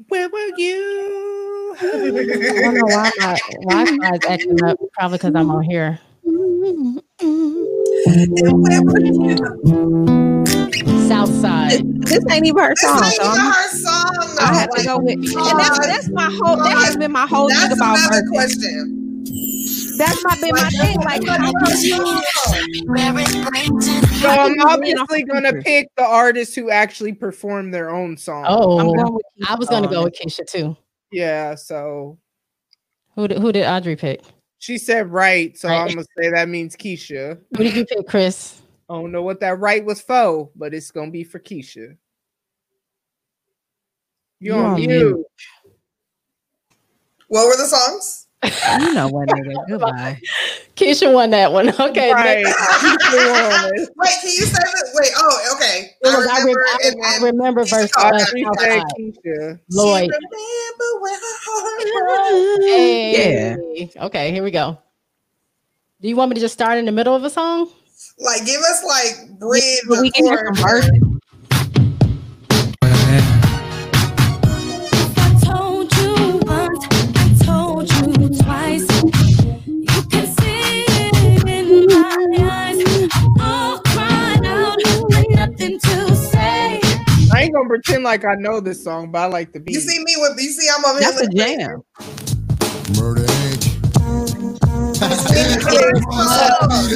Where 0.09 0.29
were 0.29 0.51
you? 0.59 1.38
I 1.81 1.85
don't 1.85 2.75
know 2.75 2.83
why 2.87 3.11
my 3.19 3.39
Wi-Fi 3.63 4.15
is 4.15 4.21
acting 4.29 4.65
up. 4.65 4.79
Probably 4.95 5.19
because 5.19 5.35
I'm 5.35 5.51
on 5.51 5.63
here. 5.63 6.01
South 11.09 11.31
side. 11.41 11.85
This 12.03 12.25
ain't 12.31 12.47
even 12.47 12.63
her 12.63 12.71
This 12.71 12.81
song. 12.81 13.03
ain't 13.05 13.15
even 13.15 13.27
I'm, 13.27 13.53
her 13.53 13.69
song 13.69 14.35
though. 14.37 14.45
I 14.45 14.55
have 14.55 14.71
to 14.71 14.85
go 14.85 14.99
with. 14.99 15.15
And 15.15 15.61
that's, 15.61 15.79
that's 15.79 16.09
my 16.11 16.31
whole. 16.43 16.57
That 16.57 16.79
has 16.85 16.97
been 16.97 17.13
my 17.13 17.27
whole 17.27 17.49
thing 17.49 17.73
about 17.73 17.99
another 17.99 18.25
her. 18.25 18.31
question. 18.31 19.25
That's 19.99 20.25
my 20.25 20.37
been 20.41 20.55
my 20.55 20.71
thing. 20.71 20.97
Like 21.01 21.27
how 21.27 21.53
come 21.53 21.73
you? 21.81 22.23
So 24.19 24.29
I'm 24.29 24.61
obviously 24.61 25.23
gonna 25.25 25.53
pick 25.63 25.89
the 25.97 26.05
artists 26.05 26.55
who 26.55 26.71
actually 26.71 27.13
perform 27.13 27.71
their 27.71 27.91
own 27.91 28.17
song. 28.17 28.45
Oh, 28.49 28.79
I'm 28.79 28.87
going 28.87 29.15
with 29.15 29.27
I 29.49 29.55
was 29.57 29.69
going 29.69 29.83
to 29.83 29.89
Keyshia 29.89 29.93
go 29.93 30.05
with 30.05 30.15
Keyshia 30.15 30.47
too. 30.47 30.77
Yeah. 31.11 31.55
So 31.55 32.19
Who 33.15 33.29
did, 33.29 33.39
who 33.39 33.53
did 33.53 33.67
Audrey 33.67 33.97
pick? 33.97 34.23
she 34.61 34.77
said 34.79 35.11
right, 35.13 35.57
so 35.57 35.69
Right. 35.69 35.83
I'm 35.83 35.89
gonna 35.89 36.05
say 36.19 36.31
that 36.31 36.49
means 36.49 36.77
Keyshia. 36.77 37.39
Who 37.57 37.63
did 37.65 37.77
you 37.77 37.85
pick, 37.85 38.07
Chris? 38.09 38.61
I 38.91 38.95
don't 38.95 39.13
know 39.13 39.23
what 39.23 39.41
that 39.41 39.59
right 39.59 39.85
was 39.85 40.01
for, 40.01 40.51
but 40.57 40.73
it's 40.75 40.91
gonna 40.91 41.11
be 41.11 41.25
for 41.25 41.39
Keyshia. 41.39 41.97
You 44.41 44.55
You're 44.55 44.59
on 44.65 44.71
on 44.75 44.81
mute? 44.81 44.89
mute. 45.17 45.27
What 47.29 47.47
were 47.49 47.57
the 47.57 47.67
songs? 47.69 48.28
You 48.45 48.95
know 48.95 49.09
what, 49.09 49.29
nigga. 49.29 49.55
Goodbye. 49.69 50.21
Keyshia 50.77 51.13
won 51.13 51.31
that 51.31 51.53
one. 51.53 51.69
Okay. 51.81 52.13
Right. 52.13 52.45
Wait, 52.45 52.55
can 54.21 54.31
you 54.31 54.47
say 54.47 54.53
that? 54.53 54.91
Wait, 54.95 55.11
oh, 55.17 55.55
okay. 55.57 55.91
It 56.01 56.07
was- 56.07 56.27
I, 56.27 56.39
remember. 56.41 56.59
re- 56.61 56.71
I, 56.71 56.89
and- 56.89 57.03
I 57.05 57.25
remember 57.27 57.65
Keyshia 57.65 57.71
verse 57.71 57.93
called 57.93 58.15
uh, 58.15 58.19
that 58.19 58.31
We 58.35 58.45
South 58.45 58.61
said 58.61 58.79
Southside. 58.81 58.93
Keyshia. 58.99 59.61
Lloyd. 59.71 60.11
Remember 60.11 61.01
when 61.01 61.15
her 61.15 61.37
heart 61.47 61.89
broke? 62.57 62.63
Hey. 62.63 63.91
Okay, 64.07 64.33
here 64.33 64.43
we 64.45 64.51
go. 64.53 64.79
Do 66.01 66.09
you 66.09 66.15
want 66.15 66.31
me 66.31 66.35
to 66.37 66.41
just 66.41 66.55
start 66.55 66.79
in 66.79 66.85
the 66.85 66.93
middle 66.93 67.17
of 67.17 67.25
a 67.25 67.31
song? 67.31 67.69
Like, 68.21 68.45
give 68.47 68.61
us 68.61 68.85
like 68.85 69.39
bridge. 69.41 69.63
But 69.89 70.01
we 70.01 70.11
can 70.13 70.27
hear 70.27 70.39
or- 70.39 70.55
some 70.55 70.69
verses. 70.69 70.91
Ain't 87.49 87.55
gonna 87.57 87.69
pretend 87.69 88.05
like 88.05 88.25
I 88.25 88.35
know 88.37 88.61
this 88.61 88.85
song, 88.85 89.11
but 89.11 89.19
I 89.21 89.27
like 89.27 89.53
the 89.53 89.61
beat. 89.61 89.75
You 89.75 89.81
see 89.81 89.99
me 90.05 90.15
with 90.19 90.39
you 90.41 90.51
see 90.51 90.69
I'm 90.77 90.85
over 90.85 90.99
here 91.01 91.11
That's 91.11 91.23
a 91.23 91.27
with 91.27 91.37
jam. 91.37 91.83
Murder 92.99 93.23
Inc. 93.25 93.79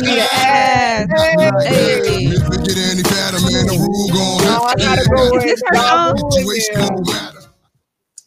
Yes. 0.04 1.08
Hey. 1.66 2.26
If 2.26 2.42
it 2.42 2.64
get 2.64 2.78
any 2.78 3.02
fatter, 3.02 3.40
man, 3.40 3.66
the 3.66 3.76
rule 3.78 4.08
gon' 4.08 4.44
No, 4.44 4.62
I 4.64 4.74
gotta 4.76 5.08
go 5.08 5.32
with 5.32 5.42
This 5.42 5.62
her 5.66 5.74
Ja 5.76 5.82
song? 5.82 6.16
Rule 6.20 6.30
Situation 6.32 6.76
again. 6.76 6.88
gon' 6.88 7.02
matter. 7.06 7.38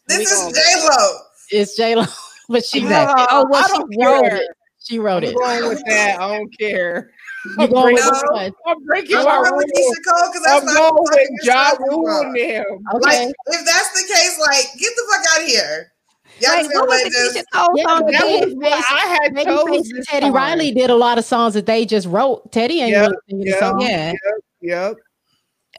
This 0.08 0.30
is 0.30 0.52
J 0.52 0.60
Lo. 0.88 1.18
It's 1.50 1.76
J 1.76 1.94
Lo, 1.96 2.04
but 2.48 2.64
she 2.64 2.80
Exactly. 2.80 3.22
No, 3.22 3.26
Oh, 3.30 3.46
well, 3.50 3.64
I 3.64 3.66
she 3.68 3.72
don't 3.72 4.04
wrote 4.04 4.22
care. 4.24 4.36
it. 4.36 4.48
She 4.82 4.98
wrote 4.98 5.24
I'm 5.24 5.30
it. 5.30 5.36
going 5.36 5.68
with 5.68 5.82
that. 5.86 6.20
I 6.20 6.36
don't 6.36 6.58
care. 6.58 7.10
You 7.46 7.56
I'm 7.58 7.70
going 7.70 7.94
with 7.94 8.02
breaking, 8.04 8.12
which 8.12 8.30
one? 8.32 8.52
I'm 8.66 8.84
breaking 8.84 9.16
I'm 9.16 9.24
my 9.24 9.48
going 9.48 9.56
with. 9.56 9.66
Keyshia 9.66 10.00
Cole 10.12 10.28
because 10.32 10.42
that's 10.44 10.60
I'm 10.60 10.66
not 10.66 10.74
going 10.74 10.94
the 10.94 11.02
with 11.02 11.10
fucking 11.10 11.38
Ja 11.42 11.70
Rule 11.86 12.06
song. 12.06 12.26
and 12.26 12.36
them. 12.36 12.64
Okay. 12.94 13.26
Like, 13.26 13.34
if 13.46 13.64
that's 13.66 13.90
the 13.92 14.14
case, 14.14 14.38
like, 14.40 14.66
get 14.78 14.92
the 14.96 15.02
fuck 15.10 15.24
out 15.36 15.42
of 15.42 15.48
here. 15.48 15.92
Y'all 16.40 16.50
Wait, 16.56 16.66
what 16.66 16.72
gonna 16.74 16.86
was 16.86 17.02
let 17.02 17.12
the 17.12 17.40
Keyshia. 17.40 17.44
Cole 17.54 17.74
Yeah, 17.76 17.84
song? 17.86 18.00
but 18.02 18.12
That 18.12 18.24
again? 18.24 18.40
was 18.44 18.54
what 18.56 18.72
I 18.72 19.06
had 19.22 19.32
Babyface 19.34 19.46
chose 19.46 20.06
Teddy 20.06 20.20
time. 20.26 20.32
Riley 20.34 20.70
did 20.72 20.90
a 20.90 20.94
lot 20.96 21.18
of 21.18 21.24
songs 21.24 21.54
that 21.54 21.66
they 21.66 21.86
just 21.86 22.06
wrote. 22.08 22.52
Teddy 22.52 22.80
ain't 22.82 22.90
Yep, 22.90 23.12
really 23.32 23.48
yep. 23.48 23.58
song. 23.60 23.80
Yeah. 23.80 24.12
Yep. 24.60 24.96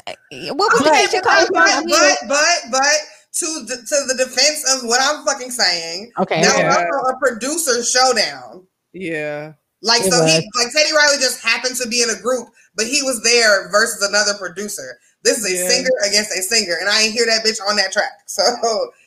Eh, 0.07 0.13
what 0.51 0.71
was 0.73 0.79
the 0.79 0.85
But- 0.85 0.93
Keyshia 0.95 1.21
Cole 1.23 1.47
But, 1.53 1.69
song? 1.69 1.85
but, 1.89 2.17
but, 2.27 2.59
but, 2.71 2.95
to 3.39 3.45
the, 3.65 3.75
to 3.75 4.05
the 4.07 4.15
defense 4.17 4.63
of 4.73 4.87
what 4.89 4.99
I'm 4.99 5.23
fucking 5.25 5.51
saying, 5.51 6.11
Okay. 6.19 6.41
that 6.41 6.57
Yeah. 6.57 6.67
was 6.69 6.77
also 7.03 7.15
a 7.15 7.19
producer 7.19 7.83
showdown. 7.83 8.65
Yeah. 8.93 9.53
Like 9.81 10.01
It 10.01 10.11
so, 10.11 10.19
was. 10.21 10.31
he 10.33 10.49
like 10.63 10.73
Teddy 10.73 10.91
Riley 10.95 11.17
just 11.17 11.41
happened 11.41 11.75
to 11.77 11.87
be 11.87 12.01
in 12.01 12.09
a 12.09 12.19
group, 12.19 12.49
but 12.75 12.87
he 12.87 13.03
was 13.03 13.21
there 13.23 13.69
versus 13.71 14.01
another 14.07 14.33
producer. 14.33 14.99
This 15.23 15.37
is 15.39 15.45
a 15.45 15.55
Yeah. 15.55 15.67
singer 15.69 15.89
against 16.07 16.31
a 16.31 16.41
singer, 16.41 16.77
and 16.79 16.89
I 16.89 17.01
ain't 17.03 17.13
hear 17.13 17.25
that 17.25 17.43
bitch 17.45 17.59
on 17.67 17.75
that 17.77 17.91
track. 17.91 18.11
So 18.27 18.43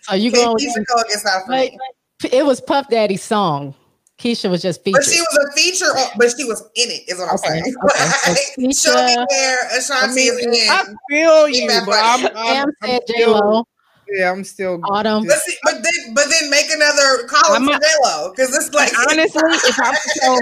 are 0.09 0.17
you 0.17 0.31
going 0.33 0.57
gets 0.59 1.27
out 1.27 1.43
for 1.45 1.49
But 1.53 1.71
me. 1.73 1.79
it 2.33 2.45
was 2.45 2.61
Puff 2.61 2.89
Daddy's 2.89 3.23
song. 3.23 3.75
Keyshia 4.19 4.51
was 4.51 4.61
just 4.61 4.85
featured. 4.85 5.01
But 5.03 5.11
she 5.11 5.21
was 5.21 5.49
a 5.49 5.53
feature, 5.57 5.87
on, 5.87 6.11
but 6.19 6.35
she 6.37 6.45
was 6.45 6.61
in 6.75 6.91
it. 6.91 7.09
Is 7.09 7.19
what 7.19 7.29
I'm 7.31 7.35
Okay, 7.37 7.49
saying. 7.49 7.75
okay. 7.85 8.71
So 8.73 8.93
Show 8.93 9.05
me 9.07 9.17
Keyshia- 9.17 9.27
where 9.31 9.71
I 9.91 10.07
mean, 10.15 10.33
is 10.35 10.47
in. 10.47 10.71
I 10.71 10.85
feel 11.09 11.49
you, 11.49 11.69
but 11.87 11.99
I'm. 12.05 12.27
I'm, 12.37 12.37
I'm 12.37 12.75
said 12.85 13.01
J 13.09 13.15
still, 13.23 13.33
Lo. 13.33 13.65
Yeah, 14.17 14.31
I'm 14.31 14.45
still. 14.45 14.81
Autumn. 14.85 15.27
But, 15.27 15.39
see, 15.39 15.57
but 15.63 15.75
then, 15.83 16.15
but 16.15 16.27
then 16.31 16.51
make 16.51 16.71
another 16.71 17.25
column 17.29 17.63
I'm 17.63 17.67
for 17.69 17.77
a- 17.77 17.81
J 17.81 18.31
because 18.31 18.55
it's 18.57 18.75
like 18.75 18.93
Honestly, 19.11 19.43
if 19.69 19.79
I'm 19.79 19.95
so, 20.23 20.37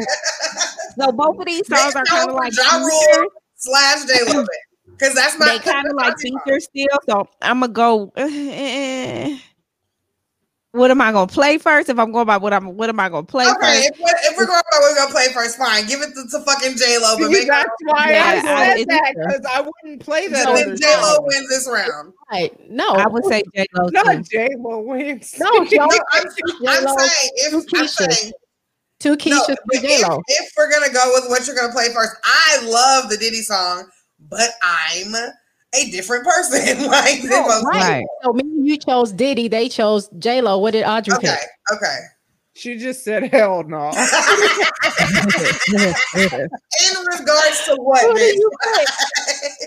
so 1.00 1.12
both 1.12 1.38
of 1.38 1.46
these 1.46 1.66
songs 1.66 1.94
are 1.94 2.04
kind 2.04 2.28
of 2.30 2.34
like 2.36 2.56
Ja 2.56 2.76
Rule 2.78 3.28
slash 3.56 4.04
J 4.06 4.14
Lo 4.32 4.44
because 4.86 5.14
that's 5.14 5.38
my 5.38 5.46
They 5.46 5.58
kind 5.58 5.86
of 5.88 5.94
like 5.96 6.14
features 6.22 6.64
still. 6.64 6.98
So 7.08 7.28
I'm 7.42 7.60
gonna 7.60 7.72
go. 7.72 8.12
eh, 8.16 8.22
eh, 8.22 8.50
eh, 8.52 9.32
eh. 9.32 9.38
What 10.78 10.90
am 10.90 11.00
I 11.00 11.10
gonna 11.12 11.26
play 11.26 11.58
first? 11.58 11.88
If 11.88 11.98
I'm 11.98 12.12
going 12.12 12.26
by 12.26 12.36
what 12.36 12.52
I'm, 12.52 12.76
what 12.76 12.88
am 12.88 13.00
I 13.00 13.08
gonna 13.08 13.24
play 13.26 13.44
Okay, 13.46 13.56
first? 13.60 13.90
if, 13.92 13.98
we're- 13.98 14.20
if 14.24 14.36
we're 14.36 14.46
going 14.46 14.62
by 14.70 14.78
what 14.78 14.90
we're 14.92 14.96
gonna 14.96 15.10
play 15.12 15.28
first, 15.32 15.56
fine. 15.58 15.86
Give 15.86 16.00
it 16.00 16.14
to, 16.14 16.26
to 16.30 16.44
fucking 16.44 16.76
J 16.76 16.98
Lo, 16.98 17.16
but 17.18 17.30
make 17.30 17.48
that's 17.48 17.68
why 17.84 18.12
Yeah, 18.12 18.24
I 18.24 18.30
I- 18.30 18.66
said 18.68 18.78
it's- 18.78 18.86
that 18.88 19.14
because 19.16 19.46
I 19.52 19.60
wouldn't 19.60 20.00
play 20.02 20.28
that. 20.28 20.44
so 20.44 20.52
other 20.52 20.64
then 20.64 20.76
J 20.76 20.86
Lo 21.02 21.18
wins 21.22 21.48
this 21.48 21.68
round. 21.68 22.12
Right. 22.30 22.70
No. 22.70 22.88
I 22.90 23.06
would 23.06 23.24
say 23.26 23.42
J 23.54 23.66
Lo. 23.74 23.88
Not 23.92 24.22
J 24.24 24.48
Lo 24.58 24.78
wins. 24.78 25.34
No, 25.38 25.50
No, 25.52 25.64
J-Lo, 25.64 25.88
I'm, 26.12 26.24
I'm 26.24 26.28
saying 26.98 27.30
if 27.34 27.50
two 27.66 27.78
I'm 27.78 27.88
saying 27.88 28.32
two 29.00 29.10
no, 29.10 29.16
Keyshia, 29.16 29.46
two 29.46 29.54
if, 29.70 29.82
J 29.82 30.06
Lo. 30.08 30.20
if 30.28 30.52
we're 30.56 30.70
gonna 30.70 30.92
go 30.92 31.10
with 31.14 31.28
what 31.28 31.46
you're 31.46 31.56
gonna 31.56 31.72
play 31.72 31.88
first, 31.92 32.12
I 32.24 32.60
love 32.64 33.10
the 33.10 33.16
Diddy 33.16 33.42
song, 33.42 33.88
but 34.28 34.50
I'm 34.62 35.14
a 35.74 35.90
different 35.90 36.24
person. 36.24 36.86
like 36.86 37.22
than 37.22 37.32
oh, 37.32 37.42
most 37.48 37.64
right. 37.64 37.80
Right. 37.80 38.06
So 38.22 38.32
me 38.32 38.40
and 38.42 38.66
you 38.66 38.76
chose 38.78 39.12
Diddy. 39.12 39.48
They 39.48 39.68
chose 39.68 40.08
J 40.18 40.40
Lo. 40.40 40.58
What 40.58 40.72
did 40.72 40.84
Audrey 40.84 41.14
Okay, 41.16 41.28
pick? 41.38 41.48
okay. 41.76 41.98
She 42.54 42.76
just 42.76 43.04
said 43.04 43.24
hell 43.32 43.62
no. 43.62 43.90
In 43.90 43.94
regards 47.06 47.64
to 47.66 47.76
what, 47.78 48.02
Who 48.02 48.14
do 48.14 48.20
bitch? 48.20 48.34
you 48.34 48.50
pick? 48.74 48.88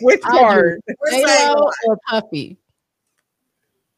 Which 0.01 0.21
part? 0.21 0.79
We're 0.99 1.11
J 1.11 1.47
Lo 1.49 1.69
or 1.87 1.97
Puffy? 2.09 2.57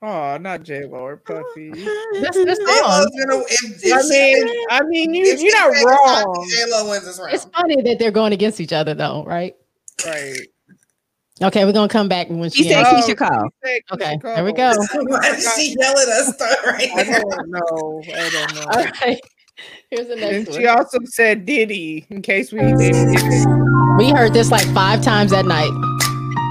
Oh, 0.02 0.38
not 0.38 0.64
J 0.64 0.86
Lo 0.86 1.00
or 1.00 1.18
Puffy. 1.18 1.72
That's 1.72 2.36
the 2.36 2.46
J-Lo's 2.46 3.08
gonna 3.26 3.42
if, 3.48 3.84
if 3.86 3.94
I 3.94 4.02
she 4.02 4.10
mean, 4.10 4.48
said- 4.48 4.56
I 4.70 4.84
mean, 4.84 5.14
you 5.14 5.26
you're 5.38 5.54
not 5.58 5.72
wrong, 5.86 6.48
J 6.52 6.66
Lo 6.70 6.90
wins 6.90 7.06
this 7.06 7.18
round. 7.20 7.34
It's 7.34 7.46
funny 7.46 7.82
that 7.82 8.00
they're 8.00 8.12
going 8.12 8.34
against 8.34 8.60
each 8.60 8.74
other, 8.74 8.94
though, 8.94 9.24
right? 9.24 9.56
right? 10.06 10.38
Okay, 11.44 11.66
we're 11.66 11.74
gonna 11.74 11.90
come 11.90 12.08
back 12.08 12.30
when 12.30 12.50
She 12.50 12.64
she. 12.64 12.70
said 12.70 12.86
answers. 12.86 13.16
Keyshia 13.16 13.18
Cole. 13.18 13.30
Oh, 13.32 13.50
she 13.66 13.68
said 13.68 13.82
Keyshia 13.90 13.94
Okay, 13.96 14.18
Cole. 14.20 14.36
there 14.36 14.46
we 14.46 14.54
go. 14.54 14.72
Why 14.94 15.32
did 15.32 15.42
she 15.58 15.76
yell 15.78 15.98
at 15.98 16.08
us 16.08 16.40
right 16.66 16.90
I 16.96 17.04
now? 17.04 17.20
don't 17.20 17.50
know. 17.50 18.04
I 18.14 18.30
don't 18.30 18.56
know. 18.56 18.62
All 18.72 18.86
right. 19.02 19.22
Here's 19.92 20.08
the 20.08 20.14
And 20.14 20.22
next 20.22 20.56
she 20.56 20.66
also 20.68 20.98
said 21.06 21.46
Diddy 21.46 22.06
in 22.10 22.22
case 22.22 22.52
we 22.52 22.60
didn't 22.60 22.78
get 22.80 22.92
it. 22.96 23.98
We 23.98 24.10
heard 24.10 24.34
this 24.34 24.50
like 24.52 24.66
five 24.74 25.02
times 25.02 25.32
that 25.32 25.46
night. 25.46 25.70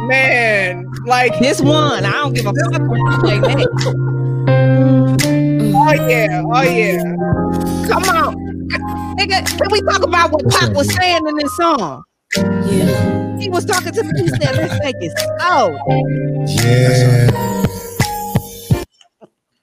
Man, 0.09 0.91
like, 1.07 1.37
This 1.39 1.61
one, 1.61 2.05
I 2.05 2.11
don't 2.13 2.35
give 2.35 2.47
a 2.47 2.53
fuck 2.53 2.83
what 2.83 2.99
you 2.99 3.33
oh 5.75 5.93
yeah, 6.09 6.43
oh 6.45 6.63
yeah. 6.63 7.03
Come 7.89 8.05
on, 8.05 8.35
nigga. 9.17 9.47
Can 9.59 9.69
we 9.71 9.81
talk 9.83 10.03
about 10.03 10.33
what 10.33 10.49
Pac 10.51 10.75
was 10.75 10.93
saying 10.95 11.27
in 11.27 11.37
this 11.37 11.57
song? 11.57 12.05
Yeah. 12.37 13.22
He 13.43 13.49
was 13.49 13.65
talking 13.65 13.93
to 13.93 14.05
me. 14.05 14.11
He 14.23 14.29
said, 14.29 14.55
"Let's 14.57 14.79
take 14.79 14.95
it 15.01 15.13
slow." 15.19 15.77
Yeah. 16.47 17.31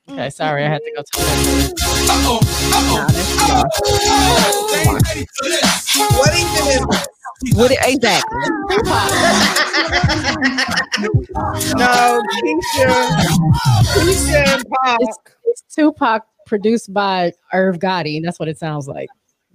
Okay, 0.10 0.30
sorry, 0.32 0.66
I 0.66 0.68
had 0.68 0.82
to 0.82 0.92
go 0.94 1.02
to 1.02 1.12
the 1.14 1.70
Nah, 2.70 3.08
that's 3.08 3.38
lost. 3.48 3.80
What 6.18 6.34
even 6.36 6.68
is 6.68 6.84
this? 6.86 7.56
What 7.56 7.72
it, 7.72 7.78
exactly? 7.88 8.38
No, 11.78 12.22
Keyshia, 12.44 12.92
Keyshia 13.94 14.42
and 14.56 14.64
Pac. 14.84 14.98
It's, 15.00 15.18
it's 15.46 15.64
Tupac 15.74 16.26
produced 16.46 16.94
by 16.94 17.32
Irv 17.54 17.80
Gotti. 17.80 18.18
and 18.18 18.26
That's 18.26 18.40
what 18.42 18.50
it 18.50 18.58
sounds 18.58 18.90
like. 18.90 19.08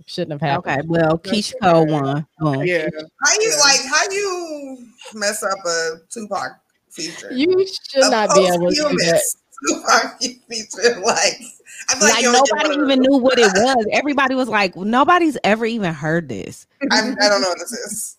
Shouldn't 0.06 0.32
have 0.32 0.40
happened. 0.40 0.80
Okay, 0.80 0.86
well, 0.86 1.18
Keyshia 1.18 1.54
Cole 1.62 1.86
won. 1.86 2.26
Boom. 2.38 2.64
Yeah, 2.64 2.88
How 3.24 3.32
you 3.40 3.50
like? 3.60 3.80
How 3.90 4.02
you 4.10 4.86
mess 5.14 5.42
up 5.42 5.58
a 5.66 6.00
Tupac 6.10 6.52
feature? 6.90 7.32
You 7.32 7.66
should 7.66 8.04
A 8.04 8.10
not 8.10 8.34
be 8.34 8.46
able 8.46 8.68
to 8.70 8.74
do 8.74 8.82
that. 8.82 9.22
posthumous 9.22 9.36
Tupac 9.66 10.20
feature, 10.20 11.00
like 11.04 11.40
I 11.88 11.94
feel 11.94 12.00
like, 12.00 12.14
Like 12.14 12.22
you 12.22 12.28
only 12.28 12.40
get 12.40 12.68
nobody 12.68 12.82
even 12.82 13.00
knew 13.00 13.16
what 13.18 13.38
it 13.38 13.50
was. 13.54 13.86
Everybody 13.92 14.34
was 14.34 14.48
like, 14.48 14.76
nobody's 14.76 15.38
ever 15.42 15.64
even 15.64 15.94
heard 15.94 16.28
this. 16.28 16.66
I'm- 16.90 17.16
I 17.20 17.28
don't 17.28 17.40
know 17.40 17.48
what 17.48 17.58
this 17.58 17.72
is. 17.72 18.16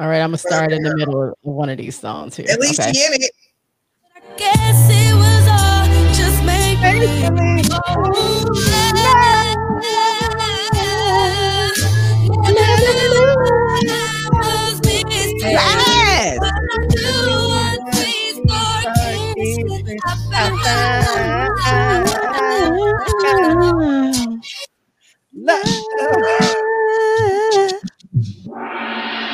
All 0.00 0.08
right, 0.08 0.20
I'm 0.20 0.30
gonna 0.30 0.38
start 0.38 0.72
in 0.72 0.82
the 0.82 0.96
middle 0.96 1.22
of 1.22 1.34
one 1.42 1.68
of 1.68 1.78
these 1.78 1.98
songs 1.98 2.34
here. 2.34 2.46
At 2.50 2.58
least 2.58 2.80
okay. 2.80 2.92
she 2.92 3.04
in 3.04 3.22
it. 3.22 3.30
Guess 4.36 4.88
it 4.90 5.14
was 5.14 5.48
all 5.48 5.86
just 6.14 6.42
make 6.44 6.62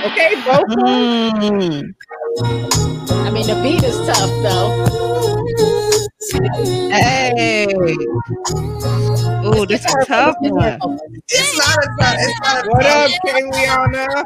okay, 0.07 0.35
both. 0.45 0.69
Mm. 0.69 1.95
I 3.11 3.31
mean, 3.31 3.47
the 3.47 3.55
beat 3.62 3.83
is 3.83 3.97
tough 4.07 4.31
though. 4.43 4.85
Hey. 6.91 7.66
Ooh, 9.47 9.65
this 9.66 9.85
is 9.85 9.95
a 9.95 10.05
tough 10.05 10.37
one. 10.41 10.79
It's 11.29 11.59
not 11.59 11.79
a 11.79 11.89
tough. 12.01 12.16
It's 12.19 12.41
not 12.41 12.65
a 12.65 12.66
What 12.70 12.83
tough. 12.83 13.12
up, 13.12 13.20
Kayliana? 13.27 14.25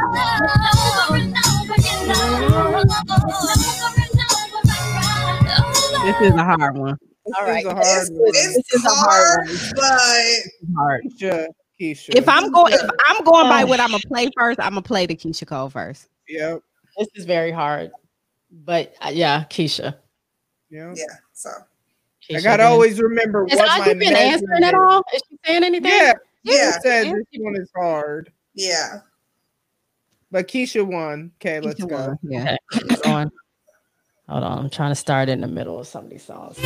This 6.06 6.20
is 6.20 6.34
a 6.34 6.44
hard 6.44 6.78
one. 6.78 6.96
This 7.26 7.34
All 7.38 7.46
is 7.48 7.64
a 7.64 7.74
hard 7.74 7.86
It's, 8.02 8.10
one. 8.10 8.28
it's 8.28 8.54
This 8.56 8.74
is 8.74 8.84
a 8.84 8.88
hard, 8.90 9.48
hard 9.48 9.58
but 9.74 10.76
Hard. 10.76 11.02
Keyshia, 11.04 11.46
Keyshia. 11.80 12.14
If 12.14 12.28
I'm 12.28 12.50
going, 12.52 12.72
if 12.72 12.80
I'm 13.08 13.24
going 13.24 13.48
by 13.48 13.62
Oh. 13.62 13.66
what 13.66 13.80
I'm 13.80 13.90
gonna 13.90 14.02
play 14.06 14.30
first, 14.36 14.60
I'm 14.60 14.70
gonna 14.70 14.82
play 14.82 15.06
the 15.06 15.16
Keyshia 15.16 15.46
Cole 15.46 15.68
first. 15.70 16.08
Yep, 16.28 16.60
This 16.98 17.08
is 17.16 17.24
very 17.24 17.50
hard. 17.50 17.90
But 18.50 18.94
uh, 19.00 19.10
yeah, 19.12 19.44
Keyshia. 19.50 19.96
yep. 20.70 20.94
yeah. 20.96 21.04
So 21.32 21.50
I 22.30 22.40
gotta 22.40 22.54
again. 22.62 22.72
always 22.72 23.00
remember 23.00 23.46
Has 23.50 23.58
what 23.58 23.80
Audrey 23.80 23.94
been 23.94 24.14
answering 24.14 24.48
measurement 24.60 24.64
at 24.64 24.74
all? 24.74 25.02
Is 25.14 25.22
she 25.28 25.38
saying 25.44 25.64
anything? 25.64 25.90
Yeah, 25.92 26.12
yeah, 26.44 26.52
Keyshia 26.78 26.80
said 26.82 27.04
this 27.14 27.24
one 27.40 27.56
is 27.56 27.70
hard, 27.76 28.32
yeah. 28.54 29.00
but 30.30 30.46
Keyshia 30.48 30.84
won. 30.86 31.32
Okay, 31.40 31.60
let's 31.60 31.80
Keyshia 31.80 31.88
go. 31.88 31.96
won, 32.06 32.18
Yeah. 32.22 32.56
Okay, 34.28 34.34
keep 34.34 34.34
going. 34.34 34.42
Hold 34.42 34.44
on, 34.44 34.58
I'm 34.64 34.70
trying 34.70 34.90
to 34.92 34.96
start 34.96 35.28
in 35.28 35.40
the 35.42 35.48
middle 35.48 35.78
of 35.78 35.86
some 35.86 36.04
of 36.06 36.10
these 36.10 36.24
songs. 36.24 36.58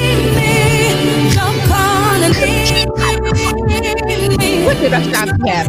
What 4.67 4.79
did 4.79 4.95
I 4.95 5.03
stop 5.03 5.29
to 5.29 5.49
have? 5.49 5.69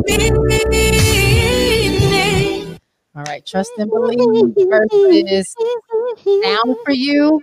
All 3.16 3.24
right, 3.24 3.46
Trust 3.46 3.72
and 3.78 3.90
Believe 3.92 4.56
versus 4.70 5.56
Down 6.44 6.76
for 6.86 6.92
You, 6.92 7.42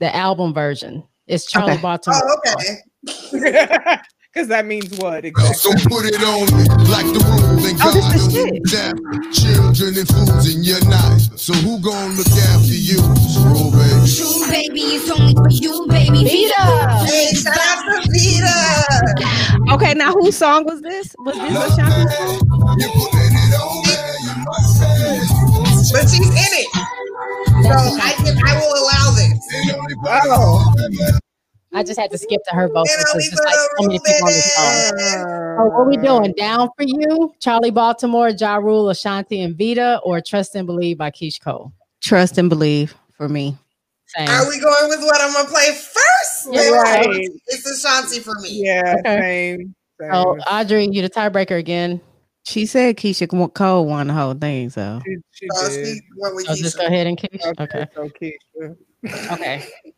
the 0.00 0.14
album 0.14 0.54
version. 0.54 1.04
It's 1.26 1.46
Charlie 1.50 1.72
Okay. 1.74 1.82
Baltimore. 1.82 2.20
Oh, 2.24 2.38
okay. 2.38 3.98
Because 4.36 4.48
that 4.48 4.66
means 4.66 4.92
what 4.98 5.24
So 5.56 5.72
put 5.88 6.04
it 6.04 6.20
on 6.20 6.44
me 6.52 6.68
like 6.92 7.08
the 7.08 7.24
rule 7.24 7.56
and 7.56 7.80
Oh, 7.80 7.88
this 7.88 8.04
God 8.04 8.16
is 8.20 8.28
will 8.28 8.44
shit. 8.44 8.60
adapt 8.68 9.00
children 9.32 9.96
and 9.96 10.08
foods 10.12 10.52
and 10.52 10.60
you're 10.60 10.84
not. 10.92 11.16
So 11.40 11.54
who 11.64 11.80
gonna 11.80 12.12
look 12.20 12.28
after 12.52 12.76
you? 12.76 13.00
Scroll 13.32 13.72
baby. 13.72 14.04
Baby, 14.52 15.00
it's 15.00 15.08
only 15.08 15.32
for 15.32 15.48
you, 15.48 15.88
baby. 15.88 16.28
Vita! 16.28 17.08
Hey, 17.08 17.32
shout 17.32 17.80
Vita. 18.12 19.72
Okay, 19.72 19.94
now 19.96 20.12
whose 20.12 20.36
song 20.36 20.66
was 20.68 20.82
this? 20.82 21.16
Was 21.20 21.32
this 21.34 21.54
Love 21.56 21.72
Ashanti's 21.72 22.12
song? 22.12 22.76
You 22.76 22.92
putting 22.92 23.40
it 23.40 23.56
on 23.56 23.72
me, 23.88 23.96
you 24.20 24.36
must 24.44 24.68
say. 24.76 25.96
But 25.96 26.12
she's 26.12 26.28
in 26.28 26.52
it. 26.60 26.68
So 27.64 27.72
I 27.72 28.12
can 28.20 28.36
I 28.36 28.52
will 28.60 28.84
allow 28.84 29.16
this. 29.16 29.32
Ain't 29.64 29.96
oh. 30.28 31.24
I 31.76 31.82
just 31.82 32.00
had 32.00 32.10
to 32.10 32.16
skip 32.16 32.40
to 32.48 32.54
her 32.56 32.68
vocals 32.68 32.90
And 32.90 33.04
I'll 33.06 33.14
because 33.14 33.22
be 33.22 33.36
there's 33.36 33.44
like 33.44 33.54
so 33.54 33.86
many 33.86 33.98
people 33.98 34.26
on 34.26 34.32
this 34.32 34.54
song. 34.54 35.56
Oh, 35.58 35.70
what 35.74 35.86
we 35.86 35.96
doing? 35.98 36.32
Down 36.32 36.70
for 36.76 36.84
you? 36.84 37.34
Charlie 37.40 37.70
Baltimore, 37.70 38.30
Ja 38.30 38.56
Rule, 38.56 38.88
Ashanti, 38.88 39.42
and 39.42 39.56
Vita, 39.58 40.00
or 40.02 40.22
Trust 40.22 40.54
and 40.54 40.66
Believe 40.66 40.96
by 40.96 41.10
Keish 41.10 41.38
Cole? 41.40 41.72
Trust 42.02 42.38
and 42.38 42.48
believe 42.48 42.94
for 43.12 43.28
me. 43.28 43.56
Same. 44.06 44.28
Are 44.28 44.48
we 44.48 44.58
going 44.58 44.88
with 44.88 45.00
what 45.00 45.20
I'm 45.20 45.32
gonna 45.34 45.48
play 45.48 45.66
first? 45.72 46.48
Yeah, 46.50 46.70
right. 46.70 47.28
It's 47.48 47.66
Ashanti 47.66 48.20
for 48.20 48.34
me. 48.40 48.48
Yeah, 48.64 48.96
Okay. 49.00 49.20
same. 49.20 49.74
same. 50.00 50.10
Oh, 50.12 50.38
Audrey, 50.50 50.88
you 50.90 51.02
the 51.02 51.10
tiebreaker 51.10 51.58
again. 51.58 52.00
She 52.44 52.64
said 52.64 52.96
Keyshia 52.96 53.52
Cole 53.54 53.86
won 53.86 54.06
the 54.06 54.14
whole 54.14 54.32
thing, 54.34 54.70
so 54.70 55.00
she, 55.04 55.16
she 55.32 55.46
So 55.52 55.68
did. 55.68 55.96
she 55.96 56.00
went 56.16 56.36
with 56.36 56.46
So 56.46 56.54
just 56.54 56.78
go 56.78 56.86
ahead 56.86 57.06
and 57.06 57.18
Keish. 57.18 57.44
Okay, 57.44 57.62
Okay. 57.64 57.86
so 57.94 58.08
Keyshia. 58.08 58.76
Okay. 59.32 59.64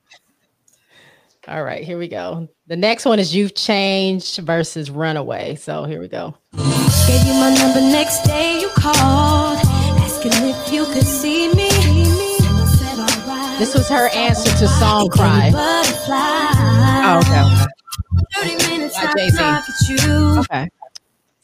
All 1.48 1.64
right, 1.64 1.82
here 1.82 1.96
we 1.98 2.08
go. 2.08 2.46
The 2.66 2.76
next 2.76 3.06
one 3.06 3.18
is 3.18 3.34
You've 3.34 3.54
Changed 3.54 4.38
versus 4.40 4.90
Runaway. 4.90 5.54
So 5.54 5.84
here 5.84 5.98
we 6.00 6.08
go. 6.08 6.34
Gave 6.52 7.24
you 7.26 7.32
my 7.34 7.54
number 7.58 7.80
next 7.80 8.24
day 8.24 8.60
you 8.60 8.68
called, 8.70 9.56
asking 9.98 10.32
if 10.34 10.70
you 10.72 10.84
could 10.86 11.06
see 11.06 11.48
me. 11.54 11.70
So 11.70 12.44
I 12.44 12.66
said, 12.66 12.98
alright. 12.98 13.58
This 13.58 13.74
was 13.74 13.88
her 13.88 14.08
answer 14.10 14.50
to 14.58 14.68
Song 14.68 15.08
Cry. 15.08 15.50
Oh, 15.54 17.20
okay, 17.24 18.48
30 18.56 18.70
minutes 18.70 18.94
By 18.96 19.06
I 19.06 19.12
Jay-Z. 19.16 19.36
drive 19.38 19.64
at 19.68 19.88
you. 19.88 20.38
okay. 20.40 20.68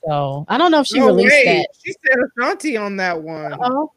So 0.07 0.45
I 0.49 0.59
don't 0.59 0.71
know 0.71 0.81
if 0.81 0.87
she 0.87 1.01
Oh, 1.01 1.07
released 1.07 1.31
wait, 1.33 1.45
that. 1.47 1.69
She 1.83 1.93
said 2.05 2.17
Ashanti 2.39 2.77
on 2.77 2.97
that 2.99 3.23
one. 3.23 3.55
Oh, 3.63 3.91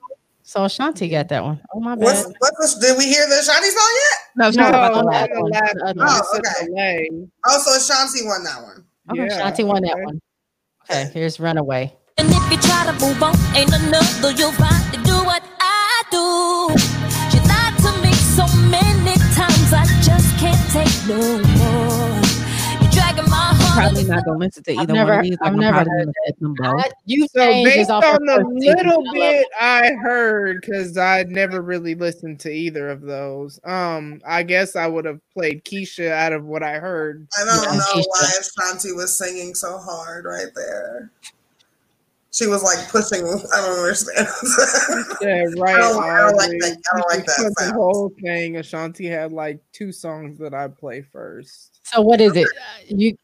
so 0.47 0.63
Ashanti 0.63 1.09
got 1.09 1.27
that 1.27 1.43
one. 1.43 1.59
Oh 1.75 1.79
my 1.81 1.95
What's, 1.95 2.23
bad. 2.25 2.35
what's 2.39 2.75
the, 2.75 2.79
did 2.87 2.97
we 2.97 3.03
hear 3.05 3.27
the 3.27 3.35
Ashanti 3.39 3.67
song 3.67 3.93
yet? 3.99 4.17
No, 4.37 4.51
she 4.51 4.57
No, 4.57 4.63
was 4.63 4.69
about 4.71 4.93
the 4.93 5.03
last 5.03 5.29
one. 5.35 5.51
last 5.51 5.73
The 5.75 5.85
other 5.85 5.99
one. 5.99 6.07
one. 6.07 6.21
Oh, 6.23 6.37
okay. 6.39 7.27
Oh, 7.45 7.59
so 7.59 7.75
Ashanti 7.75 8.25
won 8.25 8.43
that 8.45 8.61
one. 8.63 8.85
Okay, 9.11 9.19
Yeah, 9.27 9.35
Ashanti 9.35 9.63
won 9.65 9.81
that 9.83 9.97
one. 9.99 10.19
Okay, 10.89 11.11
here's 11.13 11.39
Runaway. 11.39 11.93
And 12.17 12.29
if 12.31 12.51
you 12.51 12.57
try 12.57 12.85
to 12.85 12.93
move 12.93 13.21
on, 13.21 13.35
ain't 13.55 13.73
another 13.73 14.31
you'll 14.31 14.53
find 14.53 14.93
to 14.93 14.99
do 15.03 15.15
what 15.25 15.43
I 15.59 16.03
do. 16.11 16.73
You 17.35 17.43
lied 17.43 17.75
to 17.83 18.01
me 18.01 18.13
so 18.13 18.47
many 18.71 19.15
times, 19.35 19.73
I 19.73 19.83
just 20.01 20.37
can't 20.39 20.63
take 20.71 21.07
no 21.09 21.39
more. 21.57 22.16
Probably 23.77 24.03
not 24.05 24.25
gonna 24.25 24.37
listen 24.37 24.63
to 24.63 24.71
I've 24.73 24.79
either 24.79 24.93
never- 24.93 25.11
one 25.11 25.19
of 25.19 25.25
these. 25.25 25.37
I've 25.41 25.53
I'm 25.53 25.59
never 25.59 25.73
probably 25.75 25.91
heard 25.91 26.05
gonna 26.05 26.13
skip 26.25 26.39
them 26.39 26.53
both. 26.55 26.93
You 27.05 27.27
So 27.27 27.45
based 27.63 27.89
off 27.89 28.03
on 28.05 28.25
the 28.25 28.35
first 28.35 28.61
season. 28.61 28.75
little 28.87 29.03
I 29.09 29.13
bit. 29.13 29.47
I 29.59 29.91
heard, 30.01 30.61
because 30.61 30.97
I'd 30.97 31.29
never 31.29 31.61
really 31.61 31.95
listened 31.95 32.39
to 32.41 32.51
either 32.51 32.89
of 32.89 33.01
those. 33.01 33.59
Um, 33.63 34.21
I 34.25 34.43
guess 34.43 34.75
I 34.75 34.87
would 34.87 35.05
have 35.05 35.19
played 35.33 35.63
Keyshia 35.65 36.11
out 36.11 36.33
of 36.33 36.45
what 36.45 36.63
I 36.63 36.73
heard. 36.79 37.27
I 37.39 37.45
don't 37.45 37.63
Yeah, 37.63 37.77
know 37.77 37.83
Keyshia. 37.93 38.03
why 38.07 38.29
Ashanti 38.39 38.91
was 38.93 39.17
singing 39.17 39.53
so 39.55 39.77
hard 39.77 40.25
right 40.25 40.53
there. 40.55 41.11
She 42.37 42.45
was 42.45 42.61
like 42.61 42.87
pushing. 42.89 43.25
I 43.25 43.61
don't 43.61 43.79
understand. 43.79 44.27
Yeah, 45.21 45.43
right. 45.57 45.75
I 45.75 45.79
don't- 45.79 46.03
I 46.03 46.17
don't 46.19 46.35
like 46.37 46.51
that- 46.51 46.77
I 46.93 46.97
don't 46.99 47.09
like 47.09 47.25
that 47.25 47.53
put 47.57 47.65
The 47.65 47.73
whole 47.73 48.13
thing, 48.21 48.57
Ashanti 48.57 49.07
had 49.07 49.31
like 49.31 49.59
two 49.73 49.91
songs 49.91 50.37
that 50.37 50.53
I 50.53 50.67
play 50.67 51.01
first. 51.01 51.79
So 51.83 52.01
what 52.01 52.21
is 52.21 52.35
it? 52.35 52.47
You 52.87 53.17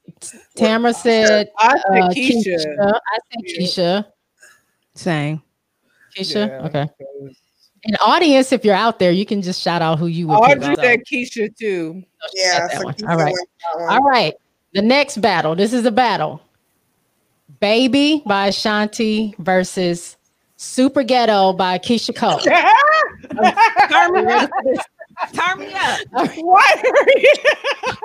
Tamara 0.56 0.94
said 0.94 1.50
I 1.60 1.70
said 1.70 2.02
uh, 2.02 2.10
Keyshia. 2.10 2.44
Keyshia. 2.46 2.94
I 2.94 3.18
said 3.30 3.60
Keyshia. 3.60 4.06
Same. 4.96 5.42
Keyshia. 6.18 6.48
Yeah, 6.48 6.66
okay. 6.68 6.88
because 6.98 7.38
And 7.86 7.98
audience, 8.02 8.52
if 8.52 8.66
you're 8.66 8.74
out 8.74 8.98
there, 8.98 9.12
you 9.12 9.26
can 9.26 9.42
just 9.44 9.62
shout 9.62 9.82
out 9.84 10.00
who 10.00 10.08
you 10.08 10.28
would. 10.28 10.36
Audrey 10.36 10.70
also. 10.70 10.82
said 10.82 11.00
Keyshia 11.12 11.56
too. 11.56 12.02
yeah, 12.34 12.68
that 12.68 12.78
so 12.78 12.84
one. 12.86 12.94
Keyshia 12.96 13.10
All 13.10 13.18
right. 13.18 13.34
went 13.34 13.50
that 13.74 13.80
one. 13.82 13.90
All 13.94 14.02
right. 14.10 14.34
The 14.74 14.82
next 14.82 15.18
battle. 15.22 15.56
This 15.56 15.72
is 15.74 15.86
a 15.86 15.92
battle. 15.92 16.42
Baby 17.64 18.22
by 18.26 18.48
Ashanti 18.48 19.34
versus 19.40 20.18
Super 20.58 21.02
Ghetto 21.02 21.54
by 21.54 21.78
Keyshia 21.80 22.14
Cole. 22.14 22.40
Turn 23.90 24.12
me 24.12 24.34
up. 24.34 24.50
Turn 25.32 25.60
me 25.60 25.74
up. 25.74 26.00
Why 26.42 26.74
are 26.84 27.20
you? 27.22 27.34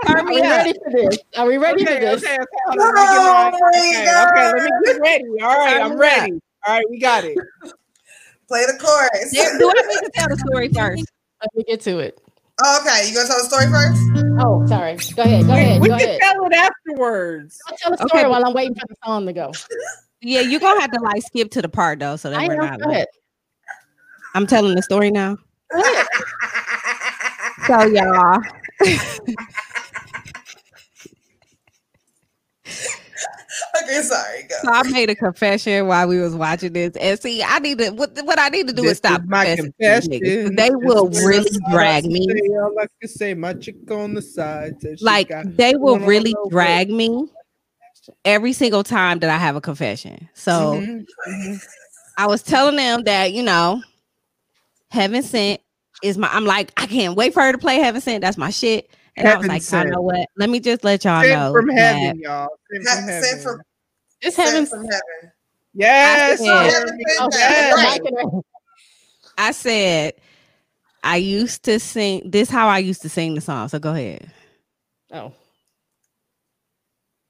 Turn 0.06 0.18
Are 0.18 0.22
me 0.22 0.36
we 0.36 0.42
up. 0.42 0.50
ready 0.58 0.74
for 0.74 0.92
this? 0.92 1.18
Are 1.36 1.46
we 1.48 1.56
ready 1.56 1.82
okay, 1.82 1.94
for 1.94 2.00
this? 2.02 2.22
Okay, 2.22 2.34
okay, 2.34 2.46
hold 2.66 2.78
on, 2.78 2.94
let 2.94 2.94
me 2.94 3.00
get 3.02 3.18
my- 3.18 3.50
Oh 3.52 3.58
my 3.60 3.68
okay, 3.80 4.22
okay, 4.22 4.52
let 4.52 4.62
me 4.62 4.70
get 4.92 5.00
ready. 5.00 5.24
All 5.42 5.58
right, 5.58 5.80
I'm 5.82 5.90
me 5.90 5.96
ready. 5.96 6.32
All 6.64 6.74
right, 6.76 6.84
we 6.88 7.00
got 7.00 7.24
it. 7.24 7.36
Play 8.46 8.64
the 8.64 8.78
chorus. 8.80 9.30
Yeah, 9.32 9.58
Do 9.58 9.68
I 9.76 9.86
need 9.88 9.98
to 10.04 10.10
tell 10.14 10.28
the 10.28 10.36
story 10.36 10.68
first? 10.68 11.04
Let 11.42 11.50
me 11.56 11.64
get 11.64 11.80
to 11.80 11.98
it. 11.98 12.20
Oh, 12.64 12.80
okay, 12.80 13.08
you 13.08 13.14
gonna 13.14 13.28
tell 13.28 13.38
the 13.38 13.44
story 13.44 13.66
first? 13.66 14.02
Oh, 14.40 14.66
sorry. 14.66 14.96
Go 15.14 15.22
ahead. 15.22 15.46
Go 15.46 15.52
ahead. 15.52 15.80
we 15.80 15.88
Go 15.88 15.96
can 15.96 16.08
ahead. 16.08 16.20
tell 16.20 16.44
it 16.44 16.52
afterwards. 16.54 17.58
I'll 17.68 17.76
tell 17.76 17.90
the 17.92 17.98
story 18.08 18.22
but- 18.24 18.30
while 18.30 18.44
I'm 18.46 18.52
waiting 18.52 18.74
for 18.74 18.86
the 18.88 18.96
song 19.04 19.26
to 19.26 19.32
go. 19.32 19.52
Yeah, 20.20 20.40
you're 20.40 20.58
gonna 20.58 20.80
have 20.80 20.90
to 20.90 21.00
like 21.00 21.22
skip 21.22 21.50
to 21.52 21.62
the 21.62 21.68
part 21.68 22.00
though, 22.00 22.16
so 22.16 22.30
that 22.30 22.40
I 22.40 22.48
we're 22.48 22.54
am. 22.54 22.58
not. 22.70 22.80
Go 22.80 22.86
Like, 22.88 22.94
ahead. 22.96 23.06
I'm 24.34 24.46
telling 24.48 24.74
the 24.74 24.82
story 24.82 25.10
now. 25.12 25.36
Go. 25.70 25.82
So 27.68 27.82
y'all, 27.86 28.40
okay, 33.82 34.02
sorry, 34.02 34.42
go. 34.48 34.56
so 34.62 34.70
I 34.72 34.82
made 34.90 35.10
a 35.10 35.14
confession 35.14 35.86
while 35.86 36.08
we 36.08 36.18
was 36.20 36.34
watching 36.34 36.72
this, 36.72 36.96
and 36.96 37.18
see, 37.20 37.42
I 37.42 37.58
need 37.58 37.78
to 37.78 37.90
what 37.90 38.16
what 38.24 38.38
I 38.38 38.48
need 38.48 38.66
to 38.68 38.72
do 38.72 38.82
This 38.82 38.92
is 38.92 38.98
stop 38.98 39.22
is 39.22 39.28
my 39.28 39.44
confessing 39.56 39.72
to 39.72 39.90
these 39.90 40.06
niggas, 40.08 40.20
'cause 40.20 40.20
confession. 40.20 40.56
They 40.56 40.70
will 40.70 41.08
is 41.08 41.26
really 41.26 41.50
drag 41.70 42.04
me. 42.06 42.26
say, 42.28 42.56
All 42.60 42.74
I 42.78 42.86
can 43.00 43.08
say, 43.08 43.34
my 43.34 43.52
chick 43.54 43.90
on 43.90 44.14
the 44.14 44.22
side. 44.22 44.74
Like 45.00 45.32
they 45.44 45.74
will 45.76 45.98
really 45.98 46.34
drag 46.50 46.90
me 46.90 47.28
every 48.24 48.52
single 48.52 48.82
time 48.84 49.18
that 49.20 49.30
I 49.30 49.36
have 49.38 49.56
a 49.56 49.60
confession. 49.60 50.28
So 50.34 50.80
Mhm, 50.80 51.04
mhm. 51.28 51.62
I 52.16 52.26
was 52.26 52.42
telling 52.42 52.76
them 52.76 53.04
that 53.04 53.32
you 53.32 53.42
know, 53.42 53.82
Heaven 54.90 55.22
Sent 55.22 55.60
is 56.02 56.16
my. 56.18 56.28
I'm 56.32 56.44
like, 56.44 56.72
I 56.76 56.86
can't 56.86 57.16
wait 57.16 57.34
for 57.34 57.42
her 57.42 57.52
to 57.52 57.58
play 57.58 57.76
Heaven 57.76 58.00
Sent. 58.00 58.22
That's 58.22 58.38
my 58.38 58.50
shit. 58.50 58.90
And 59.18 59.26
I 59.28 59.30
was 59.36 59.42
Heaven 59.44 59.48
like, 59.48 59.62
Sent. 59.62 59.86
you 59.88 59.94
know 59.94 60.00
what? 60.02 60.28
Let 60.36 60.48
me 60.50 60.60
just 60.60 60.84
let 60.84 61.04
y'all 61.04 61.22
Sent 61.22 61.32
know 61.38 61.52
from 61.52 61.66
that 61.68 61.74
heaven, 61.96 62.20
y'all. 62.20 62.48
Sent 62.72 62.88
Ha- 62.88 62.94
from 62.94 63.04
Sent 63.06 63.24
heaven. 63.24 63.42
from, 63.42 63.62
It's 64.20 64.36
sent 64.36 64.48
heaven. 64.48 64.66
from 64.66 64.82
heaven. 64.84 65.32
Yes, 65.74 66.40
I 66.40 66.44
said- 66.44 66.90
Oh, 67.20 67.28
yes. 67.32 68.42
I 69.36 69.50
said 69.52 70.14
I 71.04 71.16
used 71.16 71.62
to 71.64 71.78
sing 71.78 72.22
this 72.30 72.48
how 72.50 72.68
I 72.68 72.78
used 72.78 73.02
to 73.02 73.08
sing 73.08 73.34
the 73.34 73.40
song. 73.40 73.68
So 73.68 73.78
go 73.78 73.92
ahead. 73.92 74.30
Oh. 75.12 75.32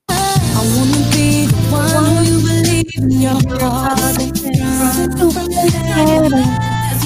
I 0.08 0.12
wanna 0.56 1.10
be 1.12 1.46
the 1.46 1.56
one 1.70 2.16
who 2.16 2.22
you 2.24 2.38
believe 2.40 2.86
in 2.96 3.10
your 3.20 3.32
heart. 3.60 3.98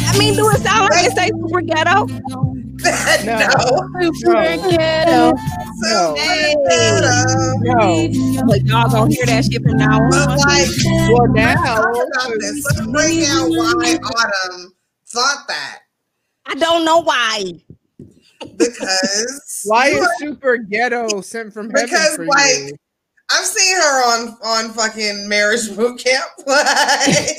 I 0.05 0.19
mean, 0.19 0.35
do 0.35 0.49
it 0.51 0.61
sound 0.61 0.91
like 0.91 1.07
it 1.07 1.13
say 1.17 1.29
super 1.29 1.61
ghetto? 1.63 2.07
No. 3.25 3.49
Super 4.01 4.57
ghetto. 4.69 5.33
So 5.83 6.15
Hey. 6.17 6.55
ghetto. 6.69 8.47
But 8.47 8.65
y'all 8.67 8.89
gonna 8.91 9.11
hear 9.11 9.27
that 9.27 9.45
shit 9.51 9.63
from 9.63 9.77
now 9.77 9.99
But 10.11 10.29
on. 10.29 10.39
like, 10.39 10.69
Well, 11.11 11.33
let's 11.33 11.61
now, 11.61 11.77
talk 11.77 12.07
about 12.15 12.33
this. 12.41 12.65
Let's 12.65 12.87
break 12.93 13.27
down 13.27 13.51
why 13.51 13.99
Autumn 14.03 14.75
thought 15.09 15.45
that. 15.49 15.79
I 16.47 16.55
don't 16.55 16.85
know 16.85 16.99
why. 17.03 17.53
Because 18.57 19.63
why 19.65 19.89
is 19.89 20.07
super 20.19 20.57
ghetto 20.59 21.21
sent 21.21 21.53
from 21.53 21.71
heaven 21.71 21.89
Because, 21.89 22.17
for 22.17 22.27
like, 22.27 22.55
you? 22.57 22.77
I've 23.31 23.45
seen 23.47 23.77
her 23.77 24.05
on 24.13 24.37
on 24.45 24.71
fucking 24.73 25.29
marriage 25.29 25.75
boot 25.77 25.99
camp. 26.03 26.25
Like, 26.47 27.37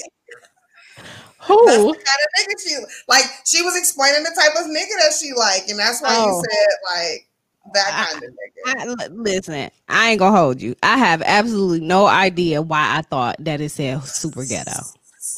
Who? 1.45 1.65
That's 1.65 1.78
the 1.78 1.84
kind 1.84 1.98
of 1.98 2.30
nigga 2.40 2.53
she 2.68 2.76
like. 3.07 3.26
She 3.45 3.61
was 3.61 3.76
explaining 3.78 4.24
the 4.24 4.32
type 4.36 4.53
of 4.56 4.70
nigga 4.70 4.95
that 5.03 5.14
she 5.20 5.34
like, 5.34 5.68
and 5.70 5.78
that's 5.80 6.02
why 6.02 6.10
Oh. 6.18 6.28
you 6.28 6.44
said 6.49 6.68
like 6.95 7.28
that 7.74 8.07
kind 8.11 8.24
of 8.24 8.30
nigga. 8.30 9.02
I, 9.02 9.07
listen, 9.14 9.70
I 9.90 10.10
ain't 10.11 10.20
gonna 10.20 10.38
hold 10.38 10.61
you. 10.61 10.76
I 10.84 10.98
have 10.98 11.22
absolutely 11.26 11.82
no 11.82 12.06
idea 12.07 12.61
why 12.61 12.98
I 12.98 13.02
thought 13.02 13.36
that 13.40 13.61
it 13.61 13.70
said 13.70 14.03
super 14.03 14.45
ghetto. 14.45 14.72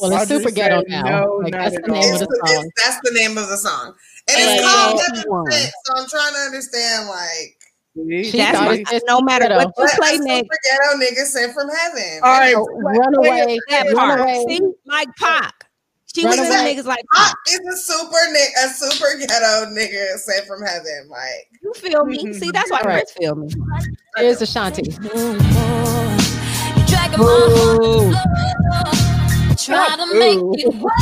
Well, 0.02 0.11
it's 0.22 0.27
super 0.27 0.52
ghetto 0.52 0.84
now. 0.88 1.03
no, 1.03 1.40
like, 1.44 1.53
that's 1.53 1.76
the 1.76 1.88
name 1.88 2.03
It's 2.14 2.22
of 2.22 2.27
the 2.27 2.40
the- 2.44 2.48
song. 2.48 2.65
it's- 2.65 2.72
that's 2.84 2.99
the 3.10 3.11
name 3.19 3.38
of 3.38 3.48
the 3.49 3.57
song, 3.57 3.94
and 4.27 4.38
And 4.38 4.60
it's 4.60 4.68
called 4.68 4.99
Heaven. 5.02 5.52
Sent. 5.52 5.73
So 5.86 5.94
I'm 5.95 6.07
trying 6.10 6.34
to 6.34 6.40
understand 6.40 7.07
like. 7.07 7.57
See? 7.95 8.23
She 8.30 8.38
That's 8.40 8.57
thought 8.57 8.68
what, 8.68 9.03
no 9.07 9.22
matter 9.22 9.45
ghetto. 9.48 9.56
what 9.56 9.68
you 9.68 9.73
What 9.77 9.94
a 9.94 9.95
play 9.95 10.11
super 10.18 10.26
next. 10.26 10.49
ghetto 10.65 10.98
nigga 10.98 11.26
sent 11.26 11.53
from 11.53 11.69
heaven. 11.69 12.19
All 12.23 12.40
right, 12.40 12.53
Runaway. 12.53 13.57
That 13.69 13.94
Run 13.94 14.19
away. 14.19 14.45
See, 14.49 14.60
like 14.86 15.07
Pac. 15.15 15.53
She 16.15 16.25
was 16.25 16.37
in 16.37 16.43
Runaway. 16.45 16.75
niggas 16.75 16.85
like 16.85 17.03
Pop 17.13 17.27
Pac. 17.27 17.35
is 17.51 17.59
a 17.59 17.77
super 17.77 18.15
nigga, 18.33 18.65
a 18.65 18.69
super 18.69 19.17
ghetto 19.19 19.65
nigga 19.71 20.17
sent 20.17 20.47
from 20.47 20.61
heaven. 20.63 21.07
Like 21.09 21.49
You 21.61 21.73
feel 21.73 22.05
me? 22.05 22.33
See, 22.33 22.51
that's 22.51 22.71
why 22.71 22.81
Right. 22.85 22.99
Chris 23.03 23.11
feel 23.11 23.35
me. 23.35 23.49
Here's 24.15 24.41
Ashanti. 24.41 24.83
Dragging 26.87 27.19
my 27.19 27.25
Ooh. 27.25 28.11
heart, 28.13 29.57
try 29.57 29.95
to 29.97 30.05
make 30.17 30.39
it 30.63 30.73
work. 30.75 30.93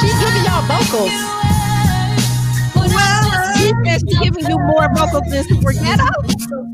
She's 0.00 0.16
giving 0.18 0.44
y'all 0.44 0.62
vocals. 0.66 1.12
She 3.58 3.70
said 3.84 4.00
she 4.08 4.18
giving 4.24 4.46
you 4.48 4.58
more 4.58 4.88
vocals 4.94 5.22
than 5.30 5.44
super 5.44 5.72
ghetto. 5.72 6.08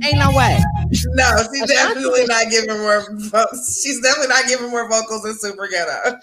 Ain't 0.04 0.18
no 0.18 0.30
way. 0.32 0.58
no, 1.14 1.36
she's 1.52 1.62
Ashanti 1.62 1.74
definitely 1.74 2.24
not 2.26 2.50
giving 2.50 2.78
more. 2.78 3.04
vo- 3.10 3.46
She's 3.82 4.00
definitely 4.00 4.28
not 4.28 4.46
giving 4.46 4.70
more 4.70 4.88
vocals 4.88 5.22
than 5.22 5.34
super 5.38 5.68
ghetto. 5.68 6.16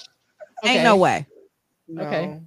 Ain't 0.67 0.83
no 0.83 0.95
way. 0.95 1.25
No. 1.87 2.03
Okay. 2.03 2.39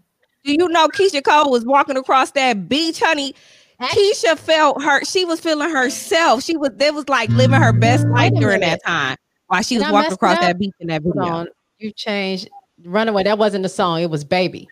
Do 0.45 0.53
you 0.53 0.69
know 0.69 0.89
Keyshia 0.89 1.23
Cole 1.23 1.51
was 1.51 1.65
walking 1.65 1.97
across 1.97 2.31
that 2.33 2.69
beach, 2.69 3.01
honey? 3.01 3.35
Keyshia 3.81 4.37
felt 4.39 4.83
her. 4.83 5.05
She 5.05 5.25
was 5.25 5.41
feeling 5.41 5.71
herself. 5.71 6.43
She 6.43 6.57
was. 6.57 6.71
There 6.77 6.93
was 6.93 7.09
like 7.09 7.29
living 7.31 7.61
her 7.61 7.73
best 7.73 8.07
life 8.09 8.33
during 8.35 8.61
that 8.61 8.81
time 8.85 9.17
while 9.47 9.63
she 9.63 9.77
was 9.79 9.87
I 9.87 9.93
walking 9.93 10.13
across 10.13 10.39
it 10.39 10.41
that 10.41 10.59
beach 10.59 10.75
in 10.81 10.89
that 10.89 11.03
Hold 11.03 11.15
video. 11.17 11.33
on. 11.33 11.47
You 11.79 11.93
changed 11.93 12.49
Runaway. 12.85 13.23
That 13.25 13.39
wasn't 13.39 13.63
the 13.63 13.69
song. 13.69 14.01
It 14.03 14.11
was 14.11 14.25
Baby. 14.25 14.69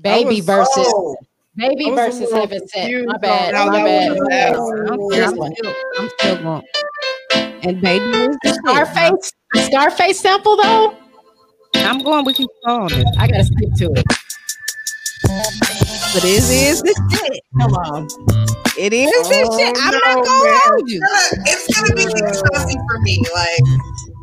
Baby 0.00 0.36
was- 0.36 0.46
versus 0.46 0.86
Oh, 0.88 1.16
Baby 1.56 1.86
I 1.86 1.90
was 1.90 1.98
a 1.98 2.02
versus 2.04 2.20
little 2.22 2.40
Heaven 2.40 2.68
Sent. 2.68 3.06
My 3.06 3.18
bad. 3.18 3.54
how 3.54 3.66
My 3.66 3.82
bad. 3.84 4.10
was 4.10 4.18
My 4.20 4.26
that. 4.28 4.52
bad. 4.52 4.56
I'm, 4.92 5.08
This 5.10 5.28
I'm 5.30 5.36
one. 5.36 5.54
still, 5.56 5.74
I'm 5.98 6.08
still 6.18 6.42
going. 6.42 6.62
And 7.62 7.80
baby, 7.82 8.04
was 8.06 8.36
the 8.42 8.48
shit. 8.48 8.54
Scarface. 8.64 9.32
Scarface 9.66 10.20
sample 10.20 10.56
though. 10.56 10.96
I'm 11.76 12.02
going 12.02 12.24
with 12.24 12.38
you 12.38 12.48
on 12.66 12.88
this. 12.88 13.04
I 13.18 13.26
gotta 13.28 13.44
stick 13.44 13.68
to 13.78 13.92
it. 13.92 14.04
But 16.12 16.24
it 16.24 16.42
is 16.42 16.82
the 16.82 16.94
shit. 17.12 17.40
Come 17.60 17.72
on. 17.74 18.08
It 18.78 18.92
is 18.92 19.10
this 19.28 19.48
Oh, 19.50 19.58
shit. 19.58 19.76
I'm 19.80 19.92
no, 19.92 19.98
not 19.98 20.24
gonna 20.24 20.44
man. 20.44 20.60
hold 20.64 20.88
you. 20.90 21.00
it's 21.02 21.04
gonna- 21.04 21.46
it's 21.46 21.66
gonna 21.80 21.94
be 21.94 22.04
Ashanti 22.30 22.78
for 22.88 22.98
me. 23.00 23.22
Like, 23.34 23.62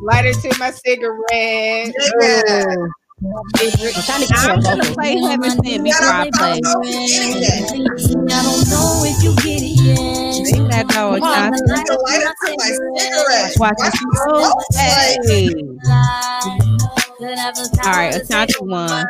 Lighter 0.02 0.32
to 0.32 0.58
my 0.58 0.70
cigarette. 0.70 1.94
nigga, 1.94 2.86
I'm 3.22 3.42
trying 4.04 4.22
to 4.22 4.28
I'm 4.36 4.60
gonna 4.62 4.84
play 4.94 5.16
Heaven 5.20 5.50
Sent 5.50 5.64
you 5.66 5.82
before 5.82 6.06
I 6.06 6.30
gotta 6.30 6.30
play. 6.38 6.60
know 6.60 6.80
if 6.84 6.90
you 7.10 7.40
get 7.40 7.72
it. 7.72 8.32
I 8.32 8.42
don't 8.42 8.68
know 8.70 9.02
if 9.04 9.22
you 9.22 9.34
get 9.36 9.62
it 9.62 9.74
yet. 9.82 10.46
Sing 10.46 10.68
that 10.68 10.88
though, 10.88 11.14
Come 11.18 11.22
on. 11.22 11.54
Ashanti. 11.54 11.72
It's 11.72 11.90
a 11.90 11.92
lighter 11.98 12.34
to 12.44 12.56
my 12.58 12.70
cigarette. 12.70 13.52
Watch 13.58 13.74
Why 13.78 13.90
this. 13.90 14.00
you 14.00 14.08
smoke? 14.14 14.56
Like, 14.74 15.18
Hey. 15.26 16.67
All 17.84 17.92
right, 17.92 18.14
Ashanti 18.14 18.54
won. 18.60 19.04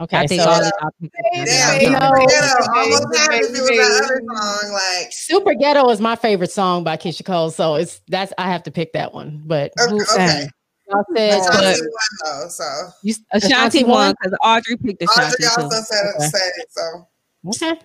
Okay, 0.00 0.16
I 0.16 0.26
think 0.26 0.40
so 0.40 0.48
all 0.48 0.62
these 0.62 0.72
options 0.82 1.10
are 1.14 1.44
Damn, 1.44 1.78
good. 1.78 1.82
You 1.82 1.90
know- 1.90 2.00
super 2.00 2.26
ghetto. 2.26 2.72
Almost 2.72 3.18
had 3.18 3.34
if 3.34 3.48
it 3.48 3.50
was 3.50 3.68
that 3.68 4.02
other 4.04 4.22
song. 4.62 4.72
Like, 4.72 5.12
Super 5.12 5.54
Ghetto 5.54 5.90
is 5.90 6.00
my 6.00 6.16
favorite 6.16 6.50
song 6.50 6.84
by 6.84 6.96
Keyshia 6.96 7.24
Cole, 7.26 7.50
so 7.50 7.74
it's 7.74 8.00
that's 8.08 8.32
I 8.38 8.50
have 8.50 8.62
to 8.62 8.70
pick 8.70 8.94
that 8.94 9.12
one. 9.12 9.42
But 9.44 9.72
okay, 9.78 9.90
Who- 9.90 10.00
okay. 10.02 10.48
y'all 10.88 11.04
said 11.14 11.40
Ashanti 11.40 11.80
but- 11.82 11.90
won 11.90 12.40
though, 12.42 12.48
so 12.48 12.88
you, 13.02 13.14
Ashanti 13.32 13.46
Ashanti 13.54 13.84
won 13.84 13.90
won. 13.90 14.14
because 14.22 14.38
Audrey 14.42 14.76
picked 14.78 15.02
Ashanti 15.02 15.44
Audrey 15.44 15.44
too. 15.44 15.62
also 15.64 15.82
said 15.82 16.06
it. 16.06 16.14
Okay. 16.16 16.28
Said 16.28 16.52
it 16.56 16.68
so. 16.70 17.08
Okay. 17.48 17.80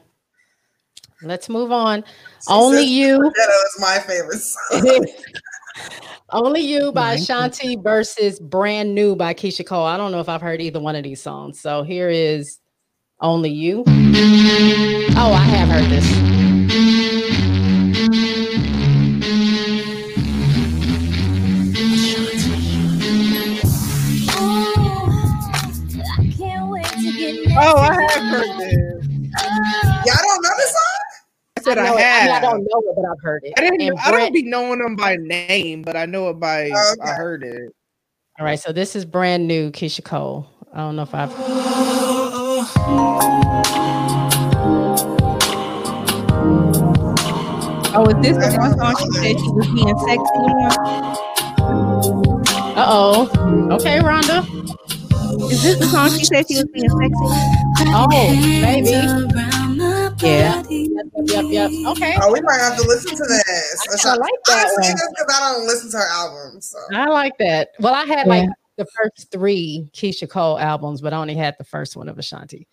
Let's 1.21 1.49
move 1.49 1.71
on. 1.73 2.01
She 2.03 2.07
Only 2.47 2.83
You. 2.83 3.15
Super 3.15 3.31
Ghetto 3.35 3.51
is 3.51 3.75
my 3.79 3.99
favorite 3.99 4.39
song. 4.39 5.05
Only 6.31 6.61
You 6.61 6.91
by 6.91 7.15
Thank 7.15 7.19
you. 7.19 7.23
Ashanti 7.23 7.75
versus 7.77 8.39
Brand 8.39 8.95
New 8.95 9.15
by 9.15 9.33
Keyshia 9.33 9.65
Cole. 9.65 9.85
I 9.85 9.97
don't 9.97 10.11
know 10.11 10.19
if 10.19 10.29
I've 10.29 10.41
heard 10.41 10.61
either 10.61 10.79
one 10.79 10.95
of 10.95 11.03
these 11.03 11.21
songs. 11.21 11.59
So 11.59 11.83
here 11.83 12.09
is 12.09 12.59
Only 13.21 13.51
You. 13.51 13.83
Oh, 13.87 15.33
I 15.33 15.43
have 15.43 15.69
heard 15.69 15.89
this. 15.89 16.05
Oh, 27.57 27.77
I 27.77 27.93
have 28.11 28.23
heard 28.23 28.59
this. 28.59 28.94
Said 31.65 31.79
I, 31.79 31.87
know 31.87 31.97
it. 31.97 32.03
I, 32.03 32.25
mean, 32.25 32.31
I 32.31 32.39
don't 32.41 32.59
know 32.59 32.79
it, 32.85 32.95
but 32.95 33.05
I've 33.09 33.21
heard 33.23 33.43
it. 33.43 33.53
I 33.57 33.61
didn't. 33.61 33.81
And 33.81 33.97
I 33.99 34.11
Brand- 34.11 34.25
don't 34.25 34.33
be 34.33 34.43
knowing 34.43 34.79
them 34.79 34.95
by 34.95 35.15
name, 35.15 35.81
but 35.81 35.95
I 35.95 36.05
know 36.05 36.29
it 36.29 36.39
by. 36.39 36.65
Okay. 36.65 37.01
I 37.01 37.13
heard 37.13 37.41
it. 37.41 37.73
All 38.37 38.45
right, 38.45 38.59
so 38.59 38.71
this 38.71 38.95
is 38.95 39.03
brand 39.03 39.47
new, 39.47 39.71
Keyshia 39.71 40.03
Cole. 40.03 40.47
I 40.73 40.77
don't 40.81 40.95
know 40.95 41.01
if 41.01 41.15
I've. 41.15 41.31
Oh, 47.97 48.09
is 48.09 48.21
this 48.21 48.37
the 48.37 48.57
one 48.59 48.77
song 48.77 48.95
she 48.99 49.09
said 49.13 49.39
she 49.39 49.49
was 49.49 49.67
being 49.67 49.97
sexy 49.99 50.19
on? 50.19 51.15
Uh 52.77 52.85
oh. 52.87 53.29
Okay, 53.71 53.99
Rhonda. 53.99 54.43
Is 55.49 55.63
this 55.63 55.79
the 55.79 55.85
song 55.87 56.09
she 56.11 56.25
said 56.25 56.45
she 56.47 56.57
was 56.57 56.67
being 56.67 56.89
sexy? 56.89 57.15
Oh, 57.87 58.07
maybe. 58.61 59.64
Yeah. 60.21 60.63
Yep, 60.69 61.05
yep, 61.25 61.45
yep. 61.49 61.71
Okay. 61.87 62.17
Oh, 62.21 62.31
we 62.31 62.41
might 62.41 62.59
have 62.59 62.77
to 62.77 62.87
listen 62.87 63.11
to 63.15 63.23
this. 63.23 63.87
I 63.93 63.97
kinda 63.97 64.19
like 64.19 64.31
that 64.47 64.67
just 64.81 65.03
because 65.17 65.35
I 65.39 65.53
don't 65.53 65.67
listen 65.67 65.91
to 65.91 65.97
her 65.97 66.07
albums. 66.09 66.69
So. 66.69 66.79
I 66.95 67.07
like 67.07 67.37
that. 67.39 67.69
Well, 67.79 67.93
I 67.93 68.05
had 68.05 68.27
like 68.27 68.49
the 68.77 68.85
first 68.85 69.31
three 69.31 69.89
Keyshia 69.93 70.29
Cole 70.29 70.59
albums, 70.59 71.01
but 71.01 71.13
I 71.13 71.17
only 71.17 71.35
had 71.35 71.55
the 71.57 71.63
first 71.63 71.95
one 71.95 72.09
of 72.09 72.17
Ashanti. 72.17 72.67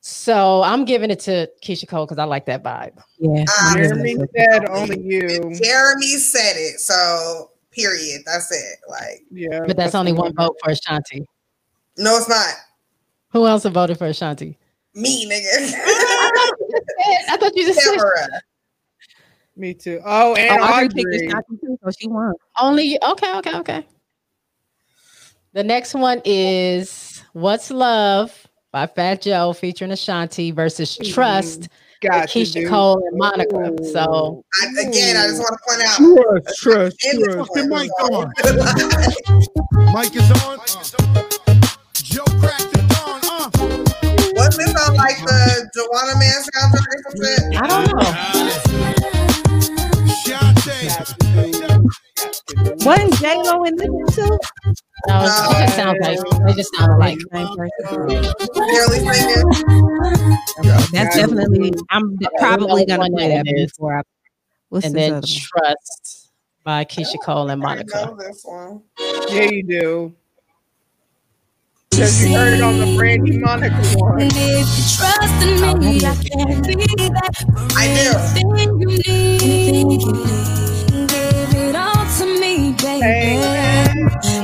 So 0.00 0.62
I'm 0.62 0.84
giving 0.84 1.10
it 1.10 1.20
to 1.20 1.48
Keyshia 1.62 1.86
Cole 1.88 2.06
because 2.06 2.18
I 2.18 2.24
like 2.24 2.46
that 2.46 2.64
vibe. 2.64 2.98
Yeah. 3.18 3.44
Um, 3.64 3.74
Jeremy 3.76 4.16
said 4.36 4.68
only 4.68 5.00
you. 5.00 5.28
Jeremy 5.62 6.16
said 6.18 6.54
it. 6.56 6.80
So, 6.80 7.52
period. 7.70 8.22
That's 8.26 8.50
it. 8.50 8.78
Like, 8.88 9.22
Yeah, 9.30 9.60
But 9.64 9.76
that's 9.76 9.94
only 9.94 10.12
one 10.12 10.34
vote 10.34 10.56
for 10.62 10.70
Ashanti. 10.70 11.24
no, 11.98 12.16
it's 12.16 12.28
not. 12.28 12.54
Who 13.30 13.46
else 13.46 13.62
have 13.62 13.74
voted 13.74 13.96
for 13.96 14.06
Ashanti? 14.06 14.58
Me, 14.94 15.26
mm. 15.26 15.30
nigga. 15.30 15.74
I 17.30 17.36
thought 17.38 17.56
you 17.56 17.66
just 17.66 17.80
said 17.80 17.92
Tamara. 17.92 18.28
Me 19.56 19.74
too. 19.74 20.00
Oh, 20.04 20.34
and 20.34 20.60
Oh, 20.60 20.64
Audrey 20.64 20.88
picked 20.88 21.34
Audrey. 21.34 21.58
Too, 21.60 21.78
so 21.82 21.90
she 21.98 22.08
won. 22.08 22.34
only. 22.60 22.98
Okay, 23.02 23.36
okay, 23.38 23.56
okay. 23.58 23.86
The 25.52 25.64
next 25.64 25.94
one 25.94 26.22
is 26.24 27.22
"What's 27.32 27.70
Love" 27.70 28.46
by 28.70 28.86
Fat 28.86 29.22
Joe 29.22 29.52
featuring 29.52 29.90
Ashanti 29.92 30.50
versus 30.50 30.96
mm. 30.96 31.12
"Trust" 31.12 31.68
Got 32.02 32.28
Keyshia 32.28 32.64
do. 32.64 32.68
Cole 32.68 33.06
and 33.06 33.16
Monica. 33.16 33.76
So 33.92 34.44
I, 34.60 34.66
again, 34.88 35.16
I 35.16 35.28
just 35.28 35.40
want 35.40 35.56
to 35.56 35.62
point 35.68 35.82
out. 35.86 35.96
Trust, 36.56 36.66
uh, 36.66 36.72
trust, 36.72 37.06
in 37.06 37.20
the 37.20 37.26
trust. 37.34 37.52
The 37.54 37.60
point, 37.68 37.82
mic 37.82 37.90
on. 38.10 38.32
Mic 39.94 40.16
is 40.16 40.30
on. 40.42 40.58
Joe 41.94 42.24
cracked 42.40 42.91
the. 44.56 44.64
Wasn't 44.64 44.74
this 44.74 44.88
on 44.88 44.94
like 44.96 45.18
the 45.18 45.70
Joanna 45.74 46.14
Man 46.18 46.38
soundtrack 46.54 46.86
or 46.96 47.10
some 47.10 47.16
shit? 47.24 47.42
I 47.60 47.66
don't 47.68 47.86
know. 47.96 48.12
Wasn't 52.84 53.14
J 53.18 53.24
Lo 53.42 53.64
in 53.64 53.76
this 53.76 53.88
one 53.88 54.06
too? 54.08 54.38
No, 55.08 55.22
it's- 55.24 55.50
it 55.50 55.54
just 55.64 55.76
sounds 55.76 55.98
like 56.00 56.18
they 56.46 56.52
just 56.54 56.74
sound 56.76 56.98
like 56.98 57.18
Barely. 57.30 58.98
That's 60.92 61.16
definitely. 61.16 61.72
I'm 61.90 62.18
probably 62.38 62.84
gonna 62.86 63.02
which 63.04 63.12
play 63.12 63.28
that 63.28 63.44
before 63.44 63.98
I. 63.98 64.02
What's 64.68 64.86
and 64.86 64.94
then? 64.94 65.22
Trust 65.22 66.30
by 66.64 66.84
Keyshia 66.84 67.16
Cole 67.24 67.50
and 67.50 67.62
I 67.62 67.66
Monica. 67.66 68.06
know 68.06 68.14
this 68.16 68.42
one. 68.44 68.82
Yeah, 69.30 69.42
you 69.50 69.62
do. 69.64 70.14
Because 71.92 72.24
you 72.24 72.34
heard 72.36 72.54
it 72.54 72.62
on 72.62 72.78
the 72.78 72.96
Brandy 72.96 73.38
Monica 73.38 73.76
one. 73.96 74.22
And 74.22 74.32
if 74.34 74.66
you 74.78 74.84
trust 74.96 75.44
in 75.44 75.60
me, 75.78 75.98
I 75.98 76.14
can 76.16 76.62
be 76.62 76.74
that 77.12 77.44
I 77.76 77.86
do. 77.86 78.16
everything 78.16 78.80
you 78.80 78.86
need. 78.86 79.42
Anything 79.42 79.90
you 79.90 79.98
need. 79.98 81.08
Give 81.08 81.68
it 81.68 81.76
all 81.76 82.04
to 82.18 82.24
me, 82.40 82.72
baby. 82.80 83.40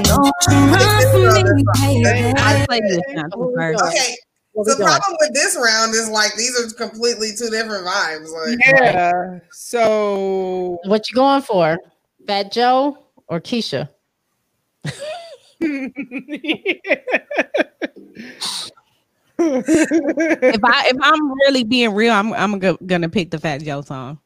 Don't 0.05 0.35
you 0.45 0.59
run 0.69 1.03
from 1.11 1.23
me, 1.57 1.65
baby. 1.81 2.35
I 2.37 2.65
play 2.66 2.81
this 2.81 3.01
one 3.15 3.55
first. 3.55 3.83
Okay. 3.83 4.16
What 4.53 4.66
So 4.66 4.73
the 4.73 4.77
doing? 4.79 4.89
problem 4.89 5.16
with 5.20 5.33
this 5.35 5.57
round 5.57 5.95
is 5.95 6.09
like 6.11 6.35
these 6.37 6.55
are 6.61 6.69
completely 6.75 7.31
two 7.37 7.49
different 7.49 7.87
vibes. 7.87 8.29
Like 8.31 8.59
Yeah. 8.66 9.39
So 9.53 10.79
What 10.85 11.09
you 11.09 11.15
going 11.15 11.43
for? 11.43 11.79
Fat 12.27 12.53
Joe 12.53 12.99
or 13.29 13.41
Keyshia? 13.41 13.89
If 19.40 20.64
I 20.64 20.89
if 20.89 20.97
I'm 21.01 21.30
really 21.30 21.62
being 21.64 21.94
real, 21.94 22.12
I'm 22.12 22.32
I'm 22.32 22.59
go, 22.59 22.76
gonna 22.85 23.09
pick 23.09 23.30
the 23.30 23.39
Fat 23.39 23.62
Joe 23.62 23.82
song. 23.82 24.18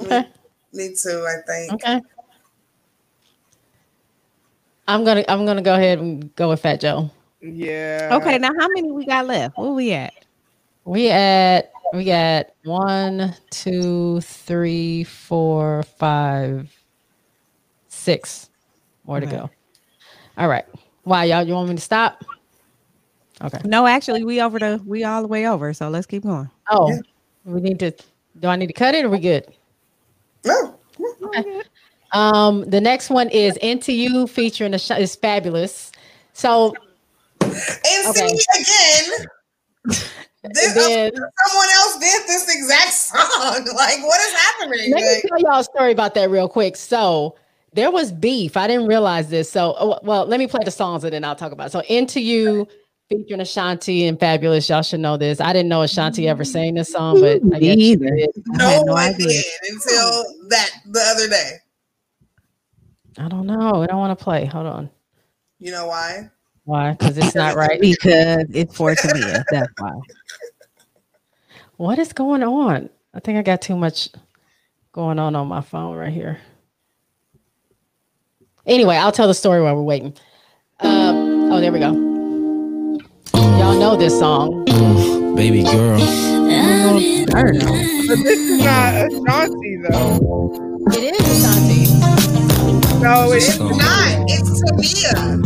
Okay. 0.00 0.26
me 0.72 0.94
too, 0.94 1.24
I 1.26 1.36
think. 1.46 1.72
Okay. 1.74 2.00
I'm 4.88 5.04
gonna 5.04 5.24
I'm 5.28 5.46
gonna 5.46 5.62
go 5.62 5.74
ahead 5.74 6.00
and 6.00 6.34
go 6.34 6.48
with 6.48 6.60
Fat 6.60 6.80
Joe. 6.80 7.10
yeah. 7.40 8.10
Okay, 8.12 8.38
now 8.38 8.50
how 8.58 8.66
many 8.74 8.90
we 8.90 9.06
got 9.06 9.26
left? 9.26 9.56
Where 9.56 9.70
we 9.70 9.92
at? 9.92 10.12
We 10.84 11.10
at 11.10 11.70
we 11.92 12.04
got 12.04 12.46
one, 12.64 13.36
two, 13.50 14.20
three, 14.20 15.04
four, 15.04 15.84
five, 15.84 16.76
six 17.88 18.50
more 19.04 19.20
to 19.20 19.26
go. 19.26 19.50
All 20.40 20.48
right. 20.48 20.64
Why 21.04 21.24
y'all? 21.24 21.42
You 21.46 21.52
want 21.54 21.68
me 21.68 21.74
to 21.76 21.80
stop? 21.80 22.24
Okay. 23.42 23.58
No, 23.64 23.86
actually, 23.86 24.24
we 24.24 24.40
over 24.40 24.58
the 24.58 24.82
we 24.86 25.04
all 25.04 25.20
the 25.22 25.28
way 25.28 25.46
over. 25.46 25.72
So 25.74 25.88
let's 25.90 26.06
keep 26.06 26.22
going. 26.24 26.50
Oh, 26.70 26.98
we 27.44 27.60
need 27.60 27.78
to. 27.80 27.92
Do 28.38 28.48
I 28.48 28.56
need 28.56 28.68
to 28.68 28.72
cut 28.72 28.94
it? 28.94 29.04
Or 29.04 29.10
we 29.10 29.18
good? 29.18 29.46
No. 30.44 30.78
Um, 32.12 32.64
the 32.68 32.80
next 32.80 33.10
one 33.10 33.28
is 33.28 33.56
"Into 33.58 33.92
You" 33.92 34.26
featuring 34.26 34.74
a 34.74 34.78
sh- 34.78 34.90
is 34.92 35.14
Fabolous. 35.16 35.90
So 36.32 36.74
And 37.40 37.52
Okay. 38.08 38.28
see 38.28 38.44
again. 38.62 39.26
This 40.42 40.72
then- 40.72 41.12
someone 41.12 41.68
else 41.74 41.98
did 41.98 42.22
this 42.26 42.48
exact 42.48 42.92
song. 42.94 43.66
Like, 43.76 44.02
what 44.02 44.18
is 44.22 44.32
happening? 44.40 44.90
Let 44.90 45.00
me 45.02 45.06
Like, 45.16 45.22
tell 45.28 45.38
y'all 45.38 45.60
a 45.60 45.64
story 45.64 45.92
about 45.92 46.14
that 46.14 46.30
real 46.30 46.48
quick. 46.48 46.76
So 46.76 47.36
there 47.72 47.90
was 47.90 48.12
beef. 48.12 48.56
I 48.56 48.66
didn't 48.66 48.86
realize 48.86 49.28
this. 49.28 49.50
So 49.50 49.74
oh, 49.78 49.98
well, 50.02 50.26
let 50.26 50.38
me 50.38 50.46
play 50.46 50.62
the 50.64 50.70
songs 50.70 51.04
and 51.04 51.12
then 51.12 51.24
I'll 51.24 51.36
talk 51.36 51.52
about 51.52 51.68
it. 51.68 51.70
So 51.70 51.80
into 51.88 52.20
you 52.20 52.66
featuring 53.10 53.40
Ashanti 53.40 54.06
and 54.06 54.18
Fabolous. 54.18 54.68
Y'all 54.68 54.82
should 54.82 55.00
know 55.00 55.16
this. 55.16 55.40
I 55.40 55.52
didn't 55.52 55.68
know 55.68 55.82
Ashanti 55.82 56.28
ever 56.28 56.44
mm-hmm. 56.44 56.52
sang 56.52 56.74
this 56.74 56.92
song, 56.92 57.20
but 57.20 57.40
I 57.54 57.58
guess 57.58 57.76
she 57.76 57.92
either. 57.92 58.16
did. 58.16 58.30
I 58.54 58.56
no 58.56 58.68
had 58.68 58.86
no 58.86 58.92
one 58.92 59.14
idea. 59.14 59.26
did 59.26 59.72
until 59.72 60.24
that 60.48 60.70
the 60.86 61.00
other 61.00 61.28
day. 61.28 61.52
I 63.18 63.28
don't 63.28 63.46
know. 63.46 63.82
I 63.82 63.86
don't 63.86 63.98
want 63.98 64.16
to 64.18 64.22
play. 64.22 64.46
Hold 64.46 64.66
on. 64.66 64.90
You 65.58 65.72
know 65.72 65.86
why? 65.88 66.30
Why? 66.64 66.92
Because 66.92 67.18
it's 67.18 67.34
not 67.34 67.56
right. 67.56 67.80
Because 67.80 68.46
it's 68.50 68.74
for 68.74 68.94
Tamia. 68.94 69.44
That's 69.50 69.72
why. 69.78 69.98
What 71.76 71.98
is 71.98 72.12
going 72.12 72.42
on? 72.42 72.90
I 73.12 73.20
think 73.20 73.38
I 73.38 73.42
got 73.42 73.60
too 73.60 73.76
much 73.76 74.10
going 74.92 75.18
on 75.18 75.34
on 75.34 75.48
my 75.48 75.60
phone 75.60 75.96
right 75.96 76.12
here. 76.12 76.38
Anyway, 78.70 78.94
I'll 78.96 79.10
tell 79.10 79.26
the 79.26 79.34
story 79.34 79.60
while 79.60 79.74
we're 79.74 79.82
waiting. 79.82 80.14
Um, 80.78 81.50
oh, 81.52 81.60
there 81.60 81.72
we 81.72 81.80
go. 81.80 81.90
Y'all 83.58 83.76
know 83.78 83.96
this 83.96 84.16
song. 84.16 84.64
Baby 85.34 85.64
girl. 85.64 85.98
But 85.98 86.06
this 88.22 88.38
is 88.38 88.62
not 88.64 88.94
Ashanti 88.94 89.76
though. 89.88 90.78
It 90.92 91.14
is 91.14 91.44
Ashanti. 91.44 91.80
No, 93.02 93.32
It's 93.32 93.48
is 93.48 93.58
not. 93.58 94.24
It's 94.28 94.62
Tamia. 94.62 95.42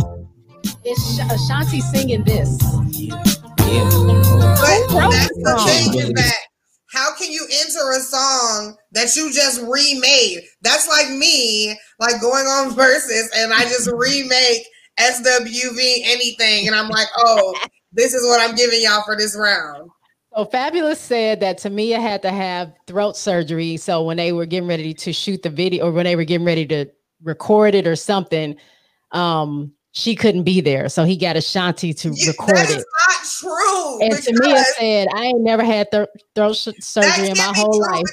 It's 0.83 1.15
Sh- 1.15 1.21
Ashanti 1.31 1.81
singing 1.81 2.23
this. 2.25 2.59
But 2.61 2.91
that's 5.09 5.29
the 5.29 5.41
the 5.41 5.57
song? 5.57 5.67
thing 5.67 5.99
is 5.99 6.09
that 6.13 6.44
how 6.95 7.13
can 7.15 7.31
you 7.31 7.45
enter 7.51 7.91
a 7.91 7.99
song 7.99 8.77
that 8.93 9.15
you 9.15 9.31
just 9.31 9.61
remade? 9.61 10.43
That's 10.61 10.87
like 10.87 11.09
me, 11.09 11.77
like 11.99 12.21
going 12.21 12.45
on 12.45 12.73
verses 12.73 13.29
and 13.35 13.53
I 13.53 13.63
just 13.63 13.91
remake 13.91 14.65
SWV 14.99 16.01
anything, 16.05 16.67
and 16.67 16.75
I'm 16.75 16.89
like, 16.89 17.07
oh, 17.17 17.53
this 17.91 18.13
is 18.13 18.25
what 18.25 18.39
I'm 18.39 18.55
giving 18.55 18.81
y'all 18.81 19.03
for 19.03 19.17
this 19.17 19.35
round. 19.37 19.89
So 20.35 20.45
Fabolous 20.45 20.97
said 20.97 21.39
that 21.41 21.59
Tamia 21.59 21.99
had 21.99 22.21
to 22.23 22.31
have 22.31 22.73
throat 22.87 23.15
surgery. 23.15 23.77
So 23.77 24.03
when 24.03 24.17
they 24.17 24.31
were 24.31 24.45
getting 24.45 24.67
ready 24.67 24.93
to 24.93 25.13
shoot 25.13 25.43
the 25.43 25.49
video, 25.49 25.87
or 25.87 25.91
when 25.91 26.05
they 26.05 26.15
were 26.15 26.23
getting 26.23 26.45
ready 26.45 26.65
to 26.67 26.89
record 27.23 27.75
it 27.75 27.87
or 27.87 27.95
something, 27.95 28.55
um, 29.11 29.73
she 29.97 30.13
couldn't 30.13 30.43
be 30.43 30.59
there. 30.59 30.89
So 30.89 31.05
he 31.05 31.15
got 31.15 31.37
Ashanti 31.37 31.93
to 31.93 32.11
You- 32.13 32.27
record 32.27 32.57
that 32.57 32.69
it. 32.69 32.77
is 32.79 32.85
not 33.07 33.25
true. 33.39 34.01
And 34.01 34.13
Tamia 34.13 34.63
said, 34.77 35.07
I 35.15 35.25
ain't 35.27 35.39
never 35.41 35.63
had 35.63 35.89
thro- 35.89 36.07
throat 36.35 36.57
sh- 36.57 36.67
surgery 36.81 37.29
in 37.29 37.37
my 37.37 37.53
whole 37.55 37.79
life. 37.79 38.03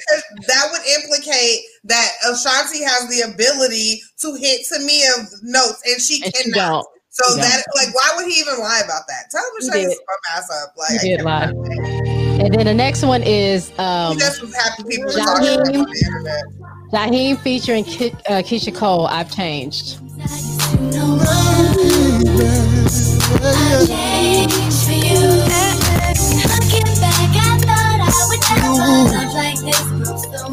that 0.47 0.69
would 0.71 0.81
implicate 1.03 1.59
that 1.83 2.09
Ashanti 2.25 2.83
has 2.83 3.09
the 3.09 3.21
ability 3.29 4.01
to 4.21 4.33
hit 4.35 4.61
Tamia 4.71 5.27
notes 5.43 5.81
and 5.85 6.01
she 6.01 6.23
And 6.23 6.33
she 6.35 6.51
cannot. 6.51 6.55
don't. 6.71 6.87
So 7.09 7.35
She 7.35 7.41
that 7.41 7.63
like 7.75 7.93
why 7.93 8.11
would 8.15 8.25
he 8.31 8.39
even 8.39 8.59
lie 8.59 8.81
about 8.83 9.03
that? 9.09 9.29
Tell 9.29 9.41
him 9.43 9.51
to 9.59 9.65
shut 9.67 9.75
his 9.83 9.99
ass 10.35 10.49
up. 10.63 10.73
Like 10.77 11.01
He 11.01 11.13
I 11.13 11.17
did 11.17 11.25
lie. 11.25 11.51
And 12.33 12.51
then 12.55 12.65
the 12.65 12.73
next 12.73 13.03
one 13.05 13.21
is 13.23 13.71
um, 13.77 14.13
he 14.13 14.19
just 14.19 14.41
was 14.41 14.55
happy 14.55 14.83
people 14.89 15.05
were 15.05 15.11
talking 15.19 15.53
about 15.53 15.67
it 15.69 15.75
on 15.77 15.85
the 15.85 16.03
internet. 16.05 16.43
Jaheim 16.91 17.39
featuring 17.41 17.83
Ke- 17.83 18.15
uh, 18.27 18.41
Keyshia 18.41 18.73
Cole, 18.75 19.05
I've 19.05 19.33
changed. 19.33 19.99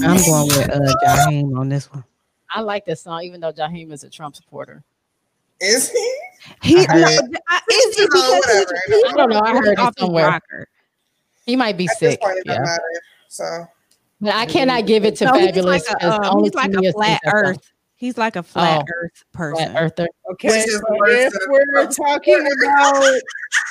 I'm 0.03 0.17
going 0.17 0.47
with 0.49 0.71
uh 0.71 0.95
Jaheim 1.05 1.59
on 1.59 1.69
this 1.69 1.93
one. 1.93 2.05
I 2.53 2.61
like 2.63 2.85
this 2.85 3.03
song, 3.03 3.23
even 3.23 3.41
though 3.41 3.53
Jaheim 3.53 3.93
is 3.93 4.03
a 4.05 4.11
Trump 4.11 4.35
supporter. 4.35 4.83
Is 5.61 5.91
he? 5.91 6.15
He 6.63 6.87
I 6.89 6.95
no, 6.95 7.07
I- 7.49 7.61
is 7.71 7.97
he 7.97 8.07
because 8.07 8.31
whatever. 8.31 8.73
he's, 8.87 8.97
he's 8.97 9.05
I 9.13 9.17
don't 9.17 9.31
know, 9.31 9.41
I 9.41 9.53
heard 9.53 9.67
it 9.69 9.79
off 9.79 9.95
somewhere. 9.99 10.27
rocker. 10.27 10.69
He 11.45 11.55
might 11.55 11.77
be 11.77 11.85
At 11.85 11.99
this 12.01 12.13
sick. 12.13 12.21
point, 12.23 12.39
it 12.39 12.45
doesn't 12.47 12.63
Yeah. 12.63 12.67
matter. 12.71 13.03
So 13.29 13.67
But 14.21 14.35
I 14.35 14.47
cannot 14.47 14.87
give 14.87 15.05
it 15.05 15.17
to 15.17 15.27
No, 15.27 15.35
he's 15.35 15.51
Fabolous. 15.51 15.65
like 15.65 15.83
a, 15.91 15.97
'cause 15.97 16.29
um, 16.35 16.43
he's 16.45 16.55
like 16.55 16.73
a 16.73 16.93
flat 16.93 17.21
that 17.25 17.31
song. 17.31 17.41
earth. 17.45 17.73
He's 18.01 18.17
like 18.17 18.35
a 18.35 18.43
flat 18.43 18.79
Oh. 18.89 18.93
earth 19.03 19.25
Flat 19.31 19.33
person. 19.33 19.77
earther. 19.77 20.09
Okay, 20.33 20.49
Which 20.49 20.67
is 20.69 20.83
if 20.97 21.35
we're 21.49 21.87
talking 21.93 22.49
about 22.63 23.05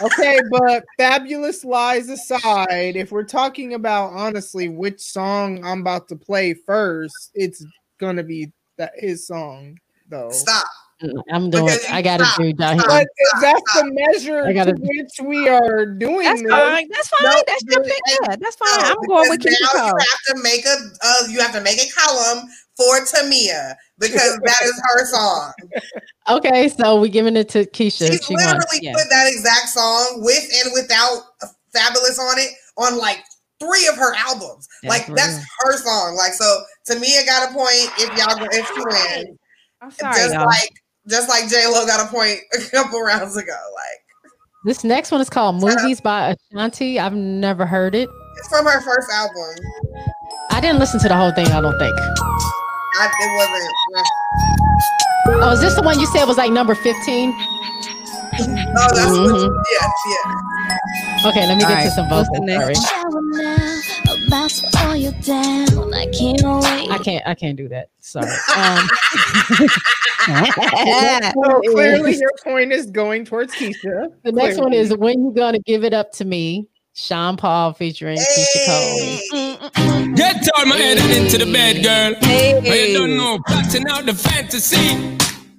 okay, 0.04 0.40
but 0.52 0.86
Fabolous 1.00 1.66
lies 1.66 2.10
aside, 2.10 2.96
if 2.96 3.12
we're 3.12 3.24
talking 3.24 3.74
about 3.74 4.14
honestly 4.14 4.70
which 4.70 5.02
song 5.02 5.66
I'm 5.66 5.82
about 5.82 6.08
to 6.10 6.16
play 6.16 6.54
first, 6.54 7.32
it's 7.34 7.66
gonna 8.00 8.22
be 8.22 8.52
that 8.78 8.92
his 8.98 9.26
song 9.26 9.80
though. 10.10 10.30
stop. 10.30 10.68
Mm, 11.02 11.22
I'm 11.32 11.50
doing. 11.50 11.78
I 11.90 12.02
gotta 12.02 12.26
stop, 12.26 12.38
do 12.40 12.54
Jaheim. 12.54 12.84
But 12.86 13.08
if 13.16 13.42
that's 13.42 13.74
the 13.74 13.92
measure 13.94 14.46
I 14.46 14.52
gotta- 14.54 14.74
to 14.74 14.82
which 14.82 15.20
we 15.24 15.48
are 15.48 15.86
doing 15.86 16.24
That's 16.26 16.42
this, 16.42 16.52
fine. 16.52 16.90
That's 16.92 17.08
fine. 17.10 17.24
No, 17.32 17.44
That's 17.48 17.64
your 17.70 17.80
really. 17.82 18.02
Yeah, 18.24 18.36
that's 18.40 18.56
fine. 18.58 18.82
No, 18.82 18.90
I'm 18.90 19.08
going 19.08 19.30
with 19.30 19.40
because 19.40 19.56
Keyshia 19.56 19.76
now 19.76 19.86
you 19.88 19.94
have 19.98 20.36
to 20.36 20.44
make 20.44 20.66
a 20.66 20.78
uh, 21.02 21.28
you 21.30 21.40
have 21.40 21.54
to 21.54 21.62
make 21.62 21.80
a 21.80 21.90
column 21.92 22.50
for 22.76 23.00
Tamia 23.06 23.76
because 23.98 24.38
that 24.44 24.62
is 24.64 24.82
her 24.84 25.06
song. 25.06 25.54
Okay, 26.30 26.68
so 26.70 27.02
we're 27.02 27.08
giving 27.08 27.36
it 27.36 27.50
to 27.50 27.66
Keyshia. 27.66 28.12
She's 28.12 28.24
She 28.24 28.36
won. 28.36 28.44
literally 28.46 28.80
yeah. 28.84 28.94
put 28.94 29.10
that 29.10 29.26
exact 29.28 29.70
song 29.70 30.18
with 30.22 30.44
and 30.64 30.72
without 30.76 31.24
Fabolous 31.76 32.20
on 32.20 32.38
it 32.38 32.52
on 32.78 33.00
like 33.00 33.24
three 33.60 33.88
of 33.88 33.96
her 33.96 34.14
albums. 34.16 34.68
That's 34.84 35.08
like 35.10 35.16
that's 35.16 35.44
her 35.62 35.78
song. 35.78 36.16
Like 36.16 36.34
so, 36.34 36.62
Tamia 36.88 37.26
got 37.26 37.50
a 37.50 37.54
point 37.54 37.90
if 37.98 38.16
y'all 38.16 38.38
go- 38.38 38.46
if 38.52 38.68
she 38.68 38.76
wins. 39.26 39.40
I'm 39.82 39.90
sorry, 39.90 40.14
just 40.18 40.34
y'all. 40.36 40.46
like 40.46 40.70
just 41.10 41.28
like 41.30 41.50
J 41.50 41.66
Lo 41.68 41.86
got 41.86 42.06
a 42.06 42.10
point 42.12 42.40
a 42.54 42.60
couple 42.70 43.02
rounds 43.02 43.36
ago. 43.36 43.56
Like 43.76 44.02
This 44.66 44.84
next 44.84 45.12
one 45.12 45.22
is 45.22 45.30
called 45.30 45.62
"Movies" 45.62 46.02
by 46.02 46.36
Ashanti. 46.54 47.00
I've 47.00 47.16
never 47.16 47.66
heard 47.66 47.96
it. 47.96 48.10
It's 48.38 48.48
from 48.48 48.66
her 48.66 48.82
first 48.82 49.10
album. 49.12 49.56
I 50.52 50.62
didn't 50.62 50.80
listen 50.80 51.00
to 51.02 51.08
the 51.08 51.16
whole 51.16 51.32
thing. 51.34 51.48
I 51.48 51.62
don't 51.62 51.78
think. 51.78 51.96
I, 52.00 53.08
it 53.08 53.38
wasn't. 53.38 53.74
Oh, 55.44 55.52
is 55.54 55.62
this 55.62 55.76
the 55.76 55.82
one 55.84 56.00
you 56.00 56.08
said 56.08 56.26
was 56.26 56.38
like 56.38 56.52
number 56.52 56.74
fifteen? 56.76 57.32
Oh, 57.32 58.90
that's 58.94 59.12
what. 59.12 59.30
Mhm. 59.30 59.50
Yes, 59.72 59.92
yes. 60.08 60.26
Okay, 61.26 61.46
let 61.48 61.58
me 61.58 61.64
get 61.64 61.78
All 61.78 61.84
to 61.84 61.92
some 61.92 62.10
what's 62.10 62.30
vocals. 62.30 62.50
Sorry. 62.50 62.74
About 64.30 64.52
to 64.52 64.70
throw 64.70 64.94
you 64.94 65.12
down. 65.24 65.92
I 65.92 66.06
can't 66.12 66.44
wait. 66.44 66.92
I 66.92 67.00
can't. 67.04 67.28
I 67.28 67.34
can't 67.34 67.58
do 67.58 67.68
that. 67.70 67.90
Sorry. 68.00 68.30
Um, 68.56 68.88
So 70.30 71.62
clearly, 71.72 72.16
your 72.16 72.32
point 72.44 72.72
is 72.72 72.86
going 72.88 73.26
towards 73.26 73.54
Keyshia. 73.56 74.14
the 74.24 74.32
next 74.32 74.60
one 74.60 74.74
is 74.74 74.96
"When 74.96 75.24
You 75.24 75.32
Gonna 75.32 75.60
Give 75.60 75.84
It 75.84 75.94
Up 75.94 76.12
to 76.14 76.26
Me." 76.26 76.68
Sean 76.94 77.38
Paul 77.38 77.74
featuring 77.74 78.18
Keyshia 78.18 78.66
Cole. 78.68 80.16
Get 80.16 80.36
down 80.44 80.70
my 80.70 80.76
head 80.76 80.98
and 81.00 81.12
into 81.12 81.38
the 81.44 81.52
bed, 81.52 81.82
girl. 81.82 82.14
Hey. 82.22 82.60
But 82.60 82.90
you 82.90 82.98
don't 82.98 83.18
know, 83.18 83.40
plotting 83.48 83.88
out 83.88 84.06
the 84.06 84.14
fantasy. 84.14 84.78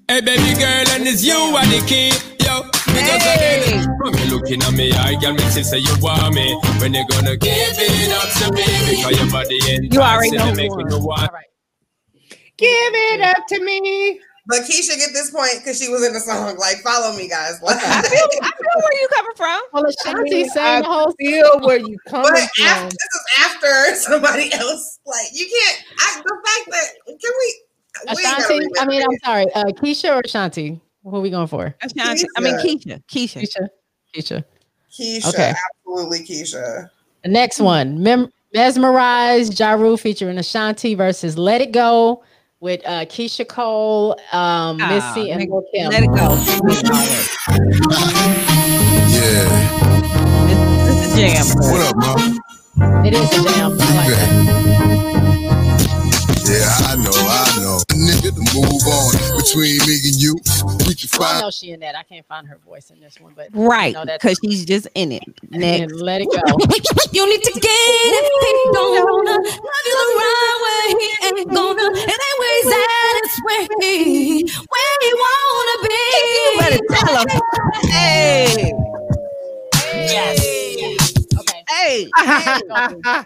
Hey, 0.07 0.21
baby 0.21 0.55
girl, 0.61 0.85
and 0.91 1.09
it's 1.09 1.25
you 1.25 1.35
are 1.35 1.67
the 1.67 1.83
key. 1.89 2.13
Yo, 2.45 2.63
because 3.01 3.22
Hey. 3.22 3.62
again, 3.62 3.97
when 4.01 4.12
you 4.18 4.36
looking 4.36 4.62
at 4.62 4.72
me, 4.72 4.93
I 4.93 5.14
got 5.20 5.35
me 5.35 5.43
to 5.43 5.64
say 5.64 5.78
you 5.78 5.94
want 6.01 6.35
me. 6.35 6.55
When 6.81 6.94
you 6.94 7.05
gonna 7.09 7.36
give 7.36 7.52
it 7.52 8.12
up 8.12 8.28
to 8.40 8.52
me? 8.55 8.64
Because 8.97 9.18
your 9.20 9.31
body 9.31 9.59
ain't 9.68 9.93
You 9.93 10.01
already 10.01 10.36
know 10.36 10.52
making 10.55 10.70
one. 10.77 10.90
you 10.90 10.98
want. 11.01 11.22
All 11.22 11.35
right. 11.35 11.47
Give 12.56 12.68
it 12.70 13.20
up 13.22 13.47
to 13.48 13.64
me. 13.64 14.20
But 14.47 14.60
Keyshia 14.62 14.97
get 14.98 15.10
this 15.12 15.31
point 15.31 15.52
because 15.59 15.81
she 15.81 15.89
was 15.89 16.05
in 16.05 16.12
the 16.12 16.18
song. 16.20 16.56
Like, 16.59 16.78
follow 16.78 17.16
me, 17.16 17.28
guys. 17.28 17.60
Like, 17.62 17.77
I 17.77 18.02
feel, 18.02 18.27
I 18.43 18.51
feel 18.51 18.82
where 18.82 19.01
you 19.01 19.09
coming 19.14 19.32
from. 19.36 19.60
Well, 19.72 19.85
Ashanti 19.86 20.48
sang 20.48 20.82
the 20.82 20.89
I 20.89 20.93
whole. 20.93 21.12
feel 21.18 21.60
where 21.60 21.78
you 21.78 21.97
coming 22.09 22.32
but 22.32 22.40
after, 22.43 22.74
from. 22.81 22.89
this 22.89 22.94
is 22.97 23.24
after 23.39 23.94
somebody 24.10 24.52
else. 24.55 24.98
Like, 25.06 25.27
you 25.32 25.47
can't. 25.47 25.85
I, 26.01 26.22
the 26.22 26.36
fact 26.44 26.70
that 26.70 26.86
can 27.06 27.32
we? 27.39 27.62
we 28.16 28.22
Ashanti. 28.24 28.66
I 28.81 28.86
mean, 28.86 29.02
I'm 29.02 29.18
sorry. 29.24 29.47
Uh, 29.55 29.64
Keyshia 29.66 30.16
or 30.16 30.22
Ashanti? 30.24 30.81
Who 31.02 31.16
are 31.16 31.20
we 31.20 31.31
going 31.31 31.47
for? 31.47 31.74
Ashanti. 31.82 32.27
I 32.36 32.40
mean, 32.40 32.55
Keyshia. 32.56 33.02
Keyshia. 33.09 33.43
Keyshia. 33.43 33.68
Keyshia. 34.14 34.39
it. 34.39 34.44
Keyshia, 34.93 35.28
Okay. 35.28 35.55
absolutely 35.86 36.18
Keyshia. 36.20 36.90
The 37.22 37.28
next 37.31 37.60
one, 37.60 38.02
Mem- 38.02 38.31
Mesmerize, 38.52 39.59
Ja 39.59 39.72
Rule 39.72 39.97
featuring 39.97 40.36
Ashanti 40.39 40.94
versus 40.94 41.39
Let 41.39 41.60
It 41.60 41.72
Go 41.72 42.22
with 42.60 42.81
uh, 42.86 43.05
Keyshia 43.06 43.47
Cole, 43.48 44.12
um, 44.32 44.78
Ah, 44.81 45.14
Missy, 45.14 45.31
and 45.31 45.40
nigga, 45.40 45.51
Lil 45.51 45.64
Kim. 45.72 45.90
Let 45.90 46.02
it 46.02 46.09
go. 46.09 46.36
Yeah. 49.10 49.48
This 50.47 50.59
is 51.06 51.12
a 51.12 51.16
jam. 51.16 51.47
What 51.70 51.81
up, 51.86 51.97
mom? 51.97 53.05
It 53.06 53.14
is 53.14 53.31
a 53.32 53.43
jam. 53.48 53.72
I 53.72 53.97
like 53.97 54.09
that. 54.10 54.31
Yeah, 56.51 56.90
I 56.90 56.97
know, 56.97 57.14
I 57.14 57.60
know. 57.62 57.78
Nigga, 57.94 58.35
to 58.35 58.43
move 58.59 58.82
on 58.90 59.12
between 59.39 59.78
me 59.86 59.94
and 60.10 60.16
you. 60.20 60.35
We 61.02 61.09
can 61.09 61.22
I 61.22 61.40
know 61.40 61.51
she 61.51 61.70
in 61.72 61.81
that. 61.81 61.97
I 61.97 62.02
can't 62.02 62.27
find 62.27 62.47
her 62.48 62.59
voice 62.64 62.90
in 62.90 63.01
this 63.01 63.18
one, 63.20 63.32
but 63.36 63.48
Right, 63.52 63.93
No, 63.94 64.05
that's- 64.05 64.18
because 64.22 64.39
she's 64.44 64.64
just 64.64 64.86
in 64.94 65.12
it. 65.12 65.22
and 65.52 65.60
Next. 65.60 65.94
Let 65.94 66.20
It 66.22 66.28
Go. 66.31 66.39
You 67.12 67.28
need 67.28 67.43
to 67.43 67.52
get 67.52 67.64
it. 67.64 68.24
He 68.43 68.70
don't 68.72 69.05
wanna 69.05 69.31
love 69.32 69.44
you 69.86 69.94
the 69.97 70.06
right 70.16 70.59
way. 70.64 70.86
He 71.01 71.09
ain't 71.27 71.51
gonna. 71.52 71.86
It 71.93 72.20
ain't 72.27 72.39
where 72.39 72.55
he's 72.62 72.72
at. 72.72 73.14
It's 73.22 73.36
where 73.44 73.66
he 73.81 74.44
where 74.70 74.97
he 75.01 75.10
wanna 75.22 75.77
be. 75.89 75.98
You 76.36 76.51
better 76.59 76.82
tell 76.94 77.14
him. 77.18 77.27
Hey. 77.90 78.72
Yes. 79.94 80.39
Okay. 81.39 81.60
Hey. 81.68 82.10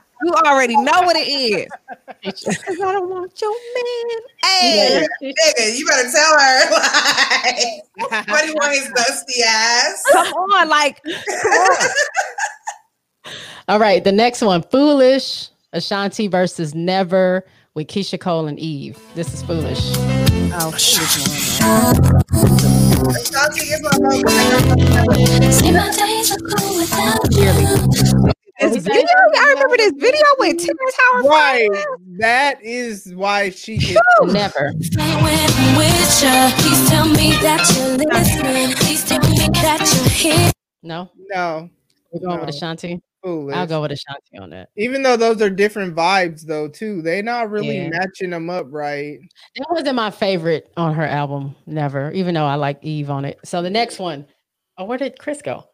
You 0.25 0.33
already 0.47 0.77
know 0.77 1.03
what 1.03 1.17
it 1.17 1.29
is. 1.29 1.69
Cause 2.25 2.59
I 2.83 2.93
don't 2.93 3.11
want 3.11 3.39
your 3.41 3.51
man. 3.51 4.21
Hey. 4.43 5.07
Nigga, 5.23 5.77
you 5.79 5.87
better 5.87 6.11
tell 6.11 6.39
her. 6.39 6.71
Like, 8.11 8.29
what 8.29 8.41
do 8.43 8.49
you 8.49 8.55
want 8.55 8.75
his 8.75 8.89
dusty 8.97 9.43
ass? 9.47 10.03
Come 10.13 10.27
on, 10.33 10.69
like 10.69 11.01
All 13.69 13.79
right, 13.79 14.03
the 14.03 14.13
next 14.13 14.41
one, 14.43 14.63
Foolish, 14.63 15.49
Ashanti 15.73 16.27
versus 16.27 16.75
Never 16.75 17.47
with 17.75 17.87
Keyshia 17.89 18.19
Cole 18.19 18.47
and 18.47 18.59
Eve. 18.59 18.99
This 19.15 19.33
is 19.35 19.43
Foolish. 19.43 19.81
oh, 20.55 20.73
Ashanti 20.75 21.45
gets 28.61 28.75
my 28.75 28.81
vote. 28.81 28.83
Say 28.83 28.91
my 28.91 29.01
days 29.01 29.11
are 29.11 29.15
cool 29.15 29.31
without 29.31 29.35
you. 29.35 29.35
Clearly. 29.35 29.35
this 29.35 29.35
oh, 29.35 29.35
video, 29.35 29.37
I 29.37 29.49
remember 29.51 29.77
this 29.77 29.93
video 29.97 30.27
with 30.39 30.59
Terrence 30.59 30.97
Howard. 30.99 31.25
Right. 31.27 31.85
That 32.19 32.63
is 32.63 33.15
why 33.15 33.51
she 33.51 33.79
gets. 33.79 34.01
Never. 34.23 34.73
I'm 34.99 35.25
please 36.57 36.89
tell 36.89 37.09
me 37.09 37.33
that 37.43 37.73
you're 37.77 37.97
listening. 37.97 38.77
Please 38.77 39.05
tell 39.05 39.21
me 39.21 39.37
that 39.37 39.81
you're 39.95 40.33
here. 40.33 40.51
No? 40.83 41.11
No. 41.31 41.71
We're 42.13 42.21
going 42.21 42.41
with 42.41 42.49
No. 42.49 42.57
Ashanti. 42.57 43.01
Foolish. 43.25 43.57
I'll 43.57 43.67
go 43.67 43.81
with 43.81 43.91
Ashanti 43.91 44.39
on 44.39 44.51
that. 44.51 44.69
Even 44.77 45.03
though 45.03 45.17
those 45.17 45.41
are 45.41 45.49
different 45.49 45.97
vibes, 45.97 46.43
though, 46.43 46.69
too, 46.69 47.01
They're 47.01 47.23
not 47.23 47.51
really 47.51 47.79
Yeah. 47.79 47.89
matching 47.89 48.31
them 48.31 48.51
up 48.51 48.67
right. 48.69 49.19
That 49.57 49.67
wasn't 49.71 49.97
my 49.97 50.11
favorite 50.11 50.71
on 50.77 50.95
her 50.95 51.07
album, 51.07 51.57
Never, 51.67 52.13
even 52.13 52.35
though 52.35 52.45
I 52.45 52.57
like 52.57 52.79
Eve 52.83 53.09
on 53.09 53.25
it. 53.25 53.39
So 53.45 53.63
the 53.63 53.71
next 53.71 53.99
one, 53.99 54.27
oh, 54.77 54.85
where 54.85 54.99
did 54.99 55.19
Chris 55.19 55.41
go? 55.41 55.65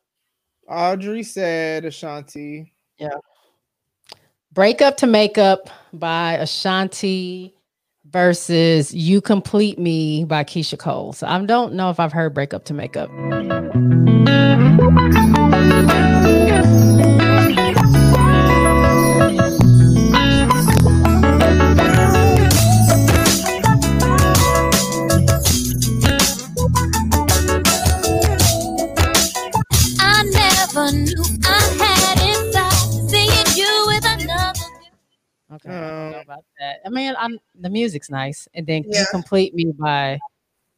Audrey 0.70 1.22
said 1.24 1.84
Ashanti. 1.84 2.72
Yeah. 2.98 3.10
Break 4.52 4.80
Up 4.80 4.96
to 4.98 5.06
Make 5.06 5.36
Up 5.36 5.68
by 5.92 6.34
Ashanti 6.34 7.54
versus 8.08 8.94
You 8.94 9.20
Complete 9.20 9.78
Me 9.78 10.24
by 10.24 10.44
Keyshia 10.44 10.78
Cole. 10.78 11.12
So 11.12 11.26
I 11.26 11.44
don't 11.44 11.74
know 11.74 11.90
if 11.90 11.98
I've 11.98 12.12
heard 12.12 12.34
Break 12.34 12.54
Up 12.54 12.64
to 12.66 12.74
Make 12.74 12.96
Up. 12.96 13.10
Okay, 35.64 35.74
I 35.76 35.80
don't 35.80 36.10
know 36.12 36.16
Um, 36.18 36.22
about 36.24 36.44
that. 36.58 36.76
I 36.86 36.88
mean, 36.88 37.14
I'm, 37.18 37.38
the 37.60 37.70
music's 37.70 38.10
nice. 38.10 38.48
And 38.54 38.66
then 38.66 38.84
Yeah. 38.86 39.04
Complete 39.10 39.54
Me 39.54 39.72
by 39.78 40.18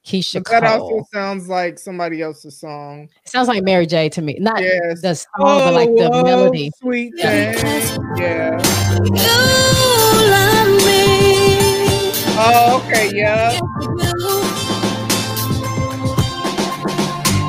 Keyshia 0.05 0.43
But 0.43 0.61
that 0.63 0.79
Cole. 0.81 0.93
also 0.95 1.07
sounds 1.13 1.49
like 1.49 1.79
somebody 1.79 2.21
else's 2.23 2.59
song. 2.59 3.09
It 3.25 3.31
sounds 3.31 3.47
like 3.49 3.63
Mary 3.63 3.87
J 3.87 4.09
to 4.11 4.23
me. 4.23 4.37
Not 4.41 4.61
Yes. 4.61 5.01
the 5.01 5.15
song, 5.15 5.29
but 5.39 5.75
like 5.75 5.89
the 5.91 6.09
whoa, 6.11 6.23
melody. 6.25 6.71
Sweet 6.81 7.13
Yeah. 7.17 7.53
thing. 7.53 8.01
Yeah. 8.17 8.59
You 9.05 10.31
love 10.31 10.85
me. 10.85 12.13
Oh, 12.35 12.83
okay. 12.89 13.15
Yeah. 13.15 13.61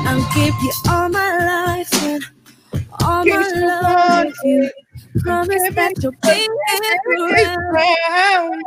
I'll 0.06 0.20
give 0.34 0.54
you 0.62 0.72
all 0.88 1.08
my 1.08 1.38
life 1.38 2.04
and 2.04 2.24
all 3.02 3.24
Give 3.24 3.34
my 3.34 3.48
love. 3.66 4.26
Love. 5.14 5.48
If 5.50 5.52
you 5.54 5.72
promise 5.72 5.74
that 5.74 5.92
you'll 6.02 6.12
be 7.28 7.34
here 7.40 7.70
forever. 7.70 8.60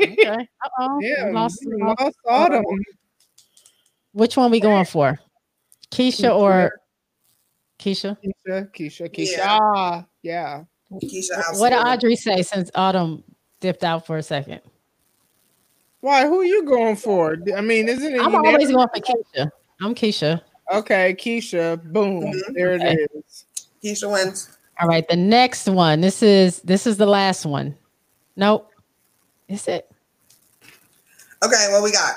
Okay. 0.00 0.48
Uh-oh. 0.64 0.98
Yeah. 1.00 1.30
lost- 1.32 1.62
we 1.66 1.82
lost- 1.82 2.00
lost 2.00 2.16
Autumn. 2.26 2.64
Which 4.12 4.36
one 4.36 4.50
we 4.50 4.60
going 4.60 4.84
for? 4.86 5.18
Keyshia 5.90 6.34
or 6.34 6.80
Keyshia? 7.78 8.16
Keyshia, 8.46 8.70
Keyshia, 8.72 9.08
Keyshia. 9.14 9.36
Yeah. 9.36 9.58
Ah, 9.60 10.06
yeah. 10.22 10.64
Keyshia, 10.92 11.58
What 11.60 11.70
did. 11.70 11.78
Audrey 11.78 12.16
say 12.16 12.42
since 12.42 12.70
Autumn 12.74 13.22
dipped 13.60 13.84
out 13.84 14.06
for 14.06 14.16
a 14.16 14.22
second? 14.22 14.60
Why? 16.00 16.26
Who 16.26 16.40
are 16.40 16.44
you 16.44 16.64
going 16.64 16.96
for? 16.96 17.36
I 17.56 17.60
mean, 17.60 17.88
isn't 17.88 18.14
it? 18.14 18.20
I'm 18.20 18.34
always 18.34 18.68
never- 18.68 18.72
going 18.72 18.88
for 18.94 19.00
Keyshia. 19.00 19.50
I'm 19.80 19.94
Keyshia. 19.94 20.40
Okay, 20.72 21.14
Keyshia. 21.14 21.82
Boom. 21.92 22.22
Mhm. 22.22 22.54
There 22.54 22.72
Okay. 22.74 22.92
it 22.94 23.10
is. 23.26 23.44
Keyshia 23.84 24.10
wins. 24.10 24.56
All 24.80 24.88
right, 24.88 25.06
the 25.08 25.16
next 25.16 25.68
one. 25.68 26.00
This 26.00 26.22
is 26.22 26.60
this 26.62 26.86
is 26.86 26.96
the 26.96 27.06
last 27.06 27.46
one. 27.46 27.76
Nope. 28.36 28.70
Is 29.48 29.68
it? 29.68 29.90
Okay, 31.44 31.68
what 31.70 31.82
we 31.82 31.92
got? 31.92 32.14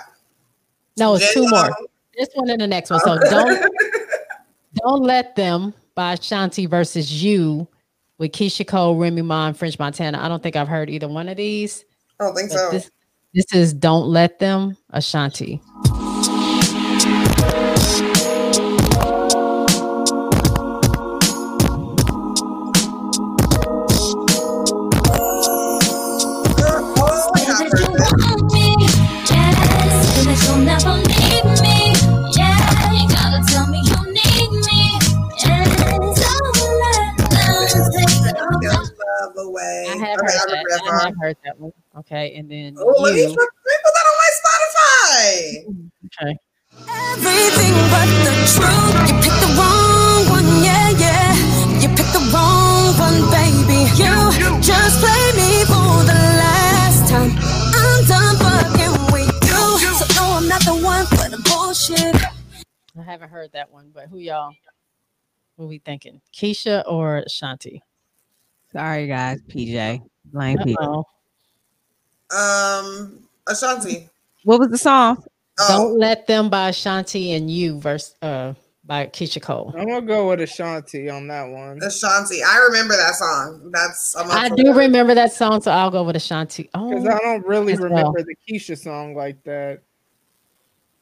No, 0.97 1.15
it's 1.15 1.34
two 1.34 1.43
J-Lo. 1.43 1.63
more. 1.63 1.77
This 2.17 2.29
one 2.34 2.49
and 2.49 2.61
the 2.61 2.67
next 2.67 2.89
one. 2.89 2.99
So 3.01 3.19
don't 3.19 3.71
don't 4.73 5.03
let 5.03 5.35
them 5.35 5.73
by 5.93 6.15
Shanti 6.15 6.67
versus 6.67 7.23
you 7.23 7.67
with 8.17 8.31
Keyshia 8.31 8.65
Cole, 8.67 8.95
Remy 8.95 9.21
Ma, 9.21 9.47
and 9.47 9.57
French 9.57 9.77
Montana. 9.77 10.19
I 10.19 10.27
don't 10.27 10.41
think 10.41 10.55
I've 10.55 10.67
heard 10.67 10.89
either 10.89 11.07
one 11.07 11.29
of 11.29 11.38
these. 11.38 11.85
I 12.19 12.23
don't 12.23 12.35
think 12.35 12.49
so. 12.49 12.71
this 12.71 12.89
this 13.34 13.53
is 13.53 13.73
Don't 13.73 14.07
Let 14.07 14.39
Them, 14.39 14.75
Ashanti. 14.91 15.61
Way. 39.39 39.85
I 39.88 39.95
have 39.97 40.18
okay, 40.18 40.26
heard 40.26 40.30
I 40.30 40.34
that. 40.34 40.45
remember 40.47 40.69
that 40.69 40.81
I 40.81 40.93
have 41.05 41.14
song. 41.14 41.22
heard 41.22 41.38
that 41.45 41.59
one. 41.59 41.73
Okay, 41.99 42.34
and 42.35 42.49
then 42.49 42.76
Oh, 42.80 42.85
let 43.01 43.14
me 43.14 43.22
you. 43.22 43.27
put, 43.27 43.38
let 43.38 43.45
me 43.45 43.77
put 43.85 43.93
that 43.93 44.05
on 44.09 44.15
my 44.18 44.31
Spotify. 44.41 45.22
Mm-hmm. 45.69 46.07
Okay. 46.09 46.34
Everything 46.89 47.73
but 47.93 48.09
the 48.26 48.34
truth. 48.49 48.97
You 49.07 49.14
picked 49.22 49.41
the 49.45 49.51
wrong 49.53 50.26
one, 50.34 50.49
yeah, 50.65 50.89
yeah. 50.97 51.38
You 51.77 51.88
picked 51.93 52.14
the 52.18 52.23
wrong 52.34 52.97
one, 52.97 53.30
baby. 53.30 53.85
You 53.93 54.57
just 54.61 54.97
played 55.05 55.34
me 55.38 55.61
for 55.69 56.01
the 56.01 56.18
last 56.41 57.05
time. 57.05 57.30
I'm 57.38 57.99
done 58.09 58.35
fucking 58.41 59.14
with 59.14 59.30
you. 59.45 59.93
So 60.01 60.05
no, 60.18 60.34
I'm 60.41 60.47
not 60.49 60.61
the 60.65 60.81
one 60.81 61.05
for 61.05 61.30
the 61.30 61.38
bullshit. 61.45 62.15
I 62.97 63.03
haven't 63.05 63.30
heard 63.30 63.51
that 63.53 63.72
one, 63.72 63.91
but 63.93 64.07
who 64.09 64.18
y'all? 64.18 64.51
Who 65.57 65.68
we 65.68 65.77
thinking? 65.77 66.22
Keyshia 66.35 66.84
or 66.88 67.23
Shanti? 67.30 67.81
Sorry, 68.77 69.07
guys. 69.07 69.39
PJ. 69.49 70.01
Blame 70.25 70.57
PJ. 70.59 70.75
Uh-oh. 70.79 71.03
Um, 72.29 73.27
Ashanti. 73.47 74.07
What 74.43 74.59
was 74.59 74.69
the 74.69 74.77
song? 74.77 75.23
Oh, 75.59 75.67
Don't 75.89 75.97
let 75.99 76.27
them 76.27 76.49
by 76.49 76.69
Shanti 76.69 77.35
and 77.35 77.49
you 77.49 77.79
verse 77.79 78.13
uh 78.21 78.53
by 78.85 79.07
Keyshia 79.07 79.41
Cole. 79.41 79.73
I'm 79.75 79.87
gonna 79.87 80.05
go 80.05 80.29
with 80.29 80.41
Ashanti 80.41 81.09
on 81.09 81.27
that 81.29 81.45
one. 81.49 81.81
Ashanti. 81.81 82.43
I 82.43 82.57
remember 82.69 82.95
that 82.95 83.15
song. 83.15 83.71
That's 83.73 84.15
I'm 84.15 84.29
I 84.29 84.49
do 84.49 84.65
that. 84.65 84.75
remember 84.75 85.15
that 85.15 85.33
song, 85.33 85.59
so 85.61 85.71
I'll 85.71 85.89
go 85.89 86.03
with 86.03 86.15
Ashanti. 86.15 86.63
Because 86.63 87.03
Oh, 87.05 87.09
I 87.11 87.17
don't 87.17 87.45
really 87.47 87.73
as 87.73 87.79
well. 87.79 87.89
remember 87.89 88.21
the 88.23 88.35
Keyshia 88.47 88.77
song 88.77 89.15
like 89.15 89.43
that. 89.45 89.81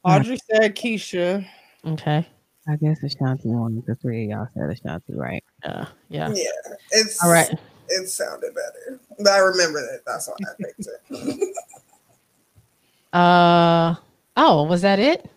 Audrey 0.02 0.38
said 0.50 0.74
Keyshia. 0.74 1.46
okay. 1.86 2.26
I 2.68 2.76
guess 2.76 3.02
Ashanti 3.02 3.48
one. 3.48 3.82
The 3.86 3.94
three 3.94 4.24
of 4.24 4.30
y'all 4.30 4.48
said 4.54 4.70
Ashanti, 4.70 5.14
right? 5.14 5.44
Uh, 5.64 5.86
yeah. 6.08 6.32
Yeah, 6.34 6.74
it's 6.90 7.22
All 7.22 7.30
right. 7.30 7.50
It 7.88 8.08
sounded 8.08 8.52
better, 8.54 9.00
but 9.18 9.28
I 9.28 9.38
remember 9.38 9.80
that. 9.80 10.00
That's 10.04 10.28
why 10.28 10.34
I 10.40 10.54
picked 10.62 10.88
it. 11.10 11.54
Uh 13.12 13.94
oh, 14.36 14.64
was 14.64 14.82
that 14.82 14.98
it? 14.98 15.30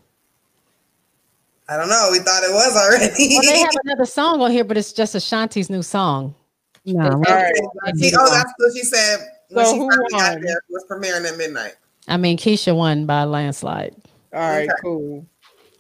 I 1.70 1.78
don't 1.78 1.88
know. 1.88 2.10
We 2.12 2.20
thought 2.20 2.44
it 2.44 2.52
was 2.52 2.76
already. 2.76 3.36
Well, 3.36 3.44
they 3.44 3.60
have 3.60 3.76
another 3.86 4.06
song 4.06 4.42
on 4.42 4.52
here, 4.52 4.64
but 4.66 4.76
it's 4.76 4.92
just 4.92 5.16
Ashanti's 5.16 5.70
new 5.70 5.84
song. 5.84 6.36
No. 6.84 7.10
All 7.12 7.20
right. 7.20 7.54
See, 7.96 8.12
oh, 8.18 8.34
that's 8.34 8.52
what 8.58 8.74
she 8.74 8.84
said 8.84 9.20
when 9.50 9.66
So 9.66 9.74
she 9.74 9.78
who 9.78 9.90
finally 9.90 10.10
got 10.10 10.42
there. 10.42 10.58
It 10.58 10.64
was 10.70 10.84
premiering 10.90 11.32
at 11.32 11.38
midnight. 11.38 11.76
I 12.08 12.18
mean, 12.18 12.38
Keyshia 12.38 12.76
won 12.76 13.06
by 13.06 13.22
a 13.22 13.28
landslide. 13.28 13.96
All 14.34 14.40
right, 14.40 14.64
Okay. 14.70 14.74
cool. 14.82 15.26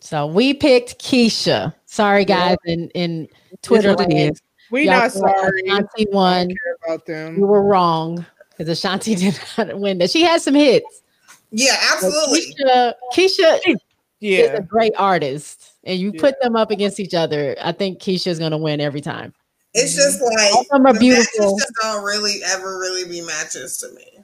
So 0.09 0.25
we 0.25 0.55
picked 0.55 0.97
Keyshia. 0.97 1.71
Sorry, 1.85 2.25
guys, 2.25 2.57
in 2.65 2.89
in 2.95 3.27
Twitter 3.61 3.93
what 3.93 4.09
land. 4.11 4.41
We 4.71 4.85
Y'all 4.85 5.01
not 5.01 5.11
sorry. 5.11 5.61
I 5.69 5.73
Ashanti 5.75 6.07
won. 6.11 6.47
care 6.47 6.77
about 6.83 7.07
You 7.07 7.13
them. 7.13 7.39
were 7.41 7.61
wrong 7.61 8.25
because 8.49 8.69
Ashanti 8.69 9.13
did 9.23 9.39
not 9.55 9.79
win. 9.79 9.99
That 9.99 10.09
she 10.09 10.23
had 10.23 10.41
some 10.41 10.55
hits. 10.55 11.03
Yeah, 11.51 11.75
But 12.01 12.05
absolutely. 12.05 12.55
Keyshia, 12.55 12.93
Keyshia 13.13 13.59
is 13.67 13.77
Yeah. 14.19 14.53
a 14.53 14.61
great 14.63 14.93
artist, 14.97 15.73
and 15.83 15.99
you 15.99 16.11
Yeah. 16.15 16.21
put 16.21 16.41
them 16.41 16.55
up 16.55 16.71
against 16.71 16.99
each 16.99 17.13
other. 17.13 17.55
I 17.61 17.71
think 17.71 17.99
Keyshia's 17.99 18.39
gonna 18.39 18.57
win 18.57 18.81
every 18.81 19.01
time. 19.01 19.31
It's 19.75 19.93
just 19.95 20.19
mm-hmm. 20.19 20.35
like 20.35 20.53
All 20.55 20.61
of 20.61 20.67
them 20.69 20.87
are 20.87 20.93
the 20.93 20.99
beautiful. 21.01 21.51
matches 21.55 21.65
just 21.67 21.73
don't 21.83 22.03
really 22.03 22.39
ever 22.47 22.79
really 22.79 23.07
be 23.07 23.21
matches 23.21 23.77
to 23.77 23.89
me. 23.91 24.23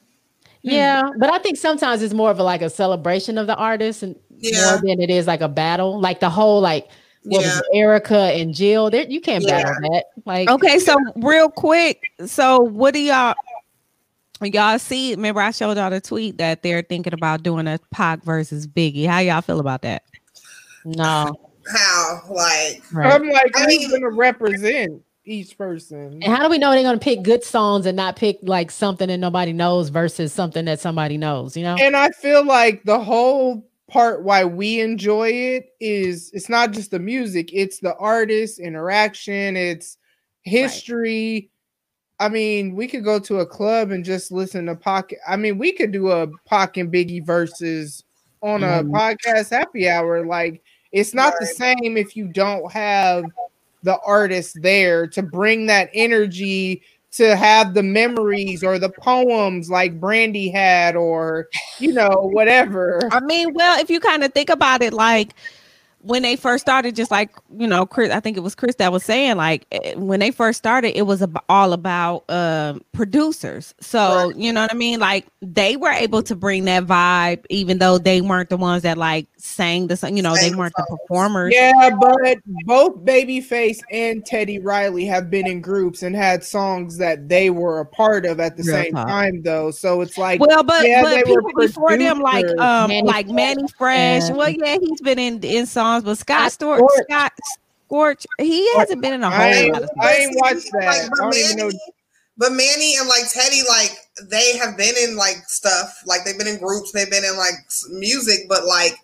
Hmm. 0.64 0.72
Yeah, 0.72 1.03
but 1.20 1.32
I 1.32 1.38
think 1.38 1.57
sometimes 1.57 2.02
it's 2.02 2.16
more 2.16 2.32
of 2.32 2.40
a, 2.40 2.44
like 2.44 2.64
a 2.64 2.72
celebration 2.72 3.38
of 3.38 3.45
the 3.45 3.56
artist 3.56 4.02
and 4.02 4.16
Yeah. 4.40 4.72
more 4.72 4.82
than 4.82 5.02
it 5.02 5.10
is 5.10 5.28
like 5.28 5.41
a 5.41 5.48
battle. 5.48 5.99
Like 5.99 6.20
the 6.20 6.30
whole 6.30 6.62
like 6.62 6.88
what 7.24 7.44
was 7.44 7.62
Yeah. 7.74 7.82
it, 7.82 8.03
Erykah 8.06 8.41
and 8.41 8.53
Jill. 8.53 8.90
There 8.90 9.06
you 9.06 9.20
can't 9.22 9.44
Yeah. 9.44 9.64
battle 9.64 9.90
that. 9.91 10.06
Like 10.26 10.49
Okay, 10.49 10.80
so 10.80 10.95
real 11.18 11.49
quick, 11.49 11.99
so 12.26 12.60
what 12.60 12.94
do 12.94 12.99
y'all 12.99 13.34
y'all 14.41 14.78
see? 14.80 15.16
Remember, 15.16 15.41
I 15.41 15.52
showed 15.52 15.78
y'all 15.78 15.90
the 15.90 16.02
tweet 16.02 16.38
that 16.38 16.62
they're 16.62 16.82
thinking 16.84 17.14
about 17.14 17.41
doing 17.44 17.68
a 17.68 17.80
Pac 17.91 18.24
versus 18.24 18.68
Biggie. 18.68 19.07
How 19.07 19.20
y'all 19.20 19.41
feel 19.41 19.60
about 19.60 19.82
that? 19.84 20.03
no, 20.86 21.34
How 21.68 22.22
like 22.30 22.84
right. 22.94 23.12
I'm 23.14 23.28
like, 23.28 23.56
I 23.57 23.62
who's 23.62 23.68
mean- 23.68 23.90
gonna 23.91 24.10
represent 24.12 25.02
each 25.28 25.57
person? 25.57 26.20
And 26.22 26.26
how 26.26 26.44
do 26.44 26.49
we 26.49 26.60
know 26.60 26.70
they're 26.72 26.84
gonna 26.84 26.99
pick 26.99 27.24
good 27.24 27.44
songs 27.44 27.88
and 27.88 27.95
not 27.98 28.16
pick 28.18 28.38
like 28.44 28.70
something 28.70 29.07
that 29.07 29.18
nobody 29.18 29.52
knows 29.53 29.90
versus 29.90 30.32
something 30.32 30.66
that 30.66 30.80
somebody 30.80 31.18
knows? 31.18 31.57
You 31.57 31.64
know? 31.64 31.76
And 31.80 31.95
I 31.95 32.10
feel 32.12 32.45
like 32.45 32.84
the 32.84 32.99
whole 32.99 33.66
part 33.88 34.24
why 34.24 34.44
we 34.45 34.80
enjoy 34.82 35.30
it 35.30 35.70
is 35.80 36.32
it's 36.34 36.49
not 36.49 36.72
just 36.72 36.91
the 36.91 36.99
music, 36.99 37.49
it's 37.53 37.80
the 37.80 37.95
artist 37.98 38.60
interaction, 38.60 39.56
it's 39.56 39.98
history. 40.44 41.49
I 42.20 42.30
mean, 42.30 42.76
we 42.76 42.88
could 42.88 43.03
go 43.03 43.20
to 43.20 43.40
a 43.40 43.45
club 43.45 43.91
and 43.91 44.06
just 44.06 44.32
listen 44.32 44.68
to 44.68 44.76
pocket. 44.76 45.20
I 45.28 45.36
mean, 45.36 45.57
we 45.57 45.74
could 45.74 45.91
do 45.91 46.12
a 46.12 46.28
Pac 46.48 46.78
and 46.78 46.91
Biggie 46.91 47.26
versus 47.26 48.03
on 48.41 48.64
a 48.64 48.84
Mhm. 48.84 48.91
podcast 48.91 49.49
happy 49.49 49.90
hour. 49.90 50.26
Like, 50.26 50.64
it's 50.91 51.14
not 51.14 51.34
the 51.40 51.45
same 51.45 51.98
if 51.98 52.16
you 52.16 52.28
don't 52.28 52.72
have 52.72 53.26
the 53.84 53.99
artist 53.99 54.62
there 54.62 55.07
to 55.07 55.22
bring 55.22 55.66
that 55.68 55.90
energy 55.94 56.82
to 57.18 57.36
have 57.36 57.74
the 57.74 57.84
memories 57.84 58.64
or 58.64 58.80
the 58.80 58.90
poems 58.90 59.70
like 59.70 60.00
Brandy 60.00 60.50
had, 60.50 60.96
or 60.96 61.48
you 61.80 61.94
know, 61.94 62.30
whatever. 62.34 63.00
I 63.12 63.20
mean, 63.22 63.54
well, 63.54 63.80
if 63.80 63.90
you 63.90 64.00
kind 64.00 64.24
of 64.24 64.34
think 64.34 64.50
about 64.50 64.82
it, 64.82 64.94
like 64.94 65.34
when 66.06 66.22
they 66.22 66.36
first 66.36 66.61
started, 66.61 66.95
just 66.95 67.10
like 67.11 67.32
you 67.57 67.68
know, 67.68 67.86
Chris, 67.86 68.11
I 68.11 68.19
think 68.19 68.38
it 68.38 68.41
was 68.41 68.53
Chris 68.56 68.76
that 68.76 68.91
was 68.91 69.03
saying, 69.03 69.38
like 69.38 69.65
eh, 69.72 69.95
when 69.95 70.19
they 70.19 70.32
first 70.32 70.57
started, 70.60 70.98
it 70.98 71.03
was 71.03 71.23
all 71.49 71.73
about 71.73 72.30
um 72.30 72.82
producers. 72.94 73.73
So 73.80 74.32
you 74.36 74.53
know 74.53 74.61
what 74.61 74.72
I 74.72 74.76
mean? 74.77 74.99
Like 74.99 75.26
they 75.41 75.76
were 75.77 75.91
able 75.91 76.22
to 76.23 76.36
bring 76.36 76.65
that 76.65 76.86
vibe, 76.86 77.44
even 77.49 77.80
though 77.80 77.98
they 77.98 78.22
weren't 78.22 78.49
the 78.49 78.57
ones 78.57 78.84
that 78.84 78.98
like 78.98 79.27
sang 79.38 79.88
the 79.88 79.98
song. 79.98 80.15
You 80.18 80.23
know, 80.23 80.36
Sang 80.36 80.52
they 80.52 80.57
weren't 80.57 80.73
the 80.77 80.86
songs. 80.88 80.99
performers. 81.07 81.53
Yeah, 81.56 81.90
but 81.99 82.38
both 82.65 82.98
Babyface 83.06 83.80
and 83.91 84.26
Teddy 84.26 84.60
Riley 84.60 85.06
have 85.06 85.30
been 85.30 85.48
in 85.48 85.61
groups 85.61 86.03
and 86.03 86.15
had 86.15 86.44
songs 86.44 86.98
that 86.98 87.30
they 87.30 87.49
were 87.49 87.80
a 87.80 87.86
part 87.86 88.26
of 88.26 88.40
at 88.40 88.57
the 88.57 88.64
Real 88.64 88.76
same 88.76 88.94
talk. 88.94 89.07
time, 89.07 89.41
though. 89.44 89.72
So 89.72 90.02
it's 90.02 90.18
like, 90.18 90.40
Well, 90.40 90.64
but 90.64 90.86
yeah, 90.88 91.02
but 91.02 91.11
they 91.23 91.32
were 91.32 91.41
people 91.44 91.61
before 91.61 91.98
them, 91.98 92.19
like 92.19 92.45
um, 92.60 92.90
Manny 92.90 93.07
like 93.07 93.27
Manny 93.27 93.64
Fresh. 93.77 94.23
and- 94.23 94.38
Well, 94.38 94.49
yeah, 94.49 94.77
he's 94.82 95.02
been 95.02 95.19
in 95.19 95.40
in 95.44 95.65
songs, 95.65 95.95
but 96.04 96.18
Scott 96.18 96.52
Scott 96.52 96.80
Storch, 96.80 96.80
Storch. 96.80 97.04
Scott 97.10 97.32
Storch, 97.90 98.26
he 98.40 98.72
hasn't 98.78 99.02
been 99.02 99.14
in 99.14 99.24
a 99.24 99.30
whole 99.30 99.42
ain't, 99.42 99.74
lot 99.74 99.84
of 99.84 99.90
I 100.00 100.14
stuff. 100.14 100.20
ain't 100.20 100.36
watched 100.42 100.72
that. 100.74 100.86
Like, 100.86 101.02
I 101.02 101.08
but 101.10 101.18
don't 101.18 101.36
even 101.36 101.58
know. 101.58 101.66
Manny, 101.66 101.80
but 102.38 102.52
Manny 102.52 102.96
and 102.98 103.08
like 103.08 103.32
Teddy, 103.32 103.62
like 103.70 103.92
they 104.30 104.58
have 104.58 104.76
been 104.78 104.94
in 105.02 105.16
like 105.16 105.38
stuff, 105.48 106.02
like 106.06 106.26
they've 106.26 106.38
been 106.38 106.48
in 106.48 106.58
groups, 106.60 106.92
they've 106.92 107.10
been 107.10 107.24
in 107.24 107.38
like 107.38 107.54
music, 107.92 108.42
but 108.50 108.66
like 108.66 108.98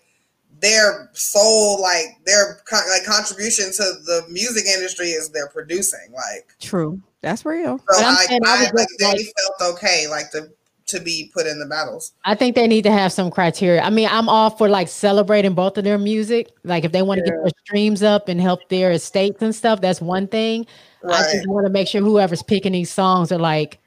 their 0.60 1.10
sole, 1.14 1.80
like 1.80 2.18
their 2.26 2.60
con- 2.66 2.88
like 2.90 3.04
contribution 3.04 3.66
to 3.72 3.82
the 4.04 4.24
music 4.30 4.66
industry 4.66 5.06
is 5.08 5.30
their 5.30 5.48
producing. 5.48 6.12
Like, 6.12 6.54
True, 6.60 7.00
that's 7.20 7.44
real. 7.46 7.78
so 7.78 7.84
But 7.88 8.02
like, 8.02 8.28
saying 8.28 8.40
I 8.44 8.50
I, 8.56 8.60
was 8.60 8.72
like 8.74 8.88
they 8.98 9.24
felt 9.24 9.74
okay, 9.76 10.06
like 10.08 10.30
to 10.32 10.50
to 10.92 11.00
be 11.00 11.30
put 11.34 11.46
in 11.46 11.58
the 11.58 11.66
battles. 11.66 12.12
I 12.24 12.34
think 12.34 12.54
they 12.54 12.66
need 12.66 12.82
to 12.82 12.92
have 12.92 13.12
some 13.12 13.30
criteria. 13.30 13.82
I 13.82 13.90
mean, 13.90 14.08
I'm 14.10 14.28
all 14.28 14.50
for 14.50 14.68
like 14.68 14.88
celebrating 14.88 15.54
both 15.54 15.76
of 15.76 15.84
their 15.84 15.98
music. 15.98 16.50
Like 16.64 16.84
if 16.84 16.92
they 16.92 17.02
want 17.02 17.18
to 17.18 17.24
get 17.24 17.34
their 17.42 17.52
streams 17.64 18.02
up 18.02 18.28
and 18.28 18.40
help 18.40 18.68
their 18.68 18.92
estates 18.92 19.42
and 19.42 19.54
stuff, 19.54 19.80
that's 19.80 20.00
one 20.00 20.28
thing. 20.28 20.66
I 21.04 21.22
just 21.32 21.48
want 21.48 21.66
to 21.66 21.70
make 21.70 21.88
sure 21.88 22.00
whoever's 22.00 22.42
picking 22.42 22.72
these 22.72 22.90
songs 22.90 23.32
are 23.32 23.38
like 23.38 23.78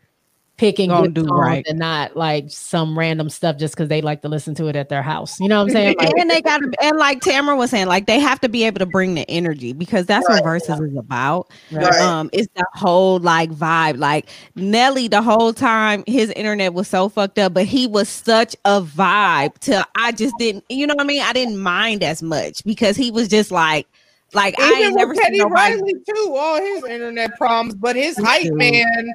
picking 0.57 0.89
Gonna 0.89 1.07
good 1.07 1.13
do 1.15 1.27
songs 1.27 1.39
right. 1.39 1.65
and 1.67 1.77
not 1.77 2.15
like 2.15 2.45
some 2.49 2.97
random 2.97 3.29
stuff 3.29 3.57
just 3.57 3.75
because 3.75 3.89
they 3.89 4.01
like 4.01 4.21
to 4.21 4.29
listen 4.29 4.55
to 4.55 4.67
it 4.67 4.75
at 4.75 4.87
their 4.87 5.01
house. 5.01 5.37
You 5.39 5.49
know 5.49 5.57
what 5.57 5.63
I'm 5.63 5.69
saying? 5.71 5.95
Like, 5.99 6.13
and 6.17 6.29
they 6.29 6.41
got 6.41 6.59
to, 6.59 6.71
and 6.81 6.97
like 6.97 7.19
Tamara 7.21 7.57
was 7.57 7.71
saying, 7.71 7.87
like 7.87 8.05
they 8.05 8.19
have 8.19 8.39
to 8.41 8.47
be 8.49 8.63
able 8.63 8.79
to 8.79 8.85
bring 8.85 9.15
the 9.15 9.29
energy 9.29 9.73
because 9.73 10.05
that's 10.05 10.27
Right. 10.29 10.35
what 10.35 10.43
verses 10.45 10.79
is 10.79 10.95
about. 10.95 11.51
Right. 11.71 11.99
Um, 12.01 12.29
it's 12.31 12.47
the 12.55 12.65
whole 12.73 13.19
like 13.19 13.51
vibe. 13.51 13.97
Like 13.97 14.29
Nelly, 14.55 15.07
the 15.09 15.21
whole 15.21 15.51
time 15.51 16.03
his 16.07 16.29
internet 16.31 16.73
was 16.73 16.87
so 16.87 17.09
fucked 17.09 17.37
up, 17.37 17.53
but 17.53 17.65
he 17.65 17.85
was 17.87 18.07
such 18.07 18.55
a 18.63 18.81
vibe. 18.81 19.57
Till 19.59 19.83
I 19.95 20.13
just 20.13 20.35
didn't, 20.39 20.63
you 20.69 20.87
know 20.87 20.95
what 20.95 21.03
I 21.03 21.07
mean? 21.07 21.21
I 21.21 21.33
didn't 21.33 21.57
mind 21.59 22.01
as 22.01 22.23
much 22.23 22.63
because 22.63 22.95
he 22.95 23.11
was 23.11 23.27
just 23.27 23.51
like, 23.51 23.87
like 24.33 24.55
I 24.59 24.69
Even 24.71 24.83
ain't 24.83 24.95
never 24.95 25.09
with 25.09 25.17
seen 25.17 25.25
Teddy 25.25 25.37
nobody. 25.39 25.75
Riley 25.75 25.93
too, 26.07 26.35
all 26.37 26.57
his 26.61 26.83
internet 26.85 27.37
problems, 27.37 27.75
but 27.75 27.95
his 27.95 28.17
hype 28.17 28.51
man, 28.53 29.09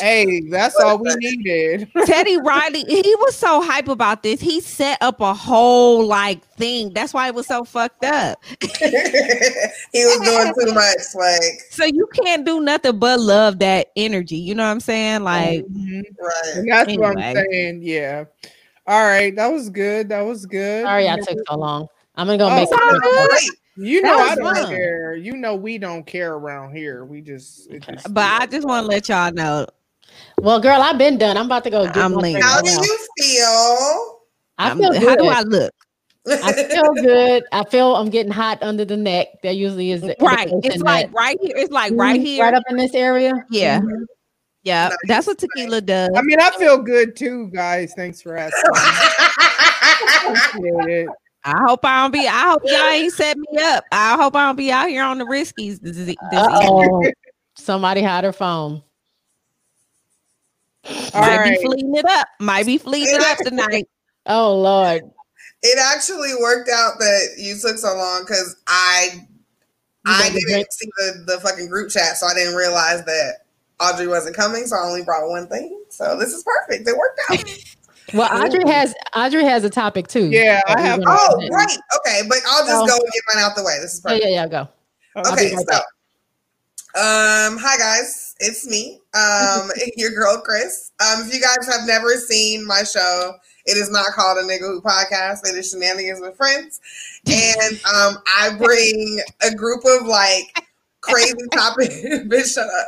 hey, 0.00 0.40
that's 0.50 0.76
all 0.80 0.98
we 0.98 1.14
needed. 1.16 1.90
Teddy 2.06 2.36
Riley, 2.38 2.84
he 2.84 3.14
was 3.20 3.36
so 3.36 3.62
hype 3.62 3.88
about 3.88 4.22
this. 4.22 4.40
He 4.40 4.60
set 4.60 4.98
up 5.00 5.20
a 5.20 5.34
whole 5.34 6.06
like 6.06 6.44
thing. 6.56 6.92
That's 6.92 7.14
why 7.14 7.28
it 7.28 7.34
was 7.34 7.46
so 7.46 7.64
fucked 7.64 8.04
up. 8.04 8.42
he 8.60 10.04
was 10.04 10.20
doing 10.20 10.54
too 10.58 10.74
much. 10.74 10.98
Like, 11.14 11.60
So 11.70 11.84
you 11.84 12.08
can't 12.24 12.44
do 12.44 12.60
nothing 12.60 12.98
but 12.98 13.20
love 13.20 13.58
that 13.60 13.90
energy. 13.96 14.36
You 14.36 14.54
know 14.54 14.64
what 14.64 14.70
I'm 14.70 14.80
saying? 14.80 15.22
Like, 15.22 15.64
Mhm. 15.64 16.02
right. 16.20 16.52
And 16.56 16.70
that's 16.70 16.96
what 16.96 17.16
I'm 17.16 17.34
saying. 17.50 17.80
Yeah. 17.82 18.24
All 18.86 19.02
right, 19.02 19.34
that 19.36 19.46
was 19.46 19.70
good. 19.70 20.10
That 20.10 20.22
was 20.22 20.44
good. 20.44 20.84
sorry 20.84 21.08
I 21.08 21.16
took 21.16 21.38
so 21.48 21.56
long. 21.56 21.86
I'm 22.16 22.26
gonna 22.26 22.38
go 22.38 22.50
Oh, 22.50 22.56
make 22.56 22.68
it. 22.70 23.30
Great. 23.30 23.50
You 23.76 24.02
know 24.02 24.18
I 24.18 24.34
don't 24.36 24.54
fun. 24.54 24.68
care. 24.68 25.14
You 25.16 25.36
know 25.36 25.54
we 25.56 25.78
don't 25.78 26.06
care 26.06 26.34
around 26.34 26.76
here. 26.76 27.04
We 27.04 27.22
just, 27.22 27.70
it 27.70 27.82
just 27.82 28.12
but 28.14 28.42
I 28.42 28.46
just 28.46 28.66
want 28.66 28.84
to 28.84 28.88
let 28.88 29.08
y'all 29.08 29.32
know 29.32 29.66
Well, 30.40 30.60
girl, 30.60 30.80
I've 30.82 30.98
been 30.98 31.16
done. 31.18 31.36
I'm 31.36 31.46
about 31.46 31.64
to 31.64 31.70
go. 31.70 31.84
Get 31.86 31.96
I'm 31.96 32.12
my 32.14 32.20
leaving. 32.20 32.42
drink 32.42 32.44
How 32.44 32.60
do 32.60 32.70
you 32.70 32.98
feel? 33.18 34.20
I 34.58 34.68
I'm- 34.68 34.78
feel 34.78 34.90
good. 34.92 35.02
how 35.02 35.16
do 35.16 35.24
I 35.26 35.40
look? 35.42 35.72
I 36.26 36.52
feel 36.52 36.94
good. 36.94 37.44
I 37.52 37.64
feel 37.64 37.96
I'm 37.96 38.08
getting 38.08 38.32
hot 38.32 38.62
under 38.62 38.84
the 38.84 38.96
neck. 38.96 39.28
That 39.42 39.56
usually 39.56 39.90
is 39.90 40.00
the 40.00 40.16
Right. 40.20 40.48
indication 40.48 40.76
It's 40.76 40.82
like 40.82 41.06
that- 41.10 41.14
right 41.16 41.38
here. 41.40 41.52
It's 41.56 41.72
like 41.72 41.92
right 41.94 42.18
Mhm, 42.20 42.24
here. 42.24 42.44
right 42.44 42.54
up 42.54 42.62
in 42.70 42.76
this 42.76 42.94
area. 42.94 43.32
Yeah. 43.50 43.80
Mhm. 43.80 44.04
Yeah. 44.62 44.90
That's 45.06 45.26
what 45.26 45.36
tequila 45.38 45.80
does. 45.82 46.10
I 46.16 46.22
mean, 46.22 46.40
I 46.40 46.50
feel 46.52 46.78
good 46.78 47.14
too, 47.16 47.50
guys. 47.54 47.92
Thanks 47.94 48.22
for 48.22 48.36
asking. 48.38 48.62
Appreciate. 50.56 51.08
I 51.44 51.62
hope 51.66 51.84
I 51.84 52.02
don't 52.02 52.10
be. 52.12 52.26
I 52.26 52.48
hope 52.48 52.62
y'all 52.64 52.86
ain't 52.88 53.12
set 53.12 53.36
me 53.36 53.58
up. 53.60 53.84
I 53.92 54.16
hope 54.16 54.34
I 54.34 54.46
don't 54.46 54.56
be 54.56 54.72
out 54.72 54.88
here 54.88 55.04
on 55.04 55.18
the 55.18 55.26
riskies 55.26 55.78
this, 55.80 55.96
this 55.98 56.16
Uh-oh. 56.32 57.02
Somebody 57.56 58.00
had 58.00 58.24
her 58.24 58.32
phone. 58.32 58.82
All 61.14 61.20
Might 61.20 61.36
right. 61.38 61.58
be 61.60 61.66
fleeting 61.66 61.94
it 61.96 62.04
up. 62.04 62.28
Might 62.40 62.66
be 62.66 62.78
fleeting 62.78 63.14
it 63.14 63.22
up 63.22 63.38
tonight. 63.38 63.88
Oh 64.26 64.58
Lord. 64.58 65.02
It 65.62 65.78
actually 65.78 66.32
worked 66.40 66.70
out 66.70 66.98
that 66.98 67.34
you 67.36 67.56
took 67.58 67.76
so 67.76 67.94
long 67.94 68.22
because 68.22 68.56
I 68.66 69.20
I 70.06 70.30
didn't 70.30 70.46
didn't 70.48 70.72
see 70.72 70.88
the, 70.96 71.24
the 71.34 71.40
fucking 71.40 71.68
group 71.68 71.90
chat, 71.90 72.16
so 72.16 72.26
I 72.26 72.32
didn't 72.32 72.54
realize 72.54 73.04
that 73.04 73.44
Audrey 73.80 74.06
wasn't 74.06 74.34
coming, 74.34 74.64
so 74.66 74.76
I 74.76 74.80
only 74.86 75.02
brought 75.04 75.28
one 75.28 75.46
thing. 75.46 75.78
So 75.90 76.18
this 76.18 76.32
is 76.32 76.42
perfect. 76.42 76.88
It 76.88 76.96
worked 76.96 77.20
out. 77.30 77.44
Well, 78.12 78.28
Audrey 78.44 78.62
has 78.70 78.94
Audrey 79.16 79.44
has 79.44 79.64
a 79.64 79.70
topic 79.70 80.08
too. 80.08 80.30
Yeah, 80.30 80.60
I 80.68 80.78
have- 80.80 81.00
oh, 81.06 81.34
present. 81.36 81.52
right. 81.54 81.78
Okay, 81.96 82.20
but 82.28 82.38
I'll 82.46 82.66
just 82.66 82.82
Oh. 82.82 82.86
go 82.86 82.94
and 82.96 83.12
get 83.12 83.22
mine 83.34 83.42
out 83.44 83.56
the 83.56 83.64
way. 83.64 83.78
This 83.80 83.94
is 83.94 84.02
oh, 84.06 84.12
Yeah, 84.12 84.18
perfect. 84.18 84.30
yeah, 84.30 84.42
yeah. 84.42 84.46
Go. 84.48 84.68
I'll 85.16 85.32
Okay, 85.32 85.50
right 85.54 85.58
so 85.58 85.64
back. 85.66 85.82
Um, 86.96 87.58
hi 87.58 87.76
guys, 87.76 88.36
it's 88.38 88.68
me, 88.68 89.00
um, 89.14 89.68
your 89.96 90.10
girl 90.10 90.40
Chris. 90.40 90.92
Um, 91.00 91.26
if 91.26 91.34
you 91.34 91.40
guys 91.40 91.66
have 91.66 91.86
never 91.86 92.14
seen 92.14 92.64
my 92.64 92.84
show, 92.84 93.32
it 93.66 93.76
is 93.76 93.90
not 93.90 94.12
called 94.12 94.38
a 94.38 94.42
nigga 94.42 94.60
who 94.60 94.80
podcast. 94.80 95.40
It 95.44 95.56
is 95.56 95.70
shenanigans 95.70 96.20
with 96.20 96.36
friends, 96.36 96.80
and 97.26 97.80
um, 97.92 98.18
I 98.38 98.54
bring 98.56 99.20
a 99.42 99.52
group 99.54 99.84
of 99.84 100.06
like 100.06 100.44
crazy 101.00 101.34
topic. 101.52 101.90
Bitch, 101.90 102.54
shut 102.54 102.68
up. 102.68 102.86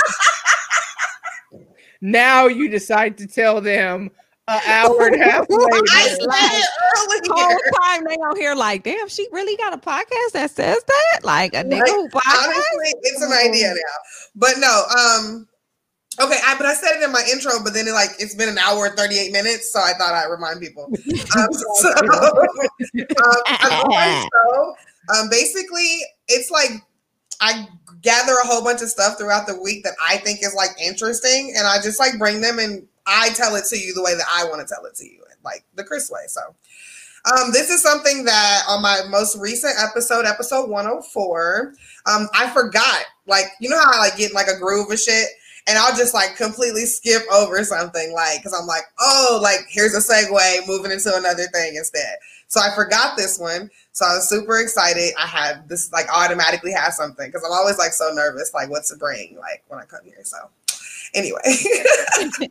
Now 2.00 2.46
you 2.46 2.68
decide 2.68 3.18
to 3.18 3.26
tell 3.26 3.60
them 3.60 4.10
an 4.48 4.60
hour 4.66 5.06
and 5.06 5.20
a 5.20 5.24
half 5.24 5.46
later. 5.50 5.82
I 5.92 6.08
said 6.08 6.18
it 6.20 7.24
The 7.24 7.34
whole 7.34 7.80
time 7.82 8.04
they 8.04 8.14
on 8.14 8.36
here 8.36 8.54
like, 8.54 8.84
damn, 8.84 9.08
she 9.08 9.26
really 9.32 9.56
got 9.56 9.72
a 9.72 9.78
podcast 9.78 10.32
that 10.32 10.50
says 10.50 10.82
that? 10.86 11.24
Like 11.24 11.54
a 11.54 11.64
nigga 11.64 11.88
who 11.88 12.08
podcast? 12.08 12.44
Honestly, 12.44 12.94
it's 13.02 13.22
an 13.22 13.32
idea 13.32 13.68
now. 13.68 13.96
But 14.34 14.54
no, 14.58 14.84
um, 14.96 15.48
okay, 16.20 16.38
I 16.44 16.56
but 16.56 16.66
I 16.66 16.74
said 16.74 16.96
it 16.96 17.02
in 17.02 17.12
my 17.12 17.26
intro, 17.32 17.52
but 17.62 17.74
then 17.74 17.88
it 17.88 17.92
like 17.92 18.10
it's 18.18 18.34
been 18.34 18.48
an 18.48 18.58
hour 18.58 18.86
and 18.86 18.96
38 18.96 19.32
minutes, 19.32 19.72
so 19.72 19.80
I 19.80 19.92
thought 19.98 20.14
I'd 20.14 20.30
remind 20.30 20.60
people. 20.60 20.92
Um, 21.36 21.52
so 21.52 21.88
um, 21.90 22.08
I 23.46 23.68
love 23.68 23.86
my 23.88 24.26
show. 24.32 24.74
Um, 25.14 25.28
basically, 25.28 26.00
it's 26.28 26.50
like 26.50 26.70
I 27.40 27.66
gather 28.00 28.32
a 28.32 28.46
whole 28.46 28.62
bunch 28.62 28.80
of 28.80 28.88
stuff 28.88 29.18
throughout 29.18 29.46
the 29.46 29.60
week 29.60 29.82
that 29.84 29.94
I 30.02 30.18
think 30.18 30.42
is 30.42 30.54
like 30.54 30.70
interesting, 30.80 31.54
and 31.56 31.66
I 31.66 31.82
just 31.82 31.98
like 31.98 32.18
bring 32.18 32.40
them 32.40 32.58
and 32.58 32.86
I 33.06 33.30
tell 33.30 33.54
it 33.56 33.64
to 33.70 33.78
you 33.78 33.94
the 33.94 34.02
way 34.02 34.14
that 34.14 34.26
I 34.32 34.44
want 34.44 34.66
to 34.66 34.74
tell 34.74 34.84
it 34.84 34.94
to 34.96 35.04
you, 35.04 35.22
like 35.44 35.64
the 35.74 35.84
Chris 35.84 36.10
way. 36.10 36.22
So, 36.28 36.40
um, 37.26 37.52
this 37.52 37.70
is 37.70 37.82
something 37.82 38.24
that 38.24 38.62
on 38.68 38.82
my 38.82 39.02
most 39.08 39.36
recent 39.38 39.74
episode, 39.82 40.26
episode 40.26 40.70
104, 40.70 41.74
um, 42.06 42.28
I 42.34 42.50
forgot. 42.50 43.04
Like, 43.26 43.46
you 43.60 43.68
know 43.68 43.80
how 43.80 43.94
I 43.94 43.98
like 43.98 44.16
get 44.16 44.30
in 44.30 44.34
like 44.34 44.46
a 44.46 44.58
groove 44.58 44.90
of 44.90 44.98
shit, 44.98 45.26
and 45.66 45.78
I'll 45.78 45.96
just 45.96 46.14
like 46.14 46.36
completely 46.36 46.86
skip 46.86 47.22
over 47.32 47.64
something, 47.64 48.12
like 48.12 48.38
because 48.38 48.56
I'm 48.58 48.66
like, 48.66 48.84
oh, 49.00 49.40
like 49.42 49.60
here's 49.68 49.94
a 49.94 50.12
segue, 50.12 50.68
moving 50.68 50.92
into 50.92 51.14
another 51.16 51.46
thing 51.52 51.74
instead. 51.76 52.16
So 52.48 52.60
I 52.60 52.74
forgot 52.74 53.16
this 53.16 53.38
one. 53.38 53.70
So 53.92 54.04
I 54.04 54.14
was 54.14 54.28
super 54.28 54.58
excited. 54.60 55.12
I 55.18 55.26
had 55.26 55.68
this 55.68 55.90
like 55.92 56.06
automatically 56.12 56.72
have 56.72 56.92
something 56.92 57.26
because 57.26 57.42
I'm 57.44 57.52
always 57.52 57.78
like 57.78 57.92
so 57.92 58.10
nervous, 58.12 58.54
like 58.54 58.70
what's 58.70 58.90
to 58.90 58.96
bring, 58.96 59.36
like 59.38 59.64
when 59.68 59.80
I 59.80 59.84
come 59.84 60.04
here. 60.04 60.20
So 60.22 60.36
anyway, 61.16 61.40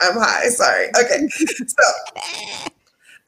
I'm 0.00 0.14
high. 0.14 0.48
Sorry. 0.50 0.88
Okay. 1.00 1.26
So 1.28 1.84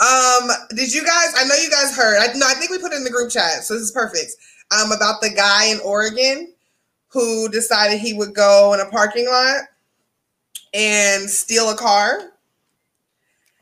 um, 0.01 0.51
did 0.71 0.95
you 0.95 1.05
guys? 1.05 1.35
I 1.37 1.45
know 1.47 1.55
you 1.57 1.71
guys 1.71 1.97
heard. 1.97 2.19
I 2.19 2.33
no, 2.39 2.47
I 2.47 2.55
think 2.55 2.71
we 2.71 2.79
put 2.79 2.93
it 2.93 2.97
in 2.97 3.05
the 3.05 3.11
group 3.11 3.31
chat, 3.31 3.65
so 3.65 3.75
this 3.75 3.83
is 3.83 3.91
perfect. 3.91 4.33
Um, 4.71 4.93
about 4.93 5.21
the 5.21 5.31
guy 5.31 5.67
in 5.67 5.81
Oregon 5.81 6.53
who 7.09 7.49
decided 7.49 7.99
he 7.99 8.13
would 8.13 8.35
go 8.35 8.73
in 8.73 8.81
a 8.81 8.87
parking 8.87 9.27
lot 9.29 9.63
and 10.73 11.29
steal 11.29 11.71
a 11.71 11.77
car, 11.77 12.31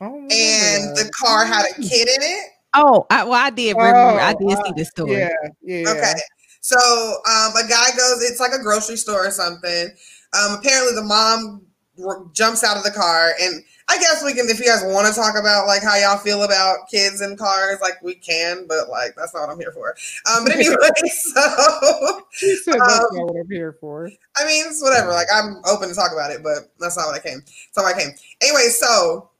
Oh, 0.01 0.15
and 0.15 0.95
the 0.95 1.11
car 1.19 1.45
had 1.45 1.65
a 1.65 1.73
kid 1.81 2.07
in 2.07 2.21
it. 2.21 2.51
Oh, 2.73 3.05
I, 3.09 3.23
well, 3.23 3.33
I 3.33 3.49
did 3.49 3.75
remember. 3.75 4.21
I 4.21 4.33
Oh, 4.33 4.37
did 4.37 4.57
uh, 4.57 4.63
see 4.63 4.73
the 4.75 4.85
story. 4.85 5.11
Yeah, 5.17 5.29
yeah. 5.61 5.89
Okay. 5.89 6.13
So 6.61 6.77
um, 6.77 7.55
a 7.55 7.67
guy 7.67 7.89
goes, 7.97 8.21
it's 8.21 8.39
like 8.39 8.53
a 8.53 8.61
grocery 8.61 8.95
store 8.95 9.27
or 9.27 9.31
something. 9.31 9.89
Um, 10.33 10.59
apparently 10.59 10.93
the 10.95 11.03
mom 11.03 11.65
r- 12.05 12.25
jumps 12.33 12.63
out 12.63 12.77
of 12.77 12.83
the 12.83 12.91
car 12.91 13.31
and 13.41 13.63
I 13.91 13.97
guess 13.97 14.23
we 14.23 14.35
can, 14.35 14.47
if 14.47 14.59
you 14.59 14.67
guys 14.67 14.83
want 14.85 15.07
to 15.07 15.19
talk 15.19 15.35
about 15.35 15.65
like 15.65 15.81
how 15.81 15.95
y'all 15.95 16.19
feel 16.19 16.43
about 16.43 16.87
kids 16.91 17.21
in 17.21 17.35
cars, 17.35 17.79
like 17.81 17.99
we 18.03 18.13
can, 18.13 18.67
but 18.67 18.87
like 18.87 19.15
that's 19.15 19.33
not 19.33 19.41
what 19.41 19.49
I'm 19.49 19.59
here 19.59 19.71
for. 19.71 19.95
Um, 20.31 20.43
but 20.43 20.53
anyway, 20.55 20.75
so 21.09 22.21
She 22.31 22.55
said 22.57 22.75
that's 22.79 23.05
Um, 23.11 23.17
not 23.17 23.25
what 23.33 23.39
I'm 23.39 23.49
here 23.49 23.75
for. 23.81 24.11
I 24.37 24.45
mean, 24.45 24.65
it's 24.67 24.81
whatever. 24.83 25.09
Like 25.11 25.27
I'm 25.33 25.61
open 25.65 25.89
to 25.89 25.95
talk 25.95 26.11
about 26.13 26.29
it, 26.29 26.43
but 26.43 26.71
that's 26.79 26.97
not 26.97 27.07
what 27.07 27.15
I 27.15 27.19
came. 27.19 27.41
What 27.73 27.85
I 27.85 27.99
came. 27.99 28.11
Anyway, 28.43 28.67
so 28.69 29.31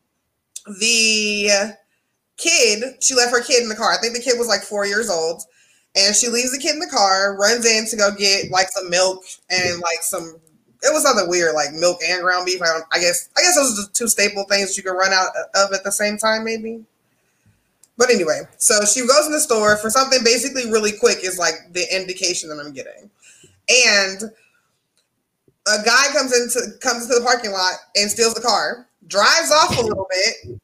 the 0.80 1.76
kid, 2.38 2.84
she 3.02 3.14
left 3.14 3.32
her 3.32 3.44
kid 3.44 3.62
in 3.62 3.70
the 3.70 3.76
car. 3.76 3.94
I 3.94 3.98
think 3.98 4.16
the 4.16 4.22
kid 4.22 4.40
was 4.40 4.48
like 4.48 4.62
four 4.62 4.86
years 4.86 5.12
old. 5.12 5.44
And 5.96 6.16
she 6.16 6.28
leaves 6.28 6.52
the 6.52 6.60
kid 6.60 6.74
in 6.74 6.80
the 6.80 6.88
car, 6.88 7.36
runs 7.36 7.66
in 7.66 7.86
to 7.88 7.98
go 7.98 8.16
get 8.16 8.52
like 8.52 8.70
some 8.70 8.90
milk 8.90 9.24
and 9.50 9.80
like 9.80 10.02
some 10.02 10.40
it 10.82 10.94
was 10.94 11.04
something 11.04 11.30
weird, 11.30 11.56
like 11.56 11.74
milk 11.74 12.00
and 12.08 12.22
ground 12.22 12.46
beef. 12.46 12.62
I 12.62 12.80
I 12.92 13.00
guess 13.00 13.30
I 13.38 13.42
guess 13.42 13.56
those 13.56 13.80
are 13.80 13.84
the 13.84 13.90
two 13.94 14.08
staple 14.08 14.46
things 14.46 14.78
you 14.78 14.84
can 14.84 14.94
run 14.94 15.14
out 15.14 15.30
of 15.56 15.74
at 15.74 15.84
the 15.84 15.92
same 15.92 16.18
time, 16.18 16.44
maybe. 16.44 16.84
But 17.98 18.10
anyway, 18.10 18.42
so 18.58 18.86
she 18.86 19.02
goes 19.02 19.26
in 19.26 19.34
the 19.34 19.42
store 19.42 19.76
for 19.78 19.90
something 19.90 20.20
basically 20.24 20.72
really 20.72 20.94
quick 20.94 21.18
is 21.24 21.38
like 21.38 21.56
the 21.74 21.86
indication 21.94 22.48
that 22.50 22.64
I'm 22.64 22.72
getting. 22.72 23.10
And 23.68 24.32
a 25.68 25.84
guy 25.84 26.08
comes 26.14 26.34
into 26.34 26.78
comes 26.80 27.04
into 27.04 27.20
the 27.20 27.26
parking 27.26 27.52
lot 27.52 27.74
and 27.98 28.10
steals 28.10 28.34
the 28.34 28.42
car, 28.42 28.88
drives 29.08 29.52
off 29.52 29.78
a 29.78 29.82
little 29.82 30.08
bit, 30.10 30.60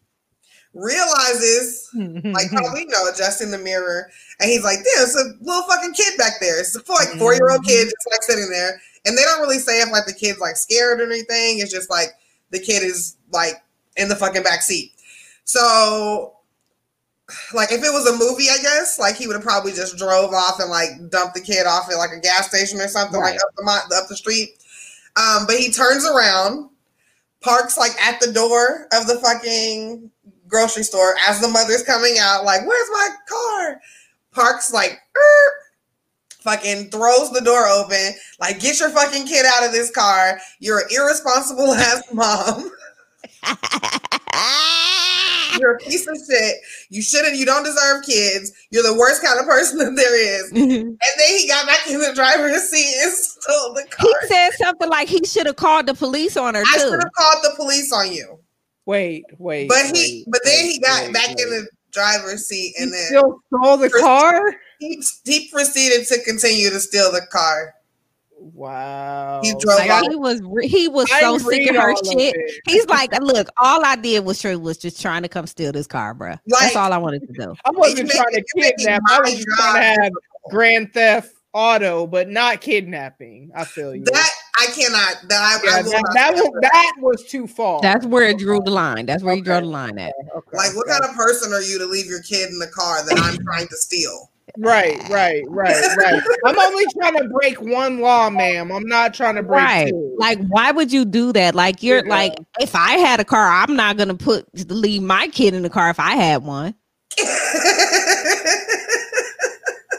realizes, 0.73 1.89
like 1.93 2.51
we 2.73 2.85
know, 2.85 3.09
adjusting 3.13 3.51
the 3.51 3.57
mirror, 3.57 4.09
and 4.39 4.49
he's 4.49 4.63
like, 4.63 4.79
"There's 4.95 5.15
a 5.15 5.33
little 5.41 5.63
fucking 5.63 5.93
kid 5.93 6.17
back 6.17 6.39
there. 6.39 6.59
It's 6.61 6.75
a 6.75 6.91
like 6.91 7.09
four 7.19 7.33
year 7.33 7.51
old 7.51 7.65
kid 7.65 7.85
just 7.85 8.07
like 8.11 8.23
sitting 8.23 8.49
there." 8.49 8.81
And 9.05 9.17
they 9.17 9.21
don't 9.23 9.41
really 9.41 9.59
say 9.59 9.81
if 9.81 9.91
like 9.91 10.05
the 10.05 10.13
kid's 10.13 10.39
like 10.39 10.57
scared 10.57 10.99
or 10.99 11.05
anything. 11.05 11.59
It's 11.59 11.71
just 11.71 11.89
like 11.89 12.09
the 12.51 12.59
kid 12.59 12.83
is 12.83 13.17
like 13.31 13.63
in 13.97 14.09
the 14.09 14.15
fucking 14.15 14.43
back 14.43 14.61
seat. 14.61 14.93
So 15.43 16.35
like 17.53 17.71
if 17.71 17.83
it 17.83 17.93
was 17.93 18.07
a 18.07 18.17
movie, 18.17 18.49
I 18.49 18.57
guess 18.61 18.99
like 18.99 19.15
he 19.15 19.27
would 19.27 19.35
have 19.35 19.43
probably 19.43 19.71
just 19.71 19.97
drove 19.97 20.33
off 20.33 20.59
and 20.59 20.69
like 20.69 20.89
dumped 21.09 21.35
the 21.35 21.41
kid 21.41 21.65
off 21.65 21.89
at 21.89 21.97
like 21.97 22.11
a 22.11 22.19
gas 22.19 22.49
station 22.49 22.79
or 22.79 22.87
something 22.87 23.19
like 23.19 23.35
up 23.35 23.49
the 23.55 23.95
up 23.95 24.07
the 24.07 24.15
street. 24.15 24.49
Um, 25.15 25.45
but 25.45 25.55
he 25.55 25.71
turns 25.71 26.05
around, 26.05 26.69
parks 27.41 27.77
like 27.77 27.93
at 28.01 28.19
the 28.19 28.31
door 28.31 28.87
of 28.91 29.07
the 29.07 29.15
fucking 29.15 30.11
grocery 30.47 30.83
store 30.83 31.15
as 31.27 31.39
the 31.39 31.47
mother's 31.47 31.83
coming 31.83 32.17
out, 32.19 32.43
like, 32.43 32.65
"Where's 32.65 32.89
my 32.91 33.09
car?" 33.27 33.81
Parks 34.31 34.73
like, 34.73 34.99
"Er," 35.15 35.51
fucking 36.45 36.91
throws 36.91 37.31
the 37.31 37.41
door 37.41 37.67
open, 37.67 38.13
like, 38.39 38.61
"Get 38.61 38.79
your 38.79 38.89
fucking 38.91 39.27
kid 39.27 39.45
out 39.45 39.65
of 39.65 39.73
this 39.73 39.91
car! 39.91 40.39
You're 40.59 40.79
an 40.79 40.85
irresponsible 40.95 41.73
ass 41.73 42.03
mom." 42.13 42.71
You're 45.59 45.75
a 45.75 45.77
piece 45.77 46.07
of 46.07 46.17
shit. 46.29 46.55
You 46.89 47.01
shouldn't. 47.01 47.35
You 47.35 47.45
don't 47.45 47.63
deserve 47.63 48.03
kids. 48.03 48.51
You're 48.71 48.83
the 48.83 48.93
worst 48.97 49.23
kind 49.23 49.39
of 49.39 49.45
person 49.45 49.77
that 49.79 49.95
there 49.95 50.15
is. 50.15 50.51
Mm-hmm. 50.51 50.87
and 50.87 50.97
then 51.17 51.37
he 51.37 51.47
got 51.47 51.65
back 51.67 51.87
in 51.87 51.99
the 51.99 52.13
driver's 52.13 52.63
seat 52.63 52.93
and 53.03 53.13
stole 53.13 53.73
the 53.73 53.85
car. 53.89 54.07
He 54.21 54.27
said 54.27 54.51
something 54.53 54.89
like 54.89 55.07
he 55.07 55.23
should 55.25 55.45
have 55.45 55.55
called 55.55 55.87
the 55.87 55.93
police 55.93 56.37
on 56.37 56.55
her 56.55 56.63
I 56.65 56.77
should 56.77 56.91
have 56.91 57.11
called 57.13 57.43
the 57.43 57.53
police 57.55 57.91
on 57.93 58.11
you. 58.11 58.39
Wait, 58.85 59.25
wait. 59.39 59.67
But 59.67 59.85
he, 59.85 59.91
wait, 59.93 60.25
but 60.27 60.41
then 60.43 60.65
he 60.65 60.79
got 60.79 61.05
wait, 61.05 61.13
back 61.13 61.27
wait. 61.29 61.39
in 61.39 61.49
the 61.49 61.67
driver's 61.91 62.45
seat 62.47 62.75
and 62.79 62.89
He 62.89 62.97
then 62.97 63.05
still 63.07 63.39
stole 63.47 63.77
the 63.77 63.89
car. 63.89 64.41
He, 64.79 65.01
he 65.25 65.49
proceeded 65.49 66.07
to 66.07 66.21
continue 66.23 66.69
to 66.69 66.79
steal 66.79 67.11
the 67.11 67.21
car. 67.31 67.73
Wow. 68.37 69.41
He 69.43 69.53
drove 69.59 69.79
Like, 69.79 69.89
off. 69.89 70.07
he 70.09 70.15
was 70.15 70.41
he 70.63 70.87
was 70.87 71.09
I 71.11 71.21
so 71.21 71.37
sick 71.39 71.69
of 71.69 71.75
her 71.75 71.89
all 71.91 71.99
of 71.99 72.05
shit. 72.05 72.35
it. 72.35 72.61
He's 72.67 72.85
like, 72.87 73.11
look, 73.21 73.47
all 73.57 73.83
I 73.83 73.95
did 73.95 74.23
was 74.25 74.39
true 74.41 74.59
was 74.59 74.77
just 74.77 75.01
trying 75.01 75.23
to 75.23 75.29
come 75.29 75.47
steal 75.47 75.71
this 75.71 75.87
car, 75.87 76.13
bro. 76.13 76.31
Like- 76.31 76.39
That's 76.47 76.75
all 76.75 76.93
I 76.93 76.97
wanted 76.97 77.21
to 77.27 77.33
do. 77.33 77.55
I 77.65 77.71
wasn't 77.71 77.99
You 77.99 78.07
trying 78.07 78.25
to 78.25 78.31
make- 78.35 78.45
you 78.55 78.63
kidnap. 78.77 79.01
I 79.09 79.19
was 79.21 79.31
just 79.35 79.47
trying 79.57 79.95
to 79.95 80.01
have 80.03 80.11
grand 80.51 80.93
theft 80.93 81.31
auto, 81.53 82.05
but 82.05 82.29
not 82.29 82.59
kidnapping. 82.61 83.49
I 83.55 83.63
feel 83.63 83.95
you. 83.95 84.03
That 84.03 84.29
I 84.59 84.65
cannot. 84.67 85.27
That 85.29 85.41
I, 85.41 85.55
I 85.55 85.77
Yeah, 85.77 85.81
will 85.83 85.91
that, 85.91 86.11
that, 86.13 86.33
was, 86.35 86.49
that 86.61 86.93
was 86.99 87.23
too 87.25 87.47
far. 87.47 87.81
That's 87.81 88.05
where 88.05 88.27
it 88.27 88.37
drew 88.37 88.59
the 88.59 88.71
line. 88.71 89.05
That's 89.05 89.23
where 89.23 89.33
you 89.35 89.41
draw 89.41 89.61
the 89.61 89.65
line 89.65 89.97
at. 89.97 90.13
Okay, 90.35 90.57
Like, 90.57 90.75
what 90.75 90.87
kind 90.87 91.03
of 91.03 91.15
person 91.15 91.51
are 91.53 91.61
you 91.61 91.79
to 91.79 91.85
leave 91.85 92.05
your 92.07 92.21
kid 92.21 92.49
in 92.49 92.59
the 92.59 92.67
car 92.67 93.03
that 93.05 93.17
I'm 93.23 93.37
trying 93.43 93.67
to 93.69 93.75
steal? 93.77 94.29
Right, 94.57 94.97
right, 95.09 95.43
right, 95.47 95.97
right. 95.97 96.23
I'm 96.45 96.57
only 96.57 96.85
trying 96.97 97.17
to 97.17 97.27
break 97.27 97.61
one 97.61 97.99
law, 97.99 98.29
ma'am. 98.29 98.71
I'm 98.71 98.87
not 98.87 99.13
trying 99.13 99.35
to 99.35 99.43
break 99.43 99.61
Right. 99.61 99.89
two. 99.89 100.15
Like, 100.17 100.39
why 100.47 100.71
would 100.71 100.91
you 100.93 101.03
do 101.05 101.33
that? 101.33 101.55
Like, 101.55 101.83
you're 101.83 102.05
Yeah. 102.05 102.09
like, 102.13 102.33
if 102.59 102.73
I 102.75 102.93
had 102.93 103.19
a 103.19 103.25
car, 103.25 103.47
I'm 103.47 103.75
not 103.75 103.97
gonna 103.97 104.15
put 104.15 104.45
leave 104.71 105.01
my 105.01 105.27
kid 105.27 105.53
in 105.53 105.61
the 105.63 105.69
car 105.69 105.89
if 105.89 105.99
I 105.99 106.15
had 106.15 106.43
one. 106.43 106.73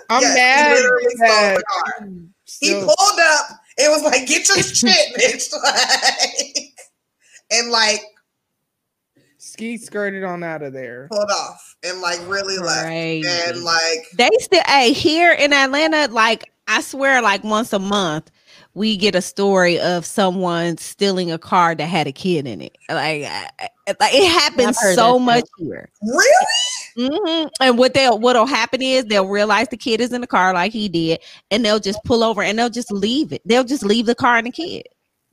I'm 0.09 0.23
Yes, 0.23 0.35
mad 0.37 0.77
literally 0.77 1.05
stole 1.17 1.19
that. 1.27 1.63
Mm, 2.03 2.29
he 2.61 2.67
still- 2.69 2.81
pulled 2.87 3.21
up 3.21 3.47
It 3.79 3.91
was 3.91 4.03
like, 4.03 4.27
"Get 4.27 4.49
your 4.49 4.57
shit, 4.63 5.15
bitch!" 5.19 5.53
Like, 5.63 6.73
and 7.51 7.71
like 7.71 8.01
ski 9.57 9.79
skirted 9.79 10.23
on 10.25 10.43
out 10.43 10.63
of 10.63 10.73
there. 10.75 11.09
pulled 11.11 11.31
off 11.31 11.77
and 11.83 12.01
like 12.01 12.19
really 12.29 12.59
left. 12.59 12.85
Crazy. 12.85 13.27
And 13.29 13.63
like, 13.63 14.07
They 14.17 14.29
still, 14.39 14.63
hey, 14.67 14.93
here 14.93 15.33
in 15.33 15.53
Atlanta, 15.53 16.09
like 16.13 16.53
I 16.69 16.83
swear, 16.83 17.23
like 17.23 17.43
once 17.43 17.73
a 17.73 17.79
month, 17.79 18.31
we 18.75 18.97
get 18.99 19.15
a 19.15 19.23
story 19.23 19.81
of 19.81 20.05
someone 20.05 20.77
stealing 20.77 21.33
a 21.33 21.39
car 21.39 21.75
that 21.75 21.87
had 21.87 22.07
a 22.07 22.13
kid 22.13 22.47
in 22.47 22.61
it. 22.61 22.77
Like, 22.91 23.25
I- 23.25 23.49
I- 23.59 23.69
like 24.01 24.13
it 24.15 24.29
happens 24.31 24.77
so 24.97 25.15
that, 25.15 25.21
much 25.21 25.45
here. 25.59 25.89
really? 26.03 27.09
hmm 27.09 27.47
And 27.61 27.79
what 27.79 27.95
they'll 27.95 28.19
what'll 28.19 28.45
happen 28.47 28.83
is 28.83 29.05
they'll 29.05 29.29
realize 29.29 29.69
the 29.69 29.77
kid 29.77 30.01
is 30.01 30.13
in 30.13 30.21
the 30.21 30.27
car 30.27 30.53
like 30.53 30.73
he 30.73 30.89
did, 30.89 31.21
and 31.51 31.65
they'll 31.65 31.79
just 31.79 32.01
pull 32.05 32.23
over 32.25 32.43
and 32.43 32.59
they'll 32.59 32.69
just 32.69 32.91
leave 32.93 33.33
it. 33.33 33.41
They'll 33.47 33.65
just 33.65 33.85
leave 33.85 34.07
the 34.07 34.15
car 34.17 34.37
and 34.39 34.47
the 34.49 34.51
kid. 34.51 34.83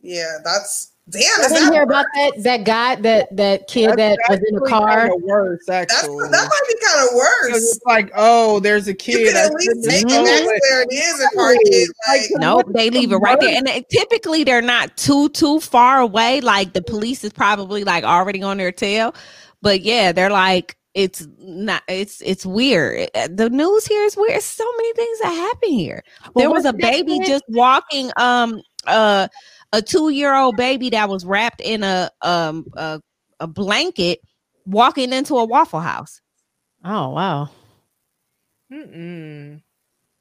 Yeah, 0.02 0.38
that's 0.46 0.93
damn. 1.10 1.22
I 1.24 1.48
didn't 1.48 1.64
that 1.66 1.74
hear 1.74 1.84
about 1.84 2.06
that 2.16 2.32
that 2.44 2.64
guy 2.64 2.96
that 2.96 3.36
that 3.36 3.68
kid 3.68 3.98
that 3.98 4.18
was 4.30 4.40
in 4.48 4.56
the 4.56 4.62
car. 4.62 5.02
kinda 5.10 5.16
worse, 5.26 5.62
That's 5.68 5.94
actually. 5.94 6.30
that 6.30 6.50
might 6.50 6.68
be 6.68 6.86
kind 6.86 7.08
of 7.10 7.16
worse. 7.16 7.58
it's 7.74 7.80
like, 7.86 8.12
oh, 8.16 8.60
there's 8.60 8.88
a 8.88 8.92
You 8.92 8.96
kid. 8.96 9.28
can 9.28 9.38
at 9.38 9.52
I 9.52 9.54
least 9.54 9.66
shouldn't 9.68 9.86
take 9.86 10.02
it 10.04 10.08
back 10.08 10.16
done 10.16 10.26
to 10.26 10.32
it. 10.32 10.46
where 10.70 10.82
it 10.84 10.94
is 10.94 11.20
and 11.20 11.30
park 11.36 11.58
it. 11.62 11.90
Like, 12.08 12.22
Nope, 12.42 12.66
they 12.74 12.90
leave 12.90 13.12
it 13.12 13.18
right 13.18 13.40
there. 13.40 13.56
And 13.56 13.68
it- 13.68 13.90
typically 13.90 14.44
they're 14.44 14.62
not 14.62 14.96
too 14.98 15.30
too 15.30 15.60
far 15.60 16.00
away. 16.00 16.42
Like 16.42 16.74
the 16.74 16.82
police 16.82 17.24
is 17.24 17.34
probably 17.34 17.84
like 17.84 18.04
already 18.04 18.42
on 18.44 18.58
their 18.58 18.72
tail. 18.72 19.14
But 19.62 19.82
yeah, 19.82 20.12
they're 20.12 20.30
like 20.30 20.78
it's 20.94 21.28
not 21.40 21.82
it's 21.88 22.22
it's 22.22 22.46
weird. 22.46 23.10
Uh, 23.16 23.28
The 23.32 23.50
news 23.50 23.86
here 23.88 24.04
is 24.04 24.16
weird. 24.16 24.42
So 24.44 24.64
many 24.78 24.94
things 24.94 25.20
that 25.22 25.30
happen 25.34 25.70
here. 25.72 26.04
There 26.36 26.52
was 26.52 26.66
a 26.66 26.74
baby 26.74 27.20
just 27.26 27.44
walking 27.48 28.12
um 28.18 28.62
uh 28.86 29.28
a 29.74 29.82
2-year-old 29.82 30.56
baby 30.56 30.90
that 30.92 31.10
was 31.10 31.26
wrapped 31.26 31.60
in 31.60 31.84
a 31.84 32.10
um 32.22 32.66
a, 32.78 33.02
a 33.42 33.48
blanket 33.48 34.20
walking 34.66 35.12
into 35.12 35.36
a 35.38 35.44
waffle 35.46 35.82
house. 35.82 36.22
Oh 36.86 37.10
wow! 37.10 37.50
Mm-mm. 38.72 39.62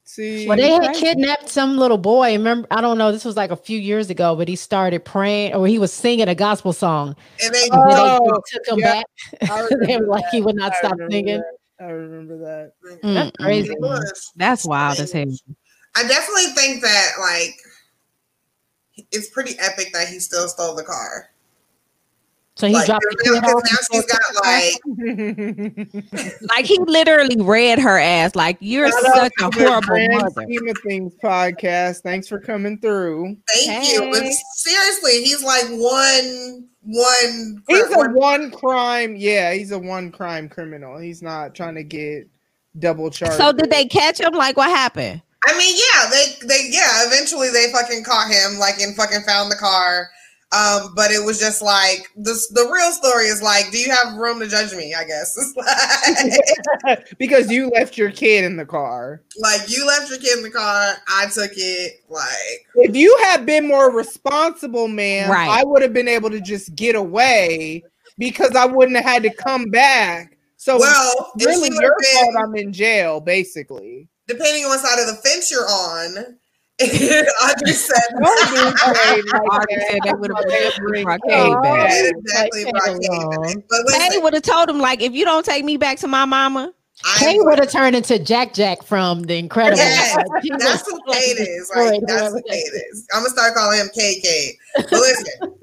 See, 0.04 0.46
Well, 0.46 0.56
they 0.56 0.70
had 0.70 0.94
kidnapped 0.94 1.48
some 1.48 1.76
little 1.78 1.96
boy. 1.96 2.32
Remember, 2.32 2.66
I 2.70 2.80
don't 2.80 2.98
know. 2.98 3.12
This 3.12 3.24
was 3.24 3.36
like 3.36 3.50
a 3.50 3.56
few 3.56 3.78
years 3.78 4.10
ago, 4.10 4.34
but 4.36 4.48
he 4.48 4.56
started 4.56 5.04
praying, 5.04 5.54
or 5.54 5.66
he 5.66 5.78
was 5.78 5.92
singing 5.92 6.28
a 6.28 6.34
gospel 6.34 6.72
song. 6.72 7.14
and 7.42 7.54
they 7.54 7.62
And 7.70 7.72
Oh, 7.72 8.42
they 8.52 8.58
took 8.58 8.66
him 8.68 8.78
yeah. 8.80 9.02
back. 9.40 9.70
They 9.86 9.96
were 9.96 10.06
like 10.06 10.26
he 10.30 10.40
would 10.42 10.56
not 10.56 10.74
I 10.74 10.76
stop 10.78 10.98
singing. 11.10 11.38
that. 11.38 11.84
I 11.86 11.90
remember 11.90 12.38
that. 12.38 12.72
That's 12.82 13.30
Mm-mm. 13.30 13.40
crazy. 13.40 13.72
It 13.72 13.80
man. 13.80 13.90
was. 13.90 14.32
That's 14.36 14.64
wild 14.64 14.98
as 15.00 15.12
hell. 15.12 15.24
I 15.94 16.02
definitely 16.06 16.46
think 16.54 16.82
that 16.82 17.12
like 17.20 17.54
it's 19.10 19.30
pretty 19.30 19.58
epic 19.58 19.92
that 19.92 20.08
he 20.08 20.18
still 20.18 20.48
stole 20.48 20.74
the 20.74 20.84
car. 20.84 21.28
So 22.54 22.66
he 22.66 22.74
Like, 22.74 22.84
dropped 22.86 23.02
the 23.08 23.30
now, 23.32 23.40
kid 23.40 23.54
off. 23.54 23.62
now 23.64 23.78
she's 23.90 24.06
got 24.06 24.20
like 26.12 26.40
Like 26.50 26.66
he 26.66 26.78
literally 26.80 27.36
read 27.40 27.78
her 27.78 27.98
ass. 27.98 28.34
Like 28.34 28.58
you're 28.60 28.90
Shout 28.90 29.14
such 29.14 29.32
a 29.40 29.50
horrible 29.54 29.80
Grand 29.80 30.12
mother. 30.12 30.42
Scheme 30.42 30.68
of 30.68 30.76
Things 30.86 31.14
podcast. 31.24 32.02
Thanks 32.02 32.28
for 32.28 32.38
coming 32.38 32.78
through. 32.78 33.38
thank 33.64 33.88
you. 33.90 34.10
But 34.12 34.24
seriously, 34.56 35.22
he's 35.24 35.42
like 35.42 35.64
one 35.70 36.68
one 36.82 37.62
He's 37.68 37.84
a 37.90 37.96
one- 37.96 38.12
one 38.14 38.50
crime. 38.50 39.16
Yeah, 39.16 39.54
he's 39.54 39.70
a 39.72 39.78
one 39.78 40.12
crime 40.12 40.50
criminal. 40.50 40.98
He's 40.98 41.22
not 41.22 41.54
trying 41.54 41.76
to 41.76 41.84
get 41.84 42.28
double 42.78 43.08
charged. 43.10 43.36
So 43.38 43.52
did 43.52 43.70
they 43.70 43.86
catch 43.86 44.20
him? 44.20 44.34
Like 44.34 44.58
what 44.58 44.68
happened? 44.68 45.22
I 45.44 45.56
mean, 45.58 45.76
yeah, 45.76 46.08
they 46.10 46.46
they 46.46 46.68
yeah, 46.70 47.06
eventually 47.06 47.50
they 47.50 47.70
fucking 47.72 48.04
caught 48.04 48.30
him, 48.30 48.58
like 48.58 48.80
and 48.80 48.94
fucking 48.96 49.22
found 49.26 49.50
the 49.50 49.56
car. 49.56 50.08
Um, 50.52 50.92
but 50.94 51.10
it 51.10 51.24
was 51.24 51.40
just 51.40 51.62
like 51.62 52.06
this 52.14 52.46
the 52.48 52.68
real 52.70 52.92
story 52.92 53.24
is 53.24 53.42
like, 53.42 53.70
do 53.72 53.78
you 53.78 53.90
have 53.90 54.16
room 54.16 54.38
to 54.40 54.46
judge 54.46 54.74
me? 54.74 54.94
I 54.94 55.04
guess. 55.04 55.34
It's 56.04 56.84
like, 56.84 57.14
because 57.18 57.50
you 57.50 57.70
left 57.70 57.96
your 57.96 58.10
kid 58.10 58.44
in 58.44 58.56
the 58.56 58.66
car. 58.66 59.22
like 59.38 59.70
you 59.70 59.86
left 59.86 60.10
your 60.10 60.18
kid 60.18 60.36
in 60.36 60.44
the 60.44 60.50
car, 60.50 60.94
I 61.08 61.26
took 61.32 61.52
it, 61.56 62.04
like 62.10 62.66
If 62.74 62.94
you 62.94 63.16
had 63.22 63.46
been 63.46 63.66
more 63.66 63.90
responsible, 63.90 64.88
man, 64.88 65.30
Right. 65.30 65.48
I 65.48 65.64
would 65.64 65.80
have 65.80 65.94
been 65.94 66.08
able 66.08 66.28
to 66.30 66.40
just 66.40 66.74
get 66.76 66.96
away 66.96 67.82
because 68.18 68.54
I 68.54 68.66
wouldn't 68.66 68.96
have 68.96 69.06
had 69.06 69.22
to 69.22 69.32
come 69.32 69.70
back. 69.70 70.36
So 70.58 70.78
well, 70.78 71.32
really 71.40 71.54
she 71.54 71.60
would 71.60 71.82
your 71.82 71.96
have 71.98 72.34
fault 72.34 72.44
I'm 72.44 72.54
in 72.56 72.72
jail, 72.72 73.20
basically. 73.20 74.08
Depending 74.32 74.64
on 74.64 74.70
what 74.70 74.80
side 74.80 74.98
of 74.98 75.06
the 75.06 75.14
fence 75.22 75.50
you're 75.50 75.68
on. 75.68 76.36
I 76.82 77.54
just 77.64 77.86
said 77.86 78.00
Don't 78.20 78.48
do 78.48 78.56
shade 78.56 79.24
like 79.32 79.42
Already 79.52 79.74
that. 79.76 80.00
they 80.04 80.12
would 80.14 80.32
have 80.34 80.46
been 80.48 80.70
Bring- 80.88 81.04
brought 81.04 81.20
Cade 81.28 81.54
back. 81.62 81.90
Yeah, 81.90 82.02
Like, 82.02 82.14
exactly 82.16 82.64
Kate 82.64 82.72
brought 82.72 83.00
Kate 83.00 83.10
along. 83.10 83.42
back. 83.42 83.56
But 83.68 84.10
They 84.10 84.18
would 84.18 84.34
have 84.34 84.42
told 84.42 84.68
him 84.70 84.78
like, 84.78 85.00
if 85.00 85.12
you 85.12 85.24
don't 85.24 85.44
take 85.46 85.64
me 85.64 85.76
back 85.76 85.98
to 85.98 86.08
my 86.08 86.24
mama, 86.24 86.72
Kate 87.18 87.38
I, 87.40 87.44
would 87.44 87.58
have 87.58 87.70
turned 87.70 87.94
into 87.94 88.18
Jack 88.18 88.54
Jack 88.54 88.82
from 88.82 89.22
The 89.24 89.36
Incredible. 89.36 89.76
Yes, 89.78 90.16
Like, 90.16 90.42
that's 90.58 90.84
was, 90.90 91.00
who 91.06 91.12
Kate 91.12 91.38
is. 91.38 91.70
Like 91.74 92.00
that's 92.06 92.20
whoever 92.20 92.36
who 92.36 92.42
that 92.42 92.44
Kate 92.48 92.72
is. 92.90 93.06
I'm 93.12 93.20
gonna 93.22 93.30
start 93.30 93.54
calling 93.54 93.78
him 93.78 93.88
KK. 93.96 94.50
But 94.76 94.92
listen, 94.92 95.54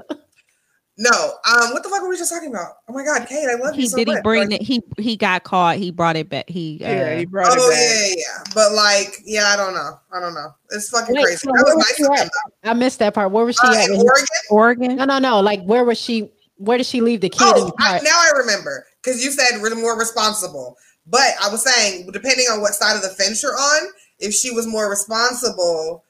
no. 1.00 1.10
Um, 1.50 1.72
what 1.72 1.82
the 1.82 1.90
fuck 1.90 2.02
were 2.04 2.10
we 2.10 2.18
just 2.18 2.32
talking 2.32 2.50
about? 2.50 2.74
Oh 2.88 2.94
my 2.94 3.04
god, 3.04 3.26
Kate, 3.28 3.48
I 3.50 3.56
love 3.56 3.74
he 3.74 3.84
you 3.84 3.88
so 3.88 3.98
did 3.98 4.08
he 4.10 4.14
much. 4.16 4.24
bring 4.24 4.50
Like, 4.52 4.62
it. 4.62 4.66
He 4.66 4.84
he 4.98 5.16
got 5.16 5.44
caught. 5.44 5.78
He 5.78 5.90
brought 5.92 6.16
it 6.18 6.30
back. 6.30 6.50
He 6.50 6.80
uh, 6.84 6.90
Yeah, 6.90 7.18
he 7.18 7.26
brought 7.26 7.52
Oh 7.52 7.56
it 7.68 7.72
back. 7.72 7.80
yeah, 7.80 8.08
yeah, 8.08 8.16
yeah. 8.18 8.44
But 8.54 8.74
like, 8.74 9.16
yeah, 9.26 9.46
I 9.48 9.56
don't 9.56 9.74
know. 9.74 9.98
I 10.14 10.20
don't 10.20 10.34
know. 10.34 10.54
It's 10.72 10.90
fucking 10.90 11.16
Wait, 11.16 11.24
crazy. 11.24 11.38
so 11.38 11.52
That 11.54 11.64
was 11.66 11.76
was 11.76 11.86
nice 11.88 11.96
she 11.98 12.04
of 12.04 12.12
at? 12.12 12.24
him. 12.26 12.30
I 12.66 12.74
missed 12.74 13.00
that 13.00 13.14
part. 13.14 13.32
Where 13.32 13.46
was 13.46 13.56
she 13.56 13.66
Uh, 13.66 13.74
at? 13.74 13.90
in 13.90 13.96
Oregon. 14.02 14.28
Oregon. 14.52 14.96
No, 14.98 15.06
no, 15.06 15.20
no. 15.20 15.40
Like, 15.40 15.64
where 15.64 15.84
was 15.86 15.98
she? 15.98 16.32
Where 16.58 16.78
did 16.78 16.86
she 16.86 17.00
leave 17.00 17.22
the 17.22 17.30
kid 17.30 17.42
in 17.56 17.64
Oh, 17.64 17.66
the 17.68 17.74
I, 17.80 18.02
now 18.04 18.12
I 18.18 18.32
remember 18.38 18.86
because 19.02 19.24
you 19.24 19.32
said 19.32 19.62
we're 19.62 19.74
more 19.76 19.98
responsible. 19.98 20.76
But 21.08 21.32
I 21.42 21.50
was 21.50 21.64
saying, 21.64 22.10
depending 22.12 22.46
on 22.52 22.60
what 22.62 22.76
side 22.76 22.96
of 22.98 23.02
the 23.02 23.10
fence 23.10 23.42
you're 23.42 23.54
on, 23.54 23.88
if 24.20 24.34
she 24.34 24.52
was 24.52 24.68
more 24.68 24.90
responsible, 24.90 26.04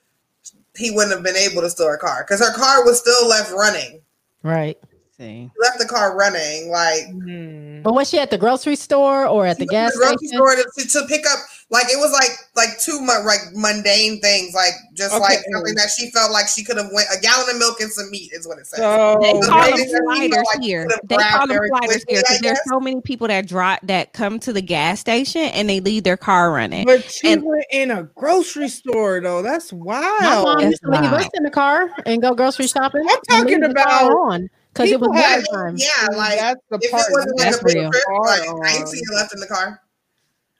he 0.75 0.91
wouldn't 0.91 1.13
have 1.13 1.23
been 1.23 1.35
able 1.37 1.61
to 1.61 1.69
steal 1.69 1.87
her 1.87 1.97
car 1.97 2.25
because 2.27 2.39
her 2.39 2.53
car 2.53 2.83
was 2.83 2.99
still 2.99 3.27
left 3.27 3.51
running. 3.51 3.98
Right. 4.43 4.77
See. 5.19 5.51
Left 5.61 5.77
the 5.79 5.85
car 5.85 6.15
running, 6.15 6.69
like 6.71 7.07
Hmm. 7.09 7.81
But 7.81 7.93
was 7.93 8.09
she 8.09 8.19
at 8.19 8.29
the 8.31 8.37
grocery 8.37 8.75
store 8.77 9.25
or 9.27 9.45
at 9.45 9.57
the 9.57 9.65
gas 9.65 9.91
the 9.93 9.97
grocery 9.99 10.27
station? 10.27 10.37
store 10.37 10.55
to, 10.55 10.63
to, 10.77 10.87
to 11.01 11.07
pick 11.07 11.25
up 11.27 11.39
like 11.71 11.85
it 11.89 11.97
was 11.97 12.11
like 12.13 12.31
like 12.55 12.79
two 12.79 12.99
mu- 13.01 13.25
like 13.25 13.39
mundane 13.53 14.19
things 14.21 14.53
like 14.53 14.73
just 14.95 15.13
Okay. 15.13 15.21
like 15.21 15.39
something 15.53 15.75
that 15.75 15.89
she 15.97 16.09
felt 16.11 16.31
like 16.31 16.47
she 16.47 16.63
could 16.63 16.77
have 16.77 16.89
went 16.93 17.07
a 17.15 17.19
gallon 17.21 17.49
of 17.51 17.57
milk 17.59 17.79
and 17.81 17.91
some 17.91 18.09
meat 18.11 18.31
is 18.33 18.47
what 18.47 18.57
it 18.59 18.65
says. 18.67 18.79
So 18.79 19.17
They 19.21 19.33
The 19.33 19.47
call 19.47 19.63
thing 19.63 19.75
them 19.75 19.85
is 19.85 19.91
that 19.91 20.01
sliders 20.05 20.43
like 20.53 20.61
here. 20.63 20.87
They 21.03 21.17
call 21.17 21.47
them 21.47 21.59
sliders 21.67 22.03
here 22.07 22.19
I 22.19 22.21
because 22.21 22.39
there's 22.39 22.59
so 22.69 22.79
many 22.79 23.01
people 23.01 23.27
that 23.27 23.45
drop 23.47 23.79
that 23.83 24.13
come 24.13 24.39
to 24.39 24.53
the 24.53 24.61
gas 24.61 24.99
station 25.01 25.41
and 25.41 25.69
they 25.69 25.79
leave 25.81 26.03
their 26.03 26.17
car 26.17 26.51
running. 26.53 26.85
But 26.85 27.09
she 27.11 27.33
And- 27.33 27.43
went 27.43 27.65
in 27.71 27.91
a 27.91 28.03
grocery 28.15 28.69
store 28.69 29.19
though. 29.21 29.41
That's 29.41 29.71
My 29.73 29.79
wild. 29.79 30.43
mom 30.45 30.57
That's 30.59 30.69
used 30.71 30.83
to 30.83 30.91
leave 30.91 31.11
us 31.13 31.29
in 31.33 31.43
the 31.43 31.51
car 31.51 31.89
and 32.05 32.21
go 32.21 32.33
grocery 32.33 32.67
shopping. 32.67 33.05
I'm 33.07 33.19
talking 33.27 33.59
leave 33.61 33.69
the 33.69 33.73
car 33.75 34.03
about 34.05 34.11
on 34.11 34.49
because 34.79 34.91
it 34.91 34.99
was 34.99 35.07
people 35.09 35.13
have- 35.21 35.43
nighttime 35.51 35.75
Yeah, 35.77 36.17
like 36.17 36.39
that's 36.39 36.61
the 36.69 36.75
if 36.77 36.83
it 36.85 36.91
part. 36.91 37.05
wasn't 37.11 37.39
like 37.39 37.55
a 37.55 37.79
real. 37.79 37.91
trip, 37.91 38.03
like 38.25 38.41
I 38.41 38.43
ain't 38.73 38.81
on. 38.81 38.87
seen 38.87 39.03
it 39.09 39.15
left 39.15 39.33
in 39.33 39.39
the 39.39 39.47
car. 39.47 39.81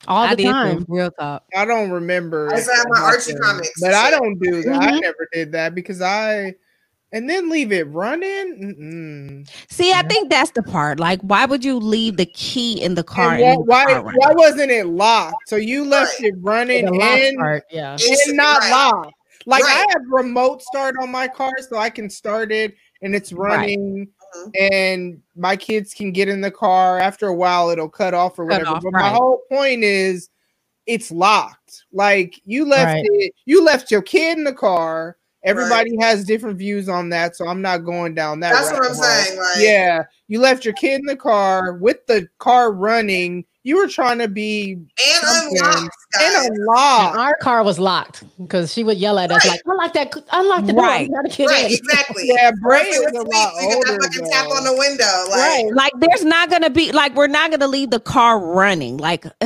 all 0.08 0.24
I 0.24 0.30
the 0.36 0.44
did 0.44 0.52
time. 0.52 0.86
Real 0.88 1.12
talk. 1.12 1.44
I 1.56 1.66
don't 1.66 1.92
remember. 1.92 2.52
I 2.52 2.56
used 2.58 2.70
to 2.70 2.76
have 2.76 2.86
my 2.90 3.02
Archie 3.02 3.34
comics 3.36 3.72
but 3.82 3.88
and 3.88 3.96
I 3.96 4.12
don't 4.12 4.40
do 4.40 4.62
that. 4.64 4.82
I 4.82 4.92
Mhm. 4.92 5.02
never 5.02 5.28
did 5.34 5.52
that 5.54 5.76
because 5.76 6.02
I, 6.02 6.56
and 7.12 7.30
then 7.30 7.50
leave 7.50 7.72
it 7.74 7.84
running. 7.90 9.44
Mm-mm. 9.44 9.50
See, 9.70 9.92
I 9.92 10.04
think 10.04 10.30
that's 10.30 10.52
the 10.52 10.64
part. 10.64 11.00
Like, 11.00 11.20
why 11.22 11.46
would 11.46 11.66
you 11.66 11.78
leave 11.78 12.18
the 12.18 12.26
key 12.28 12.82
in 12.82 12.96
the 12.96 13.04
car? 13.04 13.34
And 13.34 13.44
and 13.44 13.68
why, 13.68 13.94
the 13.94 14.02
why, 14.02 14.12
car 14.14 14.14
why 14.16 14.34
wasn't 14.36 14.72
it 14.72 14.86
locked? 14.86 15.36
So 15.50 15.56
you 15.58 15.84
left 15.86 16.14
Right. 16.22 16.30
it 16.32 16.36
running 16.40 16.86
The 16.86 16.92
lock 16.94 17.20
and, 17.20 17.38
part, 17.38 17.64
yeah. 17.72 17.96
It's- 17.96 18.28
and 18.28 18.38
not 18.38 18.60
right. 18.62 18.72
locked. 18.72 19.14
Like 19.48 19.64
Right. 19.64 19.86
I 19.90 19.92
have 19.94 20.02
remote 20.10 20.62
start 20.62 20.96
on 21.02 21.12
my 21.12 21.28
car, 21.28 21.52
so 21.68 21.78
I 21.78 21.90
can 21.90 22.10
start 22.10 22.52
it 22.52 22.74
and 23.02 23.16
it's 23.16 23.32
Right. 23.34 23.58
running. 23.58 24.08
Mhm. 24.36 24.72
And 24.72 25.22
my 25.36 25.56
kids 25.56 25.94
can 25.94 26.12
get 26.12 26.28
in 26.30 26.42
the 26.42 26.52
car. 26.52 27.00
After 27.00 27.28
a 27.28 27.34
while, 27.36 27.70
it'll 27.70 27.90
cut 27.90 28.14
off 28.14 28.38
or 28.38 28.46
whatever. 28.46 28.72
off, 28.72 28.84
but 28.84 28.94
my 28.94 29.10
whole 29.10 29.42
point 29.50 29.84
is, 29.84 30.30
it's 30.86 31.12
locked. 31.12 31.86
Like 31.94 32.42
you 32.46 32.66
left 32.66 32.94
Right. 32.96 33.06
it. 33.06 33.34
You 33.46 33.64
left 33.64 33.92
your 33.92 34.02
kid 34.02 34.38
in 34.38 34.44
the 34.44 34.54
car. 34.54 35.18
Everybody 35.44 35.96
has 36.02 36.26
different 36.26 36.58
views 36.58 36.90
on 36.90 37.10
that, 37.10 37.36
so 37.36 37.48
I'm 37.48 37.62
not 37.62 37.80
going 37.86 38.14
down 38.14 38.42
that. 38.42 38.54
That's 38.54 38.72
what 38.72 38.84
I'm 38.84 38.94
hole. 38.94 39.04
saying, 39.04 39.38
like- 39.38 39.58
yeah, 39.60 40.04
you 40.28 40.40
left 40.42 40.66
your 40.66 40.74
kid 40.74 41.00
in 41.00 41.06
the 41.06 41.16
car 41.16 41.74
with 41.74 42.06
the 42.08 42.28
car 42.40 42.74
running. 42.74 43.46
You 43.64 43.78
were 43.78 43.88
trying 43.88 44.20
to 44.20 44.28
be 44.28 44.74
and 44.74 44.88
something. 45.24 45.58
unlocked, 45.62 45.96
and 46.22 46.52
unlocked. 46.58 47.12
And 47.14 47.22
our 47.22 47.38
car 47.42 47.64
was 47.64 47.78
locked 47.80 48.24
because 48.42 48.74
she 48.74 48.84
would 48.84 48.98
yell 48.98 49.20
at 49.20 49.32
us 49.32 49.46
like, 49.46 49.62
"Unlock 49.66 49.94
that! 49.94 50.14
Unlock 50.34 50.66
the 50.66 50.74
door! 50.74 50.82
Right. 50.84 51.08
You 51.08 51.14
gotta 51.14 51.30
get 51.30 51.48
Right, 51.50 51.66
in." 51.66 51.72
exactly. 51.74 52.24
Yeah, 52.26 52.52
Bray 52.62 52.82
If 52.82 52.96
it 52.96 53.14
was 53.14 53.22
a 53.22 53.24
was 53.26 53.34
lot 53.34 53.54
sweet, 53.54 53.68
we 53.68 53.68
could 53.68 53.90
older. 53.90 54.02
that 54.02 54.14
fucking 54.14 54.32
tap 54.32 54.48
on 54.50 54.64
the 54.64 54.74
window. 54.78 55.24
Like, 55.30 55.40
Right. 55.40 55.70
Like 55.74 55.94
there's 56.00 56.26
not 56.26 56.50
gonna 56.50 56.70
be 56.70 56.92
like 56.92 57.16
we're 57.16 57.28
not 57.28 57.52
gonna 57.52 57.68
leave 57.68 57.92
the 57.92 58.00
car 58.00 58.40
running. 58.40 58.98
Like 58.98 59.26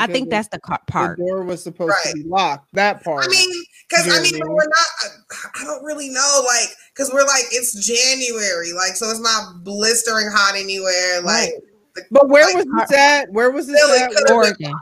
I 0.00 0.06
think 0.06 0.26
the- 0.26 0.30
that's 0.36 0.48
the 0.48 0.60
car 0.60 0.80
part. 0.86 1.16
The 1.18 1.24
part. 1.24 1.28
door 1.28 1.42
was 1.44 1.62
supposed 1.62 1.90
Right. 1.90 2.12
to 2.12 2.22
be 2.22 2.28
locked. 2.28 2.68
That 2.74 3.02
part. 3.02 3.24
I 3.24 3.28
mean, 3.28 3.64
because 3.88 4.06
I 4.08 4.20
mean, 4.22 4.38
but 4.38 4.48
we're 4.48 4.64
not. 4.64 5.12
I 5.60 5.64
don't 5.64 5.84
really 5.84 6.10
know, 6.10 6.42
like, 6.46 6.68
because 6.94 7.10
we're 7.12 7.24
like 7.24 7.44
it's 7.52 7.86
January, 7.86 8.72
like, 8.72 8.96
so 8.96 9.10
it's 9.10 9.20
not 9.20 9.64
blistering 9.64 10.30
hot 10.30 10.54
anywhere. 10.56 11.22
Like, 11.22 11.50
the, 11.94 12.02
but 12.10 12.28
where 12.28 12.44
like, 12.44 12.56
was 12.56 12.66
this 12.88 12.98
at? 12.98 13.32
Where 13.32 13.50
was 13.50 13.66
this 13.66 13.80
Philly 13.80 13.98
at? 13.98 14.30
Oregon. 14.30 14.72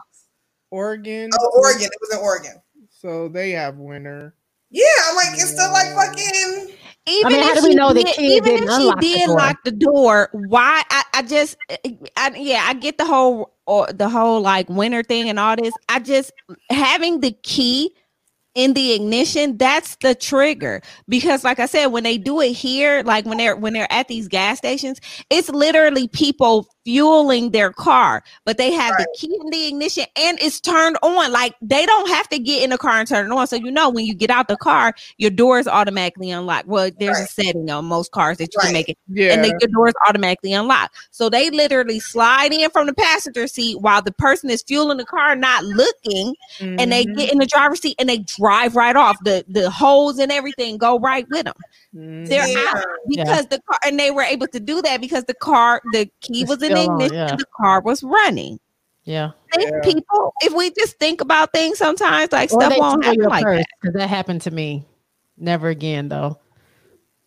Oregon. 0.70 1.30
Oh, 1.38 1.60
Oregon. 1.62 1.84
It 1.84 1.98
was 2.00 2.14
in 2.14 2.18
Oregon. 2.18 2.62
So 2.90 3.28
they 3.28 3.50
have 3.50 3.76
winter. 3.76 4.34
Yeah, 4.70 4.84
I'm 5.08 5.16
like, 5.16 5.32
it's 5.34 5.52
still 5.52 5.72
like 5.72 5.94
fucking. 5.94 6.74
Even 7.08 7.32
mean, 7.32 7.42
how 7.42 7.52
if 7.52 7.58
do 7.58 7.62
we 7.62 7.70
she 7.70 7.74
know 7.76 7.92
the 7.92 8.02
did, 8.02 8.16
kid 8.16 8.24
even 8.24 8.44
didn't 8.44 8.68
if 8.68 8.74
she 8.74 8.82
unlock 8.82 9.00
the 9.00 9.00
did 9.00 9.26
door? 9.26 9.36
lock 9.36 9.64
the 9.64 9.70
door, 9.70 10.28
why? 10.32 10.82
I, 10.90 11.04
I 11.14 11.22
just, 11.22 11.56
I, 12.16 12.32
yeah, 12.36 12.64
I 12.66 12.74
get 12.74 12.98
the 12.98 13.04
whole 13.04 13.54
or 13.66 13.86
the 13.92 14.08
whole 14.08 14.40
like 14.40 14.68
winter 14.68 15.04
thing 15.04 15.28
and 15.28 15.38
all 15.38 15.54
this. 15.54 15.72
I 15.88 16.00
just 16.00 16.32
having 16.68 17.20
the 17.20 17.30
key 17.30 17.94
in 18.56 18.74
the 18.74 18.94
ignition 18.94 19.58
that's 19.58 19.96
the 19.98 20.16
trigger. 20.16 20.82
Because 21.08 21.44
like 21.44 21.60
i 21.60 21.66
said 21.66 21.88
when 21.88 22.04
they 22.04 22.18
do 22.18 22.40
it 22.42 22.52
here 22.54 23.02
like 23.04 23.26
when 23.26 23.38
they're 23.38 23.56
when 23.56 23.74
they're 23.74 23.92
at 23.92 24.08
these 24.08 24.28
gas 24.28 24.58
stations 24.58 25.00
it's 25.30 25.50
literally 25.50 26.08
people 26.08 26.68
fueling 26.86 27.50
their 27.50 27.72
car 27.72 28.22
but 28.44 28.56
they 28.56 28.72
have 28.72 28.94
the 28.96 29.06
key 29.18 29.36
in 29.40 29.50
the 29.50 29.66
ignition 29.66 30.04
and 30.16 30.38
it's 30.40 30.60
turned 30.60 30.96
on 31.02 31.32
like 31.32 31.54
they 31.60 31.84
don't 31.84 32.08
have 32.08 32.28
to 32.28 32.38
get 32.38 32.62
in 32.62 32.70
the 32.70 32.78
car 32.78 32.98
and 33.00 33.08
turn 33.08 33.26
it 33.26 33.34
on 33.34 33.46
so 33.46 33.56
you 33.56 33.70
know 33.70 33.90
when 33.90 34.06
you 34.06 34.14
get 34.14 34.30
out 34.30 34.46
the 34.46 34.56
car 34.56 34.94
your 35.18 35.30
doors 35.30 35.66
automatically 35.66 36.30
unlock 36.30 36.64
well 36.66 36.88
there's 37.00 37.18
a 37.18 37.26
setting 37.26 37.68
on 37.70 37.84
most 37.84 38.12
cars 38.12 38.38
that 38.38 38.54
you 38.54 38.58
Right. 38.58 38.66
can 38.66 38.72
make 38.72 38.88
it 38.88 38.98
Yeah. 39.08 39.32
and 39.32 39.44
then 39.44 39.52
your 39.60 39.68
doors 39.68 39.94
automatically 40.08 40.52
unlock. 40.52 40.92
So 41.10 41.28
they 41.28 41.50
literally 41.50 42.00
slide 42.00 42.52
in 42.52 42.70
from 42.70 42.86
the 42.86 42.94
passenger 42.94 43.46
seat 43.46 43.80
while 43.80 44.02
the 44.02 44.12
person 44.12 44.50
is 44.50 44.62
fueling 44.62 44.98
the 44.98 45.04
car, 45.04 45.36
not 45.36 45.64
looking, 45.64 46.34
and 46.60 46.92
they 46.92 47.04
get 47.04 47.16
mm-hmm. 47.16 47.32
in 47.32 47.38
the 47.38 47.46
driver's 47.46 47.80
seat 47.80 47.96
and 47.98 48.08
they 48.08 48.18
drive 48.18 48.76
right 48.76 48.96
off. 48.96 49.16
The 49.24 49.44
the 49.48 49.70
hose 49.70 50.18
and 50.18 50.32
everything 50.32 50.78
go 50.78 50.98
right 50.98 51.26
with 51.30 51.44
them. 51.44 51.54
Mhm. 51.96 52.28
They're 52.28 52.46
Yeah. 52.46 52.64
out 52.74 52.84
because 53.08 53.46
the 53.46 53.60
car, 53.62 53.78
and 53.86 53.98
they 53.98 54.10
were 54.10 54.22
able 54.22 54.46
to 54.48 54.60
do 54.60 54.82
that 54.82 55.00
because 55.00 55.24
the 55.24 55.34
car, 55.34 55.80
the 55.92 56.08
key 56.20 56.42
It's 56.42 56.50
was 56.50 56.62
in 56.62 56.72
the 56.72 56.82
still 56.82 56.90
on, 56.90 57.00
ignition, 57.00 57.16
yeah. 57.16 57.36
the 57.36 57.44
car 57.56 57.80
was 57.80 58.02
running. 58.02 58.60
Yeah. 59.04 59.30
Think 59.54 59.70
Yeah. 59.70 59.80
people, 59.82 60.32
if 60.42 60.52
we 60.52 60.70
just 60.72 60.98
think 60.98 61.20
about 61.20 61.52
things, 61.52 61.78
sometimes 61.78 62.32
like 62.32 62.52
Or 62.52 62.60
stuff 62.60 62.76
won't 62.76 63.04
happen 63.04 63.22
like 63.24 63.44
purse, 63.44 63.58
that. 63.58 63.66
'cause 63.82 63.94
that 63.94 64.08
happened 64.08 64.42
to 64.42 64.50
me. 64.50 64.84
Never 65.38 65.68
again, 65.68 66.08
though. 66.08 66.38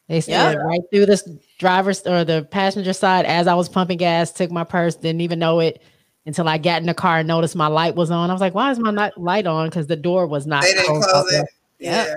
They 0.07 0.21
slid 0.21 0.33
Yeah. 0.33 0.53
right 0.55 0.81
through 0.91 1.05
this 1.05 1.27
driver's 1.59 2.05
or 2.05 2.23
the 2.23 2.43
passenger 2.51 2.93
side 2.93 3.25
as 3.25 3.47
I 3.47 3.53
was 3.53 3.69
pumping 3.69 3.97
gas, 3.97 4.31
took 4.31 4.51
my 4.51 4.63
purse, 4.63 4.95
didn't 4.95 5.21
even 5.21 5.39
know 5.39 5.59
it 5.59 5.81
until 6.25 6.47
I 6.47 6.57
got 6.57 6.81
in 6.81 6.87
the 6.87 6.93
car 6.93 7.19
and 7.19 7.27
noticed 7.27 7.55
my 7.55 7.67
light 7.67 7.95
was 7.95 8.11
on. 8.11 8.29
I 8.29 8.33
was 8.33 8.41
like, 8.41 8.53
why 8.55 8.71
is 8.71 8.79
my 8.79 9.11
light 9.17 9.47
on? 9.47 9.69
Because 9.69 9.87
the 9.87 9.95
door 9.95 10.27
was 10.27 10.45
not 10.47 10.63
They 10.63 10.73
didn't 10.73 10.85
closed 10.87 11.09
close 11.09 11.31
it. 11.33 11.45
Yeah. 11.79 12.15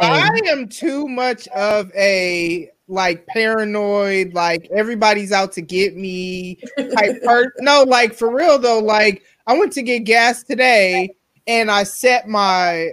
I 0.00 0.40
am 0.46 0.68
too 0.68 1.08
much 1.08 1.48
of 1.48 1.90
a 1.94 2.70
like 2.86 3.26
paranoid, 3.28 4.34
like 4.34 4.68
everybody's 4.74 5.32
out 5.32 5.52
to 5.52 5.62
get 5.62 5.96
me 5.96 6.56
type 6.76 7.22
person. 7.24 7.52
No, 7.60 7.82
like 7.84 8.14
for 8.14 8.34
real 8.34 8.58
though, 8.58 8.80
like 8.80 9.22
I 9.46 9.56
went 9.56 9.72
to 9.74 9.82
get 9.82 10.00
gas 10.00 10.42
today 10.42 11.14
and 11.46 11.70
I 11.70 11.84
set 11.84 12.28
my 12.28 12.92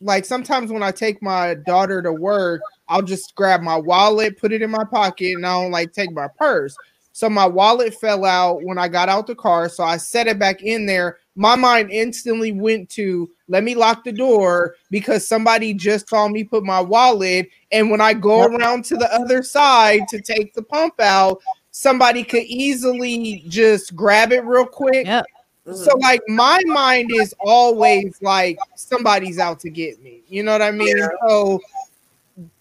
like 0.00 0.24
sometimes 0.24 0.70
when 0.70 0.82
I 0.82 0.90
take 0.90 1.22
my 1.22 1.54
daughter 1.54 2.02
to 2.02 2.12
work, 2.12 2.60
I'll 2.88 3.02
just 3.02 3.34
grab 3.34 3.62
my 3.62 3.76
wallet, 3.76 4.38
put 4.38 4.52
it 4.52 4.62
in 4.62 4.70
my 4.70 4.84
pocket, 4.84 5.34
and 5.34 5.46
I 5.46 5.62
don't 5.62 5.70
like 5.70 5.92
take 5.92 6.12
my 6.12 6.28
purse. 6.38 6.76
So 7.12 7.30
my 7.30 7.46
wallet 7.46 7.94
fell 7.94 8.24
out 8.24 8.62
when 8.62 8.78
I 8.78 8.88
got 8.88 9.08
out 9.08 9.26
the 9.26 9.34
car. 9.34 9.68
So 9.68 9.84
I 9.84 9.96
set 9.96 10.26
it 10.26 10.38
back 10.38 10.62
in 10.62 10.84
there. 10.86 11.18
My 11.36 11.54
mind 11.54 11.90
instantly 11.90 12.52
went 12.52 12.88
to 12.90 13.30
let 13.48 13.62
me 13.62 13.74
lock 13.74 14.02
the 14.04 14.12
door 14.12 14.74
because 14.90 15.28
somebody 15.28 15.72
just 15.74 16.08
saw 16.08 16.26
me 16.28 16.42
put 16.42 16.64
my 16.64 16.80
wallet. 16.80 17.48
And 17.70 17.90
when 17.90 18.00
I 18.00 18.14
go 18.14 18.44
around 18.44 18.84
to 18.86 18.96
the 18.96 19.12
other 19.14 19.42
side 19.42 20.08
to 20.08 20.20
take 20.20 20.54
the 20.54 20.62
pump 20.62 20.98
out, 20.98 21.40
somebody 21.70 22.24
could 22.24 22.44
easily 22.44 23.44
just 23.48 23.94
grab 23.94 24.32
it 24.32 24.44
real 24.44 24.66
quick. 24.66 25.06
Yep. 25.06 25.26
So 25.66 25.72
mm-hmm. 25.72 26.00
like 26.00 26.22
my 26.28 26.60
mind 26.66 27.10
is 27.12 27.34
always 27.40 28.16
like 28.22 28.56
somebody's 28.76 29.38
out 29.38 29.60
to 29.60 29.70
get 29.70 30.00
me. 30.02 30.22
You 30.28 30.42
know 30.42 30.52
what 30.52 30.62
I 30.62 30.70
mean? 30.70 30.96
Yeah. 30.96 31.08
So 31.26 31.60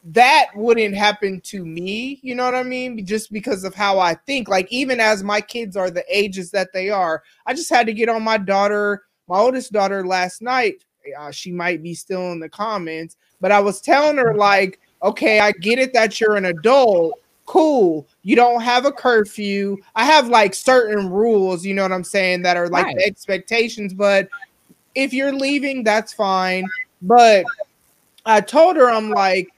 that 0.05 0.47
wouldn't 0.53 0.95
happen 0.95 1.41
to 1.41 1.65
me, 1.65 2.19
you 2.21 2.35
know 2.35 2.45
what 2.45 2.53
I 2.53 2.61
mean? 2.61 3.03
Just 3.05 3.33
because 3.33 3.63
of 3.63 3.73
how 3.73 3.97
I 3.97 4.13
think. 4.13 4.47
Like 4.47 4.71
even 4.71 4.99
as 4.99 5.23
my 5.23 5.41
kids 5.41 5.75
are 5.75 5.89
the 5.89 6.05
ages 6.09 6.51
that 6.51 6.71
they 6.73 6.91
are, 6.91 7.23
I 7.47 7.55
just 7.55 7.71
had 7.71 7.87
to 7.87 7.93
get 7.93 8.09
on 8.09 8.21
my 8.21 8.37
daughter, 8.37 9.03
my 9.27 9.39
oldest 9.39 9.71
daughter 9.71 10.05
last 10.05 10.41
night. 10.41 10.83
Uh, 11.19 11.31
she 11.31 11.51
might 11.51 11.81
be 11.83 11.93
still 11.93 12.31
in 12.31 12.39
the 12.39 12.49
comments, 12.49 13.17
but 13.41 13.51
I 13.51 13.59
was 13.59 13.81
telling 13.81 14.17
her 14.17 14.35
like, 14.35 14.79
okay, 15.01 15.39
I 15.39 15.51
get 15.53 15.79
it 15.79 15.93
that 15.93 16.19
you're 16.19 16.35
an 16.35 16.45
adult. 16.45 17.19
Cool. 17.45 18.07
You 18.23 18.35
don't 18.35 18.61
have 18.61 18.85
a 18.85 18.91
curfew. 18.91 19.77
I 19.95 20.03
have 20.05 20.29
like 20.29 20.53
certain 20.55 21.09
rules, 21.09 21.63
you 21.63 21.73
know 21.73 21.83
what 21.83 21.91
I'm 21.91 22.03
saying, 22.03 22.41
that 22.43 22.57
are 22.57 22.69
like 22.69 22.85
Right. 22.85 22.95
the 22.97 23.05
expectations, 23.05 23.93
but 23.93 24.27
if 24.95 25.13
you're 25.13 25.33
leaving, 25.33 25.83
that's 25.83 26.13
fine. 26.13 26.67
But 27.01 27.45
I 28.25 28.41
told 28.41 28.77
her, 28.77 28.89
I'm 28.89 29.11
like, 29.11 29.49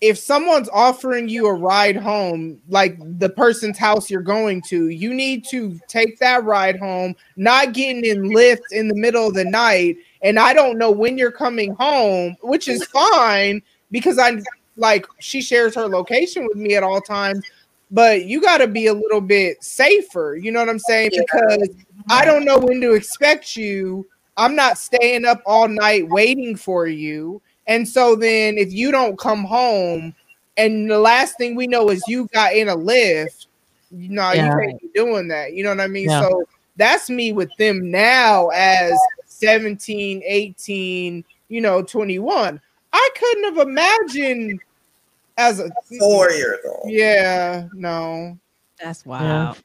if 0.00 0.18
someone's 0.18 0.68
offering 0.70 1.28
you 1.28 1.46
a 1.46 1.54
ride 1.54 1.96
home, 1.96 2.60
like 2.68 2.98
the 3.18 3.30
person's 3.30 3.78
house 3.78 4.10
you're 4.10 4.20
going 4.20 4.60
to, 4.62 4.88
you 4.88 5.14
need 5.14 5.44
to 5.50 5.78
take 5.88 6.18
that 6.18 6.44
ride 6.44 6.78
home, 6.78 7.14
not 7.36 7.72
getting 7.72 8.04
in 8.04 8.24
Lyft 8.24 8.72
in 8.72 8.88
the 8.88 8.94
middle 8.94 9.28
of 9.28 9.34
the 9.34 9.44
night. 9.44 9.96
And 10.22 10.38
I 10.38 10.52
don't 10.52 10.76
know 10.76 10.90
when 10.90 11.16
you're 11.16 11.32
coming 11.32 11.74
home, 11.74 12.36
which 12.42 12.68
is 12.68 12.84
fine 12.86 13.62
because 13.90 14.18
I 14.18 14.38
like 14.76 15.06
she 15.18 15.40
shares 15.40 15.74
her 15.74 15.88
location 15.88 16.46
with 16.46 16.58
me 16.58 16.74
at 16.74 16.82
all 16.82 17.00
times. 17.00 17.42
But 17.90 18.24
you 18.24 18.42
got 18.42 18.58
to 18.58 18.66
be 18.66 18.88
a 18.88 18.94
little 18.94 19.20
bit 19.20 19.62
safer. 19.62 20.36
You 20.36 20.50
know 20.50 20.58
what 20.58 20.68
I'm 20.68 20.78
saying? 20.78 21.10
Because 21.16 21.68
I 22.10 22.24
don't 22.24 22.44
know 22.44 22.58
when 22.58 22.80
to 22.80 22.92
expect 22.94 23.56
you. 23.56 24.06
I'm 24.36 24.54
not 24.54 24.76
staying 24.76 25.24
up 25.24 25.40
all 25.46 25.68
night 25.68 26.08
waiting 26.08 26.56
for 26.56 26.86
you. 26.86 27.40
And 27.66 27.88
so 27.88 28.14
then 28.16 28.58
if 28.58 28.72
you 28.72 28.90
don't 28.90 29.18
come 29.18 29.44
home 29.44 30.14
and 30.56 30.90
the 30.90 30.98
last 30.98 31.36
thing 31.36 31.54
we 31.56 31.66
know 31.66 31.90
is 31.90 32.02
you 32.06 32.28
got 32.32 32.54
in 32.54 32.68
a 32.68 32.76
Lyft, 32.76 33.46
you 33.90 34.08
know, 34.10 34.32
Yeah. 34.32 34.46
you 34.46 34.68
can't 34.68 34.80
be 34.80 34.88
doing 34.94 35.28
that. 35.28 35.52
You 35.52 35.64
know 35.64 35.70
what 35.70 35.80
I 35.80 35.86
mean? 35.86 36.08
Yeah. 36.08 36.22
So 36.22 36.44
that's 36.76 37.10
me 37.10 37.32
with 37.32 37.50
them 37.58 37.90
now 37.90 38.48
as 38.48 38.92
17, 39.26 40.22
18, 40.24 41.24
you 41.48 41.60
know, 41.60 41.82
21. 41.82 42.60
I 42.92 43.10
couldn't 43.18 43.44
have 43.56 43.68
imagined 43.68 44.60
as 45.36 45.60
a 45.60 45.70
Four 45.98 46.30
years 46.30 46.58
old. 46.66 46.90
Yeah, 46.90 47.68
no. 47.74 48.38
That's 48.82 49.04
wild. 49.04 49.58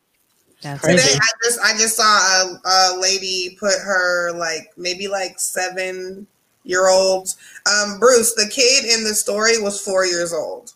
That's 0.62 0.82
Today 0.82 0.96
Crazy. 0.96 1.20
I 1.20 1.28
just 1.44 1.60
I 1.64 1.72
just 1.74 1.96
saw 1.96 2.04
a, 2.04 2.60
a 2.66 3.00
lady 3.00 3.58
put 3.60 3.74
her 3.80 4.32
like 4.34 4.72
maybe 4.78 5.08
like 5.08 5.40
seven 5.40 6.28
year 6.64 6.90
olds. 6.90 7.38
Um, 7.72 8.00
Bruce, 8.00 8.34
the 8.36 8.48
kid 8.50 8.86
in 8.86 9.04
the 9.04 9.14
story 9.14 9.60
was 9.62 9.82
four 9.82 10.06
years 10.06 10.34
old. 10.34 10.74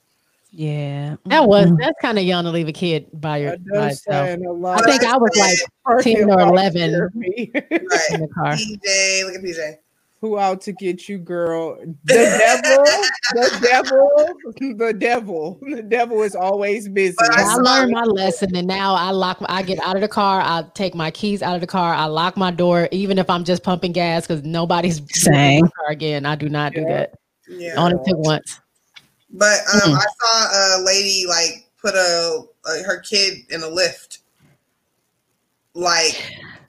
yeah. 0.51 1.15
That 1.25 1.47
was 1.47 1.69
that's 1.79 1.99
kind 2.01 2.17
of 2.17 2.23
young 2.23 2.43
to 2.45 2.51
leave 2.51 2.67
a 2.67 2.71
kid 2.73 3.07
by 3.13 3.37
your 3.37 3.51
That 3.51 3.65
by 3.73 3.87
itself. 3.89 4.27
sound 4.29 4.45
a 4.45 4.49
I 4.49 4.51
lot. 4.51 4.83
think 4.85 5.03
I 5.03 5.17
was 5.17 5.31
like 5.37 6.03
10 6.03 6.29
or 6.31 6.39
11. 6.39 7.09
Right. 7.15 7.49
in 8.11 8.21
the 8.21 8.27
car. 8.33 8.53
PJ, 8.53 9.25
look 9.25 9.35
at 9.35 9.41
PJ. 9.43 9.77
Who 10.25 10.39
out 10.39 10.59
to 10.61 10.71
get 10.71 11.07
you, 11.07 11.19
girl? 11.19 11.77
The 12.05 12.13
devil, 12.15 12.83
the 13.33 13.59
devil, 13.61 14.75
the 14.75 14.91
devil. 14.91 15.59
The 15.61 15.83
devil 15.83 16.23
is 16.23 16.35
always 16.35 16.89
busy. 16.89 17.13
But 17.19 17.29
I 17.37 17.53
learned 17.57 17.91
my 17.91 18.05
lesson, 18.05 18.55
and 18.55 18.67
now 18.67 18.95
I 18.95 19.11
lock. 19.11 19.37
I 19.47 19.61
get 19.61 19.77
out 19.81 19.95
of 19.95 20.01
the 20.01 20.07
car. 20.07 20.41
I 20.41 20.63
take 20.73 20.95
my 20.95 21.11
keys 21.11 21.43
out 21.43 21.53
of 21.53 21.61
the 21.61 21.67
car. 21.67 21.93
I 21.93 22.05
lock 22.05 22.37
my 22.37 22.49
door, 22.49 22.89
even 22.91 23.19
if 23.19 23.29
I'm 23.29 23.43
just 23.43 23.61
pumping 23.61 23.91
gas, 23.91 24.25
because 24.25 24.43
nobody's 24.43 24.99
Same. 25.13 25.59
in 25.59 25.65
the 25.65 25.71
car 25.71 25.91
again. 25.91 26.25
I 26.25 26.35
do 26.35 26.49
not 26.49 26.73
do 26.73 26.83
that. 26.85 27.13
Yeah. 27.47 27.75
Only 27.75 27.97
took 28.03 28.17
once. 28.17 28.59
But 29.29 29.59
um, 29.75 29.91
Mm. 29.91 29.95
I 29.95 30.05
saw 30.19 30.79
a 30.79 30.83
lady 30.83 31.25
like 31.29 31.67
put 31.79 31.93
a, 31.93 32.41
a 32.65 32.83
her 32.83 32.99
kid 33.01 33.37
in 33.51 33.61
a 33.61 33.67
Lyft. 33.67 34.17
Like 35.75 36.19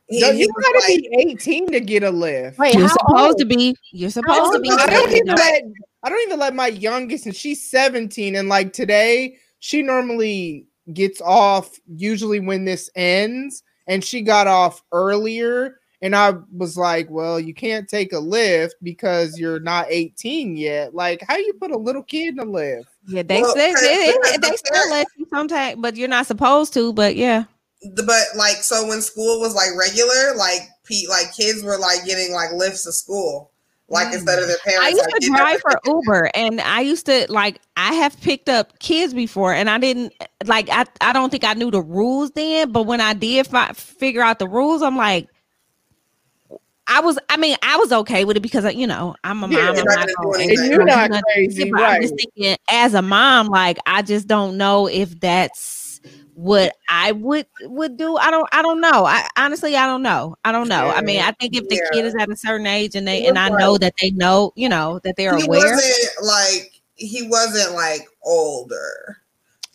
he, 0.09 0.21
No, 0.21 0.33
he 0.33 0.41
you 0.41 0.53
gotta 0.53 0.79
like, 0.79 0.87
be 0.87 1.31
18 1.31 1.73
to 1.73 1.81
get 1.81 2.03
a 2.03 2.11
Lyft. 2.11 2.59
Wait, 2.59 2.75
You're 2.75 2.89
supposed 2.89 3.11
old? 3.19 3.39
to 3.39 3.45
be. 3.45 3.77
You're 3.93 4.11
supposed 4.11 4.53
to 4.53 4.61
be. 4.61 4.71
I 4.71 4.87
don't 4.87 5.11
even 5.11 5.35
let 5.35 5.63
I 6.03 6.09
don't 6.09 6.23
even 6.23 6.39
let 6.39 6.55
my 6.55 6.69
youngest, 6.69 7.27
and 7.27 7.35
she's 7.35 7.69
17, 7.69 8.37
and 8.37 8.49
like 8.49 8.73
today, 8.73 9.39
she 9.59 9.83
normally 9.83 10.67
gets 10.93 11.21
off 11.21 11.81
usually 11.89 12.39
when 12.39 12.65
this 12.65 12.89
ends, 12.95 13.65
and 13.89 14.05
she 14.05 14.23
got 14.23 14.47
off 14.47 14.85
earlier. 14.93 15.81
And 16.03 16.15
I 16.15 16.35
was 16.53 16.77
like, 16.77 17.11
well, 17.11 17.41
you 17.41 17.55
can't 17.55 17.89
take 17.89 18.13
a 18.13 18.17
Lyft 18.17 18.73
because 18.83 19.39
you're 19.39 19.59
not 19.59 19.87
18 19.89 20.57
yet. 20.57 20.95
Like, 20.95 21.25
how 21.27 21.37
you 21.37 21.55
put 21.55 21.73
a 21.73 21.77
little 21.77 22.03
kid 22.03 22.35
in 22.35 22.39
a 22.39 22.45
Lyft? 22.45 22.85
Yeah, 23.09 23.23
they 23.23 23.41
Well, 23.41 23.55
they, 23.55 23.73
they, 23.75 24.37
they 24.41 24.57
still 24.57 24.91
let 24.91 25.09
you 25.17 25.27
sometimes, 25.33 25.81
but 25.81 25.97
you're 25.97 26.07
not 26.07 26.27
supposed 26.27 26.73
to. 26.75 26.93
But 26.93 27.17
yeah, 27.17 27.45
The- 27.83 28.03
but 28.03 28.37
like 28.37 28.57
so 28.63 28.87
when 28.87 29.03
school 29.03 29.41
was 29.41 29.55
like 29.55 29.71
regular, 29.77 30.35
like 30.37 30.69
Pete, 30.85 31.09
like 31.09 31.35
kids 31.35 31.63
were 31.63 31.79
like 31.79 32.05
getting 32.05 32.33
like 32.33 32.51
Lyfts 32.51 32.85
to 32.85 32.93
school, 32.93 33.51
like 33.89 34.13
instead 34.13 34.39
of 34.39 34.49
their 34.49 34.59
parents. 34.59 34.85
I 34.85 34.89
used 34.89 35.03
like, 35.13 35.21
to 35.21 35.27
drive 35.27 35.61
for 35.61 35.81
Uber, 35.85 36.31
and 36.35 36.61
I 36.61 36.81
used 36.81 37.07
to 37.07 37.27
like 37.29 37.61
I 37.77 37.93
have 37.95 38.21
picked 38.21 38.49
up 38.49 38.79
kids 38.79 39.13
before, 39.15 39.53
and 39.53 39.69
I 39.69 39.79
didn't 39.79 40.13
like 40.45 40.69
I 40.71 40.85
I 41.01 41.13
don't 41.13 41.31
think 41.31 41.45
I 41.45 41.55
knew 41.55 41.71
the 41.71 41.83
rules 41.83 42.31
then, 42.33 42.73
but 42.73 42.85
when 42.85 43.01
I 43.01 43.15
did 43.15 43.47
fi- 43.47 43.73
figure 43.73 44.23
out 44.23 44.39
the 44.39 44.49
rules, 44.49 44.83
I'm 44.83 44.97
like. 44.97 45.29
I 46.89 47.01
was, 47.01 47.19
I 47.29 47.37
mean, 47.37 47.57
I 47.65 47.79
was 47.79 47.91
okay 47.91 48.25
with 48.25 48.37
it 48.37 48.45
because, 48.45 48.65
uh, 48.65 48.69
you 48.69 48.87
know, 48.87 49.17
I'm 49.25 49.43
a 49.43 49.49
mom. 49.49 49.57
I'm 49.57 49.75
you're 49.75 49.85
not 49.85 50.07
not 50.07 50.09
gonna 50.17 50.31
doing 50.31 50.41
ain't 50.43 50.51
anything. 50.53 50.71
You're 50.71 50.85
not 50.85 51.11
crazy, 51.35 51.65
Yeah, 51.65 51.71
but 51.73 51.83
I'm 51.83 52.01
just 52.01 52.15
thinking, 52.15 52.57
as 52.71 52.95
a 52.95 53.03
mom, 53.03 53.49
like, 53.49 53.79
I 53.87 54.03
just 54.03 54.29
don't 54.29 54.57
know 54.57 54.87
if 54.87 55.19
that's 55.19 55.86
what 56.35 56.75
I 56.89 57.13
would 57.13 57.47
would 57.63 57.97
do. 57.97 58.17
I 58.17 58.31
don't, 58.31 58.49
I 58.53 58.61
don't 58.63 58.81
know. 58.81 59.07
I 59.07 59.27
honestly, 59.37 59.75
I 59.77 59.87
don't 59.87 60.03
know. 60.03 60.37
I 60.45 60.53
don't 60.53 60.69
know. 60.69 60.91
I 60.91 61.01
mean, 61.01 61.21
I 61.23 61.33
think 61.33 61.57
if 61.57 61.69
the 61.69 61.81
kid 61.93 62.05
is 62.05 62.15
at 62.19 62.29
a 62.29 62.37
certain 62.37 62.67
age 62.67 62.95
and 62.95 63.07
they 63.09 63.27
and 63.27 63.39
I 63.39 63.49
like- 63.49 63.59
know 63.59 63.79
that 63.79 63.95
they 64.01 64.11
know, 64.11 64.53
you 64.57 64.69
know, 64.69 65.01
that 65.05 65.17
they're 65.17 65.37
He 65.37 65.45
aware. 65.45 65.61
wasn't 65.75 66.27
like 66.27 66.73
he 66.95 67.27
wasn't 67.29 67.75
like 67.75 68.07
older. 68.23 69.19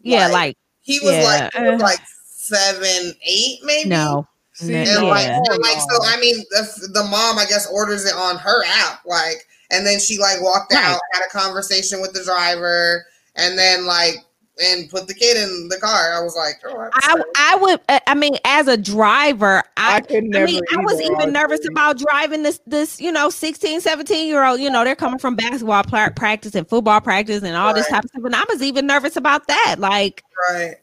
Yeah, 0.01 0.25
like, 0.25 0.33
like 0.33 0.57
He 0.81 0.99
was 0.99 1.23
like 1.23 1.53
he 1.53 1.63
was 1.69 1.81
uh, 1.81 1.83
like 1.83 1.99
seven, 2.25 3.13
eight, 3.23 3.59
maybe. 3.63 3.89
no. 3.89 4.27
See, 4.53 4.73
And 4.75 4.87
Yeah. 4.87 4.99
like, 5.01 5.27
and 5.27 5.45
like, 5.61 5.77
so 5.79 6.03
I 6.03 6.19
mean, 6.19 6.37
the, 6.49 6.89
the 6.93 7.03
mom, 7.03 7.37
I 7.39 7.45
guess, 7.45 7.67
orders 7.67 8.05
it 8.05 8.13
on 8.13 8.37
her 8.37 8.63
app, 8.65 9.01
like, 9.05 9.47
and 9.71 9.85
then 9.87 9.99
she 9.99 10.17
like 10.19 10.41
walked 10.41 10.73
Right. 10.73 10.83
out, 10.83 10.99
had 11.13 11.23
a 11.25 11.29
conversation 11.29 12.01
with 12.01 12.13
the 12.13 12.23
driver, 12.23 13.05
and 13.35 13.57
then 13.57 13.85
like, 13.85 14.15
and 14.61 14.89
put 14.89 15.07
the 15.07 15.13
kid 15.13 15.37
in 15.37 15.69
the 15.69 15.77
car. 15.77 16.13
I 16.13 16.21
was 16.21 16.35
like, 16.35 16.55
oh, 16.65 16.89
I 16.93 17.21
I 17.37 17.55
would 17.55 17.79
uh, 17.89 17.99
I 18.07 18.13
mean 18.15 18.35
as 18.45 18.67
a 18.67 18.77
driver 18.77 19.63
I, 19.77 19.95
I 19.95 20.01
could 20.01 20.17
I 20.17 20.27
never. 20.27 20.45
mean 20.45 20.61
I 20.73 20.77
was 20.77 20.99
either, 21.01 21.13
even 21.13 21.31
nervous 21.33 21.59
Audrey. 21.61 21.73
about 21.73 21.97
driving 21.97 22.43
this 22.43 22.59
this 22.67 22.99
you 22.99 23.11
know 23.11 23.29
16 23.29 23.79
17 23.81 24.27
year 24.27 24.43
old 24.45 24.59
you 24.59 24.69
know 24.69 24.83
they're 24.83 24.95
coming 24.95 25.19
from 25.19 25.35
basketball 25.35 25.83
pla- 25.83 26.09
practice 26.09 26.53
and 26.53 26.67
football 26.67 26.99
practice 27.01 27.41
and 27.43 27.55
all 27.55 27.73
this 27.73 27.87
type 27.87 28.03
of 28.03 28.09
stuff 28.09 28.23
and 28.25 28.35
I 28.35 28.43
was 28.49 28.61
even 28.61 28.85
nervous 28.85 29.15
about 29.15 29.47
that 29.47 29.77
like 29.79 30.21
right, 30.49 30.75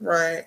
right. 0.00 0.44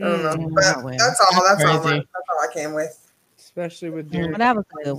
I 0.00 0.04
don't 0.04 0.22
know, 0.22 0.46
Mm, 0.48 0.54
but 0.54 0.64
oh, 0.76 0.84
well. 0.84 0.94
that's 0.96 1.20
all. 1.20 1.44
That's 1.44 1.64
all. 1.64 1.86
I, 1.88 1.94
that's 1.96 2.06
all 2.30 2.48
I 2.48 2.52
came 2.54 2.72
with. 2.72 3.10
especially 3.38 3.90
with 3.90 4.12
Yeah. 4.14 4.26
Derek. 4.26 4.38
well, 4.38 4.54
that 4.54 4.56
was 4.56 4.64
a 4.80 4.84
good 4.84 4.92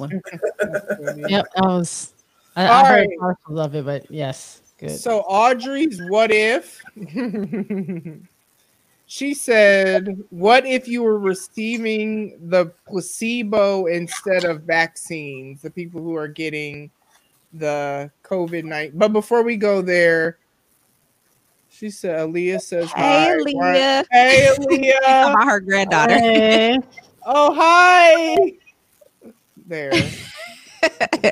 one 1.14 1.26
Yep, 1.30 1.46
I 1.56 1.62
was. 1.62 2.14
I, 2.58 2.68
All 2.68 2.84
I 2.84 2.88
heard 2.88 3.08
right. 3.08 3.20
parcels 3.20 3.60
of 3.60 3.76
it, 3.76 3.86
but 3.86 4.12
yes, 4.12 4.62
good. 4.80 5.00
So 5.00 5.20
Audrey's 5.22 6.02
what 6.10 6.32
if 6.32 6.82
she 9.06 9.34
said, 9.34 10.24
What 10.30 10.66
if 10.66 10.88
you 10.88 11.04
were 11.04 11.20
receiving 11.20 12.38
the 12.50 12.72
placebo 12.88 13.88
instead 13.88 14.46
of 14.46 14.64
vaccines? 14.64 15.62
The 15.62 15.70
people 15.70 16.02
who 16.02 16.16
are 16.16 16.28
getting 16.28 16.92
the 17.54 18.12
COVID 18.24 18.64
19. 18.64 18.98
But 18.98 19.14
before 19.14 19.44
we 19.44 19.58
go 19.58 19.82
there, 19.82 20.38
she 21.70 21.90
said 21.90 22.20
Aaliyah 22.20 22.62
says 22.62 22.92
hey 22.92 23.36
hi. 23.60 24.04
Hey 24.12 24.54
Aaliyah. 24.58 25.32
about 25.32 25.44
her 25.50 25.60
granddaughter 25.60 26.20
Hey, 26.20 26.78
oh 27.26 27.54
hi. 27.54 28.54
There. 29.68 29.92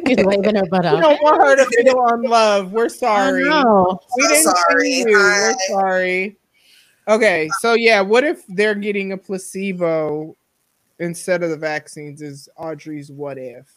she's 0.07 0.25
waving 0.25 0.55
her 0.55 0.65
butt 0.65 0.83
We 0.93 1.01
don't 1.01 1.21
want 1.21 1.41
her 1.41 1.55
to 1.55 1.65
feel 1.65 2.05
unloved. 2.07 2.71
We're 2.71 2.89
sorry. 2.89 3.43
We 3.43 4.27
didn't 4.27 4.43
sorry. 4.43 4.91
see 4.91 4.99
you. 4.99 5.17
We're 5.17 5.55
sorry. 5.69 6.37
Okay, 7.07 7.49
so 7.61 7.73
yeah, 7.73 8.01
what 8.01 8.25
if 8.25 8.45
they're 8.47 8.75
getting 8.75 9.13
a 9.13 9.17
placebo 9.17 10.35
instead 10.99 11.41
of 11.41 11.49
the 11.49 11.57
vaccines? 11.57 12.21
Is 12.21 12.49
Audrey's 12.57 13.09
what 13.11 13.37
if? 13.37 13.71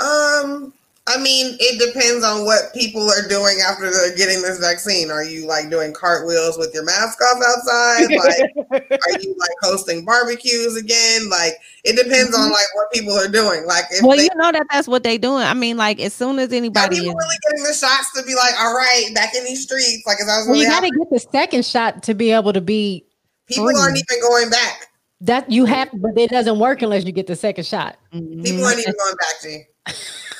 Um, 0.00 0.74
I 1.06 1.18
mean, 1.18 1.58
it 1.60 1.78
depends 1.78 2.24
on 2.24 2.46
what 2.46 2.72
people 2.72 3.02
are 3.10 3.28
doing 3.28 3.58
after 3.60 3.90
they're 3.90 4.16
getting 4.16 4.40
this 4.40 4.58
vaccine. 4.58 5.10
Are 5.10 5.22
you 5.22 5.46
like 5.46 5.68
doing 5.68 5.92
cartwheels 5.92 6.56
with 6.56 6.72
your 6.72 6.82
mask 6.84 7.20
off 7.20 7.42
outside? 7.46 8.08
Like, 8.24 8.90
are 8.90 9.20
you 9.20 9.36
like 9.38 9.50
hosting 9.60 10.04
barbecues 10.04 10.76
again? 10.76 11.28
Like, 11.28 11.54
it 11.84 11.96
depends 11.96 12.34
on 12.34 12.44
mm-hmm. 12.44 12.52
like 12.52 12.74
what 12.74 12.90
people 12.90 13.12
are 13.12 13.28
doing. 13.28 13.66
Like, 13.66 13.84
if 13.90 14.02
well 14.02 14.16
they 14.16 14.24
you 14.24 14.30
know 14.36 14.50
that 14.50 14.66
that's 14.72 14.88
what 14.88 15.02
they're 15.02 15.18
doing 15.18 15.42
I 15.42 15.52
mean 15.52 15.76
like 15.76 16.00
as 16.00 16.14
soon 16.14 16.38
as 16.38 16.52
are 16.52 16.54
anybody 16.54 17.00
people 17.00 17.10
is 17.10 17.14
really 17.14 17.36
getting 17.50 17.64
the 17.64 17.74
shots 17.74 18.12
to 18.12 18.22
be 18.22 18.34
like, 18.34 18.54
all 18.58 18.74
right, 18.74 19.10
back 19.14 19.34
in 19.34 19.44
these 19.44 19.62
streets, 19.62 20.04
like, 20.06 20.20
is 20.20 20.26
that 20.26 20.36
what's 20.36 20.46
well, 20.46 20.54
really 20.54 20.64
you 20.64 20.70
got 20.70 20.80
to 20.80 20.90
get 20.90 21.10
the 21.10 21.28
second 21.32 21.66
shot 21.66 22.02
to 22.04 22.14
be 22.14 22.30
able 22.30 22.52
to 22.54 22.62
be 22.62 23.04
People 23.46 23.66
free. 23.66 23.76
aren't 23.78 23.98
even 23.98 24.22
going 24.22 24.48
back. 24.48 24.88
that. 25.20 25.50
You 25.50 25.66
have, 25.66 25.90
but 25.92 26.16
it 26.16 26.30
doesn't 26.30 26.58
work 26.58 26.80
unless 26.80 27.04
you 27.04 27.12
get 27.12 27.26
the 27.26 27.36
second 27.36 27.66
shot. 27.66 27.98
People 28.10 28.64
aren't 28.64 28.78
even 28.78 28.94
mm-hmm. 28.94 28.98
going 28.98 29.16
back. 29.16 29.42
G. 29.42 29.64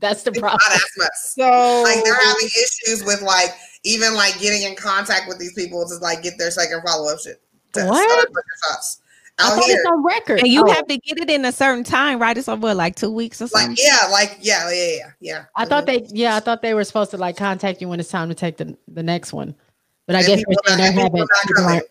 That's 0.00 0.22
the 0.22 0.32
problem. 0.32 0.58
not 0.68 0.76
as 0.76 0.90
much. 0.96 1.08
So 1.38 1.82
like 1.84 2.02
they're 2.04 2.14
having 2.14 2.46
issues 2.46 3.04
with 3.04 3.22
like 3.22 3.50
even 3.84 4.14
like 4.14 4.38
getting 4.40 4.62
in 4.62 4.74
contact 4.76 5.28
with 5.28 5.38
these 5.38 5.52
people 5.52 5.86
to 5.88 5.94
like 5.96 6.22
get 6.22 6.38
their 6.38 6.50
second 6.50 6.82
follow 6.86 7.12
up 7.12 7.18
shit. 7.20 7.40
What? 7.74 7.84
start 8.10 8.28
second 8.28 8.42
shots. 8.70 9.00
I 9.40 9.44
Out 9.46 9.54
thought 9.54 9.64
here. 9.66 9.76
it's 9.78 9.86
on 9.88 10.02
record. 10.04 10.38
and 10.40 10.48
you 10.48 10.64
Oh, 10.66 10.72
have 10.72 10.86
to 10.88 10.96
get 10.98 11.18
it 11.18 11.30
in 11.30 11.44
a 11.44 11.52
certain 11.52 11.84
time 11.84 12.18
right 12.20 12.36
it's 12.36 12.48
over 12.48 12.74
like 12.74 12.96
two 12.96 13.10
weeks 13.12 13.40
or 13.40 13.46
something 13.46 13.70
Like 13.70 13.78
yeah, 13.80 14.08
like 14.10 14.36
yeah, 14.40 14.68
yeah, 14.70 14.96
yeah, 14.96 15.10
yeah. 15.20 15.44
I 15.54 15.64
thought 15.64 15.86
they, 15.86 15.98
uh-huh. 15.98 16.08
yeah, 16.12 16.36
I 16.36 16.40
thought 16.40 16.60
they 16.62 16.74
were 16.74 16.82
supposed 16.82 17.12
to 17.12 17.18
like 17.18 17.36
contact 17.36 17.80
you 17.80 17.88
when 17.88 18.00
it's 18.00 18.08
time 18.10 18.28
to 18.30 18.34
take 18.34 18.56
the 18.56 18.76
the 18.88 19.02
next 19.02 19.32
one. 19.32 19.54
But 20.06 20.16
I 20.16 20.20
And 20.20 20.26
guess 20.28 20.38
people 20.38 20.54
they're 20.66 20.76
saying 20.78 20.94
not- 20.96 20.96
they're 20.96 21.04
and 21.06 21.14
people 21.14 21.28
having. 21.56 21.66
not 21.66 21.82
people 21.82 21.88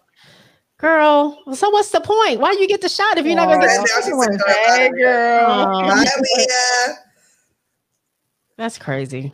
Girl, 0.80 1.42
so 1.56 1.70
what's 1.72 1.90
the 1.90 2.02
point? 2.02 2.40
Why 2.40 2.52
you 2.52 2.68
get 2.68 2.82
the 2.82 2.90
shot 2.90 3.18
if 3.18 3.26
you're 3.26 3.36
not 3.36 3.48
gonna 3.48 3.62
get 3.66 3.78
now 3.78 3.82
the 3.82 3.88
she's 3.88 4.04
second 4.04 4.18
one? 4.18 4.38
hey 4.68 4.90
girl. 4.90 5.46
Oh, 5.50 5.88
Bye, 5.88 6.06
Leah. 6.38 6.96
that's 8.58 8.78
crazy. 8.78 9.32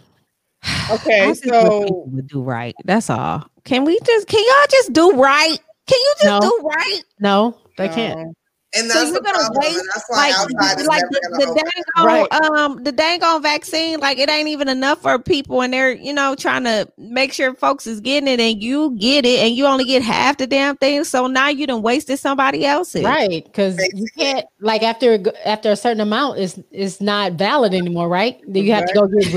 Okay, 0.92 1.34
so 1.34 2.10
do 2.28 2.42
right 2.42 2.76
that's 2.86 3.10
all 3.10 3.46
can 3.64 3.86
we 3.86 4.00
just 4.06 4.28
can 4.28 4.44
y'all 4.44 4.68
just 4.70 4.94
do 4.94 5.12
right 5.14 5.58
can 5.88 5.98
you 6.00 6.14
just 6.22 6.26
No. 6.26 6.40
do 6.42 6.62
right 6.64 7.02
No, 7.20 7.58
they 7.78 7.88
can't. 7.90 8.36
And 8.76 8.90
So 8.90 9.04
you're 9.04 9.14
the 9.14 9.22
gonna 9.22 9.38
problem. 9.38 9.62
wait, 9.62 9.78
that's 9.94 10.06
why 10.08 10.30
like, 10.30 10.88
like 10.88 11.04
the, 11.12 11.22
gonna 11.32 11.46
the 11.46 11.64
dang 11.64 11.84
on, 11.98 12.06
Right. 12.06 12.32
um, 12.32 12.84
the 12.84 12.92
dang 12.92 13.24
on 13.24 13.42
vaccine, 13.42 14.00
like 14.00 14.18
it 14.18 14.30
ain't 14.30 14.48
even 14.50 14.68
enough 14.68 15.02
for 15.02 15.20
people, 15.20 15.62
and 15.62 15.72
they're 15.72 15.92
you 15.92 16.14
know 16.14 16.36
trying 16.36 16.64
to 16.64 16.88
make 16.98 17.34
sure 17.34 17.54
folks 17.54 17.86
is 17.86 18.00
getting 18.00 18.28
it, 18.28 18.40
and 18.40 18.62
you 18.64 18.96
get 18.98 19.26
it, 19.26 19.40
and 19.40 19.56
you 19.56 19.66
only 19.68 19.86
get 19.86 20.02
half 20.02 20.38
the 20.38 20.48
damn 20.48 20.76
thing. 20.78 21.04
So 21.04 21.28
now 21.28 21.50
you 21.50 21.68
done 21.68 21.84
wasted 21.84 22.18
somebody 22.20 22.66
else's. 22.66 23.04
Right, 23.04 23.44
because 23.46 23.78
you 23.94 24.08
can't 24.18 24.46
like 24.62 24.82
after 24.82 25.14
a 25.14 25.18
g- 25.20 25.32
after 25.46 25.72
a 25.72 25.76
certain 25.76 26.02
amount 26.02 26.40
is 26.40 26.60
is 26.72 27.00
not 27.00 27.34
valid 27.34 27.74
anymore, 27.74 28.08
right? 28.10 28.40
Then 28.48 28.64
you 28.64 28.74
have 28.74 28.88
to 28.88 28.94
go 28.94 29.08
get 29.08 29.32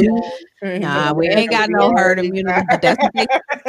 Nah, 0.63 1.13
we 1.13 1.29
ain't 1.29 1.51
got 1.51 1.69
no 1.71 1.93
herd 1.97 2.19
immunity, 2.19 2.63
but 2.69 2.81
that's 2.81 2.99
what 3.01 3.13
they, 3.17 3.27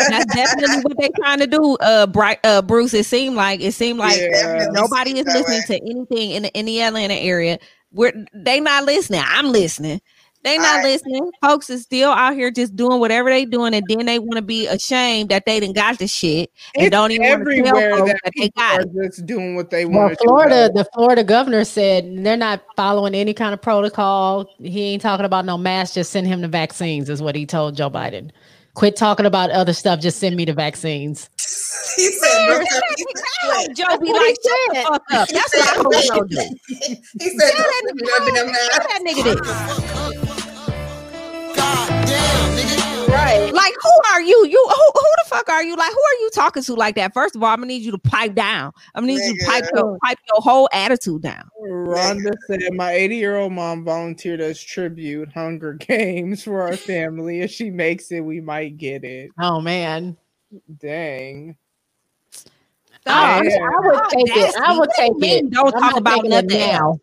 that's 0.07 0.25
definitely 0.33 0.79
what 0.81 0.97
they 0.97 1.09
trying 1.21 1.39
to 1.39 1.47
do. 1.47 1.75
Uh, 1.81 2.07
bright, 2.07 2.39
uh, 2.43 2.61
Bruce. 2.61 2.93
It 2.93 3.05
seemed 3.05 3.35
like 3.35 3.61
it 3.61 3.73
seemed 3.73 3.99
like 3.99 4.19
Yeah. 4.19 4.67
nobody 4.71 5.19
is 5.19 5.27
listening 5.27 5.63
to 5.63 5.75
anything 5.75 6.31
in 6.31 6.43
the, 6.43 6.49
in 6.57 6.65
the 6.65 6.81
Atlanta 6.81 7.13
area. 7.15 7.59
We're 7.91 8.13
they 8.33 8.59
not 8.59 8.85
listening. 8.85 9.21
I'm 9.25 9.51
listening. 9.51 10.01
They 10.47 10.57
not 10.57 10.77
Alright. 10.77 10.85
listening. 10.85 11.29
Folks 11.41 11.69
is 11.69 11.81
still 11.81 12.11
out 12.11 12.33
here 12.33 12.49
just 12.51 12.73
doing 12.73 13.01
whatever 13.01 13.29
they 13.29 13.43
doing, 13.43 13.73
and 13.73 13.85
then 13.89 14.05
they 14.05 14.17
want 14.17 14.37
to 14.37 14.41
be 14.41 14.65
ashamed 14.67 15.27
that 15.29 15.45
they 15.45 15.59
didn't 15.59 15.75
got 15.75 15.99
the 15.99 16.07
shit 16.07 16.49
and 16.73 16.85
It's 16.85 16.91
don't 16.91 17.11
even 17.11 17.27
want 17.27 17.45
to 17.49 17.63
tell 17.63 17.77
everywhere 17.77 17.97
folks 17.97 18.11
that 18.13 18.19
that 18.23 18.33
they 18.37 18.49
got. 18.51 18.79
Are 18.79 18.81
it. 18.83 19.07
just 19.13 19.25
doing 19.25 19.57
what 19.57 19.71
they 19.71 19.83
want 19.85 20.17
to 20.17 20.23
Florida, 20.23 20.69
do. 20.69 20.73
the 20.75 20.89
Florida 20.93 21.23
governor 21.25 21.65
said 21.65 22.05
they're 22.25 22.37
not 22.37 22.63
following 22.77 23.13
any 23.13 23.33
kind 23.33 23.53
of 23.53 23.61
protocol. 23.61 24.49
He 24.59 24.83
ain't 24.83 25.01
talking 25.01 25.25
about 25.25 25.43
no 25.43 25.57
mask. 25.57 25.95
Just 25.95 26.11
send 26.11 26.27
him 26.27 26.39
the 26.39 26.47
vaccines, 26.47 27.09
is 27.09 27.21
what 27.21 27.35
he 27.35 27.45
told 27.45 27.75
Joe 27.75 27.89
Biden. 27.89 28.31
Quit 28.77 28.95
talking 28.95 29.25
about 29.25 29.49
other 29.49 29.73
stuff. 29.73 29.99
Just 29.99 30.19
send 30.19 30.35
me 30.35 30.45
the 30.45 30.53
vaccines. 30.53 31.31
He 31.95 32.11
said, 32.11 32.29
Damn, 32.31 32.59
"Look 32.59 32.71
at 32.71 32.83
me." 32.95 33.05
Damn, 33.41 33.73
Joe 33.73 33.97
be 33.97 34.13
like, 34.13 34.35
shut 34.35 34.59
the 34.69 34.75
fuck 34.83 35.03
up. 35.13 35.27
That's 35.29 35.55
what 35.55 35.67
I 35.67 35.73
hope 35.81 35.91
Joe 36.05 36.23
do. 36.25 36.35
he 36.67 36.75
said, 36.85 36.99
Tell 37.17 37.57
that 37.57 37.81
send 37.87 37.97
me 37.97 38.03
that 38.05 38.21
damn 38.21 38.35
nigga, 38.35 38.45
mask." 38.51 38.69
tell 38.69 38.85
that 38.87 39.01
nigga 39.03 39.23
this. 39.23 39.39
God 41.55 41.89
damn, 42.05 42.05
nigga. 42.05 42.36
Right. 43.07 43.53
Like, 43.53 43.73
who 43.81 43.91
are 44.13 44.21
you? 44.21 44.45
You 44.47 44.67
who, 44.69 44.91
who 44.93 45.05
the 45.23 45.29
fuck 45.29 45.49
are 45.49 45.63
you? 45.63 45.75
Like, 45.75 45.91
who 45.91 45.97
are 45.97 46.19
you 46.21 46.29
talking 46.33 46.63
to 46.63 46.73
like 46.73 46.95
that? 46.95 47.13
First 47.13 47.35
of 47.35 47.43
all, 47.43 47.49
I'm 47.49 47.57
gonna 47.57 47.67
need 47.67 47.83
you 47.83 47.91
to 47.91 47.97
pipe 47.97 48.35
down. 48.35 48.71
I'm 48.93 49.03
gonna 49.03 49.13
need 49.13 49.25
you 49.25 49.37
to 49.37 49.45
pipe 49.45 49.65
your 49.73 49.97
pipe 50.03 50.17
your 50.33 50.41
whole 50.41 50.69
attitude 50.73 51.21
down. 51.21 51.49
Rhonda 51.61 52.33
said, 52.47 52.61
"My 52.73 52.91
80 52.91 53.15
year 53.15 53.37
old 53.37 53.53
mom 53.53 53.85
volunteered 53.85 54.41
as 54.41 54.61
tribute 54.61 55.31
Hunger 55.33 55.73
Games 55.79 56.43
for 56.43 56.61
our 56.61 56.75
family. 56.75 57.41
If 57.41 57.51
she 57.51 57.69
makes 57.69 58.11
it, 58.11 58.21
we 58.21 58.41
might 58.41 58.77
get 58.77 59.03
it." 59.03 59.31
Oh 59.39 59.61
man, 59.61 60.17
dang! 60.79 61.55
Oh, 63.09 63.11
I, 63.11 63.37
I 63.37 63.39
would 63.39 64.09
take 64.09 64.35
it. 64.35 64.55
I 64.57 64.77
would 64.77 64.89
take 64.95 65.11
it. 65.19 65.49
Don't 65.51 65.73
I'm 65.75 65.81
talk 65.81 65.97
about 65.97 66.15
taking 66.15 66.31
it 66.33 66.45
nothing 66.45 66.71
now. 66.71 66.99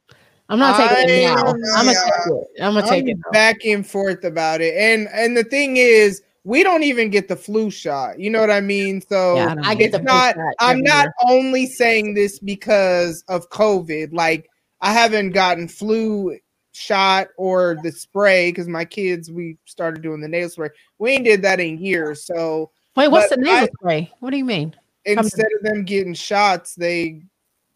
I'm 0.48 0.58
not 0.58 0.76
taking 0.76 1.14
it 1.16 1.22
now. 1.22 1.46
I'm 1.74 1.86
gonna 1.86 1.94
take 1.94 2.04
it. 2.26 2.62
I'm 2.62 2.74
gonna 2.74 2.88
take 2.88 3.08
it. 3.08 3.16
though. 3.24 3.30
back 3.32 3.64
and 3.64 3.86
forth 3.86 4.24
about 4.24 4.60
it, 4.60 4.74
and 4.74 5.08
and 5.12 5.36
the 5.36 5.44
thing 5.44 5.76
is, 5.78 6.22
we 6.44 6.62
don't 6.62 6.82
even 6.82 7.08
get 7.10 7.28
the 7.28 7.36
flu 7.36 7.70
shot. 7.70 8.18
You 8.20 8.30
know 8.30 8.40
what 8.40 8.50
I 8.50 8.60
mean? 8.60 9.00
So 9.00 9.36
Yeah, 9.36 9.54
I, 9.64 9.70
I 9.70 9.74
get 9.74 9.92
the 9.92 10.02
not. 10.02 10.36
I'm 10.60 10.82
not 10.82 11.04
year. 11.06 11.12
only 11.28 11.66
saying 11.66 12.14
this 12.14 12.38
because 12.38 13.24
of 13.28 13.48
COVID. 13.50 14.12
Like 14.12 14.50
I 14.80 14.92
haven't 14.92 15.30
gotten 15.30 15.66
flu 15.66 16.38
shot 16.72 17.28
or 17.38 17.78
the 17.82 17.92
spray 17.92 18.50
because 18.50 18.68
my 18.68 18.84
kids 18.84 19.30
we 19.30 19.56
started 19.64 20.02
doing 20.02 20.20
the 20.20 20.28
nasal 20.28 20.50
spray. 20.50 20.70
We 20.98 21.12
ain't 21.12 21.24
did 21.24 21.40
that 21.42 21.60
in 21.60 21.78
years. 21.78 22.26
So 22.26 22.70
Wait, 22.96 23.08
what's 23.08 23.30
the 23.30 23.38
nasal 23.38 23.64
I- 23.64 23.68
spray? 23.80 24.12
What 24.20 24.30
do 24.30 24.36
you 24.36 24.44
mean? 24.44 24.76
instead 25.06 25.48
of 25.58 25.62
them 25.62 25.84
getting 25.84 26.14
shots, 26.14 26.74
they 26.74 27.20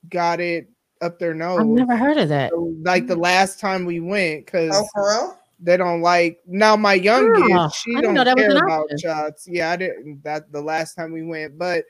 got 0.09 0.41
it 0.41 0.69
up 1.01 1.19
their 1.19 1.35
nose. 1.35 1.61
I've 1.61 1.67
never 1.67 1.97
heard 1.97 2.19
of 2.19 2.29
that. 2.31 2.51
So, 2.51 2.75
like 2.83 3.07
the 3.07 3.17
last 3.17 3.61
time 3.61 3.85
we 3.85 4.01
went, 4.01 4.47
because 4.47 4.71
Oh, 4.75 4.87
for 4.95 5.09
real? 5.09 5.39
they 5.61 5.77
don't 5.77 6.01
like 6.03 6.41
now. 6.47 6.77
My 6.77 6.95
youngest, 6.95 7.51
Oh, 7.51 7.69
she 7.71 7.97
I 7.97 8.01
don't 8.01 8.15
know 8.15 8.25
that 8.25 8.37
care 8.37 8.51
an 8.51 8.57
about 8.59 8.83
option. 8.83 8.99
shots. 8.99 9.47
Yeah, 9.49 9.71
I 9.71 9.77
didn't. 9.77 10.23
That 10.25 10.53
the 10.53 10.61
last 10.63 10.95
time 10.95 11.13
we 11.13 11.23
went, 11.25 11.59
but 11.59 11.85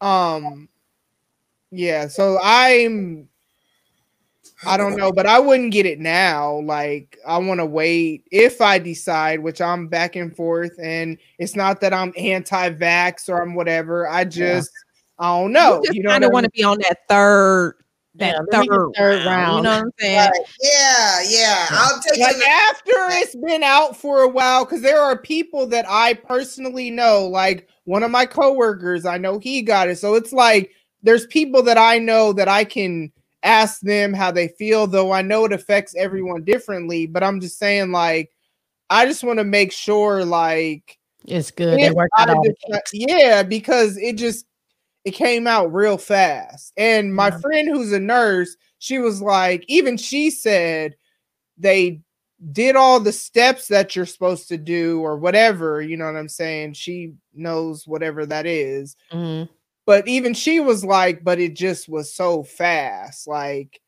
um, 0.00 0.68
yeah. 1.70 2.08
So 2.08 2.38
I'm. 2.42 3.28
I 4.66 4.76
don't 4.78 4.96
know, 4.96 5.12
but 5.12 5.26
I 5.26 5.38
wouldn't 5.40 5.72
get 5.72 5.84
it 5.84 5.98
now. 5.98 6.60
Like 6.60 7.18
I 7.26 7.36
want 7.38 7.60
to 7.60 7.66
wait 7.66 8.24
if 8.30 8.60
I 8.62 8.78
decide, 8.78 9.40
which 9.40 9.60
I'm 9.60 9.88
back 9.88 10.16
and 10.16 10.34
forth, 10.34 10.72
and 10.82 11.18
it's 11.38 11.54
not 11.56 11.80
that 11.82 11.92
I'm 11.92 12.12
anti-vax 12.16 13.28
or 13.28 13.42
I'm 13.42 13.54
whatever. 13.54 14.08
I 14.08 14.24
just 14.24 14.70
I 15.18 15.38
don't 15.40 15.52
know. 15.52 15.82
You 15.84 15.90
You 15.94 16.02
know, 16.04 16.10
kind 16.10 16.24
of 16.24 16.28
what 16.28 16.32
I 16.32 16.34
want 16.34 16.44
to 16.44 16.50
be 16.50 16.62
on 16.62 16.78
that 16.78 16.98
third, 17.08 17.74
that 18.16 18.34
Yeah, 18.34 18.40
let 18.50 18.60
me 18.60 18.68
get 18.68 18.74
third, 18.74 18.92
third 18.96 19.26
round, 19.26 19.56
You 19.56 19.62
know 19.62 19.70
what 19.70 19.84
I'm 19.84 19.90
saying? 19.98 20.16
Right. 20.18 20.40
Yeah, 20.62 21.22
yeah. 21.28 21.66
I'll 21.70 22.00
take 22.00 22.20
like 22.20 22.36
it. 22.36 22.48
after 22.48 22.92
it's 23.20 23.34
been 23.34 23.62
out 23.62 23.96
for 23.96 24.22
a 24.22 24.28
while 24.28 24.64
because 24.64 24.82
there 24.82 25.00
are 25.00 25.18
people 25.18 25.66
that 25.66 25.84
i 25.88 26.14
personally 26.14 26.90
know 26.90 27.26
like 27.26 27.68
one 27.84 28.02
of 28.02 28.10
my 28.10 28.26
coworkers 28.26 29.04
i 29.04 29.18
know 29.18 29.38
he 29.38 29.62
got 29.62 29.88
it 29.88 29.96
so 29.96 30.14
it's 30.14 30.32
like 30.32 30.70
there's 31.02 31.26
people 31.26 31.62
that 31.62 31.78
i 31.78 31.98
know 31.98 32.32
that 32.32 32.48
i 32.48 32.64
can 32.64 33.10
ask 33.42 33.80
them 33.80 34.12
how 34.12 34.30
they 34.30 34.48
feel 34.48 34.86
though 34.86 35.12
i 35.12 35.20
know 35.22 35.44
it 35.44 35.52
affects 35.52 35.94
everyone 35.96 36.42
differently 36.44 37.06
but 37.06 37.22
i'm 37.22 37.40
just 37.40 37.58
saying 37.58 37.90
like 37.90 38.30
i 38.90 39.04
just 39.04 39.24
want 39.24 39.38
to 39.38 39.44
make 39.44 39.72
sure 39.72 40.24
like 40.24 40.98
It's 41.26 41.50
good. 41.50 41.78
They 41.78 41.86
if 41.86 41.94
work 41.94 42.10
out 42.18 42.30
all 42.30 42.44
yeah 42.92 43.42
because 43.42 43.96
it 43.96 44.16
just 44.16 44.46
it 45.04 45.12
came 45.12 45.46
out 45.46 45.72
real 45.72 45.98
fast. 45.98 46.72
And 46.76 47.14
my 47.14 47.30
friend 47.30 47.68
who's 47.68 47.92
a 47.92 48.00
nurse 48.00 48.56
she 48.78 48.98
was 48.98 49.22
like 49.22 49.64
even 49.68 49.96
she 49.96 50.30
said 50.30 50.94
they 51.56 52.00
did 52.52 52.76
all 52.76 53.00
the 53.00 53.12
steps 53.12 53.68
that 53.68 53.96
you're 53.96 54.04
supposed 54.06 54.48
to 54.48 54.58
do 54.58 55.00
or 55.00 55.16
whatever 55.16 55.80
you 55.80 55.96
know 55.96 56.04
what 56.06 56.16
i'm 56.16 56.28
saying? 56.28 56.74
She 56.74 57.14
knows 57.32 57.86
whatever 57.86 58.26
that 58.26 58.44
is. 58.46 58.96
Mhm. 59.12 59.48
but 59.86 60.06
even 60.08 60.34
she 60.34 60.60
was 60.60 60.84
like 60.84 61.22
but 61.24 61.38
it 61.38 61.54
just 61.54 61.88
was 61.88 62.12
so 62.12 62.42
fast 62.42 63.26
like 63.26 63.80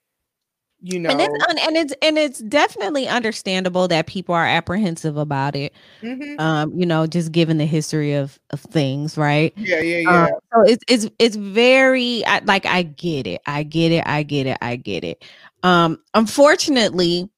you 0.83 0.99
know 0.99 1.11
And 1.11 1.21
it's 1.21 1.45
un- 1.49 1.59
and 1.59 1.77
it's 1.77 1.95
and 2.03 2.19
it's 2.19 2.39
definitely 2.41 3.09
understandable 3.09 3.89
that 3.89 4.07
people 4.07 4.35
are 4.35 4.47
apprehensive 4.47 5.17
about 5.17 5.57
it. 5.57 5.73
Mhm. 6.03 6.39
Um, 6.41 6.73
you 6.79 6.85
know, 6.87 7.07
just 7.07 7.33
given 7.33 7.59
the 7.59 7.67
history 7.67 8.15
of 8.15 8.39
of 8.51 8.61
things, 8.61 9.17
right? 9.17 9.55
yeah 9.57 9.81
yeah 9.81 9.99
Um, 10.11 10.15
yeah 10.15 10.29
so 10.53 10.63
it's 10.65 10.85
it's 10.89 11.09
it's 11.19 11.37
very 11.37 12.25
I, 12.27 12.41
like 12.45 12.67
I 12.67 12.83
get 12.83 13.27
it, 13.27 13.41
I 13.47 13.63
get 13.63 13.93
it, 13.93 14.05
I 14.07 14.23
get 14.23 14.47
it, 14.47 14.59
I 14.61 14.77
get 14.77 15.05
it. 15.05 15.25
Um, 15.63 15.99
unfortunately, 16.15 17.29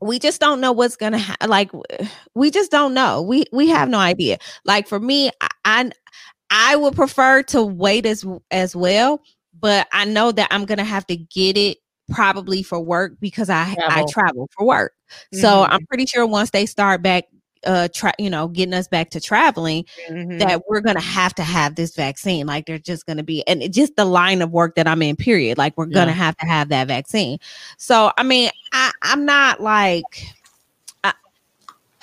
we 0.00 0.18
just 0.18 0.40
don't 0.40 0.60
know 0.60 0.72
what's 0.72 0.96
gonna 0.96 1.18
ha- 1.18 1.36
like. 1.46 1.70
We 2.34 2.50
just 2.50 2.70
don't 2.70 2.94
know. 2.94 3.22
We 3.22 3.44
we 3.52 3.68
have 3.68 3.88
no 3.88 3.98
idea. 3.98 4.38
Like 4.64 4.88
for 4.88 5.00
me, 5.00 5.30
I 5.40 5.48
I, 5.64 5.90
I 6.50 6.76
would 6.76 6.94
prefer 6.94 7.42
to 7.44 7.62
wait 7.62 8.06
as 8.06 8.24
as 8.50 8.76
well, 8.76 9.22
but 9.58 9.86
I 9.92 10.04
know 10.04 10.32
that 10.32 10.48
I'm 10.50 10.64
gonna 10.64 10.84
have 10.84 11.06
to 11.08 11.16
get 11.16 11.56
it 11.56 11.78
probably 12.10 12.62
for 12.62 12.80
work 12.80 13.14
because 13.20 13.50
I 13.50 13.76
I 13.88 14.04
Travel. 14.04 14.08
travel 14.08 14.50
for 14.56 14.66
work. 14.66 14.92
So 15.32 15.48
Mhm. 15.48 15.68
I'm 15.70 15.86
pretty 15.86 16.06
sure 16.06 16.26
once 16.26 16.50
they 16.50 16.66
start 16.66 17.02
back 17.02 17.24
uh 17.66 17.88
you 18.18 18.28
know 18.28 18.46
getting 18.48 18.74
us 18.74 18.88
back 18.88 19.08
to 19.08 19.18
traveling 19.18 19.84
Mhm. 20.10 20.38
that 20.38 20.62
we're 20.68 20.82
gonna 20.82 21.00
have 21.00 21.34
to 21.34 21.42
have 21.42 21.76
this 21.76 21.94
vaccine 21.96 22.46
like 22.46 22.66
they're 22.66 22.78
just 22.78 23.06
gonna 23.06 23.22
be 23.22 23.42
and 23.48 23.62
it- 23.62 23.72
just 23.72 23.96
the 23.96 24.04
line 24.04 24.42
of 24.42 24.50
work 24.50 24.74
that 24.74 24.86
i'm 24.86 25.00
in 25.00 25.16
period 25.16 25.56
like 25.56 25.74
we're 25.78 25.86
gonna 25.86 26.12
have 26.12 26.36
to 26.36 26.44
have 26.44 26.68
that 26.68 26.86
vaccine 26.88 27.38
so 27.78 28.12
i 28.18 28.22
mean 28.22 28.50
i 28.74 28.90
i'm 29.02 29.24
not 29.24 29.62
like 29.62 30.26
I, 31.04 31.14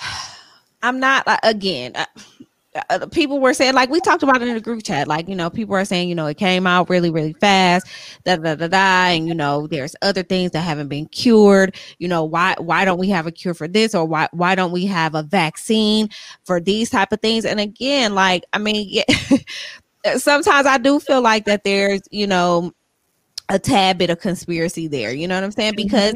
i'm 0.82 0.98
not 0.98 1.28
like, 1.28 1.38
again 1.44 1.92
uh, 1.94 2.06
uh, 2.88 3.06
people 3.06 3.38
were 3.38 3.52
saying 3.52 3.74
like 3.74 3.90
we 3.90 4.00
talked 4.00 4.22
about 4.22 4.40
it 4.40 4.48
in 4.48 4.54
the 4.54 4.60
group 4.60 4.82
chat 4.82 5.06
like 5.06 5.28
you 5.28 5.34
know 5.34 5.50
people 5.50 5.74
are 5.74 5.84
saying 5.84 6.08
you 6.08 6.14
know 6.14 6.26
it 6.26 6.38
came 6.38 6.66
out 6.66 6.88
really 6.88 7.10
really 7.10 7.34
fast 7.34 7.86
da 8.24 8.36
da 8.36 8.54
da 8.54 8.66
da 8.66 9.08
and 9.08 9.28
you 9.28 9.34
know 9.34 9.66
there's 9.66 9.94
other 10.00 10.22
things 10.22 10.52
that 10.52 10.60
haven't 10.60 10.88
been 10.88 11.06
cured. 11.06 11.76
You 11.98 12.08
know 12.08 12.24
why 12.24 12.54
why 12.58 12.84
don't 12.84 12.98
we 12.98 13.08
have 13.10 13.26
a 13.26 13.32
cure 13.32 13.54
for 13.54 13.68
this 13.68 13.94
or 13.94 14.06
why 14.06 14.28
why 14.32 14.54
don't 14.54 14.72
we 14.72 14.86
have 14.86 15.14
a 15.14 15.22
vaccine 15.22 16.08
for 16.44 16.60
these 16.60 16.88
type 16.88 17.12
of 17.12 17.20
things? 17.20 17.44
And 17.44 17.60
again 17.60 18.14
like 18.14 18.44
i 18.52 18.58
mean 18.58 18.86
yeah, 18.88 19.04
sometimes 20.16 20.66
i 20.66 20.78
do 20.78 20.98
feel 20.98 21.20
like 21.20 21.44
that 21.44 21.64
there's 21.64 22.02
you 22.10 22.26
know 22.26 22.72
a 23.48 23.58
tad 23.58 23.98
bit 23.98 24.10
of 24.10 24.20
conspiracy 24.20 24.88
there 24.88 25.12
you 25.12 25.28
know 25.28 25.34
what 25.34 25.44
i'm 25.44 25.52
saying? 25.52 25.74
Because 25.76 26.14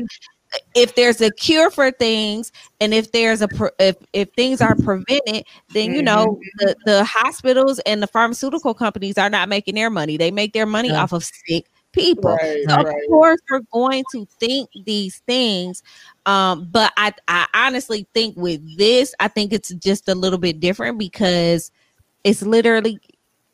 if 0.74 0.94
there's 0.94 1.20
a 1.20 1.30
cure 1.32 1.70
for 1.70 1.90
things 1.90 2.52
and 2.80 2.94
if 2.94 3.12
there's 3.12 3.42
a 3.42 3.48
if, 3.78 3.96
if 4.12 4.28
things 4.36 4.60
are 4.60 4.76
prevented 4.76 5.44
then 5.70 5.94
you 5.94 6.02
know 6.02 6.38
the, 6.58 6.76
the 6.84 7.04
hospitals 7.04 7.78
and 7.80 8.02
the 8.02 8.06
pharmaceutical 8.06 8.74
companies 8.74 9.18
are 9.18 9.30
not 9.30 9.48
making 9.48 9.74
their 9.74 9.90
money. 9.90 10.16
They 10.16 10.30
make 10.30 10.52
their 10.52 10.66
money 10.66 10.90
Yeah. 10.90 11.02
off 11.02 11.12
of 11.12 11.24
sick 11.24 11.66
people. 11.92 12.36
Right, 12.36 12.64
so 12.68 12.80
of 12.80 12.94
course 13.08 13.40
we're 13.50 13.60
going 13.72 14.04
to 14.12 14.26
think 14.38 14.68
these 14.84 15.18
things 15.26 15.82
um 16.26 16.68
but 16.70 16.92
i 16.96 17.12
i 17.28 17.46
honestly 17.54 18.06
think 18.12 18.36
with 18.36 18.60
this 18.76 19.14
i 19.20 19.28
think 19.28 19.52
it's 19.52 19.70
just 19.76 20.08
a 20.08 20.14
little 20.14 20.38
bit 20.38 20.60
different 20.60 20.98
because 20.98 21.70
it's 22.24 22.42
literally 22.42 23.00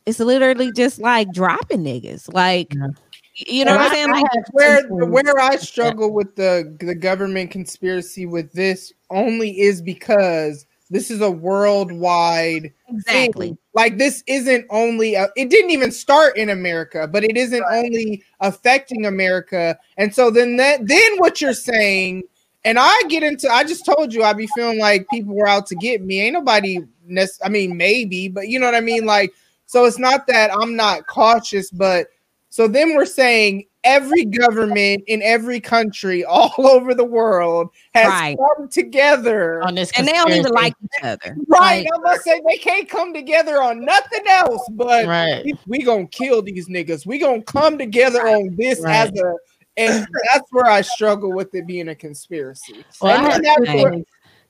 it's 0.07 0.19
literally 0.19 0.73
just 0.73 0.99
like 1.01 1.31
dropping 1.33 1.85
niggas. 1.85 2.33
Like 2.33 2.75
Yeah. 2.75 2.89
You 3.35 3.65
know 3.65 3.73
And 3.73 3.81
what 3.81 3.93
i'm 3.93 3.95
saying 3.95 4.11
I 4.15 4.21
like 4.21 4.53
where 4.53 4.87
where 4.89 5.39
I 5.41 5.57
struggle 5.57 6.13
with 6.13 6.37
the 6.37 6.77
the 6.81 6.95
government 6.95 7.51
conspiracy 7.51 8.27
with 8.27 8.53
this 8.53 8.93
only 9.11 9.59
is 9.61 9.81
because 9.81 10.67
this 10.91 11.11
is 11.11 11.23
a 11.23 11.31
worldwide 11.31 12.73
exactly 12.89 13.49
thing. 13.49 13.59
Like 13.73 13.97
this 13.97 14.23
isn't 14.27 14.67
only 14.69 15.15
a, 15.15 15.29
it 15.37 15.49
didn't 15.49 15.71
even 15.71 15.91
start 15.91 16.37
in 16.37 16.51
America, 16.51 17.09
but 17.09 17.25
it 17.25 17.39
isn't 17.39 17.65
only 17.71 18.23
affecting 18.41 19.07
America. 19.07 19.79
And 19.97 20.15
so 20.15 20.31
then 20.31 20.59
that 20.59 20.87
then 20.87 21.17
what 21.17 21.41
you're 21.41 21.55
saying 21.55 22.25
and 22.67 22.79
I 22.79 22.95
get 23.09 23.23
into 23.23 23.49
I 23.49 23.65
just 23.65 23.87
told 23.87 24.13
you 24.13 24.23
I'd 24.23 24.37
be 24.37 24.47
feeling 24.49 24.79
like 24.79 25.07
people 25.09 25.35
were 25.35 25.49
out 25.49 25.67
to 25.69 25.75
get 25.77 26.03
me. 26.03 26.21
Ain't 26.21 26.35
nobody 26.35 26.81
nec- 27.07 27.31
I 27.43 27.49
mean 27.49 27.79
maybe, 27.79 28.29
but 28.29 28.49
you 28.49 28.59
know 28.59 28.67
what 28.67 28.75
I 28.75 28.81
mean 28.81 29.07
like 29.07 29.33
so 29.65 29.87
it's 29.87 29.99
not 29.99 30.27
that 30.27 30.55
I'm 30.55 30.77
not 30.77 31.07
cautious, 31.07 31.71
but 31.71 32.09
so 32.53 32.69
then 32.69 32.95
we're 32.95 33.07
saying 33.07 33.65
every 33.83 34.27
government 34.27 35.03
in 35.07 35.23
every 35.23 35.59
country 35.59 36.23
all 36.23 36.53
over 36.59 36.93
the 36.95 37.03
world 37.05 37.71
has 37.95 38.09
Right. 38.09 38.37
come 38.37 38.69
together. 38.69 39.63
on 39.63 39.75
this, 39.75 39.91
and 39.97 40.07
they 40.07 40.13
don't 40.13 40.31
even 40.33 40.53
like 40.53 40.75
each 40.85 41.03
other 41.03 41.35
Right. 41.49 41.85
Like, 41.85 41.89
I 41.95 41.99
must 42.03 42.25
say 42.25 42.41
they 42.47 42.59
can't 42.59 42.89
come 42.91 43.15
together 43.15 43.63
on 43.63 43.83
nothing 43.85 44.23
else, 44.29 44.69
but 44.73 45.07
Right. 45.07 45.43
we, 45.47 45.55
we 45.67 45.83
gonna 45.83 46.07
kill 46.09 46.43
these 46.43 46.69
niggas. 46.69 47.07
We 47.07 47.19
gonna 47.19 47.43
come 47.43 47.79
together 47.79 48.21
on 48.29 48.55
this 48.59 48.81
Right. 48.81 48.95
as 49.09 49.19
a 49.19 49.35
and 49.79 50.07
that's 50.31 50.45
where 50.51 50.67
I 50.67 50.83
struggle 50.83 51.33
with 51.33 51.55
it 51.55 51.67
being 51.67 51.89
a 51.89 51.95
conspiracy. 51.95 52.85
Well, 53.01 53.17
And 53.17 53.27
I 53.27 53.31
then 53.31 53.45
have 53.45 53.57
that's 53.65 53.71
two 53.79 53.83
where- 53.83 54.05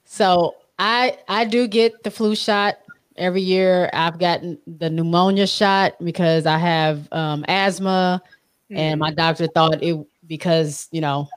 So 0.04 0.56
I 0.80 1.18
I 1.28 1.44
do 1.44 1.68
get 1.68 2.02
the 2.02 2.10
flu 2.10 2.34
shot 2.34 2.78
every 3.16 3.42
year. 3.42 3.90
I've 3.92 4.18
gotten 4.18 4.58
the 4.66 4.90
pneumonia 4.90 5.46
shot 5.46 5.94
because 6.02 6.46
I 6.46 6.58
have 6.58 7.08
um, 7.12 7.44
asthma, 7.48 8.22
and 8.70 8.98
my 9.00 9.12
doctor 9.12 9.46
thought 9.46 9.82
it 9.82 10.06
because 10.26 10.88
you 10.92 11.00
know 11.00 11.28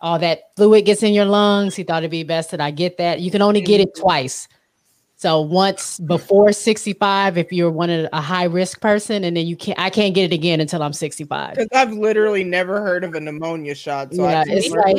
all 0.00 0.18
that 0.18 0.50
fluid 0.56 0.84
gets 0.84 1.02
in 1.02 1.14
your 1.14 1.24
lungs. 1.26 1.76
He 1.76 1.84
thought 1.84 2.02
it'd 2.02 2.10
be 2.10 2.24
best 2.24 2.50
that 2.50 2.60
I 2.60 2.70
get 2.70 2.98
that. 2.98 3.20
You 3.20 3.30
can 3.30 3.42
only 3.42 3.60
get 3.60 3.80
it 3.80 3.94
twice. 3.96 4.48
So 5.22 5.40
once 5.40 6.00
before 6.00 6.50
65, 6.52 7.38
if 7.38 7.52
you're 7.52 7.70
one 7.70 7.90
of 7.90 8.08
a 8.12 8.20
high 8.20 8.42
risk 8.46 8.80
person, 8.80 9.22
and 9.22 9.36
then 9.36 9.46
you 9.46 9.54
can't, 9.54 9.78
I 9.78 9.88
can't 9.88 10.16
get 10.16 10.24
it 10.24 10.34
again 10.34 10.60
until 10.60 10.82
I'm 10.82 10.92
65. 10.92 11.54
Because 11.54 11.68
I've 11.72 11.92
literally 11.92 12.42
never 12.42 12.80
heard 12.80 13.04
of 13.04 13.14
a 13.14 13.20
pneumonia 13.20 13.76
shot. 13.76 14.12
So 14.12 14.24
Yeah, 14.28 14.40
I, 14.40 14.44
it's 14.48 14.70
like- 14.70 14.96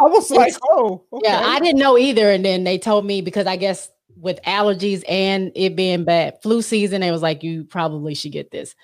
I 0.00 0.06
was 0.06 0.28
like, 0.32 0.54
oh, 0.64 1.04
okay. 1.12 1.28
Yeah, 1.28 1.40
I 1.46 1.60
didn't 1.60 1.78
know 1.78 1.96
either. 1.96 2.30
And 2.32 2.44
then 2.44 2.64
they 2.64 2.78
told 2.78 3.06
me 3.06 3.22
because 3.22 3.46
I 3.46 3.54
guess 3.54 3.90
with 4.16 4.40
allergies 4.42 5.02
and 5.08 5.52
it 5.54 5.76
being 5.76 6.04
bad 6.04 6.40
flu 6.42 6.62
season, 6.62 7.02
it 7.02 7.10
was 7.10 7.22
like 7.22 7.42
you 7.42 7.64
probably 7.64 8.14
should 8.14 8.32
get 8.32 8.50
this. 8.50 8.74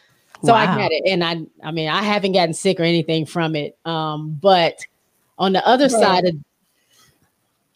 So 0.43 0.55
I 0.55 0.67
Wow. 0.67 0.77
got 0.79 0.91
it. 0.93 1.03
And 1.07 1.25
I 1.25 1.43
I 1.67 1.71
mean, 1.71 1.89
I 1.89 2.03
haven't 2.03 2.33
gotten 2.33 2.55
sick 2.55 2.81
or 2.81 2.85
anything 2.85 3.27
from 3.27 3.55
it. 3.55 3.79
Um, 3.85 4.39
but 4.41 4.79
on 5.39 5.53
the 5.53 5.67
other 5.67 5.89
Right. 5.89 6.01
side 6.01 6.25
of 6.27 6.35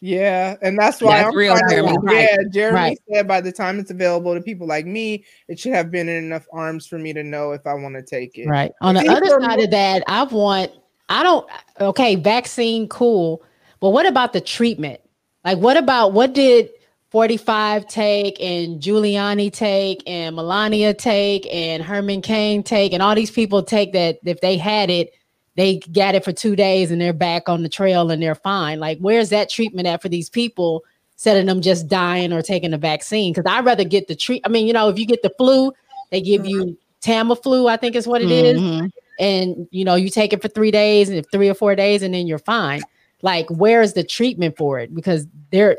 Yeah, 0.01 0.55
and 0.61 0.77
that's 0.77 1.01
why 1.01 1.17
That's 1.17 1.29
I'm 1.29 1.37
real, 1.37 1.57
Jeremy. 1.69 1.97
Yeah, 2.11 2.37
Jeremy 2.51 2.75
Right. 2.75 2.99
said 3.11 3.27
by 3.27 3.41
the 3.41 3.51
time 3.51 3.79
it's 3.79 3.91
available 3.91 4.35
to 4.35 4.41
people 4.41 4.67
like 4.67 4.85
me, 4.85 5.25
it 5.47 5.59
should 5.59 5.73
have 5.73 5.89
been 5.89 6.09
in 6.09 6.23
enough 6.23 6.45
arms 6.53 6.85
for 6.85 6.99
me 6.99 7.13
to 7.13 7.23
know 7.23 7.53
if 7.53 7.65
I 7.65 7.73
want 7.73 7.95
to 7.95 8.03
take 8.03 8.37
it. 8.37 8.47
Right. 8.47 8.71
On 8.81 8.93
the 8.93 9.07
other 9.09 9.29
side 9.41 9.59
of 9.59 9.71
that, 9.71 10.03
I 10.07 10.23
want, 10.23 10.71
I 11.09 11.23
don't, 11.23 11.47
okay, 11.79 12.15
vaccine, 12.15 12.87
cool. 12.87 13.43
But 13.79 13.89
what 13.89 14.05
about 14.05 14.33
the 14.33 14.41
treatment? 14.41 15.01
Like, 15.43 15.57
what 15.59 15.77
about 15.77 16.13
what 16.13 16.33
did 16.33 16.69
45 17.15 17.87
take 17.87 18.41
and 18.41 18.81
Giuliani 18.81 19.49
take 19.49 20.03
and 20.05 20.35
Melania 20.35 20.93
take 20.93 21.47
and 21.49 21.81
Herman 21.81 22.21
Cain 22.21 22.61
take 22.61 22.91
and 22.91 23.01
all 23.01 23.15
these 23.15 23.31
people 23.31 23.63
take 23.63 23.93
that 23.93 24.19
if 24.25 24.41
they 24.41 24.57
had 24.57 24.89
it, 24.89 25.13
they 25.55 25.79
got 25.93 26.13
it 26.15 26.25
for 26.25 26.33
two 26.33 26.57
days 26.57 26.91
and 26.91 26.99
they're 26.99 27.13
back 27.13 27.47
on 27.47 27.63
the 27.63 27.69
trail 27.69 28.11
and 28.11 28.21
they're 28.21 28.35
fine. 28.35 28.81
Like, 28.81 28.97
where's 28.99 29.29
that 29.29 29.49
treatment 29.49 29.87
at 29.87 30.01
for 30.01 30.09
these 30.09 30.29
people? 30.29 30.83
Instead 31.13 31.37
of 31.37 31.45
them 31.45 31.61
just 31.61 31.87
dying 31.87 32.33
or 32.33 32.41
taking 32.41 32.71
the 32.71 32.77
vaccine, 32.77 33.31
because 33.31 33.49
I'd 33.49 33.63
rather 33.63 33.85
get 33.85 34.09
the 34.09 34.15
treat. 34.17 34.41
I 34.45 34.49
mean, 34.49 34.67
you 34.67 34.73
know, 34.73 34.89
if 34.89 34.99
you 34.99 35.05
get 35.05 35.21
the 35.21 35.31
flu, 35.37 35.71
they 36.11 36.19
give 36.19 36.45
you 36.45 36.77
Tamiflu, 37.01 37.69
I 37.69 37.77
think 37.77 37.95
is 37.95 38.07
what 38.07 38.23
it 38.23 38.29
is 38.29 38.59
Mhm. 38.59 38.91
and 39.21 39.67
you 39.71 39.85
know 39.85 39.95
you 39.95 40.09
take 40.09 40.33
it 40.33 40.41
for 40.41 40.49
three 40.49 40.71
days 40.71 41.07
and 41.07 41.25
three 41.31 41.47
or 41.47 41.53
four 41.53 41.75
days 41.75 42.03
and 42.03 42.13
then 42.13 42.27
you're 42.27 42.39
fine 42.39 42.81
like 43.21 43.45
where's 43.49 43.93
the 43.93 44.03
treatment 44.03 44.57
for 44.57 44.79
it 44.79 44.93
because 44.93 45.25
there 45.51 45.77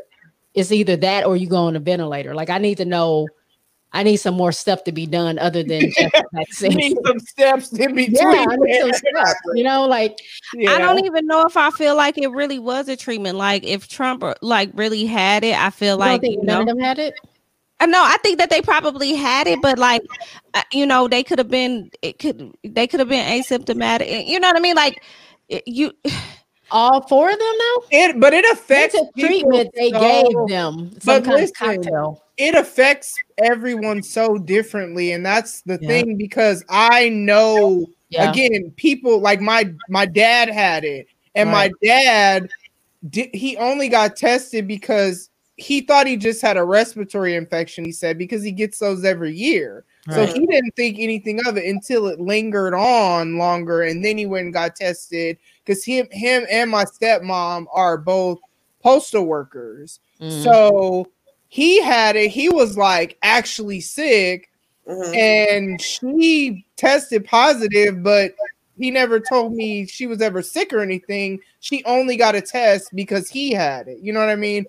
it's 0.57 0.71
either 0.73 0.97
that 0.97 1.25
or 1.25 1.37
you 1.37 1.47
go 1.47 1.57
on 1.57 1.75
a 1.75 1.79
ventilator 1.79 2.35
like 2.35 2.49
i 2.49 2.57
need 2.57 2.75
to 2.77 2.83
know 2.85 3.27
i 3.93 4.03
need 4.03 4.17
some 4.17 4.35
more 4.35 4.51
stuff 4.51 4.83
to 4.83 4.91
be 4.91 5.05
done 5.05 5.39
other 5.39 5.63
than 5.63 5.81
just 5.97 5.99
You 5.99 6.21
vaccine 6.33 6.77
need 6.77 6.97
some 7.05 7.19
steps 7.19 7.71
in 7.73 7.95
between. 7.95 8.15
yeah 8.15 8.45
I 8.49 8.55
need 8.57 8.81
some 8.81 8.91
steps, 8.93 9.39
you 9.53 9.63
know 9.63 9.85
like 9.87 10.17
I 10.67 10.77
don't 10.79 11.05
even 11.05 11.25
know 11.27 11.45
if 11.45 11.55
I 11.55 11.69
feel 11.71 11.95
like 11.95 12.17
it 12.17 12.27
really 12.31 12.59
was 12.59 12.89
a 12.89 12.95
treatment. 12.97 13.37
Like 13.37 13.63
if 13.63 13.87
Trump 13.87 14.23
uh, 14.23 14.33
like 14.41 14.71
really 14.73 15.05
had 15.05 15.43
it, 15.43 15.55
I 15.57 15.69
feel 15.69 15.95
you 15.95 15.99
like 15.99 16.21
think 16.21 16.41
you 16.41 16.43
none 16.43 16.55
know. 16.55 16.61
of 16.61 16.67
them 16.67 16.79
had 16.79 16.99
it 16.99 17.13
Uh, 17.79 17.85
No, 17.85 18.01
I 18.03 18.17
think 18.23 18.39
that 18.39 18.49
they 18.49 18.61
probably 18.61 19.13
had 19.13 19.47
it, 19.47 19.61
but 19.61 19.77
like, 19.77 20.01
uh, 20.55 20.63
you 20.71 20.85
know, 20.85 21.07
they 21.07 21.23
could 21.23 21.37
have 21.39 21.49
been. 21.49 21.91
It 22.01 22.17
could. 22.19 22.51
They 22.63 22.87
could 22.87 22.99
have 22.99 23.09
been 23.09 23.25
asymptomatic. 23.41 24.25
You 24.27 24.39
know 24.39 24.47
what 24.49 24.57
I 24.57 24.59
mean? 24.61 24.75
Like, 24.75 25.03
you. 25.65 25.91
all 26.71 27.05
four 27.07 27.29
of 27.29 27.37
them 27.39 27.53
though 27.59 27.83
It, 27.91 28.19
but 28.19 28.33
it 28.33 28.45
affects 28.51 28.95
it's 28.95 29.09
a 29.17 29.19
treatment 29.19 29.69
they 29.75 29.91
so- 29.91 29.99
gave 29.99 30.49
them 30.49 30.91
some 30.99 31.21
But 31.21 31.23
kind 31.25 31.41
listen, 31.41 31.43
of 31.69 31.75
cocktail 31.77 32.23
it 32.37 32.53
affects 32.53 33.15
everyone 33.39 34.03
so 34.03 34.37
differently, 34.37 35.11
and 35.13 35.25
that's 35.25 35.61
the 35.61 35.79
Yeah. 35.81 35.87
thing 35.87 36.17
because 36.17 36.63
I 36.69 37.09
know 37.09 37.87
Yeah. 38.09 38.29
again 38.31 38.71
people 38.77 39.19
like 39.19 39.41
my 39.41 39.71
my 39.89 40.05
dad 40.05 40.49
had 40.49 40.83
it, 40.85 41.07
and 41.35 41.49
Right. 41.51 41.71
my 41.81 41.87
dad 41.87 42.49
did 43.09 43.29
he 43.33 43.57
only 43.57 43.89
got 43.89 44.15
tested 44.15 44.67
because 44.67 45.29
he 45.55 45.81
thought 45.81 46.05
he 46.05 46.15
just 46.17 46.41
had 46.43 46.57
a 46.57 46.63
respiratory 46.63 47.33
infection. 47.35 47.83
He 47.85 47.91
said 47.91 48.17
because 48.19 48.43
he 48.43 48.51
gets 48.51 48.77
those 48.77 49.03
every 49.03 49.33
year. 49.33 49.83
So 50.11 50.19
Right. 50.21 50.29
he 50.33 50.45
didn't 50.45 50.75
think 50.75 50.97
anything 50.99 51.39
of 51.47 51.57
it 51.57 51.65
until 51.65 52.07
it 52.07 52.19
lingered 52.19 52.75
on 52.75 53.37
longer, 53.39 53.81
and 53.81 54.05
then 54.05 54.17
he 54.19 54.25
went 54.27 54.45
and 54.45 54.53
got 54.53 54.75
tested 54.75 55.37
because 55.67 55.83
him, 55.83 56.07
him 56.11 56.45
and 56.49 56.71
my 56.71 56.85
stepmom 56.85 57.65
are 57.73 57.97
both 57.97 58.39
postal 58.81 59.25
workers. 59.25 59.99
Mhm. 60.21 60.31
So 60.43 61.07
he 61.49 61.81
had 61.81 62.15
it. 62.15 62.29
He 62.29 62.49
was 62.49 62.77
like 62.77 63.17
actually 63.21 63.81
sick, 63.81 64.49
Mhm. 64.87 65.15
and 65.15 65.81
she 65.81 66.65
tested 66.77 67.25
positive, 67.25 68.01
but 68.01 68.33
he 68.79 68.91
never 68.91 69.19
told 69.19 69.53
me 69.53 69.85
she 69.85 70.07
was 70.07 70.21
ever 70.21 70.41
sick 70.41 70.71
or 70.71 70.79
anything. 70.79 71.39
She 71.59 71.83
only 71.85 72.15
got 72.15 72.35
a 72.35 72.41
test 72.41 72.95
because 72.95 73.27
he 73.27 73.51
had 73.51 73.87
it. 73.87 73.99
You 73.99 74.13
know 74.13 74.19
what 74.19 74.29
I 74.29 74.35
mean? 74.35 74.65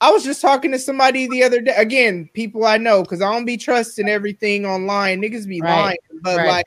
I 0.00 0.10
was 0.10 0.24
just 0.24 0.40
talking 0.40 0.72
to 0.72 0.78
somebody 0.78 1.26
the 1.26 1.42
other 1.42 1.60
day. 1.60 1.74
Again, 1.76 2.30
people 2.32 2.64
I 2.64 2.78
know 2.78 3.02
because 3.02 3.20
I 3.20 3.30
don't 3.30 3.44
be 3.44 3.58
trusting 3.58 4.08
everything 4.08 4.64
online. 4.64 5.20
Niggas 5.20 5.46
be 5.46 5.60
Right. 5.60 5.68
lying, 5.68 5.98
but 6.22 6.38
Right. 6.38 6.48
like 6.48 6.66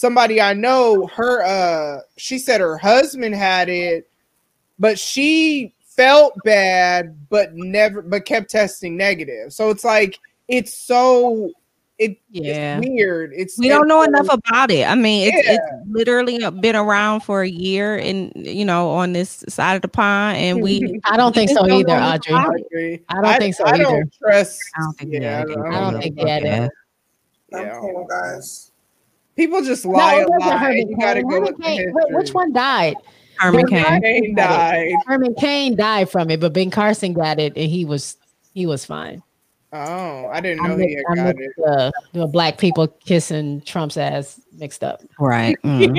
somebody 0.00 0.40
I 0.40 0.54
know, 0.54 1.06
her 1.08 1.42
uh, 1.44 2.00
she 2.16 2.38
said 2.38 2.62
her 2.62 2.78
husband 2.78 3.34
had 3.34 3.68
it, 3.68 4.08
but 4.78 4.98
she 4.98 5.74
felt 5.84 6.32
bad, 6.42 7.14
but 7.28 7.54
never, 7.54 8.00
but 8.00 8.24
kept 8.24 8.50
testing 8.50 8.96
negative. 8.96 9.52
So 9.52 9.68
it's 9.68 9.84
like 9.84 10.18
it's 10.48 10.72
so 10.72 11.50
it, 11.98 12.16
Yeah. 12.30 12.78
it's 12.78 12.88
weird. 12.88 13.32
It's 13.36 13.58
We 13.58 13.68
don't 13.68 13.86
know 13.86 14.02
it's- 14.02 14.18
enough 14.18 14.38
about 14.48 14.70
it. 14.70 14.88
I 14.88 14.94
mean, 14.94 15.28
it's, 15.34 15.46
Yeah. 15.46 15.52
it's 15.56 15.62
literally 15.90 16.38
been 16.62 16.74
around 16.76 17.20
for 17.20 17.42
a 17.42 17.48
year, 17.48 17.96
and 17.98 18.32
you 18.34 18.64
know, 18.64 18.88
on 18.92 19.12
this 19.12 19.44
side 19.48 19.74
of 19.76 19.82
the 19.82 19.88
pond, 19.88 20.38
and 20.38 20.62
we. 20.62 20.98
i 21.04 21.18
don't 21.18 21.34
think 21.34 21.50
so 21.50 21.62
either 21.70 21.88
know 21.88 22.00
audrey 22.14 22.32
about 22.32 22.54
it. 22.58 22.66
agree. 22.72 23.00
I 23.10 23.20
don't 23.20 23.38
think 23.38 23.54
so 23.54 23.64
I 23.66 23.72
either. 23.74 23.82
don't 23.84 24.14
trust. 24.18 24.60
I 24.76 24.80
don't 24.80 24.92
think. 24.98 25.12
Yeah, 25.12 25.20
Yeah, 25.20 25.40
I 25.40 25.44
don't, 25.44 25.66
I 25.74 25.80
don't 25.90 26.00
think 26.00 26.16
they 26.16 26.26
had 26.30 26.42
it. 26.44 26.70
yeah. 27.52 27.58
I'm 27.58 27.80
cool, 27.80 28.06
guys. 28.08 28.69
People 29.40 29.62
just 29.62 29.86
No, 29.86 29.92
lie 29.92 30.16
it 30.20 30.26
a 30.26 30.30
lot. 30.38 30.58
Herman 30.60 30.88
You 30.90 30.96
gotta 30.98 31.22
go 31.22 31.30
Herman 31.30 31.56
Cain- 31.62 31.92
wait, 31.94 32.04
which 32.14 32.34
one 32.34 32.52
died? 32.52 32.94
Herman 33.38 33.64
Ben 33.70 33.82
Cain. 33.84 34.02
Cain 34.02 34.34
died. 34.34 34.92
Herman 35.06 35.34
Cain 35.36 35.76
died 35.76 36.10
from 36.10 36.28
it, 36.30 36.40
but 36.40 36.52
Ben 36.52 36.70
Carson 36.70 37.14
got 37.14 37.40
it 37.40 37.54
and 37.56 37.70
he 37.70 37.86
was 37.86 38.18
he 38.52 38.66
was 38.66 38.84
fine. 38.84 39.22
Oh, 39.72 40.26
I 40.26 40.42
didn't 40.42 40.62
I 40.62 40.68
know 40.68 40.76
he 40.76 40.88
mixed, 40.88 41.04
had 41.08 41.16
got 41.16 41.36
mixed 41.36 41.58
it. 41.58 41.64
uh, 41.66 41.90
the 42.12 42.26
black 42.26 42.58
people 42.58 42.86
kissing 42.86 43.62
Trump's 43.62 43.96
ass 43.96 44.38
mixed 44.52 44.84
up. 44.84 45.00
Right. 45.18 45.56
mm. 45.64 45.98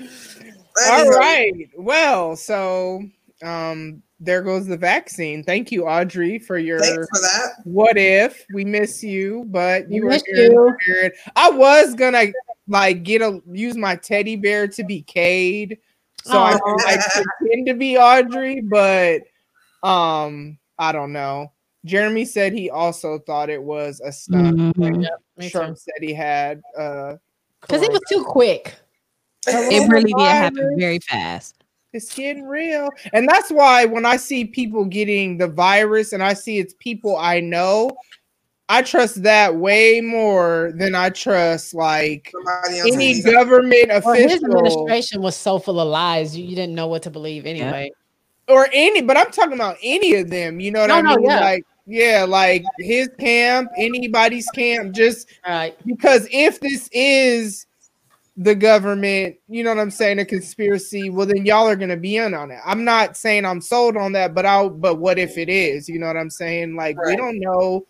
All 0.00 1.00
Anyway, 1.00 1.16
right. 1.16 1.68
Well, 1.76 2.34
so 2.34 3.04
um 3.44 4.02
there 4.20 4.42
goes 4.42 4.66
the 4.66 4.76
vaccine. 4.76 5.44
Thank 5.44 5.70
you, 5.70 5.86
Audrey, 5.86 6.38
for 6.38 6.58
your 6.58 6.80
Thanks 6.80 7.08
for 7.08 7.20
that. 7.20 7.50
what 7.64 7.96
if. 7.96 8.44
We 8.52 8.64
miss 8.64 9.02
you, 9.02 9.44
but 9.48 9.88
We 9.88 9.96
you 9.96 10.04
were 10.04 10.10
miss 10.10 10.22
here 10.26 10.52
you. 10.52 10.76
spirit. 10.82 11.14
I 11.36 11.50
was 11.50 11.94
gonna 11.94 12.26
like 12.66 13.02
get 13.04 13.22
a 13.22 13.40
use 13.50 13.76
my 13.76 13.96
teddy 13.96 14.36
bear 14.36 14.68
to 14.68 14.84
be 14.84 15.02
Cade. 15.02 15.78
So 16.24 16.42
I 16.42 16.58
could 16.58 16.84
like 16.84 17.00
pretend 17.38 17.66
to 17.68 17.74
be 17.74 17.96
Audrey, 17.96 18.60
but 18.60 19.22
um, 19.82 20.58
I 20.78 20.92
don't 20.92 21.12
know. 21.12 21.52
Jeremy 21.84 22.24
said 22.24 22.52
he 22.52 22.70
also 22.70 23.18
thought 23.20 23.48
it 23.50 23.62
was 23.62 24.00
a 24.04 24.12
stunt. 24.12 24.58
Mhm. 24.76 25.06
Me 25.36 25.48
Trump 25.48 25.78
said 25.78 25.94
he 26.00 26.12
had 26.12 26.60
uh 26.76 27.14
Because 27.60 27.82
it 27.82 27.90
was 27.92 28.02
too 28.08 28.24
quick. 28.24 28.74
It 29.46 29.88
really 29.88 30.12
did 30.12 30.26
happen 30.26 30.76
very 30.76 30.98
fast. 30.98 31.57
It's 31.92 32.14
getting 32.14 32.44
real. 32.44 32.90
And 33.12 33.28
that's 33.28 33.50
why 33.50 33.84
when 33.86 34.04
I 34.04 34.16
see 34.16 34.44
people 34.44 34.84
getting 34.84 35.38
the 35.38 35.48
virus 35.48 36.12
and 36.12 36.22
I 36.22 36.34
see 36.34 36.58
it's 36.58 36.74
people 36.78 37.16
I 37.16 37.40
know, 37.40 37.90
I 38.68 38.82
trust 38.82 39.22
that 39.22 39.56
way 39.56 40.02
more 40.02 40.72
than 40.76 40.94
I 40.94 41.08
trust 41.08 41.72
like 41.72 42.30
any 42.84 42.96
needs- 42.96 43.24
government 43.24 43.88
Well, 44.04 44.14
his 44.14 44.34
administration 44.34 45.22
was 45.22 45.34
so 45.36 45.58
full 45.58 45.80
of 45.80 45.88
lies, 45.88 46.36
you, 46.36 46.44
you 46.44 46.54
didn't 46.54 46.74
know 46.74 46.86
what 46.86 47.02
to 47.04 47.10
believe 47.10 47.46
anyway. 47.46 47.90
or 48.48 48.68
any, 48.72 49.00
but 49.02 49.16
I'm 49.16 49.30
talking 49.30 49.54
about 49.54 49.76
any 49.82 50.14
of 50.16 50.28
them. 50.30 50.60
You 50.60 50.70
know 50.70 50.80
what 50.80 50.88
No, 50.88 50.96
I 50.96 51.00
no, 51.02 51.16
mean? 51.16 51.30
yeah. 51.30 51.40
Like, 51.40 51.62
yeah, 51.86 52.24
like 52.28 52.64
his 52.78 53.08
camp, 53.18 53.70
anybody's 53.78 54.48
camp, 54.50 54.92
just 54.94 55.28
Right. 55.46 55.74
because 55.86 56.28
if 56.30 56.60
this 56.60 56.90
is 56.92 57.64
the 58.40 58.54
government, 58.54 59.36
you 59.48 59.64
know 59.64 59.74
what 59.74 59.80
I'm 59.80 59.90
saying, 59.90 60.20
a 60.20 60.24
conspiracy, 60.24 61.10
well 61.10 61.26
then 61.26 61.44
y'all 61.44 61.68
are 61.68 61.76
gonna 61.76 61.96
be 61.96 62.16
in 62.16 62.34
on 62.34 62.52
it. 62.52 62.60
I'm 62.64 62.84
not 62.84 63.16
saying 63.16 63.44
I'm 63.44 63.60
sold 63.60 63.96
on 63.96 64.12
that, 64.12 64.32
but 64.32 64.46
I'll 64.46 64.70
but 64.70 64.96
what 64.96 65.18
if 65.18 65.36
it 65.36 65.48
is? 65.48 65.88
You 65.88 65.98
know 65.98 66.06
what 66.06 66.16
I'm 66.16 66.30
saying? 66.30 66.76
Like 66.76 66.96
we 67.04 67.16
don't 67.16 67.40
know, 67.40 67.84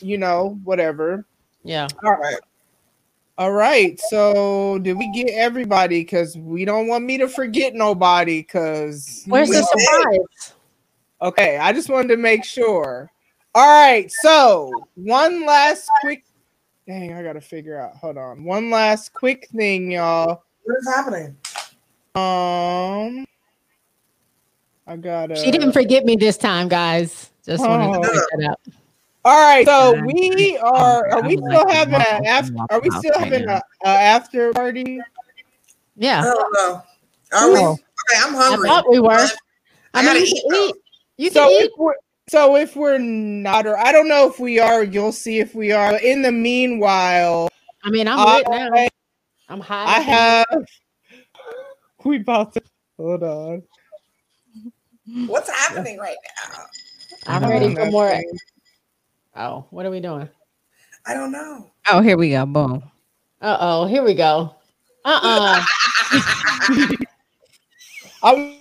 you 0.00 0.18
know, 0.18 0.60
whatever. 0.62 1.26
Yeah. 1.64 1.88
All 2.04 2.18
right. 2.18 2.40
All 3.38 3.52
right. 3.52 3.98
So 4.10 4.78
did 4.80 4.98
we 4.98 5.10
get 5.12 5.30
everybody? 5.30 6.00
Because 6.00 6.36
we 6.36 6.66
don't 6.66 6.86
want 6.86 7.04
me 7.04 7.16
to 7.18 7.26
forget 7.26 7.74
nobody. 7.74 8.42
Because 8.42 9.24
Where's 9.26 9.48
the 9.48 9.62
surprise? 9.62 10.54
Okay, 11.22 11.56
I 11.56 11.72
just 11.72 11.88
wanted 11.88 12.08
to 12.08 12.16
make 12.18 12.44
sure. 12.44 13.10
All 13.54 13.66
right, 13.66 14.10
so 14.10 14.70
one 14.94 15.46
last 15.46 15.88
quick. 16.02 16.24
Dang, 16.86 17.14
I 17.14 17.22
gotta 17.22 17.40
figure 17.40 17.80
out. 17.80 17.96
Hold 17.96 18.18
on. 18.18 18.44
One 18.44 18.70
last 18.70 19.14
quick 19.14 19.48
thing, 19.48 19.92
y'all. 19.92 20.42
What 20.64 20.78
is 20.78 20.88
happening? 20.94 21.36
Um, 22.14 23.24
I 24.86 24.96
gotta. 24.96 25.36
She 25.36 25.50
didn't 25.50 25.72
forget 25.72 26.04
me 26.04 26.16
this 26.16 26.36
time, 26.36 26.68
guys. 26.68 27.30
Just 27.46 27.66
wanted 27.66 27.86
to 27.92 27.98
Oh. 27.98 28.02
point 28.02 28.22
that 28.36 28.50
out. 28.50 28.60
All 29.24 29.40
right, 29.40 29.64
so 29.66 29.94
we 30.04 30.58
are. 30.58 31.08
Are 31.14 31.22
we 31.22 31.38
still 31.38 31.66
having 31.68 31.94
a 31.94 32.28
after? 32.28 32.54
Are 32.68 32.80
we 32.80 32.90
still 32.90 33.18
having 33.18 33.48
a, 33.48 33.62
a 33.84 33.88
after 33.88 34.52
party? 34.52 35.00
Yeah. 35.96 36.20
I 36.20 36.24
Yeah. 36.24 36.34
don't 36.34 36.52
know. 36.52 36.82
Are 37.32 37.50
we? 37.50 37.58
Oh. 37.60 37.72
Okay, 37.72 38.22
I'm 38.22 38.34
hungry. 38.34 38.68
I 38.68 38.72
thought 38.74 38.90
we 38.90 39.00
were. 39.00 39.08
I 39.08 39.28
I 39.94 40.04
gotta 40.04 40.18
mean, 40.20 40.26
you 40.26 40.34
eat, 40.34 40.42
can 40.42 40.50
though. 40.50 40.66
eat. 40.66 40.74
You 41.16 41.30
So 41.30 41.48
can 41.48 41.62
eat. 41.62 41.70
If 42.26 42.32
we're 42.32 42.38
so 42.38 42.56
if 42.56 42.76
we're 42.76 42.98
not, 42.98 43.66
or 43.66 43.78
I 43.78 43.92
don't 43.92 44.08
know 44.08 44.28
if 44.28 44.38
we 44.38 44.58
are. 44.58 44.82
You'll 44.82 45.12
see 45.12 45.40
if 45.40 45.54
we 45.54 45.72
are. 45.72 45.96
In 45.98 46.22
the 46.22 46.32
meanwhile, 46.32 47.48
I 47.82 47.90
mean, 47.90 48.08
I'm 48.08 48.18
I, 48.18 48.36
lit 48.36 48.46
now. 48.50 48.86
I'm 49.48 49.60
high. 49.60 49.96
I 49.96 50.00
have. 50.00 50.46
We 52.04 52.18
about 52.18 52.52
to 52.52 52.60
hold 52.98 53.22
on. 53.22 53.62
What's 55.26 55.48
happening 55.48 55.98
right 55.98 56.18
now? 56.52 56.64
I'm 57.26 57.50
ready 57.50 57.74
for 57.74 57.86
more. 57.86 58.20
Oh, 59.34 59.64
what 59.70 59.86
are 59.86 59.90
we 59.90 60.00
doing? 60.00 60.28
I 61.06 61.14
don't 61.14 61.32
know. 61.32 61.70
Oh, 61.88 62.02
here 62.02 62.18
we 62.18 62.28
go. 62.28 62.44
Boom. 62.44 62.82
Uh 63.40 63.56
oh, 63.58 63.86
here 63.86 64.02
we 64.02 64.12
go. 64.12 64.54
Uh 65.02 65.20
uh 65.22 65.64
I 68.22 68.58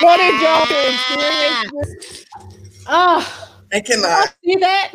wanted 0.00 0.40
y'all 0.40 0.66
to 0.66 0.94
experience 0.94 1.72
this. 1.72 2.24
Oh, 2.86 3.54
I 3.72 3.80
cannot. 3.80 4.34
see 4.44 4.56
that? 4.56 4.92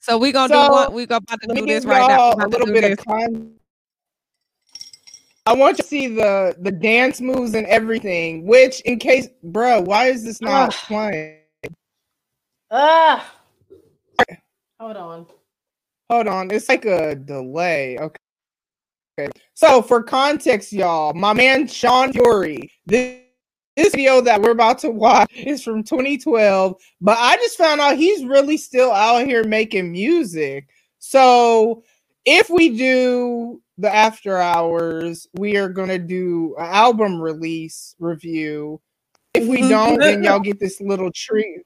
So 0.00 0.18
we 0.18 0.32
gonna 0.32 0.52
So, 0.52 0.66
do 0.66 0.72
what 0.72 0.92
we 0.92 1.06
gonna 1.06 1.18
about 1.28 1.40
to 1.42 1.54
do 1.54 1.66
this 1.66 1.84
right 1.84 2.06
now. 2.08 2.32
a 2.32 2.48
little 2.48 2.66
bit 2.66 2.82
this. 2.82 2.98
of 2.98 3.04
time. 3.04 3.54
I 5.46 5.54
want 5.54 5.78
you 5.78 5.82
to 5.82 5.88
see 5.88 6.06
the 6.08 6.56
the 6.60 6.70
dance 6.70 7.20
moves 7.20 7.54
and 7.54 7.66
everything. 7.66 8.46
Which, 8.46 8.80
in 8.82 8.98
case, 8.98 9.28
bro, 9.42 9.80
why 9.80 10.06
is 10.06 10.24
this 10.24 10.40
not 10.40 10.74
Ah. 10.74 10.86
playing? 10.86 11.36
Ah. 12.70 13.34
Hold 14.80 14.96
on. 14.96 15.26
Hold 16.10 16.26
on, 16.28 16.50
it's 16.50 16.68
like 16.68 16.84
a 16.84 17.14
delay. 17.14 17.98
Okay. 17.98 18.16
Okay. 19.18 19.30
So 19.54 19.82
for 19.82 20.02
context, 20.02 20.72
y'all, 20.72 21.12
my 21.12 21.32
man 21.32 21.66
Sean 21.66 22.12
Fury, 22.12 22.70
this, 22.86 23.18
this 23.78 23.94
video 23.94 24.20
that 24.20 24.42
we're 24.42 24.50
about 24.50 24.78
to 24.80 24.90
watch 24.90 25.32
is 25.34 25.62
from 25.62 25.84
2012, 25.84 26.74
but 27.00 27.16
I 27.16 27.36
just 27.36 27.56
found 27.56 27.80
out 27.80 27.96
he's 27.96 28.24
really 28.24 28.56
still 28.56 28.90
out 28.90 29.24
here 29.24 29.44
making 29.44 29.92
music. 29.92 30.66
So 30.98 31.84
if 32.24 32.50
we 32.50 32.76
do 32.76 33.62
the 33.78 33.94
after 33.94 34.36
hours, 34.38 35.28
we 35.34 35.56
are 35.56 35.68
gonna 35.68 35.98
do 35.98 36.56
an 36.58 36.66
album 36.66 37.20
release 37.20 37.94
review. 38.00 38.80
If 39.32 39.46
we 39.46 39.58
mm-hmm. 39.58 39.68
don't, 39.68 40.00
then 40.00 40.24
y'all 40.24 40.40
get 40.40 40.58
this 40.58 40.80
little 40.80 41.12
treat. 41.12 41.60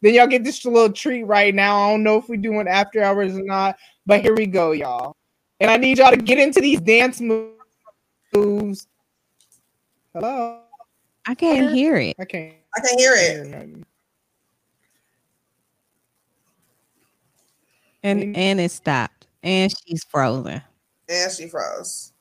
Then 0.00 0.14
y'all 0.14 0.28
get 0.28 0.44
this 0.44 0.64
little 0.64 0.92
treat 0.92 1.24
right 1.24 1.52
now. 1.52 1.80
I 1.80 1.90
don't 1.90 2.04
know 2.04 2.18
if 2.18 2.28
we're 2.28 2.36
doing 2.36 2.68
after 2.68 3.02
hours 3.02 3.36
or 3.36 3.42
not, 3.42 3.76
but 4.06 4.20
here 4.20 4.36
we 4.36 4.46
go, 4.46 4.70
y'all. 4.70 5.16
And 5.58 5.72
I 5.72 5.76
need 5.76 5.98
y'all 5.98 6.12
to 6.12 6.16
get 6.16 6.38
into 6.38 6.60
these 6.60 6.80
dance 6.80 7.20
moves. 7.20 8.86
Hello, 10.14 10.60
I 11.28 11.34
can't 11.34 11.74
hear 11.74 11.96
it. 11.96 12.16
I 12.18 12.24
can't 12.24 12.54
I 12.74 12.80
can 12.80 12.98
hear 12.98 13.14
hear 13.14 13.44
it. 13.44 13.84
And 18.02 18.34
and 18.34 18.58
it 18.58 18.70
stopped. 18.70 19.26
And 19.42 19.70
she's 19.70 20.02
frozen. 20.04 20.62
And 21.06 21.30
she 21.30 21.46
froze. 21.46 22.14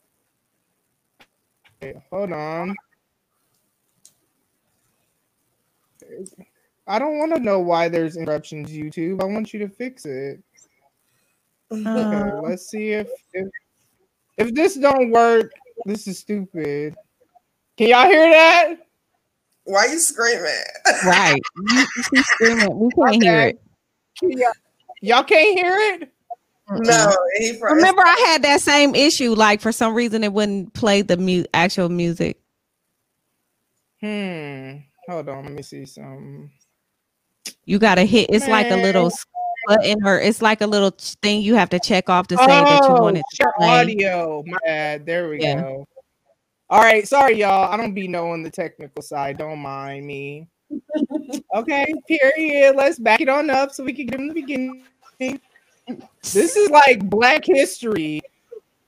Okay, 1.82 2.02
hold 2.10 2.34
on. 2.34 2.76
I 6.86 7.00
don't 7.00 7.18
want 7.18 7.34
to 7.34 7.40
know 7.40 7.60
why 7.60 7.88
there's 7.88 8.18
interruptions, 8.18 8.72
YouTube. 8.72 9.22
I 9.22 9.26
want 9.26 9.54
you 9.54 9.60
to 9.60 9.70
fix 9.70 10.06
it. 10.06 10.44
Okay, 11.72 11.86
um, 11.86 12.42
let's 12.44 12.68
see 12.68 12.92
if 12.92 13.08
if 13.32 13.48
if 14.38 14.54
this 14.54 14.76
don't 14.76 15.12
work. 15.12 15.54
This 15.86 16.08
is 16.08 16.20
stupid. 16.20 16.94
Can 17.78 17.88
y'all 17.88 18.06
hear 18.06 18.30
that? 18.32 18.87
Why 19.68 19.86
are 19.86 19.88
you 19.90 20.00
screaming? 20.00 20.52
Right. 21.06 21.42
You- 21.72 21.86
She's 22.16 22.26
screaming. 22.26 22.80
We 22.80 22.90
can't 22.92 23.24
hear 23.24 23.42
it. 23.42 23.62
Can 24.20 24.32
y'all, 24.32 24.52
y'all 25.02 25.24
can't 25.24 25.58
hear 25.60 25.76
it? 25.78 26.12
No, 26.70 27.16
he. 27.38 27.58
Remember, 27.62 28.02
I 28.02 28.26
had 28.28 28.42
that 28.44 28.60
same 28.62 28.94
issue. 28.96 29.34
Like 29.34 29.62
for 29.62 29.72
some 29.72 29.94
reason, 29.94 30.24
it 30.24 30.34
wouldn't 30.34 30.74
play 30.74 31.02
the 31.02 31.16
mu- 31.18 31.46
actual 31.54 31.88
music. 31.90 32.38
Hmm. 34.02 34.78
Hold 35.10 35.30
on. 35.30 35.44
Let 35.44 35.52
me 35.54 35.62
see 35.64 35.86
some. 35.86 36.52
You 37.66 37.80
gotta 37.80 38.04
hit. 38.04 38.30
It's 38.30 38.48
like 38.48 38.70
a 38.72 38.76
little 38.76 39.10
Man. 39.10 39.78
button, 39.78 40.08
or 40.08 40.20
it's 40.20 40.42
like 40.42 40.62
a 40.62 40.68
little 40.68 40.92
thing 41.22 41.42
you 41.42 41.56
have 41.56 41.70
to 41.70 41.80
check 41.80 42.10
off 42.10 42.28
to 42.28 42.38
say 42.38 42.46
that 42.46 42.84
you 42.84 42.96
Oh, 42.96 43.02
want 43.02 43.18
it 43.18 43.24
to 43.32 43.36
share 43.36 43.54
play. 43.58 43.68
audio. 43.68 44.44
My 44.46 44.58
bad. 44.66 45.06
There 45.06 45.30
we 45.30 45.42
Yeah. 45.42 45.62
go. 45.62 45.88
All 46.70 46.82
right. 46.82 47.08
Sorry, 47.08 47.38
y'all. 47.38 47.72
I 47.72 47.78
don't 47.78 47.94
be 47.94 48.08
knowing 48.08 48.44
the 48.44 48.50
technical 48.50 49.02
side. 49.02 49.38
Don't 49.38 49.60
mind 49.60 50.06
me. 50.06 50.48
okay. 51.56 51.86
Period. 52.08 52.76
Let's 52.76 53.00
back 53.00 53.22
it 53.22 53.30
on 53.30 53.50
up 53.50 53.72
so 53.72 53.84
we 53.84 53.94
can 53.94 54.08
get 54.08 54.20
in 54.20 54.28
the 54.28 54.34
beginning. 54.34 54.84
This 56.34 56.56
is 56.58 56.70
like 56.70 57.10
Black 57.10 57.44
History. 57.46 58.22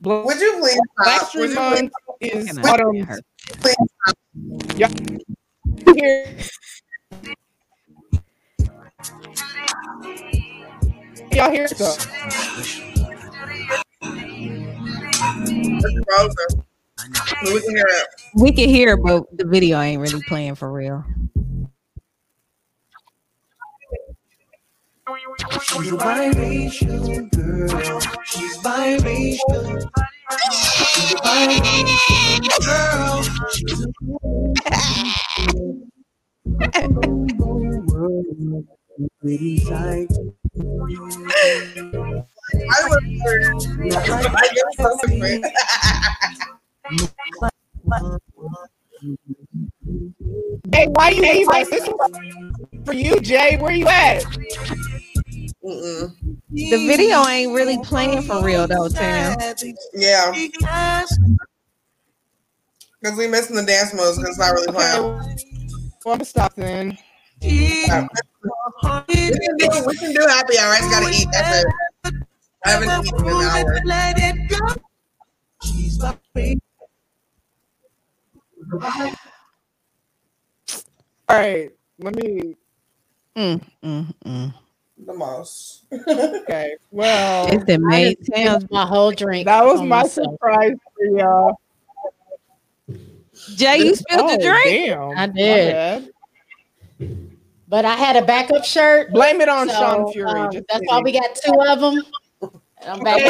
Bla- 0.02 0.26
Would 0.26 0.40
you 0.40 0.58
please 0.60 0.80
Black? 0.98 1.22
History 1.22 1.42
Would 1.48 1.56
Month 1.56 1.92
is 2.20 2.46
Can 2.48 2.66
I 2.66 2.70
autumn. 2.70 2.94
hear 2.94 3.06
her? 3.06 3.20
please 3.62 3.76
stop? 4.04 4.18
Y'all 11.32 11.52
hear? 11.52 11.68
Stuff? 11.68 12.08
It's 15.82 16.06
frozen. 16.06 16.66
We 17.44 17.62
can 17.62 17.76
hear 17.76 17.86
it. 17.88 18.08
We 18.36 18.52
can 18.52 18.70
hear, 18.70 18.94
it, 18.94 19.04
but 19.04 19.24
the 19.38 19.46
video 19.46 19.80
ain't 19.80 20.02
really 20.02 20.22
playing 20.28 20.56
for 20.56 20.72
real. 20.72 21.04
She's 25.62 25.92
a 25.92 25.98
biracial 25.98 27.32
girl. 27.32 28.00
She's 28.24 28.58
biracial. 28.58 29.90
She's 30.94 31.12
a 31.12 31.16
biracial 31.18 32.66
girl. 32.66 33.24
She's 33.52 33.82
a. 33.82 33.88
I 42.72 42.88
would 42.90 43.04
I 44.36 44.50
get 44.54 44.66
so 44.78 44.90
stupid. 44.98 45.44
Hey, 50.74 50.88
why 50.88 51.10
you 51.10 51.22
leave 51.22 51.48
us? 51.50 51.70
This 51.70 51.88
is 51.88 51.94
for 52.86 52.94
you, 52.94 53.20
Jay. 53.22 53.58
Where 53.58 53.72
you 53.72 53.88
at? 53.88 54.24
Mm-mm. 55.64 56.16
The 56.52 56.88
video 56.88 57.26
ain't 57.28 57.54
really 57.54 57.78
playing 57.84 58.24
for 58.24 58.44
real 58.44 58.66
though, 58.68 58.88
Tim. 58.88 59.38
Yeah. 59.94 60.32
Because 63.02 63.18
we 63.18 63.28
missing 63.28 63.56
the 63.56 63.64
dance 63.64 63.94
moves 63.94 64.18
because 64.18 64.32
it's 64.32 64.40
not 64.40 64.54
really 64.54 64.72
playing. 64.74 65.04
Well, 65.04 66.14
I'm 66.14 66.14
gonna 66.14 66.26
stop 66.26 66.56
then. 66.56 66.98
Yeah. 67.42 68.08
We 69.08 69.16
can 69.16 69.58
do 69.58 69.68
we 69.86 69.96
can 69.98 70.14
do 70.14 70.26
happy 70.28 70.58
hour. 70.58 70.74
I 70.74 70.80
just 70.80 70.92
gotta 70.92 71.10
eat. 71.14 71.28
That's 71.32 71.64
it. 71.64 71.68
I 72.66 72.70
haven't 72.72 72.90
eaten 73.06 73.26
in 73.26 73.32
an 73.32 73.38
hour. 73.44 73.80
All 78.72 79.12
right, 81.30 81.72
let 82.00 82.16
me. 82.16 82.56
Mm, 83.36 83.62
mm, 83.84 84.14
mm. 84.26 84.54
The 85.06 85.14
most. 85.14 85.86
Okay, 86.08 86.76
well, 86.92 87.48
It's 87.48 87.64
the 87.66 87.74
I 87.74 87.78
made 87.78 88.18
just 88.36 88.72
my 88.72 88.86
whole 88.86 89.12
drink. 89.12 89.46
that 89.46 89.64
was 89.64 89.82
my 89.82 90.02
myself. 90.02 90.34
surprise 90.34 90.74
for 90.96 91.06
y'all. 91.18 91.56
Jay, 93.56 93.78
you 93.78 93.96
spilled 93.96 94.30
the 94.30 94.38
Oh, 94.38 94.42
drink. 94.42 94.88
Damn, 94.88 95.18
I 95.18 95.28
did. 95.28 96.10
But 97.68 97.86
I 97.86 97.96
had 97.96 98.16
a 98.16 98.26
backup 98.26 98.66
shirt. 98.66 99.12
Blame 99.14 99.42
it 99.42 99.50
on 99.50 99.68
so, 99.70 99.74
Sean 99.76 100.12
Fury. 100.12 100.32
um, 100.32 100.52
just 100.52 100.66
that's 100.68 100.84
why 100.88 101.00
we 101.04 101.12
got 101.12 101.36
two 101.36 101.54
of 101.68 101.80
them. 101.80 102.04
I'm 102.86 103.00
back 103.04 103.22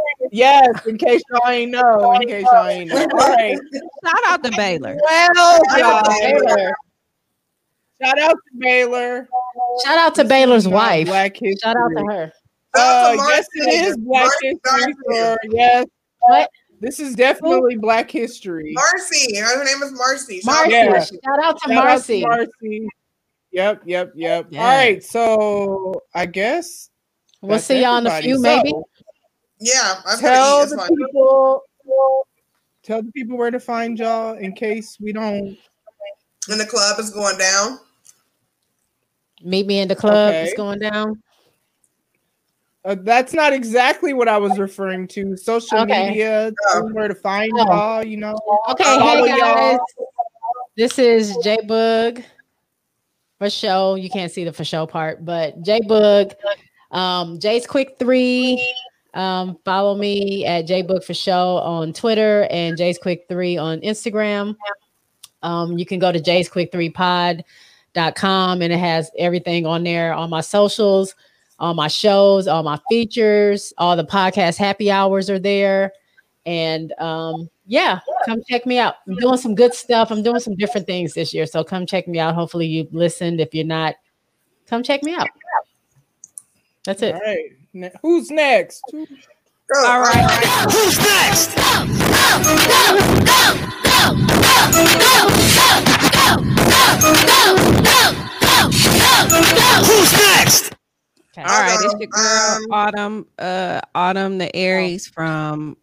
Okay, 0.00 0.22
up 0.22 0.30
there. 0.30 0.30
period. 0.30 0.30
Yes, 0.32 0.86
in 0.86 0.98
case 0.98 1.22
y'all 1.30 1.50
ain't 1.50 1.70
know. 1.72 2.12
In 2.14 2.28
case 2.28 2.44
y'all 2.52 2.66
ain't 2.66 2.90
know. 2.90 2.96
All 3.00 3.06
right. 3.28 3.58
Shout 4.04 4.20
out 4.26 4.44
to 4.44 4.50
Baylor. 4.56 4.96
Well, 5.02 5.60
Shout 5.70 5.80
out 5.80 6.04
to. 6.04 6.20
Baylor. 6.20 6.74
Shout 8.02 8.18
out 8.18 8.30
to 8.32 8.58
Baylor. 8.58 9.28
Shout 9.84 9.98
out 9.98 10.14
to 10.16 10.24
Baylor's 10.24 10.66
wife. 10.68 11.06
Black 11.06 11.36
History. 11.36 11.56
Shout 11.62 11.76
out 11.76 11.88
to 11.96 12.04
her. 12.12 12.32
Uh, 12.74 12.78
Shout 12.78 13.18
out 13.18 13.18
to 13.18 13.28
yes, 13.28 13.46
it 13.54 13.58
Marcy. 13.58 13.76
is 13.88 13.96
Black 13.98 14.22
Marcy 14.22 14.46
History. 14.48 14.60
Garcia. 14.64 15.36
Yes, 15.50 15.86
What? 16.20 16.50
this 16.80 17.00
is 17.00 17.14
definitely 17.14 17.76
Black 17.76 18.10
History. 18.10 18.72
Marcy. 18.74 19.36
Her 19.38 19.64
name 19.64 19.82
is 19.82 19.92
Marcy. 19.92 20.40
Shout 20.40 20.70
Marcy. 20.70 20.70
Yeah. 20.72 21.00
Shout 21.00 21.02
out 21.02 21.10
to 21.10 21.18
Shout 21.24 21.40
out 21.44 21.60
to 21.62 21.74
Marcy. 21.74 22.24
Marcy. 22.24 22.88
Yep, 23.52 23.82
yep, 23.84 24.12
yep. 24.14 24.46
Yeah. 24.50 24.60
All 24.60 24.66
right, 24.68 25.02
so 25.02 26.02
I 26.14 26.26
guess 26.26 26.88
We'll 27.42 27.58
see 27.58 27.80
y'all 27.82 27.96
in 27.98 28.06
a 28.06 28.20
few, 28.22 28.36
So, 28.36 28.40
maybe. 28.42 28.72
Yeah, 29.60 30.00
I'm 30.06 30.18
Tell 30.18 30.60
gonna 30.60 30.64
eat. 30.64 30.68
the 30.70 30.74
It's 30.74 30.82
fine. 30.82 30.96
people. 30.96 31.64
Tell 32.82 33.02
the 33.02 33.12
people 33.12 33.36
where 33.36 33.50
to 33.50 33.60
find 33.60 33.98
y'all 33.98 34.36
in 34.38 34.54
case 34.54 34.96
we 35.00 35.12
don't. 35.12 35.56
And 36.48 36.58
the 36.58 36.64
club 36.66 36.98
is 36.98 37.10
going 37.10 37.36
down. 37.38 37.78
Meet 39.42 39.66
me 39.66 39.80
in 39.80 39.88
the 39.88 39.96
club. 39.96 40.30
Okay. 40.34 40.44
It's 40.44 40.54
going 40.56 40.78
down. 40.78 41.22
Uh, 42.82 42.96
that's 43.02 43.34
not 43.34 43.52
exactly 43.52 44.14
what 44.14 44.26
I 44.28 44.38
was 44.38 44.58
referring 44.58 45.06
to. 45.08 45.36
Social 45.36 45.80
Okay. 45.80 46.06
media, 46.08 46.50
tell 46.72 46.84
them 46.84 46.94
where 46.94 47.08
to 47.08 47.14
find 47.14 47.52
Oh. 47.54 47.66
y'all. 47.66 48.02
You 48.04 48.16
know. 48.16 48.34
Okay, 48.70 48.84
Follow 48.84 49.26
hey 49.26 49.38
guys. 49.38 49.76
y'all. 49.76 49.78
This 50.76 50.98
is 50.98 51.36
J 51.44 51.58
Bug 51.66 52.22
for 53.38 53.50
show. 53.50 53.96
You 53.96 54.08
can't 54.08 54.32
see 54.32 54.44
the 54.44 54.52
for 54.54 54.64
show 54.64 54.86
part, 54.86 55.22
but 55.26 55.60
J 55.60 55.80
Bug, 55.86 56.32
um, 56.90 57.38
J's 57.38 57.66
Quick 57.66 57.96
Three. 57.98 58.74
Um, 59.14 59.58
follow 59.64 59.96
me 59.96 60.44
at 60.46 60.66
J 60.66 60.82
Boog 60.82 61.04
for 61.04 61.14
show 61.14 61.56
on 61.58 61.92
Twitter 61.92 62.46
and 62.50 62.76
J's 62.76 62.98
Quick 62.98 63.26
Three 63.28 63.56
on 63.56 63.80
Instagram. 63.80 64.56
Um, 65.42 65.78
you 65.78 65.86
can 65.86 65.98
go 65.98 66.12
to 66.12 66.20
J's 66.20 66.48
Quick 66.48 66.70
Three 66.70 66.90
Pod.com 66.90 68.62
and 68.62 68.72
it 68.72 68.78
has 68.78 69.10
everything 69.18 69.66
on 69.66 69.82
there 69.84 70.12
on 70.14 70.30
my 70.30 70.40
socials, 70.40 71.14
all 71.58 71.74
my 71.74 71.88
shows, 71.88 72.46
all 72.46 72.62
my 72.62 72.78
features, 72.88 73.72
all 73.78 73.96
the 73.96 74.04
podcast 74.04 74.56
happy 74.56 74.90
hours 74.90 75.28
are 75.28 75.38
there. 75.38 75.92
And 76.46 76.92
um, 76.98 77.50
yeah, 77.66 78.00
come 78.24 78.42
check 78.48 78.64
me 78.64 78.78
out. 78.78 78.96
I'm 79.06 79.16
doing 79.16 79.36
some 79.36 79.54
good 79.54 79.74
stuff. 79.74 80.10
I'm 80.10 80.22
doing 80.22 80.40
some 80.40 80.56
different 80.56 80.86
things 80.86 81.14
this 81.14 81.34
year. 81.34 81.46
So 81.46 81.62
come 81.62 81.86
check 81.86 82.08
me 82.08 82.18
out. 82.18 82.34
Hopefully 82.34 82.66
you've 82.66 82.92
listened. 82.94 83.40
If 83.40 83.54
you're 83.54 83.64
not, 83.64 83.96
come 84.66 84.82
check 84.82 85.02
me 85.02 85.14
out. 85.14 85.28
That's 86.84 87.02
it. 87.02 87.59
All 87.74 87.80
right. 87.80 87.92
Ne- 87.92 87.98
who's 88.02 88.30
next? 88.30 88.82
Go. 88.92 89.86
All 89.86 90.00
right. 90.00 90.28
Who's 90.72 90.98
next? 90.98 91.54
Who's 99.86 100.12
next? 100.12 100.74
Okay. 101.32 101.42
All 101.42 101.60
right, 101.60 101.78
it's 101.80 101.94
your 102.00 102.08
girl 102.08 102.56
um, 102.56 102.72
Autumn, 102.72 103.26
uh, 103.38 103.80
Autumn 103.94 104.38
the 104.38 104.54
Aries 104.56 105.06
from 105.06 105.76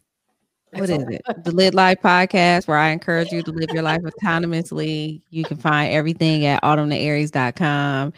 what 0.72 0.89
is 0.89 1.05
it? 1.09 1.22
The 1.43 1.51
Lit 1.51 1.73
Life 1.73 1.99
Podcast, 2.03 2.68
where 2.68 2.77
I 2.77 2.89
encourage 2.89 3.31
you 3.31 3.41
to 3.41 3.51
live 3.51 3.69
your 3.72 3.84
life 3.84 4.01
autonomously. 4.01 5.22
You 5.30 5.45
can 5.45 5.55
find 5.57 5.93
everything 5.93 6.45
at 6.45 6.61
autumnthearies.com. 6.64 8.14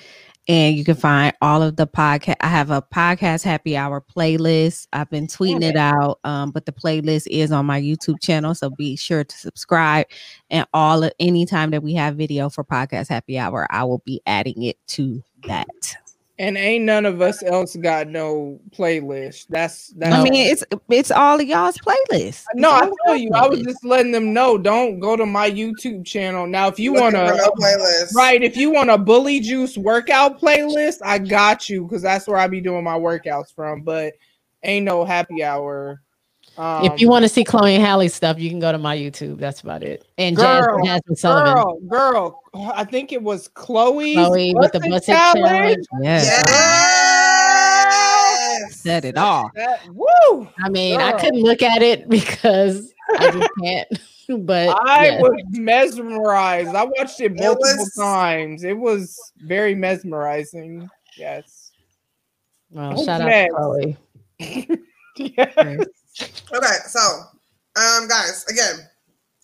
And 0.50 0.76
you 0.76 0.84
can 0.84 0.96
find 0.96 1.32
all 1.44 1.62
of 1.62 1.76
the 1.76 1.86
podcast. 1.86 2.38
I 2.42 2.48
have 2.48 2.72
a 2.72 2.82
podcast 2.82 3.44
happy 3.44 3.78
hour 3.78 4.02
playlist. 4.02 4.88
I've 4.92 5.10
been 5.12 5.28
tweeting 5.28 5.64
it 5.64 5.76
out, 5.76 6.20
um, 6.24 6.50
but 6.50 6.66
the 6.66 6.72
playlist 6.72 7.28
is 7.28 7.52
on 7.52 7.68
my 7.68 7.80
YouTube 7.80 8.20
channel. 8.20 8.56
So 8.56 8.72
be 8.72 8.96
sure 8.96 9.24
to 9.24 9.38
subscribe. 9.38 10.08
And 10.50 10.66
all 10.74 11.04
of 11.04 11.14
anytime 11.20 11.70
that 11.70 11.84
we 11.84 11.94
have 11.94 12.16
video 12.16 12.50
for 12.50 12.64
podcast 12.64 13.10
happy 13.10 13.38
hour, 13.38 13.68
I 13.70 13.84
will 13.84 14.02
be 14.06 14.22
adding 14.26 14.64
it 14.64 14.78
to 14.88 15.24
that. 15.46 15.68
And 16.40 16.58
ain't 16.58 16.86
none 16.86 17.06
of 17.06 17.22
us 17.22 17.44
else 17.44 17.76
got 17.76 18.08
no 18.08 18.62
playlist. 18.72 19.48
That's 19.50 19.88
that's. 19.98 20.16
I 20.16 20.24
mean, 20.24 20.34
it's 20.36 20.64
it's 20.90 21.12
all 21.12 21.38
of 21.38 21.46
y'all's 21.46 21.78
playlists. 21.78 22.46
no, 22.56 22.72
I 22.72 22.90
tell 23.06 23.18
you, 23.18 23.30
y'all's 23.30 23.46
I 23.46 23.48
was 23.50 23.62
just 23.62 23.84
letting 23.84 24.14
them 24.14 24.34
know. 24.34 24.58
Don't 24.58 25.02
go 25.02 25.18
to 25.18 25.26
my 25.26 25.52
YouTube 25.52 26.06
channel 26.06 26.48
now. 26.48 26.70
If 26.70 26.80
you 26.80 26.94
want 26.94 27.16
for 27.16 27.28
to, 27.28 27.36
no 27.36 27.52
playlist. 27.60 28.16
right? 28.16 28.42
If 28.42 28.56
you 28.56 28.72
want 28.72 28.90
a 28.90 28.98
Bully 28.98 29.42
Juice 29.42 29.78
workout 29.78 30.40
playlist, 30.40 31.00
I 31.04 31.18
got 31.18 31.68
you 31.68 31.84
because 31.84 32.02
that's 32.02 32.26
where 32.26 32.38
I 32.38 32.48
be 32.48 32.62
doing 32.62 32.86
my 32.86 32.98
workouts 32.98 33.54
from. 33.54 33.82
But 33.82 34.14
ain't 34.64 34.86
no 34.86 35.04
happy 35.04 35.44
hour. 35.44 36.02
Um, 36.60 36.84
if 36.84 37.00
you 37.00 37.08
want 37.08 37.24
to 37.24 37.30
see 37.30 37.46
Chloe 37.46 37.74
and 37.76 37.82
Halle 37.84 38.10
stuff, 38.10 38.38
you 38.38 38.50
can 38.50 38.60
go 38.60 38.70
to 38.74 38.78
my 38.78 38.96
YouTube. 38.98 39.38
That's 39.40 39.62
about 39.62 39.82
it. 39.82 40.06
And 40.18 40.38
Jazz, 40.38 40.66
Girl, 40.66 40.80
Jazmine 40.84 41.18
Sullivan. 41.18 41.54
girl, 41.88 42.42
girl, 42.54 42.74
I 42.76 42.84
think 42.84 43.14
it 43.14 43.24
was 43.24 43.48
Chloe's 43.48 44.14
Chloe 44.16 44.54
with 44.54 44.74
the 44.74 44.82
Buss 44.82 44.88
It 44.88 44.90
Buss 44.90 45.08
It 45.08 45.12
Challenge. 45.14 45.86
Yes. 46.02 46.26
Yes. 48.60 48.76
Said 48.76 49.06
it 49.06 49.18
all. 49.18 49.50
That, 49.56 49.80
woo! 49.94 50.50
I 50.62 50.68
mean, 50.70 51.00
I 51.00 51.14
couldn't 51.14 51.44
look 51.44 51.62
at 51.62 51.82
it 51.82 52.10
because 52.18 52.94
I 53.18 53.32
just 53.32 53.50
can't. 53.64 53.88
But 54.42 54.78
I 54.88 55.06
yes. 55.08 55.22
was 55.24 55.42
mesmerized. 55.54 56.76
I 56.76 56.84
watched 56.84 57.20
it 57.20 57.36
multiple 57.36 57.78
was- 57.80 57.94
times. 57.98 58.64
It 58.64 58.78
was 58.78 59.18
very 59.38 59.74
mesmerizing. 59.74 60.88
Yes. 61.18 61.72
well, 62.70 62.92
Who's 62.92 63.06
shout 63.06 63.22
out 63.22 63.28
next? 63.28 63.56
to 63.56 63.58
Chloe. 63.58 63.98
yes. 65.36 65.86
Okay, 66.52 66.78
so 66.88 67.00
um 67.76 68.08
guys, 68.08 68.44
again, 68.50 68.80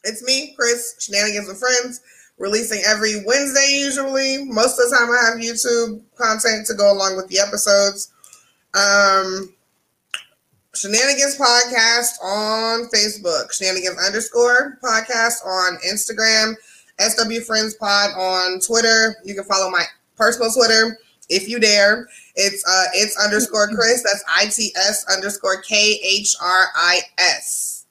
it's 0.03 0.23
me, 0.23 0.55
Chris, 0.57 0.95
Shenanigans 0.99 1.47
with 1.47 1.59
Friends, 1.59 2.01
releasing 2.39 2.81
every 2.85 3.23
Wednesday 3.25 3.77
usually. 3.77 4.43
Most 4.45 4.79
of 4.79 4.89
the 4.89 4.97
time 4.97 5.11
I 5.11 5.29
have 5.29 5.39
YouTube 5.39 6.01
content 6.15 6.65
to 6.67 6.73
go 6.73 6.91
along 6.91 7.15
with 7.15 7.27
the 7.27 7.39
episodes. 7.39 8.11
Um 8.73 9.53
Shenanigans 10.73 11.37
Podcast 11.37 12.21
on 12.23 12.89
Facebook, 12.93 13.53
Shenanigans 13.53 14.03
underscore 14.03 14.79
podcast 14.83 15.45
on 15.45 15.77
Instagram, 15.87 16.55
SW 16.99 17.45
Friends 17.45 17.75
Pod 17.75 18.09
on 18.17 18.59
Twitter. 18.59 19.15
You 19.23 19.35
can 19.35 19.43
follow 19.43 19.69
my 19.69 19.85
personal 20.17 20.51
Twitter 20.51 20.97
if 21.29 21.47
you 21.49 21.59
dare. 21.59 22.07
It's 22.35 22.63
uh 22.67 22.85
it's 22.93 23.17
underscore 23.23 23.67
Chris. 23.69 24.03
That's 24.03 24.23
I 24.33 24.45
T 24.47 24.71
S 24.75 25.05
underscore 25.13 25.61
K 25.61 25.99
H 26.03 26.35
R 26.41 26.65
I 26.75 26.99
S. 27.17 27.85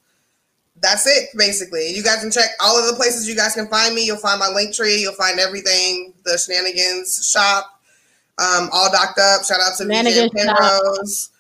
That's 0.83 1.07
it, 1.07 1.31
basically. 1.37 1.89
You 1.91 2.03
guys 2.03 2.21
can 2.21 2.31
check 2.31 2.51
all 2.61 2.79
of 2.79 2.87
the 2.87 2.95
places 2.95 3.27
you 3.29 3.35
guys 3.37 3.55
can 3.55 3.69
find 3.69 3.95
me. 3.95 4.05
You'll 4.05 4.19
find 4.19 4.39
my 4.39 4.49
link 4.49 4.75
tree. 4.75 4.97
You'll 5.01 5.15
find 5.15 5.39
everything. 5.39 6.13
The 6.25 6.37
Shenanigans 6.37 7.27
shop, 7.27 7.81
um, 8.39 8.69
all 8.71 8.91
docked 8.93 9.19
up. 9.19 9.45
Shout 9.45 9.61
out 9.61 9.79
to 9.79 9.85
VJ 9.85 9.95
Shenanigans 9.95 10.33
shop. 10.45 10.59
Penrose. 10.59 11.31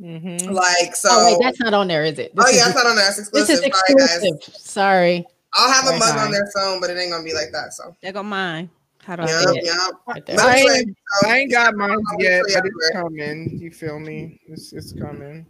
Mhm. 0.00 0.50
Like 0.50 0.94
so. 0.96 1.08
oh 1.10 1.24
wait, 1.24 1.38
that's 1.40 1.60
not 1.60 1.72
on 1.74 1.88
there, 1.88 2.04
is 2.04 2.18
it? 2.18 2.32
oh 2.36 2.44
yeah, 2.50 2.62
is- 2.62 2.66
it's 2.68 2.74
not 2.76 2.86
on 2.86 2.96
there. 2.96 3.06
It's 3.08 3.16
this 3.30 3.48
exclusive. 3.48 3.64
is 3.64 3.78
Sorry, 3.78 3.94
guys. 3.98 4.22
exclusive. 4.22 4.54
Sorry. 4.60 5.26
I'll 5.54 5.72
have 5.72 5.84
a 5.84 5.86
Sorry, 5.88 5.98
mug 6.00 6.08
sorry. 6.08 6.20
on 6.20 6.30
there 6.32 6.50
soon, 6.54 6.80
but 6.80 6.90
it 6.90 6.98
ain't 6.98 7.12
gonna 7.12 7.24
be 7.24 7.32
like 7.32 7.52
that. 7.52 7.72
So 7.72 7.94
There 8.02 8.12
go 8.12 8.22
mine. 8.22 8.68
How 9.04 9.16
do 9.16 9.22
I 9.22 9.26
yeah, 9.26 9.42
do 9.44 9.52
it. 9.54 9.64
it? 9.64 9.94
Right 10.06 10.26
there. 10.26 10.40
I 10.40 10.56
ain't, 10.56 10.96
I 11.26 11.38
ain't 11.38 11.50
got 11.52 11.74
mine 11.74 11.98
yet, 12.18 12.42
Yeah, 12.48 12.60
but 12.60 12.66
it's 12.66 12.90
coming. 12.92 13.58
You 13.60 13.70
feel 13.70 13.98
me? 13.98 14.40
It's, 14.48 14.72
it's 14.72 14.92
coming. 14.92 15.46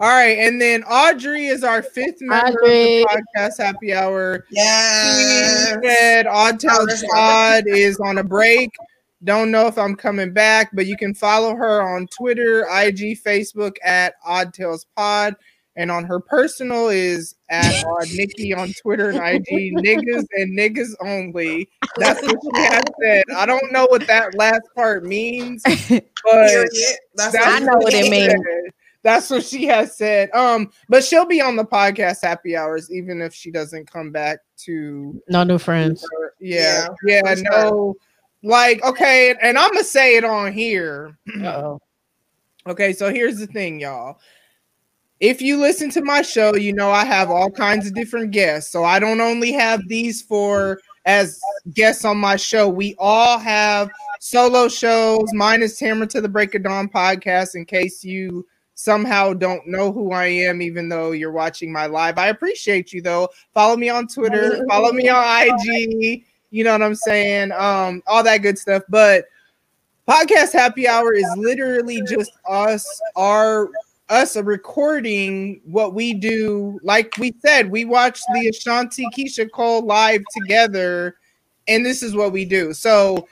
All 0.00 0.08
right, 0.08 0.38
and 0.38 0.60
then 0.60 0.82
Audrey 0.84 1.46
is 1.46 1.62
our 1.62 1.82
fifth 1.82 2.20
member 2.20 2.46
Audrey. 2.60 3.02
of 3.02 3.08
the 3.08 3.24
podcast 3.36 3.58
happy 3.58 3.92
hour. 3.94 4.44
Yeah, 4.50 5.74
She 5.80 5.86
said 5.86 6.26
Odd 6.26 6.58
Tales. 6.58 7.04
Pod 7.12 7.64
is 7.68 8.00
on 8.00 8.18
a 8.18 8.24
break. 8.24 8.70
Don't 9.22 9.50
know 9.50 9.66
if 9.68 9.78
I'm 9.78 9.94
coming 9.94 10.32
back, 10.32 10.70
but 10.74 10.86
you 10.86 10.96
can 10.96 11.14
follow 11.14 11.54
her 11.54 11.80
on 11.82 12.08
Twitter, 12.08 12.62
IG, 12.62 13.22
Facebook 13.22 13.76
at 13.84 14.14
Odd 14.24 14.52
Tales 14.52 14.86
Pod. 14.96 15.36
And 15.76 15.90
on 15.90 16.04
her 16.04 16.20
personal 16.20 16.88
is 16.88 17.34
at 17.50 17.84
Odd 17.84 18.06
Nikki 18.14 18.54
on 18.54 18.72
Twitter 18.80 19.10
and 19.10 19.18
IG, 19.18 19.74
niggas 19.74 20.24
and 20.32 20.56
niggas 20.56 20.90
only. 21.00 21.68
That's 21.96 22.22
what 22.22 22.38
she 22.42 22.62
has 22.62 22.82
said. 23.02 23.24
I 23.36 23.44
don't 23.44 23.72
know 23.72 23.86
what 23.90 24.06
that 24.06 24.36
last 24.36 24.62
part 24.76 25.04
means, 25.04 25.62
but 25.88 26.00
That's 26.24 26.98
that's 27.16 27.36
I 27.40 27.58
know 27.58 27.76
what 27.78 27.92
it 27.92 28.08
means. 28.08 28.32
said. 28.32 28.72
That's 29.02 29.28
what 29.30 29.44
she 29.44 29.66
has 29.66 29.96
said. 29.96 30.30
Um, 30.32 30.70
but 30.88 31.04
she'll 31.04 31.26
be 31.26 31.40
on 31.42 31.56
the 31.56 31.64
podcast 31.64 32.22
happy 32.22 32.56
hours, 32.56 32.90
even 32.92 33.20
if 33.20 33.34
she 33.34 33.50
doesn't 33.50 33.90
come 33.90 34.10
back 34.12 34.38
to 34.64 35.20
No 35.28 35.42
new 35.42 35.58
friends. 35.58 36.02
her- 36.02 36.34
yeah, 36.40 36.86
yeah, 37.06 37.20
for 37.22 37.36
sure. 37.36 37.44
no, 37.50 37.94
like 38.44 38.82
okay, 38.84 39.34
and 39.42 39.58
I'm 39.58 39.72
gonna 39.72 39.82
say 39.84 40.16
it 40.16 40.24
on 40.24 40.52
here. 40.52 41.18
Uh-oh. 41.42 41.80
Okay, 42.66 42.94
so 42.94 43.12
here's 43.12 43.36
the 43.38 43.46
thing, 43.46 43.78
y'all. 43.78 44.18
If 45.24 45.40
you 45.40 45.56
listen 45.56 45.88
to 45.92 46.02
my 46.02 46.20
show, 46.20 46.54
you 46.54 46.74
know 46.74 46.90
I 46.90 47.06
have 47.06 47.30
all 47.30 47.50
kinds 47.50 47.86
of 47.86 47.94
different 47.94 48.30
guests. 48.30 48.70
So 48.70 48.84
I 48.84 48.98
don't 48.98 49.22
only 49.22 49.52
have 49.52 49.80
these 49.88 50.20
for 50.20 50.82
as 51.06 51.40
guests 51.72 52.04
on 52.04 52.18
my 52.18 52.36
show. 52.36 52.68
We 52.68 52.94
all 52.98 53.38
have 53.38 53.88
solo 54.20 54.68
shows. 54.68 55.32
Mine 55.32 55.62
is 55.62 55.80
Tamra 55.80 56.10
to 56.10 56.20
the 56.20 56.28
Break 56.28 56.54
of 56.54 56.64
Dawn 56.64 56.90
podcast. 56.90 57.54
In 57.54 57.64
case 57.64 58.04
you 58.04 58.46
somehow 58.74 59.32
don't 59.32 59.66
know 59.66 59.90
who 59.90 60.12
I 60.12 60.26
am, 60.26 60.60
even 60.60 60.90
though 60.90 61.12
you're 61.12 61.32
watching 61.32 61.72
my 61.72 61.86
live, 61.86 62.18
I 62.18 62.26
appreciate 62.26 62.92
you 62.92 63.00
though. 63.00 63.30
Follow 63.54 63.78
me 63.78 63.88
on 63.88 64.06
Twitter. 64.06 64.62
Follow 64.68 64.92
me 64.92 65.08
on 65.08 65.24
IG. 65.48 66.26
You 66.50 66.64
know 66.64 66.72
what 66.72 66.82
I'm 66.82 66.94
saying? 66.94 67.50
Um, 67.52 68.02
all 68.06 68.22
that 68.24 68.42
good 68.42 68.58
stuff. 68.58 68.82
But 68.90 69.24
podcast 70.06 70.52
happy 70.52 70.86
hour 70.86 71.14
is 71.14 71.24
literally 71.38 72.02
just 72.02 72.32
us 72.46 72.86
our 73.16 73.70
us 74.14 74.36
a 74.36 74.42
recording 74.42 75.60
what 75.64 75.92
we 75.94 76.14
do 76.14 76.78
like 76.82 77.12
we 77.18 77.34
said 77.44 77.70
we 77.70 77.84
watched 77.84 78.24
the 78.32 78.48
ashanti 78.48 79.04
Keyshia 79.16 79.50
Cole 79.50 79.82
live 79.82 80.22
together 80.32 81.16
and 81.68 81.84
this 81.84 82.02
is 82.02 82.14
what 82.14 82.32
we 82.32 82.44
do 82.44 82.72
so 82.72 83.26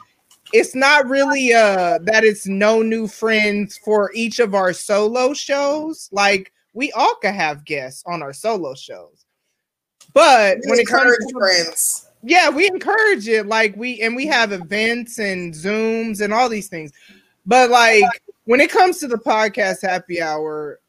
it's 0.53 0.75
not 0.75 1.09
really 1.09 1.53
uh 1.53 1.99
that 2.03 2.25
it's 2.25 2.47
no 2.47 2.83
new 2.83 3.07
friends 3.09 3.79
for 3.79 4.11
each 4.15 4.39
of 4.39 4.55
our 4.55 4.73
solo 4.73 5.33
shows. 5.35 6.09
Like 6.13 6.53
we 6.75 6.93
all 6.93 7.15
could 7.17 7.35
have 7.35 7.65
guests 7.65 8.03
on 8.07 8.23
our 8.23 8.33
solo 8.33 8.75
shows. 8.75 9.25
But 10.13 10.59
We 10.65 10.71
when 10.71 10.79
it 10.81 10.87
comes 10.87 11.03
encourage 11.03 11.29
to 11.29 11.39
friends. 11.39 12.09
yeah, 12.23 12.51
we 12.51 12.67
encourage 12.67 13.29
it. 13.29 13.47
Like 13.47 13.75
we 13.77 14.01
and 14.03 14.15
we 14.15 14.27
have 14.27 14.53
events 14.53 15.19
and 15.19 15.55
Zooms 15.55 16.21
and 16.21 16.33
all 16.33 16.49
these 16.49 16.69
things. 16.69 16.93
But 17.47 17.71
like 17.71 18.05
when 18.45 18.61
it 18.61 18.71
comes 18.71 18.99
to 18.99 19.09
the 19.09 19.17
podcast 19.17 19.83
happy 19.83 20.21
hour, 20.21 20.81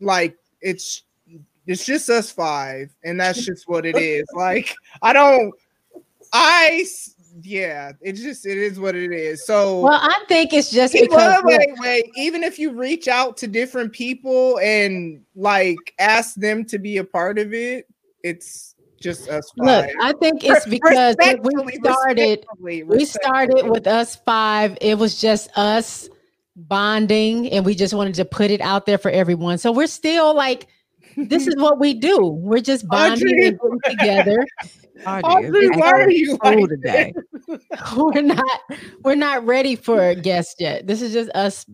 like 0.00 0.36
it's 0.60 1.02
it's 1.66 1.84
just 1.84 2.10
us 2.10 2.30
five, 2.30 2.90
and 3.04 3.20
that's 3.20 3.44
just 3.46 3.68
what 3.68 3.86
it 3.86 3.96
is. 3.96 4.24
Like 4.34 4.74
I 5.00 5.12
don't, 5.12 5.52
I 6.32 6.84
yeah, 7.42 7.92
it 8.00 8.14
just 8.14 8.46
it 8.46 8.58
is 8.58 8.78
what 8.78 8.94
it 8.94 9.12
is. 9.12 9.46
So 9.46 9.80
Well, 9.80 10.00
I 10.00 10.24
think 10.28 10.52
it's 10.52 10.70
just 10.70 10.92
because 10.92 11.42
wait, 11.44 11.58
wait, 11.58 11.74
wait. 11.78 12.10
Even 12.16 12.42
if 12.42 12.58
you 12.58 12.72
reach 12.72 13.08
out 13.08 13.36
to 13.38 13.46
different 13.46 13.92
people 13.92 14.58
and 14.58 15.22
like 15.34 15.94
ask 15.98 16.34
them 16.34 16.64
to 16.66 16.78
be 16.78 16.98
a 16.98 17.04
part 17.04 17.38
of 17.38 17.54
it, 17.54 17.86
it's 18.22 18.74
just 19.00 19.28
us 19.28 19.50
Look. 19.56 19.86
I 20.00 20.12
think 20.20 20.44
it's 20.44 20.66
because 20.66 21.16
we 21.18 21.78
started. 21.82 22.44
We 22.60 23.04
started 23.04 23.68
with 23.68 23.86
us 23.86 24.16
five. 24.16 24.76
It 24.80 24.98
was 24.98 25.20
just 25.20 25.50
us 25.56 26.08
bonding, 26.56 27.48
and 27.50 27.64
we 27.64 27.74
just 27.74 27.94
wanted 27.94 28.14
to 28.14 28.24
put 28.24 28.50
it 28.50 28.60
out 28.60 28.86
there 28.86 28.98
for 28.98 29.10
everyone. 29.10 29.58
So 29.58 29.72
we're 29.72 29.86
still 29.86 30.34
like, 30.34 30.68
this 31.16 31.46
is 31.46 31.56
what 31.56 31.78
we 31.78 31.94
do. 31.94 32.26
We're 32.26 32.60
just 32.60 32.86
bonding 32.88 33.44
and 33.44 33.58
together. 33.84 34.44
Audrey, 35.06 35.68
why 35.70 35.90
are 35.92 36.10
you 36.10 36.38
like 36.42 36.68
today? 36.68 37.12
we're 37.96 38.22
not 38.22 38.60
we're 39.02 39.16
not 39.16 39.44
ready 39.44 39.74
for 39.74 40.14
guests 40.14 40.54
yet. 40.58 40.86
This 40.86 41.02
is 41.02 41.12
just 41.12 41.30
us 41.34 41.66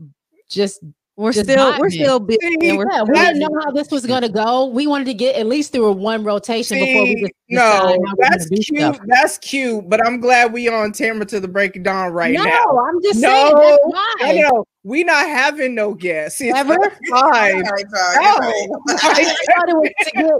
just 0.48 0.82
We're 1.18 1.32
just 1.32 1.50
still 1.50 1.66
we're 1.80 1.88
vibing. 1.88 1.92
still 1.92 2.20
busy. 2.20 2.38
and 2.68 2.78
we're 2.78 2.86
yeah, 2.92 3.02
we 3.02 3.14
didn't 3.14 3.40
know 3.40 3.50
how 3.64 3.72
this 3.72 3.90
was 3.90 4.06
gonna 4.06 4.28
go. 4.28 4.66
We 4.66 4.86
wanted 4.86 5.06
to 5.06 5.14
get 5.14 5.34
at 5.34 5.46
least 5.48 5.72
through 5.72 5.86
a 5.86 5.92
one 5.92 6.22
rotation 6.22 6.78
before 6.78 7.02
we 7.02 7.14
See, 7.16 7.22
just 7.22 7.32
no, 7.50 7.96
we're 7.98 8.14
that's 8.18 8.48
cute. 8.48 8.64
stuff. 8.64 8.98
That's 9.08 9.38
cute, 9.38 9.88
but 9.90 10.06
I'm 10.06 10.20
glad 10.20 10.52
we 10.52 10.68
on 10.68 10.92
Tamra 10.92 11.26
to 11.26 11.40
the 11.40 11.48
break 11.48 11.74
of 11.74 11.82
dawn 11.82 12.12
right 12.12 12.32
no, 12.32 12.44
now. 12.44 12.62
No, 12.66 12.78
I'm 12.88 13.02
just 13.02 13.20
no, 13.20 13.28
saying 13.28 13.54
that's 13.56 13.78
no, 13.82 13.90
why. 13.90 14.42
no, 14.48 14.64
we 14.84 15.02
not 15.02 15.26
having 15.26 15.74
no 15.74 15.92
guests. 15.92 16.40
It's 16.48 16.56
Ever? 16.56 16.74
us 16.84 16.92
five. 17.10 17.54
All 17.56 17.62
right, 17.62 17.84
y'all, 17.92 18.40
No. 18.40 18.82
I 18.94 19.24
thought 19.24 19.68
it 19.68 19.76
was 19.76 19.90
to 20.04 20.10
get 20.12 20.30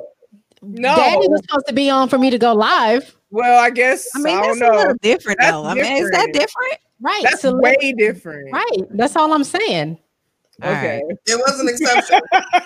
no. 0.63 0.95
Daddy 0.95 1.27
was 1.29 1.41
supposed 1.49 1.67
to 1.67 1.75
be 1.75 1.91
on 1.91 2.09
for 2.09 2.19
me 2.19 2.31
to 2.31 2.39
go 2.39 2.53
live. 2.55 3.17
Well, 3.31 3.61
I 3.61 3.71
guess 3.71 4.09
I 4.15 4.21
mean, 4.21 4.37
I 4.39 4.47
that's 4.47 4.59
don't 4.61 4.75
a 4.75 4.79
little 4.79 4.95
different 5.03 5.39
That's 5.41 5.53
though. 5.53 5.65
I 5.65 5.75
mean, 5.75 6.05
is 6.05 6.11
that 6.11 6.27
different. 6.33 6.35
different? 6.35 6.79
Right. 7.01 7.21
That's 7.25 7.43
so 7.43 7.57
way 7.57 7.77
let- 7.83 7.97
different. 7.97 8.53
right. 8.53 8.83
That's 8.91 9.17
all 9.17 9.33
I'm 9.33 9.43
saying. 9.45 9.99
All 10.63 10.71
Okay. 10.73 11.03
It 11.27 11.39
was 11.39 11.61
an 11.61 11.69
exception. 11.69 12.21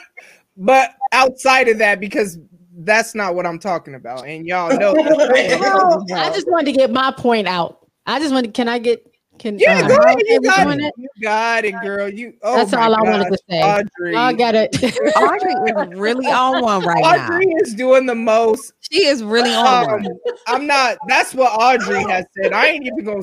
But 0.56 0.94
outside 1.12 1.68
of 1.68 1.78
that, 1.78 1.98
because 1.98 2.38
that's 2.76 3.14
not 3.14 3.34
what 3.34 3.46
I'm 3.46 3.58
talking 3.58 3.94
about, 3.94 4.26
and 4.26 4.46
y'all 4.46 4.76
know. 4.78 4.92
that's 4.92 5.06
not 5.26 5.28
what 5.28 5.54
I'm 5.54 5.60
No, 5.62 5.68
talking 5.70 6.14
I 6.14 6.26
about. 6.26 6.34
just 6.34 6.46
wanted 6.50 6.66
to 6.66 6.72
get 6.72 6.90
my 6.90 7.10
point 7.16 7.48
out. 7.48 7.86
I 8.06 8.18
just 8.18 8.34
wanted. 8.34 8.52
Can 8.52 8.68
I 8.68 8.78
get? 8.78 9.11
Can 9.42 9.58
yeah, 9.58 9.80
uh, 9.82 9.88
go 9.88 9.96
ahead. 9.96 10.22
You 10.28 10.40
got 10.42 10.78
it. 10.78 10.80
it? 10.84 10.94
You 10.96 11.08
got 11.20 11.64
it, 11.64 11.72
girl. 11.82 12.08
You. 12.08 12.34
Oh 12.44 12.58
That's 12.58 12.70
my 12.70 12.84
all 12.84 12.94
I 12.94 13.00
wanted 13.02 13.32
to 13.32 13.38
say. 13.50 13.60
Audrey. 13.60 14.14
I 14.14 14.32
got 14.34 14.54
it. 14.54 14.72
Audrey 15.16 15.52
is 15.52 15.98
really 15.98 16.30
on 16.30 16.62
one 16.62 16.84
right 16.84 17.02
Audrey 17.04 17.46
now. 17.46 17.56
is 17.60 17.74
doing 17.74 18.06
the 18.06 18.14
most. 18.14 18.72
She 18.88 19.04
is 19.04 19.20
really 19.24 19.52
on 19.52 19.66
Um, 19.66 19.90
one. 20.04 20.18
I'm 20.46 20.68
not. 20.68 20.98
That's 21.08 21.34
what 21.34 21.50
Audrey 21.50 22.04
has 22.04 22.24
said. 22.40 22.52
I 22.52 22.68
ain't 22.68 22.86
even 22.86 23.04
gonna. 23.04 23.22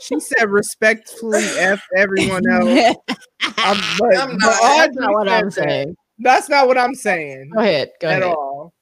She 0.00 0.18
said 0.18 0.50
respectfully 0.50 1.36
f 1.36 1.78
everyone 1.96 2.42
else. 2.50 2.96
I'm, 3.58 3.78
but, 3.96 4.18
I'm 4.18 4.36
not. 4.38 4.40
That's 4.40 4.96
Audrey 4.96 5.06
not 5.06 5.12
what 5.12 5.28
I'm 5.28 5.44
that. 5.50 5.52
saying. 5.52 5.96
That's 6.18 6.48
not 6.48 6.66
what 6.66 6.78
I'm 6.78 6.96
saying 6.96 7.50
Go 7.54 7.60
ahead. 7.60 7.92
Go 8.00 8.08
at 8.08 8.22
ahead. 8.22 8.34
all. 8.34 8.72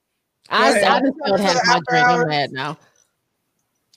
I, 0.48 0.70
ahead. 0.70 0.84
I 0.84 1.00
just 1.00 1.18
don't 1.22 1.38
have 1.38 1.60
my 1.66 1.80
drink. 1.86 2.08
I'm 2.08 2.26
mad 2.26 2.50
now. 2.50 2.78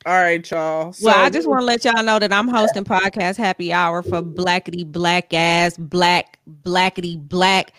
All 0.06 0.14
right, 0.14 0.50
y'all. 0.50 0.96
Well, 1.02 1.18
I 1.20 1.30
just 1.30 1.48
want 1.48 1.62
to 1.62 1.66
let 1.66 1.86
y'all 1.86 2.04
know 2.04 2.18
that 2.18 2.34
I'm 2.34 2.48
hosting 2.48 2.84
podcast 2.84 3.38
happy 3.38 3.72
hour 3.72 4.02
for 4.02 4.22
blackity 4.24 4.86
black 4.90 5.32
ass 5.34 5.78
black 5.78 6.40
blackity 6.64 7.20
black 7.20 7.74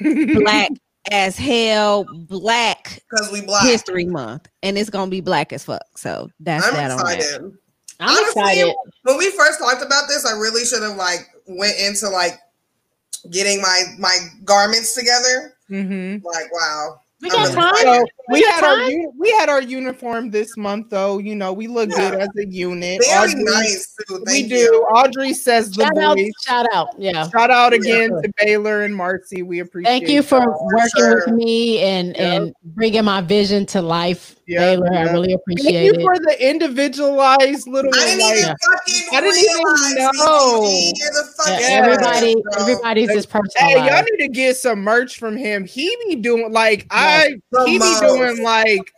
black 0.00 0.70
as 1.10 1.38
hell 1.38 2.04
black 2.28 3.02
Because 3.10 3.32
we 3.32 3.40
black. 3.40 3.64
history 3.64 4.04
month, 4.04 4.48
and 4.62 4.76
it's 4.76 4.90
gonna 4.90 5.10
be 5.10 5.22
black 5.22 5.52
as 5.54 5.64
fuck. 5.64 5.96
So 5.96 6.30
that's 6.40 6.66
I'm 6.66 6.74
that 6.74 6.90
on 6.90 6.98
that. 6.98 7.40
I'm 8.00 8.08
Honestly, 8.08 8.42
excited. 8.42 8.74
When 9.04 9.16
we 9.16 9.30
first 9.30 9.58
talked 9.58 9.82
about 9.84 10.08
this, 10.08 10.26
I 10.26 10.32
really 10.32 10.64
should 10.66 10.82
have 10.82 10.96
like 10.96 11.20
went 11.46 11.78
into 11.78 12.10
like 12.10 12.38
getting 13.30 13.62
my 13.62 13.84
my 13.98 14.18
garments 14.44 14.94
together. 14.94 15.54
Mhm. 15.70 16.22
Like, 16.22 16.52
wow. 16.52 17.00
We 17.22 17.28
got 17.30 17.52
time. 17.52 17.74
So 17.76 18.04
we 18.30 18.42
got 18.42 18.54
had 18.54 18.64
our 18.64 18.76
time? 18.78 18.90
uni- 18.90 19.08
we 19.18 19.30
had 19.38 19.48
our 19.48 19.60
uniform 19.62 20.30
this 20.30 20.56
month 20.56 20.88
though. 20.90 21.18
You 21.18 21.34
know, 21.34 21.52
we 21.52 21.66
look 21.66 21.90
good 21.90 22.14
as 22.14 22.28
a 22.38 22.46
unit. 22.46 23.00
Very 23.04 23.30
Audrey- 23.32 23.44
nice 23.44 23.94
too. 24.08 24.14
We 24.26 24.32
Thank 24.32 24.48
do. 24.48 24.54
you. 24.56 24.74
Audrey 24.94 25.34
says 25.34 25.70
the 25.72 25.82
Shout 25.84 25.98
out. 25.98 26.16
voice. 26.16 26.32
Shout 26.46 26.66
out. 26.72 26.88
Yeah. 26.98 27.28
Shout 27.28 27.50
out 27.50 27.72
again 27.72 28.10
Yeah. 28.14 28.20
to 28.22 28.32
Baylor 28.44 28.82
and 28.82 28.96
Marcy. 28.96 29.42
We 29.42 29.58
appreciate. 29.60 29.90
Thank 29.90 30.08
you 30.08 30.22
for 30.22 30.38
y'all. 30.38 30.68
working 30.74 30.90
sure. 30.96 31.22
with 31.26 31.34
me 31.34 31.80
and 31.80 32.08
Yep. 32.16 32.18
and 32.18 32.54
bringing 32.64 33.04
my 33.04 33.20
vision 33.20 33.66
to 33.66 33.82
life, 33.82 34.36
Yep, 34.50 34.60
Taylor. 34.60 34.92
I 34.92 35.04
yep. 35.04 35.12
really 35.12 35.28
Thank 35.28 35.40
appreciate 35.40 35.84
you 35.84 35.92
it. 35.92 36.02
for 36.02 36.18
the 36.18 36.50
individualized 36.50 37.68
little. 37.68 37.92
I 37.94 38.04
didn't 38.04 38.20
like, 38.20 38.36
even 38.36 38.56
fucking 38.56 39.04
I 39.12 39.20
didn't 39.20 39.38
even 39.38 40.16
know. 40.16 40.60
BBD. 40.62 40.92
You're 40.96 41.10
the 41.10 41.34
Yeah, 41.46 41.54
fucking 41.54 41.66
everybody, 41.66 42.34
best, 42.34 42.44
bro. 42.44 42.62
everybody's 42.62 43.08
just 43.12 43.30
personal. 43.30 43.68
Hey, 43.68 43.86
y'all 43.86 44.02
need 44.02 44.26
to 44.26 44.28
get 44.28 44.56
some 44.56 44.80
merch 44.80 45.18
from 45.18 45.36
him. 45.36 45.64
He 45.64 45.96
be 46.08 46.16
doing 46.16 46.52
like 46.52 46.88
I 46.90 47.36
he 47.64 47.78
be 47.78 47.96
doing 48.00 48.42
like 48.42 48.92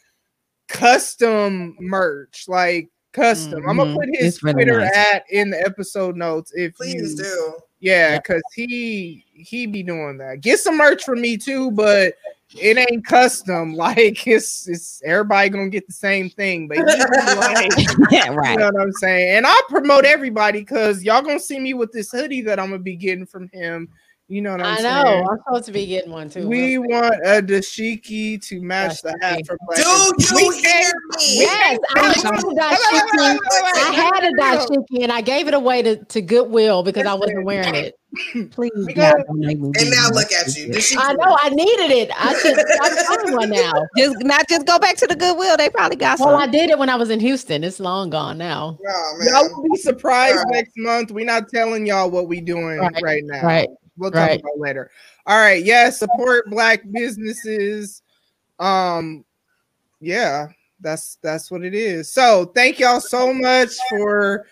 custom 0.69 1.77
merch, 1.81 2.47
like 2.49 2.89
custom. 3.13 3.69
I'm 3.69 3.77
gonna 3.77 3.91
mm-hmm. 3.91 3.99
put 3.99 4.09
his 4.17 4.37
It's 4.37 4.43
really 4.43 4.65
Twitter 4.65 4.81
nice. 4.81 4.97
at 4.97 5.25
in 5.29 5.51
the 5.51 5.61
episode 5.61 6.17
notes 6.17 6.51
if 6.55 6.75
Please 6.77 7.13
you 7.13 7.25
do. 7.25 7.55
yeah, 7.81 8.17
because 8.17 8.43
he 8.55 9.27
he 9.35 9.67
be 9.67 9.83
doing 9.83 10.17
that. 10.17 10.41
Get 10.41 10.61
some 10.61 10.79
merch 10.79 11.05
from 11.05 11.21
me 11.21 11.37
too, 11.37 11.71
but 11.73 12.15
it 12.57 12.79
ain't 12.79 13.07
custom. 13.07 13.75
Like 13.83 14.27
it's 14.29 14.69
it's 14.69 15.03
everybody 15.05 15.49
gonna 15.49 15.69
get 15.69 15.87
the 15.87 15.93
same 15.93 16.31
thing, 16.31 16.69
but 16.69 16.77
he 16.77 16.83
like 16.85 17.73
yeah, 18.11 18.29
right. 18.29 18.53
you 18.53 18.59
know 18.59 18.71
what 18.73 18.81
I'm 18.81 18.93
saying? 18.93 19.39
And 19.39 19.47
I 19.47 19.61
promote 19.69 20.05
everybody 20.05 20.61
because 20.61 21.03
y'all 21.03 21.23
gonna 21.23 21.41
see 21.41 21.59
me 21.59 21.75
with 21.75 21.91
this 21.91 22.13
hoodie 22.13 22.43
that 22.43 22.61
I'm 22.61 22.71
gonna 22.71 22.79
be 22.79 22.95
getting 22.95 23.27
from 23.27 23.49
him. 23.49 23.89
You 24.33 24.41
know 24.41 24.53
what 24.53 24.63
I'm 24.63 24.75
I 24.79 24.81
saying? 24.81 25.05
know. 25.05 25.27
I'm 25.31 25.39
supposed 25.45 25.67
to 25.67 25.73
be 25.73 25.85
getting 25.85 26.11
one 26.11 26.31
too. 26.31 26.49
We 26.49 26.79
We'll 26.79 26.89
see. 26.89 26.95
want 26.95 27.15
a 27.17 27.43
dashiki 27.43 28.41
to 28.49 28.63
match 28.63 29.03
the 29.03 29.15
hat 29.21 29.43
for 29.47 29.59
Black. 29.67 29.77
Do 29.77 29.83
you 29.85 30.49
We 30.49 30.57
hear 30.57 30.63
can't- 30.63 30.95
me? 31.19 31.39
Yes, 31.41 31.79
I 31.95 32.01
had 32.01 32.17
a 32.17 32.49
dashiki. 32.49 33.39
I 33.77 33.93
had 33.93 34.25
a 34.25 34.33
dashiki 34.33 35.03
and 35.03 35.13
I 35.13 35.21
gave 35.21 35.49
it 35.49 35.55
away 35.55 35.83
to, 35.83 35.97
to 36.03 36.23
Goodwill 36.23 36.83
because 36.83 37.07
I 37.07 37.13
wasn't 37.13 37.45
wearing 37.45 37.75
it. 37.75 37.95
Please, 38.53 38.71
We 38.75 38.93
God, 38.95 39.17
go- 39.17 39.23
don't 39.27 39.39
make 39.41 39.59
me 39.59 39.71
And 39.79 39.91
now 39.91 40.09
look 40.13 40.31
at 40.33 40.55
you. 40.57 40.73
Did 40.73 40.83
she 40.83 40.97
I 40.99 41.13
know 41.15 41.37
I 41.41 41.49
needed 41.51 41.91
it. 41.91 42.11
I 42.15 42.35
should 42.39 42.59
I 42.59 43.05
find 43.05 43.37
one 43.37 43.51
now. 43.51 43.73
Just 43.99 44.17
not 44.21 44.47
just 44.49 44.67
go 44.67 44.79
back 44.79 44.97
to 44.97 45.07
the 45.07 45.15
Goodwill. 45.17 45.57
They 45.59 45.69
probably 45.71 45.97
got 45.97 46.19
some. 46.19 46.29
Well, 46.29 46.37
I 46.37 46.47
did 46.47 46.71
it 46.71 46.79
when 46.79 46.89
I 46.91 46.97
was 46.97 47.11
in 47.11 47.21
Houston. 47.21 47.65
It's 47.65 47.81
long 47.81 48.09
gone 48.11 48.39
now. 48.39 48.79
Oh, 48.87 49.19
Y'all 49.31 49.49
will 49.63 49.69
be 49.71 49.77
surprised 49.79 50.37
Right. 50.37 50.47
next 50.53 50.73
month. 50.77 51.11
We're 51.11 51.25
not 51.27 51.49
telling 51.49 51.87
y'all 51.87 52.11
what 52.11 52.29
we're 52.29 52.41
doing 52.43 52.79
right, 52.79 53.03
Right, 53.03 53.25
now. 53.25 53.47
right, 53.47 53.69
We'll 53.97 54.11
talk 54.11 54.29
right. 54.29 54.41
about 54.41 54.59
later. 54.59 54.91
All 55.27 55.39
right. 55.39 55.65
Yeah. 55.65 55.91
Support 55.91 56.51
black 56.51 56.83
businesses. 56.91 58.03
Um, 58.59 59.25
yeah, 60.01 60.49
that's 60.81 61.19
that's 61.23 61.51
what 61.51 61.65
it 61.65 61.75
is. 61.75 62.11
So 62.11 62.47
thank 62.55 62.79
y'all 62.79 63.01
so 63.01 63.33
much 63.33 63.71
for 63.89 64.47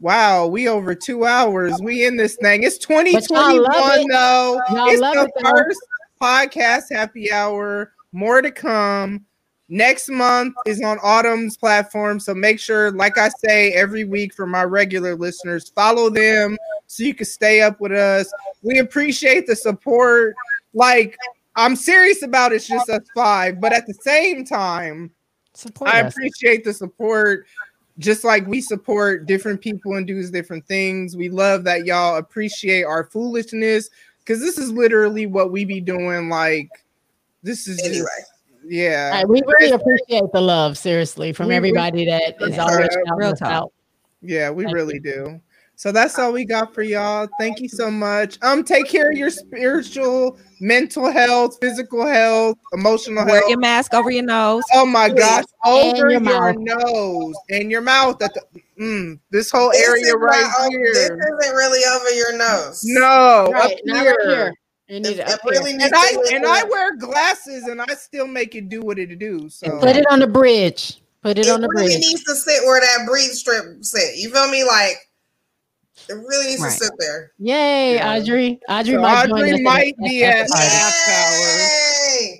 wow, 0.00 0.46
we 0.46 0.68
over 0.68 0.94
two 0.94 1.24
hours. 1.24 1.80
We 1.80 2.06
in 2.06 2.16
this 2.16 2.36
thing. 2.36 2.62
It's 2.64 2.78
2021 2.78 3.66
it. 3.70 4.06
though. 4.10 4.60
Y'all 4.70 4.88
it's 4.88 5.00
the 5.00 5.30
it, 5.36 5.44
first 5.44 5.80
podcast 6.20 6.84
happy 6.90 7.32
hour. 7.32 7.92
More 8.12 8.42
to 8.42 8.50
come. 8.50 9.24
Next 9.68 10.10
month 10.10 10.54
is 10.66 10.82
on 10.82 10.98
Autumn's 10.98 11.56
platform. 11.56 12.20
So 12.20 12.34
make 12.34 12.60
sure, 12.60 12.90
like 12.90 13.16
I 13.16 13.30
say 13.44 13.72
every 13.72 14.04
week 14.04 14.34
for 14.34 14.46
my 14.46 14.64
regular 14.64 15.14
listeners, 15.16 15.70
follow 15.70 16.10
them 16.10 16.58
so 16.92 17.04
you 17.04 17.14
can 17.14 17.24
stay 17.24 17.62
up 17.62 17.80
with 17.80 17.90
us. 17.92 18.30
We 18.60 18.78
appreciate 18.80 19.46
the 19.46 19.56
support. 19.56 20.34
Like, 20.74 21.16
I'm 21.56 21.74
serious 21.74 22.22
about 22.22 22.52
it's 22.52 22.68
just 22.68 22.90
us 22.90 23.00
five, 23.14 23.62
but 23.62 23.72
at 23.72 23.86
the 23.86 23.94
same 23.94 24.44
time, 24.44 25.10
Support 25.54 25.88
I 25.94 26.02
us. 26.02 26.12
appreciate 26.12 26.64
the 26.64 26.74
support. 26.74 27.46
Just 27.98 28.24
like 28.24 28.46
we 28.46 28.60
support 28.60 29.24
different 29.24 29.62
people 29.62 29.94
and 29.94 30.06
do 30.06 30.22
different 30.30 30.66
things. 30.66 31.16
We 31.16 31.30
love 31.30 31.64
that 31.64 31.86
y'all 31.86 32.16
appreciate 32.18 32.82
our 32.84 33.04
foolishness 33.04 33.88
because 34.18 34.38
this 34.40 34.58
is 34.58 34.70
literally 34.70 35.24
what 35.24 35.50
we 35.50 35.64
be 35.64 35.80
doing. 35.80 36.28
Like, 36.28 36.68
this 37.42 37.68
is 37.68 37.78
Anyway. 37.82 38.04
just, 38.18 38.30
yeah. 38.66 39.10
All 39.14 39.18
right, 39.18 39.28
we 39.28 39.40
really 39.46 39.72
appreciate 39.72 40.30
the 40.34 40.40
love, 40.42 40.76
seriously, 40.76 41.32
from 41.32 41.46
We- 41.46 41.52
we- 41.52 41.56
everybody 41.56 42.04
that 42.04 42.36
is 42.42 42.50
Yeah. 42.56 42.64
always 42.64 42.88
Real 43.16 43.34
talk. 43.34 43.50
out. 43.50 43.72
Yeah, 44.20 44.50
we 44.50 44.66
really 44.66 44.98
do. 44.98 45.40
So 45.76 45.90
that's 45.90 46.16
all 46.18 46.32
we 46.32 46.44
got 46.44 46.72
for 46.74 46.82
y'all. 46.82 47.28
Thank 47.40 47.58
you 47.60 47.68
so 47.68 47.90
much. 47.90 48.38
Um, 48.42 48.62
take 48.62 48.86
care 48.88 49.10
of 49.10 49.16
your 49.18 49.30
spiritual, 49.30 50.38
mental 50.60 51.10
health, 51.10 51.58
physical 51.60 52.06
health, 52.06 52.56
emotional 52.72 53.24
Wear 53.24 53.38
health. 53.40 53.50
your 53.50 53.58
mask 53.58 53.92
over 53.94 54.10
your 54.10 54.22
nose. 54.22 54.62
Oh 54.74 54.86
my 54.86 55.08
gosh, 55.08 55.44
And 55.64 55.74
over 55.98 56.10
your 56.10 56.22
your, 56.22 56.54
nose 56.54 57.34
and 57.50 57.70
your 57.70 57.80
mouth. 57.80 58.22
At 58.22 58.32
the, 58.34 58.42
mm, 58.80 59.18
this 59.30 59.50
whole 59.50 59.70
This 59.72 59.88
area 59.88 60.12
right 60.14 60.40
not- 60.58 60.70
here. 60.70 60.92
This 60.92 61.10
isn't 61.10 61.54
really 61.56 61.84
over 61.84 62.10
your 62.10 62.38
nose. 62.38 62.82
No, 62.84 63.48
Right, 63.52 63.72
up 63.72 63.78
not 63.84 64.02
here. 64.02 64.16
right 64.20 64.28
here. 64.36 64.54
You 64.88 65.00
need 65.00 65.06
It, 65.08 65.18
it 65.20 65.28
it 65.28 65.40
really 65.44 65.72
needs 65.72 65.84
And 65.84 65.94
I 65.96 66.16
and 66.32 66.46
I 66.46 66.64
wear 66.64 66.96
glasses 66.96 67.64
and 67.64 67.80
I 67.80 67.86
still 67.94 68.26
make 68.28 68.54
it 68.54 68.68
do 68.68 68.82
what 68.82 68.98
it 69.00 69.18
do. 69.18 69.48
So 69.48 69.80
Put 69.80 69.96
it 69.96 70.04
on 70.10 70.20
the 70.20 70.26
bridge. 70.28 71.00
Put 71.22 71.38
it 71.38 71.46
it 71.46 71.50
on 71.50 71.60
the 71.60 71.68
really 71.68 71.86
bridge. 71.86 71.96
It 71.96 72.00
needs 72.08 72.24
to 72.24 72.36
sit 72.36 72.62
where 72.64 72.80
that 72.80 73.06
breathe 73.08 73.30
strip 73.30 73.82
sit. 73.84 74.16
You 74.16 74.30
feel 74.30 74.48
me? 74.50 74.64
Like 74.64 74.96
it 76.08 76.14
really 76.14 76.46
needs 76.46 76.60
Right. 76.62 76.72
to 76.72 76.84
sit 76.84 76.92
there. 76.98 77.32
Yay, 77.38 77.94
Yeah. 77.96 78.14
Audrey. 78.16 78.60
Audrey 78.68 78.94
So 78.94 79.00
might 79.00 79.30
Audrey 79.30 79.62
might 79.62 79.96
be 79.98 80.24
at 80.24 80.36
at 80.40 80.46
the 80.48 80.52
party. 80.52 80.68
half 80.68 80.94
hour 81.08 81.68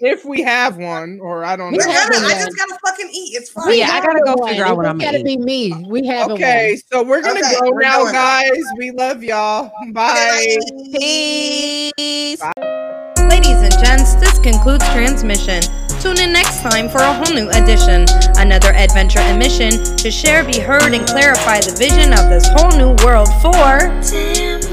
if 0.04 0.24
we 0.24 0.42
have 0.42 0.76
one, 0.76 1.18
or 1.22 1.44
I 1.44 1.56
don't 1.56 1.72
We 1.72 1.78
know. 1.78 1.90
have 1.90 2.10
gonna, 2.10 2.26
I 2.26 2.30
just 2.34 2.56
gotta 2.56 2.78
fucking 2.84 3.08
eat. 3.12 3.36
It's 3.36 3.50
fine. 3.50 3.68
We 3.68 3.78
Yeah, 3.78 3.90
I 3.92 4.00
gotta 4.00 4.20
go 4.24 4.34
one. 4.34 4.48
figure 4.48 4.64
out 4.66 4.76
what 4.76 4.86
I'm 4.86 4.96
eating. 5.00 5.08
It's 5.14 5.22
gotta 5.22 5.30
eating. 5.30 5.44
be 5.44 5.44
me. 5.74 5.86
We 5.88 6.06
have 6.08 6.30
Okay, 6.32 6.78
so 6.92 7.02
we're 7.02 7.22
gonna 7.22 7.40
Okay, 7.40 7.54
go 7.60 7.70
we're 7.72 7.80
now, 7.80 7.98
going. 8.02 8.12
guys. 8.12 8.62
We 8.76 8.90
love 8.90 9.22
y'all. 9.22 9.70
Bye. 9.92 10.56
Peace. 10.94 12.40
Ladies 13.18 13.56
and 13.62 13.72
gents, 13.84 14.14
this 14.16 14.38
concludes 14.40 14.86
transmission. 14.90 15.62
Tune 16.02 16.18
in 16.18 16.32
next 16.32 16.62
time 16.62 16.88
for 16.88 16.98
a 16.98 17.12
whole 17.12 17.32
new 17.32 17.48
edition, 17.50 18.06
another 18.36 18.72
adventure 18.72 19.20
and 19.20 19.38
mission 19.38 19.70
to 19.94 20.10
share, 20.10 20.42
be 20.42 20.58
heard, 20.58 20.92
and 20.94 21.06
clarify 21.06 21.60
the 21.60 21.76
vision 21.78 22.12
of 22.12 22.28
this 22.28 22.44
whole 22.56 22.76
new 22.76 22.92
world 23.04 23.28
for. 23.40 23.86
Damn. 24.10 24.71